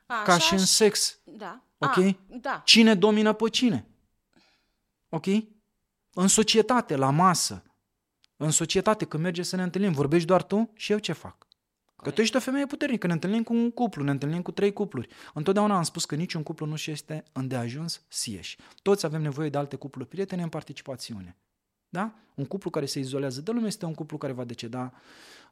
A, 0.05 0.23
Ca 0.23 0.37
și 0.37 0.53
în 0.53 0.65
sex. 0.65 1.19
Da. 1.23 1.63
Ok? 1.79 1.97
A, 1.97 2.17
da. 2.27 2.61
Cine 2.65 2.95
domină 2.95 3.33
pe 3.33 3.49
cine? 3.49 3.87
Ok? 5.09 5.25
În 6.13 6.27
societate, 6.27 6.95
la 6.95 7.09
masă. 7.09 7.63
În 8.37 8.51
societate, 8.51 9.05
când 9.05 9.23
merge 9.23 9.43
să 9.43 9.55
ne 9.55 9.63
întâlnim, 9.63 9.91
vorbești 9.91 10.27
doar 10.27 10.43
tu 10.43 10.71
și 10.75 10.91
eu 10.91 10.97
ce 10.97 11.11
fac? 11.11 11.47
Că 11.95 12.11
tu 12.11 12.21
ești 12.21 12.35
o 12.35 12.39
femeie 12.39 12.65
puternică, 12.65 13.07
ne 13.07 13.13
întâlnim 13.13 13.43
cu 13.43 13.53
un 13.53 13.71
cuplu, 13.71 14.03
ne 14.03 14.11
întâlnim 14.11 14.41
cu 14.41 14.51
trei 14.51 14.73
cupluri. 14.73 15.07
Întotdeauna 15.33 15.77
am 15.77 15.83
spus 15.83 16.05
că 16.05 16.15
niciun 16.15 16.43
cuplu 16.43 16.65
nu 16.65 16.75
și 16.75 16.91
este 16.91 17.23
îndeajuns 17.31 18.01
sieși. 18.07 18.57
Toți 18.81 19.05
avem 19.05 19.21
nevoie 19.21 19.49
de 19.49 19.57
alte 19.57 19.75
cupluri 19.75 20.07
prietene 20.07 20.41
în 20.41 20.49
participațiune. 20.49 21.37
Da? 21.89 22.13
Un 22.35 22.45
cuplu 22.45 22.69
care 22.69 22.85
se 22.85 22.99
izolează 22.99 23.41
de 23.41 23.51
lume 23.51 23.67
este 23.67 23.85
un 23.85 23.93
cuplu 23.93 24.17
care 24.17 24.33
va 24.33 24.43
deceda, 24.43 24.93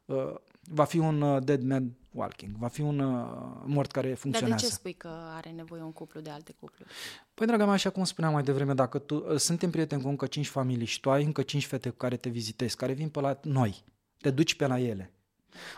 uh, 0.04 0.34
va 0.60 0.84
fi 0.84 0.98
un 0.98 1.20
uh, 1.20 1.44
dead 1.44 1.62
man 1.62 1.92
walking, 2.10 2.56
va 2.56 2.68
fi 2.68 2.80
un 2.80 2.98
uh, 2.98 3.62
mort 3.64 3.90
care 3.90 4.14
funcționează. 4.14 4.48
Dar 4.48 4.60
de 4.60 4.66
ce 4.66 4.72
spui 4.72 4.92
că 4.92 5.08
are 5.34 5.50
nevoie 5.50 5.82
un 5.82 5.92
cuplu 5.92 6.20
de 6.20 6.30
alte 6.30 6.54
cupluri? 6.60 6.90
Păi, 7.34 7.46
draga 7.46 7.64
mea, 7.64 7.74
așa 7.74 7.90
cum 7.90 8.04
spuneam 8.04 8.32
mai 8.32 8.42
devreme, 8.42 8.74
dacă 8.74 8.98
tu 8.98 9.14
uh, 9.14 9.36
suntem 9.36 9.70
prieteni 9.70 10.02
cu 10.02 10.08
încă 10.08 10.26
cinci 10.26 10.48
familii 10.48 10.86
și 10.86 11.00
tu 11.00 11.10
ai 11.10 11.24
încă 11.24 11.42
cinci 11.42 11.66
fete 11.66 11.88
cu 11.88 11.96
care 11.96 12.16
te 12.16 12.28
vizitezi, 12.28 12.76
care 12.76 12.92
vin 12.92 13.08
pe 13.08 13.20
la 13.20 13.38
noi, 13.42 13.84
te 14.18 14.30
duci 14.30 14.54
pe 14.54 14.66
la 14.66 14.80
ele, 14.80 15.12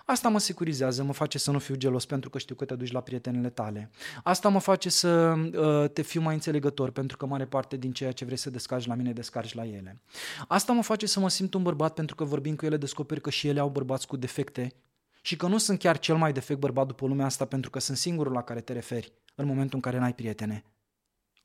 Asta 0.05 0.29
mă 0.29 0.39
securizează, 0.39 1.03
mă 1.03 1.13
face 1.13 1.39
să 1.39 1.51
nu 1.51 1.59
fiu 1.59 1.75
gelos 1.75 2.07
pentru 2.07 2.31
că 2.31 2.39
știu 2.39 2.55
că 2.55 2.65
te 2.65 2.75
duci 2.75 2.93
la 2.93 3.01
prietenele 3.01 3.51
tale. 3.51 3.91
Asta 4.23 4.49
mă 4.49 4.59
face 4.59 4.89
să 4.89 5.35
uh, 5.55 5.91
te 5.91 6.03
fiu 6.03 6.21
mai 6.21 6.35
înțelegător 6.35 6.91
pentru 6.91 7.17
că 7.17 7.27
mare 7.27 7.47
parte 7.47 7.77
din 7.77 7.93
ceea 7.93 8.13
ce 8.13 8.25
vrei 8.25 8.37
să 8.37 8.51
descarci 8.51 8.87
la 8.87 8.95
mine, 8.95 9.13
descarci 9.13 9.55
la 9.55 9.67
ele. 9.67 10.01
Asta 10.49 10.73
mă 10.73 10.83
face 10.83 11.07
să 11.07 11.21
mă 11.21 11.29
simt 11.29 11.55
un 11.55 11.63
bărbat 11.63 11.95
pentru 11.95 12.15
că 12.15 12.25
vorbim 12.25 12.57
cu 12.57 12.67
ele, 12.67 12.77
descoperi 12.77 13.21
că 13.21 13.31
și 13.31 13.49
ele 13.49 13.61
au 13.61 13.69
bărbați 13.69 14.07
cu 14.07 14.17
defecte 14.17 14.75
și 15.23 15.37
că 15.37 15.47
nu 15.47 15.59
sunt 15.59 15.79
chiar 15.79 15.99
cel 15.99 16.17
mai 16.17 16.33
defect 16.33 16.61
bărbat 16.61 16.87
după 16.87 17.07
lumea 17.07 17.27
asta 17.27 17.45
pentru 17.45 17.71
că 17.71 17.79
sunt 17.79 17.97
singurul 17.97 18.33
la 18.33 18.43
care 18.43 18.61
te 18.61 18.73
referi 18.73 19.13
în 19.35 19.47
momentul 19.47 19.75
în 19.75 19.81
care 19.81 19.99
n-ai 19.99 20.15
prietene. 20.15 20.65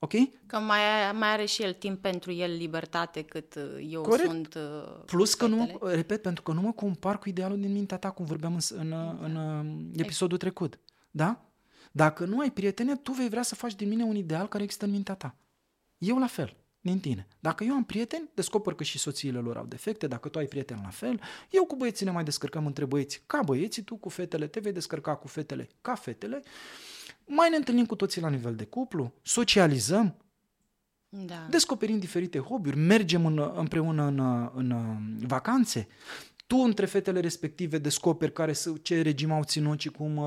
Ok? 0.06 0.45
Că 0.45 0.58
mai, 0.58 0.80
mai 1.14 1.30
are 1.30 1.45
și 1.45 1.64
el 1.64 1.74
timp 1.74 2.01
pentru 2.01 2.32
el 2.32 2.56
libertate 2.56 3.22
cât 3.22 3.56
uh, 3.56 3.88
eu 3.89 4.01
Corect. 4.01 4.30
sunt 4.30 4.53
uh, 4.56 5.03
Plus 5.06 5.34
că 5.34 5.47
nu, 5.47 5.80
repet, 5.82 6.22
pentru 6.22 6.43
că 6.43 6.51
nu 6.51 6.62
mă 6.62 6.72
compar 6.72 7.20
cu 7.20 7.30
idealul 7.30 7.60
din 7.60 7.72
mintea 7.72 7.97
ta, 7.97 8.10
cum 8.10 8.26
vorbeam 8.26 8.58
în, 8.70 8.78
în, 8.78 8.86
exact. 8.86 9.22
în, 9.22 9.36
în 9.36 9.91
episodul 9.95 10.38
trecut. 10.38 10.80
Da? 11.12 11.45
Dacă 11.91 12.26
nu 12.26 12.39
ai 12.39 12.51
prietene, 12.51 12.95
tu 12.95 13.12
vei 13.12 13.30
vrea 13.30 13.41
să 13.41 13.56
faci 13.56 13.76
din 13.76 13.88
mine 13.88 14.03
un 14.03 14.16
ideal 14.16 14.47
care 14.47 14.64
există 14.64 14.86
în 14.86 14.91
mintea 14.91 15.16
ta. 15.16 15.36
Eu 15.97 16.18
la 16.18 16.28
fel, 16.28 16.56
din 16.82 16.99
tine. 16.99 17.28
Dacă 17.39 17.64
eu 17.64 17.74
am 17.74 17.84
prieteni, 17.84 18.30
descoper 18.34 18.74
că 18.74 18.84
și 18.84 18.97
soțiile 18.97 19.39
lor 19.39 19.58
au 19.58 19.66
defecte, 19.66 20.08
dacă 20.08 20.30
tu 20.30 20.38
ai 20.38 20.45
prieteni 20.45 20.82
la 20.84 20.89
fel, 20.89 21.22
eu 21.49 21.66
cu 21.66 21.76
băieții 21.76 22.06
ne 22.06 22.12
mai 22.12 22.24
descărcăm 22.24 22.66
între 22.66 22.86
băieți 22.86 23.24
ca 23.26 23.41
băieții, 23.45 23.82
tu 23.82 23.95
cu 23.95 24.10
fetele 24.10 24.47
te 24.47 24.60
vei 24.60 24.72
descărca 24.72 25.16
cu 25.16 25.28
fetele 25.28 25.70
ca 25.82 25.95
fetele 25.95 26.43
mai 27.26 27.49
ne 27.49 27.55
întâlnim 27.55 27.86
cu 27.86 27.95
toții 27.95 28.21
la 28.21 28.30
nivel 28.30 28.55
de 28.55 28.65
cuplu, 28.65 29.13
socializăm, 29.21 30.15
da. 31.09 31.47
descoperim 31.49 31.99
diferite 31.99 32.39
hobby-uri, 32.39 32.78
mergem 32.78 33.26
în, 33.26 33.51
împreună 33.55 34.03
în, 34.03 34.19
în, 34.53 34.71
în 34.71 35.28
vacanțe. 35.28 35.88
Tu 36.47 36.57
între 36.57 36.86
fetele 36.86 37.19
respective 37.19 37.78
descoperi 37.78 38.34
care, 38.34 38.53
ce 38.82 39.01
regim 39.01 39.32
au 39.32 39.43
ținut 39.43 39.80
și 39.80 39.89
cum, 39.89 40.21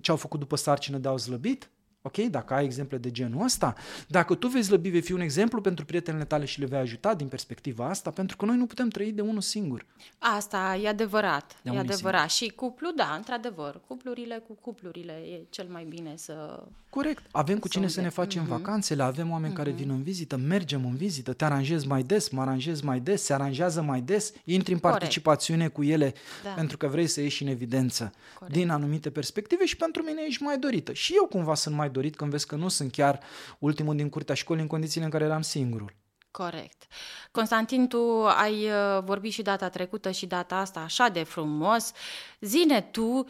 ce 0.00 0.10
au 0.10 0.16
făcut 0.16 0.38
după 0.38 0.56
sarcină 0.56 0.98
de 0.98 1.08
au 1.08 1.18
slăbit. 1.18 1.70
Ok? 2.06 2.16
Dacă 2.16 2.54
ai 2.54 2.64
exemple 2.64 2.96
de 2.96 3.10
genul 3.10 3.44
ăsta, 3.44 3.74
dacă 4.08 4.34
tu 4.34 4.48
vei 4.48 4.62
slăbi, 4.62 4.88
vei 4.88 5.00
fi 5.00 5.12
un 5.12 5.20
exemplu 5.20 5.60
pentru 5.60 5.84
prietenele 5.84 6.24
tale 6.24 6.44
și 6.44 6.60
le 6.60 6.66
vei 6.66 6.78
ajuta 6.78 7.14
din 7.14 7.28
perspectiva 7.28 7.88
asta, 7.88 8.10
pentru 8.10 8.36
că 8.36 8.44
noi 8.44 8.56
nu 8.56 8.66
putem 8.66 8.88
trăi 8.88 9.12
de 9.12 9.20
unul 9.20 9.40
singur. 9.40 9.86
Asta 10.18 10.78
e 10.82 10.88
adevărat. 10.88 11.56
De 11.62 11.70
e 11.70 11.78
adevărat. 11.78 12.30
Singur. 12.30 12.52
Și 12.52 12.56
cuplu, 12.56 12.92
da, 12.96 13.14
într-adevăr. 13.16 13.80
Cuplurile 13.86 14.42
cu 14.46 14.58
cuplurile 14.60 15.12
e 15.12 15.46
cel 15.50 15.66
mai 15.70 15.84
bine 15.88 16.12
să... 16.16 16.62
Corect. 16.90 17.22
Avem 17.30 17.58
cu 17.58 17.68
cine 17.68 17.88
să 17.88 18.00
ne 18.00 18.08
facem 18.08 18.44
mm-hmm. 18.44 18.48
vacanțele, 18.48 19.02
avem 19.02 19.30
oameni 19.30 19.52
mm-hmm. 19.52 19.56
care 19.56 19.70
vin 19.70 19.90
în 19.90 20.02
vizită, 20.02 20.36
mergem 20.36 20.84
în 20.84 20.96
vizită, 20.96 21.32
te 21.32 21.44
aranjezi 21.44 21.86
mai 21.86 22.02
des, 22.02 22.28
mă 22.28 22.40
aranjez 22.40 22.80
mai 22.80 23.00
des, 23.00 23.22
se 23.22 23.32
aranjează 23.32 23.82
mai 23.82 24.00
des, 24.00 24.32
intri 24.44 24.72
în 24.72 24.78
participațiune 24.78 25.68
Corect. 25.68 25.74
cu 25.74 25.82
ele 25.82 26.14
da. 26.42 26.50
pentru 26.50 26.76
că 26.76 26.86
vrei 26.86 27.06
să 27.06 27.20
ieși 27.20 27.42
în 27.42 27.48
evidență 27.48 28.12
Corect. 28.38 28.56
din 28.56 28.70
anumite 28.70 29.10
perspective 29.10 29.64
și 29.64 29.76
pentru 29.76 30.02
mine 30.02 30.22
ești 30.26 30.42
mai 30.42 30.58
dorită. 30.58 30.92
Și 30.92 31.12
eu 31.16 31.26
cumva 31.26 31.54
sunt 31.54 31.74
mai 31.74 31.90
dorit 31.94 32.16
când 32.16 32.30
vezi 32.30 32.46
că 32.46 32.56
nu 32.56 32.68
sunt 32.68 32.92
chiar 32.92 33.20
ultimul 33.58 33.96
din 33.96 34.08
curtea 34.08 34.34
școlii 34.34 34.62
în 34.62 34.68
condițiile 34.68 35.04
în 35.04 35.10
care 35.10 35.24
eram 35.24 35.42
singurul. 35.42 35.92
Corect. 36.30 36.86
Constantin, 37.30 37.88
tu 37.88 38.26
ai 38.26 38.64
uh, 38.64 39.02
vorbit 39.04 39.32
și 39.32 39.42
data 39.42 39.68
trecută 39.68 40.10
și 40.10 40.26
data 40.26 40.56
asta 40.56 40.80
așa 40.80 41.08
de 41.08 41.22
frumos. 41.22 41.92
Zine 42.40 42.80
tu, 42.80 43.26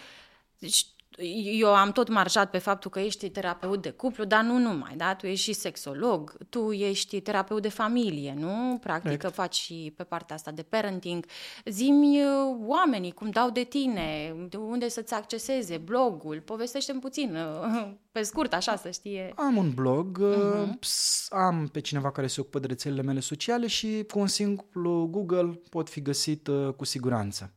eu 1.45 1.75
am 1.75 1.93
tot 1.93 2.09
marjat 2.09 2.51
pe 2.51 2.59
faptul 2.59 2.91
că 2.91 3.01
ești 3.01 3.31
terapeut 3.31 3.83
de 3.83 3.91
cuplu, 3.91 4.25
dar 4.25 4.43
nu 4.43 4.59
numai, 4.59 4.95
da? 4.97 5.15
Tu 5.15 5.27
ești 5.27 5.45
și 5.45 5.53
sexolog, 5.53 6.37
tu 6.49 6.73
ești 6.73 7.21
terapeut 7.21 7.63
de 7.63 7.69
familie, 7.69 8.35
nu? 8.39 8.79
Practic 8.81 9.19
că 9.19 9.29
faci 9.29 9.55
și 9.55 9.93
pe 9.97 10.03
partea 10.03 10.35
asta 10.35 10.51
de 10.51 10.63
parenting. 10.63 11.25
Zimi 11.65 12.23
uh, 12.23 12.57
oamenii 12.67 13.13
cum 13.13 13.31
dau 13.31 13.51
de 13.51 13.63
tine, 13.63 14.35
de 14.49 14.57
unde 14.57 14.89
să-ți 14.89 15.15
acceseze, 15.15 15.77
blogul, 15.77 16.41
povestește-mi 16.41 17.01
puțin, 17.01 17.37
uh, 17.37 17.89
pe 18.13 18.23
scurt, 18.23 18.53
așa 18.53 18.77
să 18.77 18.91
știe. 18.91 19.33
Am 19.37 19.57
un 19.57 19.71
blog, 19.75 20.21
uh-huh. 20.23 21.29
am 21.31 21.69
pe 21.73 21.81
cineva 21.81 22.11
care 22.11 22.27
se 22.27 22.41
ocupă 22.41 22.59
de 22.59 22.67
rețelele 22.67 23.03
mele 23.03 23.21
sociale 23.21 23.67
și 23.67 24.05
cu 24.11 24.19
un 24.19 24.27
simplu 24.27 25.09
Google 25.11 25.61
pot 25.71 25.89
fi 25.89 26.03
găsit 26.03 26.49
cu 26.77 26.85
siguranță 26.85 27.53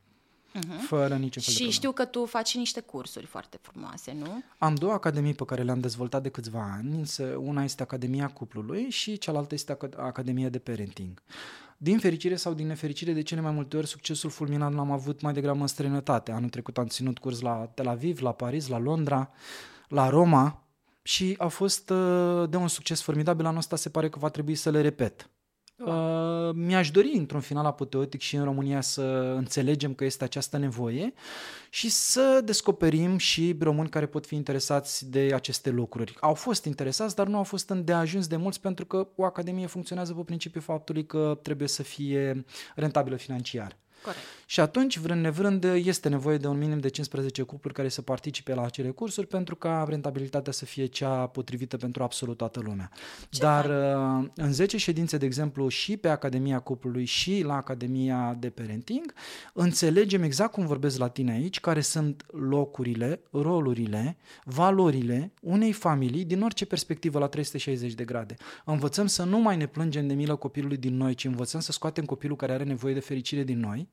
uh-huh. 0.58 0.88
fără 0.88 1.16
niciun 1.16 1.42
fel 1.42 1.54
Și 1.54 1.64
de 1.64 1.70
știu 1.70 1.92
că 1.92 2.06
tu 2.06 2.26
faci 2.26 2.56
niște 2.56 2.80
cursuri 2.80 3.26
foarte 3.26 3.60
frumoase, 3.62 4.16
nu? 4.20 4.44
Am 4.58 4.76
două 4.76 4.94
academii 4.94 5.34
pe 5.34 5.46
care 5.46 5.64
le-am 5.64 5.80
dezvoltat 5.80 6.22
de 6.24 6.30
câțiva 6.30 6.78
ani. 6.78 7.04
Una 7.38 7.64
este 7.64 7.82
Academia 7.82 8.28
Cuplului 8.28 8.90
și 8.90 9.18
cealaltă 9.18 9.54
este 9.54 9.78
Academia 9.98 10.50
de 10.50 10.60
Parenting. 10.60 11.22
Din 11.78 12.00
fericire 12.00 12.36
sau 12.36 12.54
din 12.54 12.68
nefericire, 12.68 13.14
de 13.14 13.22
cele 13.22 13.42
mai 13.42 13.52
multe 13.52 13.78
ori, 13.78 13.88
succesul 13.88 14.30
fulminant 14.30 14.76
l-am 14.76 14.92
avut 14.92 15.22
mai 15.22 15.34
degrabă 15.34 15.62
în 15.62 15.68
străinătate. 15.68 16.32
Anul 16.32 16.50
trecut 16.50 16.78
am 16.78 16.88
ținut 16.88 17.18
curs 17.18 17.40
la 17.40 17.72
Tel 17.74 17.88
Aviv, 17.88 18.22
la 18.22 18.32
Paris, 18.32 18.68
la 18.68 18.78
Londra, 18.78 19.30
la 19.88 20.10
Roma 20.10 20.64
și 21.02 21.36
a 21.38 21.48
fost 21.48 21.90
uh, 21.90 22.50
de 22.50 22.58
un 22.58 22.68
succes 22.68 23.02
formidabil. 23.02 23.46
Anul 23.46 23.58
ăsta 23.58 23.76
se 23.76 23.90
pare 23.90 24.10
că 24.10 24.20
va 24.20 24.30
trebui 24.30 24.56
să 24.56 24.70
le 24.70 24.82
repet. 24.82 25.30
Uh, 25.78 26.50
mi-aș 26.54 26.92
dori 26.92 27.12
într-un 27.16 27.40
final 27.40 27.66
apoteotic 27.66 28.22
și 28.22 28.36
în 28.36 28.44
România 28.44 28.82
să 28.82 29.02
înțelegem 29.36 29.94
că 29.94 30.06
este 30.06 30.24
această 30.24 30.58
nevoie 30.58 31.14
și 31.70 31.90
să 31.90 32.42
descoperim 32.44 33.18
și 33.18 33.56
români 33.60 33.90
care 33.90 34.06
pot 34.06 34.26
fi 34.26 34.36
interesați 34.36 35.10
de 35.10 35.32
aceste 35.34 35.70
lucruri. 35.70 36.16
Au 36.20 36.34
fost 36.34 36.66
interesați, 36.66 37.16
dar 37.16 37.28
nu 37.28 37.38
au 37.38 37.44
fost 37.44 37.70
îndeajuns 37.70 38.28
de 38.28 38.36
mulți 38.36 38.62
pentru 38.62 38.86
că 38.86 39.08
o 39.16 39.26
academie 39.26 39.68
funcționează 39.68 40.14
pe 40.14 40.22
principiul 40.22 40.64
faptului 40.64 41.06
că 41.06 41.40
trebuie 41.42 41.68
să 41.68 41.84
fie 41.84 42.46
rentabilă 42.76 43.16
financiar. 43.16 43.78
Corect. 44.04 44.24
Și 44.50 44.60
atunci, 44.60 44.98
vrând 44.98 45.22
nevrând, 45.22 45.64
este 45.64 46.10
nevoie 46.10 46.38
de 46.38 46.48
un 46.48 46.58
minim 46.58 46.80
de 46.80 46.88
15 46.88 47.42
cupluri 47.42 47.74
care 47.74 47.90
să 47.90 48.02
participe 48.02 48.54
la 48.54 48.64
acele 48.64 48.90
cursuri 48.90 49.28
pentru 49.28 49.56
ca 49.56 49.86
rentabilitatea 49.88 50.52
să 50.52 50.66
fie 50.66 50.86
cea 50.86 51.28
potrivită 51.28 51.78
pentru 51.78 52.04
absolut 52.04 52.38
toată 52.38 52.60
lumea. 52.60 52.92
Ce 53.30 53.40
Dar 53.40 53.66
fain. 53.66 54.24
Uh, 54.24 54.30
în 54.36 54.54
10 54.54 54.78
ședințe, 54.78 55.18
de 55.18 55.26
exemplu, 55.26 55.68
și 55.68 55.98
pe 55.98 56.08
Academia 56.08 56.60
Cuplului 56.60 57.06
și 57.06 57.42
la 57.46 57.56
Academia 57.56 58.38
de 58.40 58.50
Parenting, 58.50 59.14
înțelegem 59.54 60.24
exact 60.24 60.52
cum 60.52 60.66
vorbesc 60.66 60.98
la 60.98 61.08
tine 61.08 61.32
aici, 61.32 61.60
care 61.60 61.82
sunt 61.82 62.26
locurile, 62.32 63.22
rolurile, 63.32 64.18
valorile 64.44 65.32
unei 65.42 65.72
familii 65.72 66.26
din 66.26 66.42
orice 66.42 66.66
perspectivă 66.66 67.20
la 67.20 67.28
360 67.28 67.94
de 67.94 68.04
grade. 68.04 68.36
Învățăm 68.66 69.08
să 69.08 69.24
nu 69.24 69.40
mai 69.40 69.58
ne 69.58 69.66
plângem 69.66 70.08
de 70.08 70.14
milă 70.14 70.36
copilului 70.36 70.78
din 70.78 70.98
noi, 70.98 71.14
ci 71.14 71.26
învățăm 71.26 71.60
să 71.60 71.72
scoatem 71.72 72.06
copilul 72.06 72.36
care 72.36 72.54
are 72.54 72.64
nevoie 72.64 72.94
de 72.94 73.00
fericire 73.00 73.44
din 73.44 73.60
noi, 73.60 73.90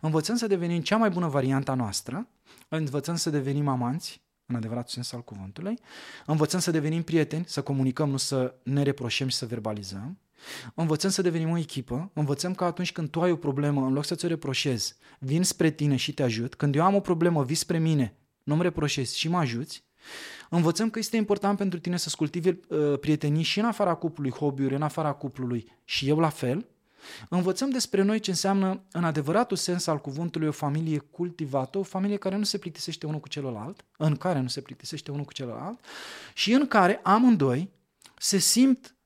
învățăm 0.00 0.36
să 0.36 0.46
devenim 0.46 0.80
cea 0.80 0.96
mai 0.96 1.10
bună 1.10 1.28
variantă 1.28 1.72
noastră, 1.72 2.28
învățăm 2.68 3.16
să 3.16 3.30
devenim 3.30 3.68
amanți, 3.68 4.22
în 4.46 4.54
adevăratul 4.54 4.90
sens 4.90 5.12
al 5.12 5.22
cuvântului, 5.22 5.78
învățăm 6.26 6.60
să 6.60 6.70
devenim 6.70 7.02
prieteni, 7.02 7.44
să 7.46 7.62
comunicăm, 7.62 8.10
nu 8.10 8.16
să 8.16 8.54
ne 8.62 8.82
reproșem 8.82 9.28
și 9.28 9.36
să 9.36 9.46
verbalizăm, 9.46 10.18
învățăm 10.74 11.10
să 11.10 11.22
devenim 11.22 11.50
o 11.50 11.58
echipă, 11.58 12.10
învățăm 12.12 12.54
că 12.54 12.64
atunci 12.64 12.92
când 12.92 13.10
tu 13.10 13.22
ai 13.22 13.30
o 13.30 13.36
problemă, 13.36 13.86
în 13.86 13.92
loc 13.92 14.04
să 14.04 14.14
ți-o 14.14 14.28
reproșezi, 14.28 14.96
vin 15.18 15.42
spre 15.42 15.70
tine 15.70 15.96
și 15.96 16.14
te 16.14 16.22
ajut, 16.22 16.54
când 16.54 16.74
eu 16.74 16.84
am 16.84 16.94
o 16.94 17.00
problemă, 17.00 17.44
vii 17.44 17.54
spre 17.54 17.78
mine, 17.78 18.16
nu-mi 18.42 18.62
reproșezi 18.62 19.18
și 19.18 19.28
mă 19.28 19.38
ajuți, 19.38 19.84
Învățăm 20.50 20.90
că 20.90 20.98
este 20.98 21.16
important 21.16 21.56
pentru 21.58 21.78
tine 21.78 21.96
să-ți 21.96 22.16
cultivi 22.16 22.48
uh, 22.48 22.98
prietenii 23.00 23.42
și 23.42 23.58
în 23.58 23.64
afara 23.64 23.94
cuplului, 23.94 24.30
hobby-uri, 24.30 24.74
în 24.74 24.82
afara 24.82 25.12
cuplului 25.12 25.72
și 25.84 26.08
eu 26.08 26.18
la 26.18 26.28
fel. 26.28 26.66
Învățăm 27.28 27.70
despre 27.70 28.02
noi 28.02 28.20
ce 28.20 28.30
înseamnă, 28.30 28.82
în 28.92 29.04
adevăratul 29.04 29.56
sens 29.56 29.86
al 29.86 29.98
cuvântului, 29.98 30.48
o 30.48 30.52
familie 30.52 30.98
cultivată, 30.98 31.78
o 31.78 31.82
familie 31.82 32.16
care 32.16 32.36
nu 32.36 32.44
se 32.44 32.58
plictisește 32.58 33.06
unul 33.06 33.20
cu 33.20 33.28
celălalt, 33.28 33.84
în 33.96 34.16
care 34.16 34.40
nu 34.40 34.48
se 34.48 34.60
plictisește 34.60 35.10
unul 35.10 35.24
cu 35.24 35.32
celălalt 35.32 35.84
și 36.34 36.52
în 36.52 36.66
care 36.66 37.00
amândoi 37.02 37.70
se 38.18 38.38
simt 38.38 38.96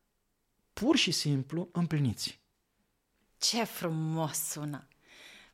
pur 0.72 0.96
și 0.96 1.10
simplu 1.10 1.68
împliniți. 1.72 2.40
Ce 3.38 3.64
frumos 3.64 4.36
sună! 4.36 4.88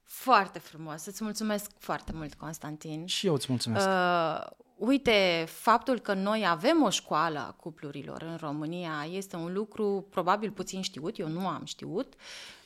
Foarte 0.02 0.58
frumos. 0.58 1.06
Îți 1.06 1.24
mulțumesc 1.24 1.70
foarte 1.78 2.12
mult, 2.14 2.34
Constantin. 2.34 3.06
Și 3.06 3.26
eu 3.26 3.34
îți 3.34 3.46
mulțumesc. 3.48 3.86
Uh, 3.86 4.46
Uite, 4.84 5.44
faptul 5.48 5.98
că 5.98 6.14
noi 6.14 6.44
avem 6.48 6.82
o 6.82 6.90
școală 6.90 7.38
a 7.38 7.54
cuplurilor 7.60 8.22
în 8.22 8.36
România 8.40 9.06
este 9.10 9.36
un 9.36 9.52
lucru 9.52 10.06
probabil 10.10 10.50
puțin 10.50 10.82
știut, 10.82 11.18
eu 11.18 11.28
nu 11.28 11.46
am 11.46 11.62
știut. 11.64 12.12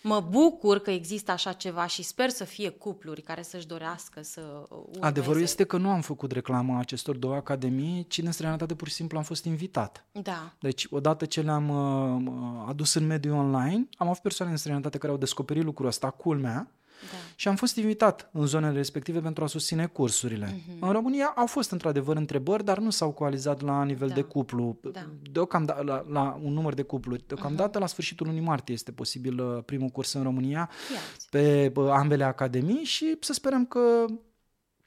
Mă 0.02 0.20
bucur 0.30 0.78
că 0.78 0.90
există 0.90 1.30
așa 1.32 1.52
ceva 1.52 1.86
și 1.86 2.02
sper 2.02 2.28
să 2.28 2.44
fie 2.44 2.68
cupluri 2.68 3.20
care 3.22 3.42
să-și 3.42 3.66
dorească 3.66 4.22
să 4.22 4.40
urmeze. 4.68 5.00
Adevărul 5.00 5.42
este 5.42 5.64
că 5.64 5.76
nu 5.76 5.90
am 5.90 6.00
făcut 6.00 6.32
reclamă 6.32 6.78
acestor 6.78 7.16
două 7.16 7.34
academii, 7.34 8.06
ci 8.08 8.18
în 8.18 8.32
străinătate 8.32 8.74
pur 8.74 8.88
și 8.88 8.94
simplu 8.94 9.18
am 9.18 9.24
fost 9.24 9.44
invitat. 9.44 10.04
Da. 10.12 10.52
Deci, 10.58 10.86
odată 10.90 11.24
ce 11.24 11.40
le-am 11.40 11.68
uh, 11.68 12.64
adus 12.68 12.94
în 12.94 13.06
mediul 13.06 13.36
online, 13.36 13.88
am 13.96 14.08
avut 14.08 14.22
persoane 14.22 14.50
în 14.50 14.56
străinătate 14.56 14.98
care 14.98 15.12
au 15.12 15.18
descoperit 15.18 15.64
lucrul 15.64 15.86
ăsta, 15.86 16.10
culmea, 16.10 16.70
da. 17.00 17.16
Și 17.34 17.48
am 17.48 17.56
fost 17.56 17.76
invitat 17.76 18.30
în 18.32 18.46
zonele 18.46 18.76
respective 18.76 19.20
pentru 19.20 19.44
a 19.44 19.46
susține 19.46 19.86
cursurile. 19.86 20.46
Uh-huh. 20.46 20.78
În 20.80 20.92
România 20.92 21.32
au 21.36 21.46
fost 21.46 21.70
într-adevăr 21.70 22.16
întrebări, 22.16 22.64
dar 22.64 22.78
nu 22.78 22.90
s-au 22.90 23.10
coalizat 23.10 23.60
la 23.60 23.84
nivel 23.84 24.08
da. 24.08 24.14
de 24.14 24.22
cuplu. 24.22 24.78
Da. 24.92 25.06
Deocamdată, 25.30 25.82
la, 25.82 26.04
la 26.08 26.40
un 26.42 26.52
număr 26.52 26.74
de 26.74 26.82
cupluri. 26.82 27.24
Deocamdată, 27.26 27.78
uh-huh. 27.78 27.80
la 27.80 27.86
sfârșitul 27.86 28.26
lunii 28.26 28.40
martie 28.40 28.74
este 28.74 28.92
posibil 28.92 29.40
uh, 29.40 29.62
primul 29.64 29.88
curs 29.88 30.12
în 30.12 30.22
România 30.22 30.70
Iați. 30.92 31.28
pe 31.30 31.72
ambele 31.90 32.24
academii 32.24 32.84
și 32.84 33.16
să 33.20 33.32
sperăm 33.32 33.66
că 33.66 34.04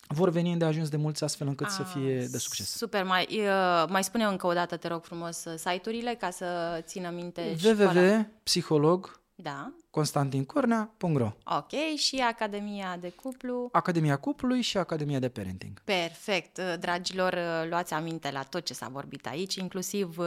vor 0.08 0.30
veni 0.30 0.58
de 0.58 0.66
ajuns 0.66 0.90
de 0.90 0.98
mulți 0.98 1.24
astfel 1.24 1.48
încât 1.48 1.68
A, 1.68 1.70
să 1.70 1.84
fie 1.84 2.28
de 2.32 2.38
succes. 2.38 2.70
Super, 2.70 3.04
mai, 3.04 3.28
uh, 3.30 3.88
mai 3.90 4.04
spune 4.04 4.24
încă 4.24 4.48
o 4.48 4.54
dată, 4.54 4.78
te 4.78 4.88
rog 4.88 5.04
frumos, 5.04 5.46
uh, 5.46 5.54
site-urile 5.58 6.16
ca 6.20 6.30
să 6.30 6.46
țină 6.86 7.10
minte. 7.10 7.56
www.psiholog 7.64 9.20
da. 9.42 9.74
constantincornea.ro 10.00 11.32
Ok, 11.44 11.98
și 11.98 12.16
Academia 12.16 12.98
de 13.00 13.10
Cuplu. 13.10 13.70
Academia 13.72 14.16
Cuplului 14.18 14.62
și 14.62 14.78
Academia 14.78 15.20
de 15.20 15.30
Parenting. 15.30 15.82
Perfect. 15.84 16.62
Dragilor, 16.80 17.38
luați 17.70 17.94
aminte 17.94 18.32
la 18.32 18.44
tot 18.44 18.66
ce 18.66 18.74
s-a 18.74 18.88
vorbit 18.92 19.28
aici, 19.28 19.56
inclusiv 19.56 20.18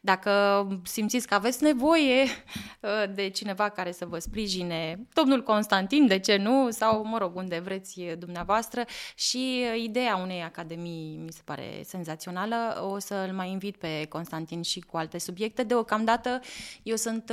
dacă 0.00 0.32
simțiți 0.82 1.26
că 1.26 1.34
aveți 1.34 1.62
nevoie 1.62 2.24
de 3.14 3.28
cineva 3.28 3.68
care 3.68 3.92
să 3.92 4.06
vă 4.06 4.18
sprijine, 4.18 5.06
domnul 5.12 5.42
Constantin, 5.42 6.06
de 6.06 6.18
ce 6.18 6.36
nu, 6.36 6.70
sau, 6.70 7.04
mă 7.04 7.18
rog, 7.18 7.36
unde 7.36 7.58
vreți 7.58 8.00
dumneavoastră. 8.18 8.84
Și 9.14 9.64
ideea 9.82 10.16
unei 10.16 10.42
academii 10.42 11.16
mi 11.16 11.32
se 11.32 11.40
pare 11.44 11.82
senzațională. 11.84 12.88
O 12.92 12.98
să-l 12.98 13.32
mai 13.32 13.50
invit 13.50 13.76
pe 13.76 14.06
Constantin 14.08 14.62
și 14.62 14.80
cu 14.80 14.96
alte 14.96 15.18
subiecte. 15.18 15.62
Deocamdată 15.62 16.40
eu 16.82 16.96
sunt 16.96 17.32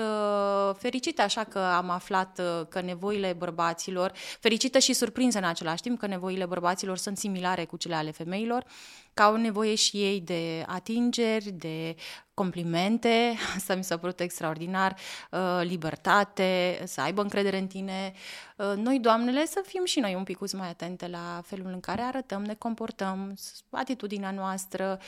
fericită 0.78 1.22
așa 1.22 1.44
că 1.44 1.60
am 1.60 1.85
aflat 1.90 2.40
uh, 2.40 2.68
că 2.70 2.82
nevoile 2.82 3.34
bărbaților, 3.34 4.12
fericită 4.40 4.80
și 4.80 4.94
surprinsă 4.94 5.38
în 5.38 5.44
același 5.44 5.82
timp 5.82 6.00
că 6.00 6.08
nevoile 6.08 6.46
bărbaților 6.46 6.98
sunt 6.98 7.18
similare 7.18 7.66
cu 7.66 7.78
cele 7.78 7.96
ale 7.96 8.12
femeilor, 8.12 8.66
că 9.14 9.22
au 9.22 9.36
nevoie 9.36 9.76
și 9.76 9.98
ei 9.98 10.22
de 10.22 10.64
atingeri, 10.68 11.52
de 11.52 11.96
complimente, 12.34 13.34
asta 13.58 13.76
mi 13.76 13.84
s-a 13.84 13.98
părut 13.98 14.20
extraordinar, 14.20 14.96
uh, 15.32 15.62
libertate, 15.64 16.82
să 16.86 17.02
aibă 17.02 17.22
încredere 17.22 17.58
în 17.58 17.68
tine. 17.68 18.14
Uh, 18.56 18.74
noi, 18.76 19.00
doamnele, 19.00 19.46
să 19.46 19.64
fim 19.66 19.86
și 19.86 20.00
noi 20.00 20.16
un 20.16 20.24
pic 20.24 20.54
mai 20.54 20.70
atente 20.70 21.08
la 21.08 21.42
felul 21.46 21.72
în 21.72 21.80
care 21.80 22.02
arătăm, 22.02 22.44
ne 22.44 22.54
comportăm, 22.54 23.36
atitudinea 23.70 24.32
noastră, 24.32 25.00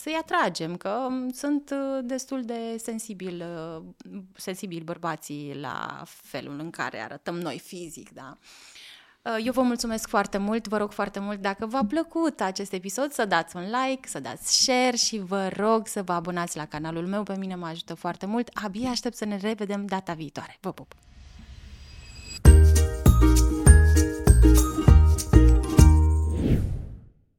să-i 0.00 0.16
atragem, 0.20 0.76
că 0.76 0.88
um, 0.88 1.30
sunt 1.30 1.70
uh, 1.70 1.98
destul 2.02 2.44
de 2.44 2.76
sensibil, 2.82 3.44
uh, 3.44 3.82
sensibil 4.36 4.82
bărbații 4.82 5.56
la 5.60 6.02
felul 6.06 6.58
în 6.58 6.70
care 6.70 6.98
arătăm 6.98 7.38
noi 7.38 7.58
fizic, 7.58 8.10
da. 8.10 8.38
Uh, 9.22 9.36
eu 9.44 9.52
vă 9.52 9.62
mulțumesc 9.62 10.08
foarte 10.08 10.38
mult, 10.38 10.68
vă 10.68 10.76
rog 10.76 10.92
foarte 10.92 11.18
mult 11.18 11.40
dacă 11.40 11.66
v-a 11.66 11.84
plăcut 11.88 12.40
acest 12.40 12.72
episod 12.72 13.12
să 13.12 13.24
dați 13.24 13.56
un 13.56 13.62
like, 13.62 14.08
să 14.08 14.20
dați 14.20 14.62
share 14.62 14.96
și 14.96 15.18
vă 15.18 15.48
rog 15.56 15.86
să 15.86 16.02
vă 16.02 16.12
abonați 16.12 16.56
la 16.56 16.66
canalul 16.66 17.06
meu, 17.06 17.22
pe 17.22 17.36
mine 17.36 17.54
mă 17.54 17.66
ajută 17.66 17.94
foarte 17.94 18.26
mult. 18.26 18.50
Abia 18.52 18.90
aștept 18.90 19.16
să 19.16 19.24
ne 19.24 19.36
revedem 19.36 19.86
data 19.86 20.12
viitoare. 20.12 20.56
Vă 20.60 20.72
pup! 20.72 20.94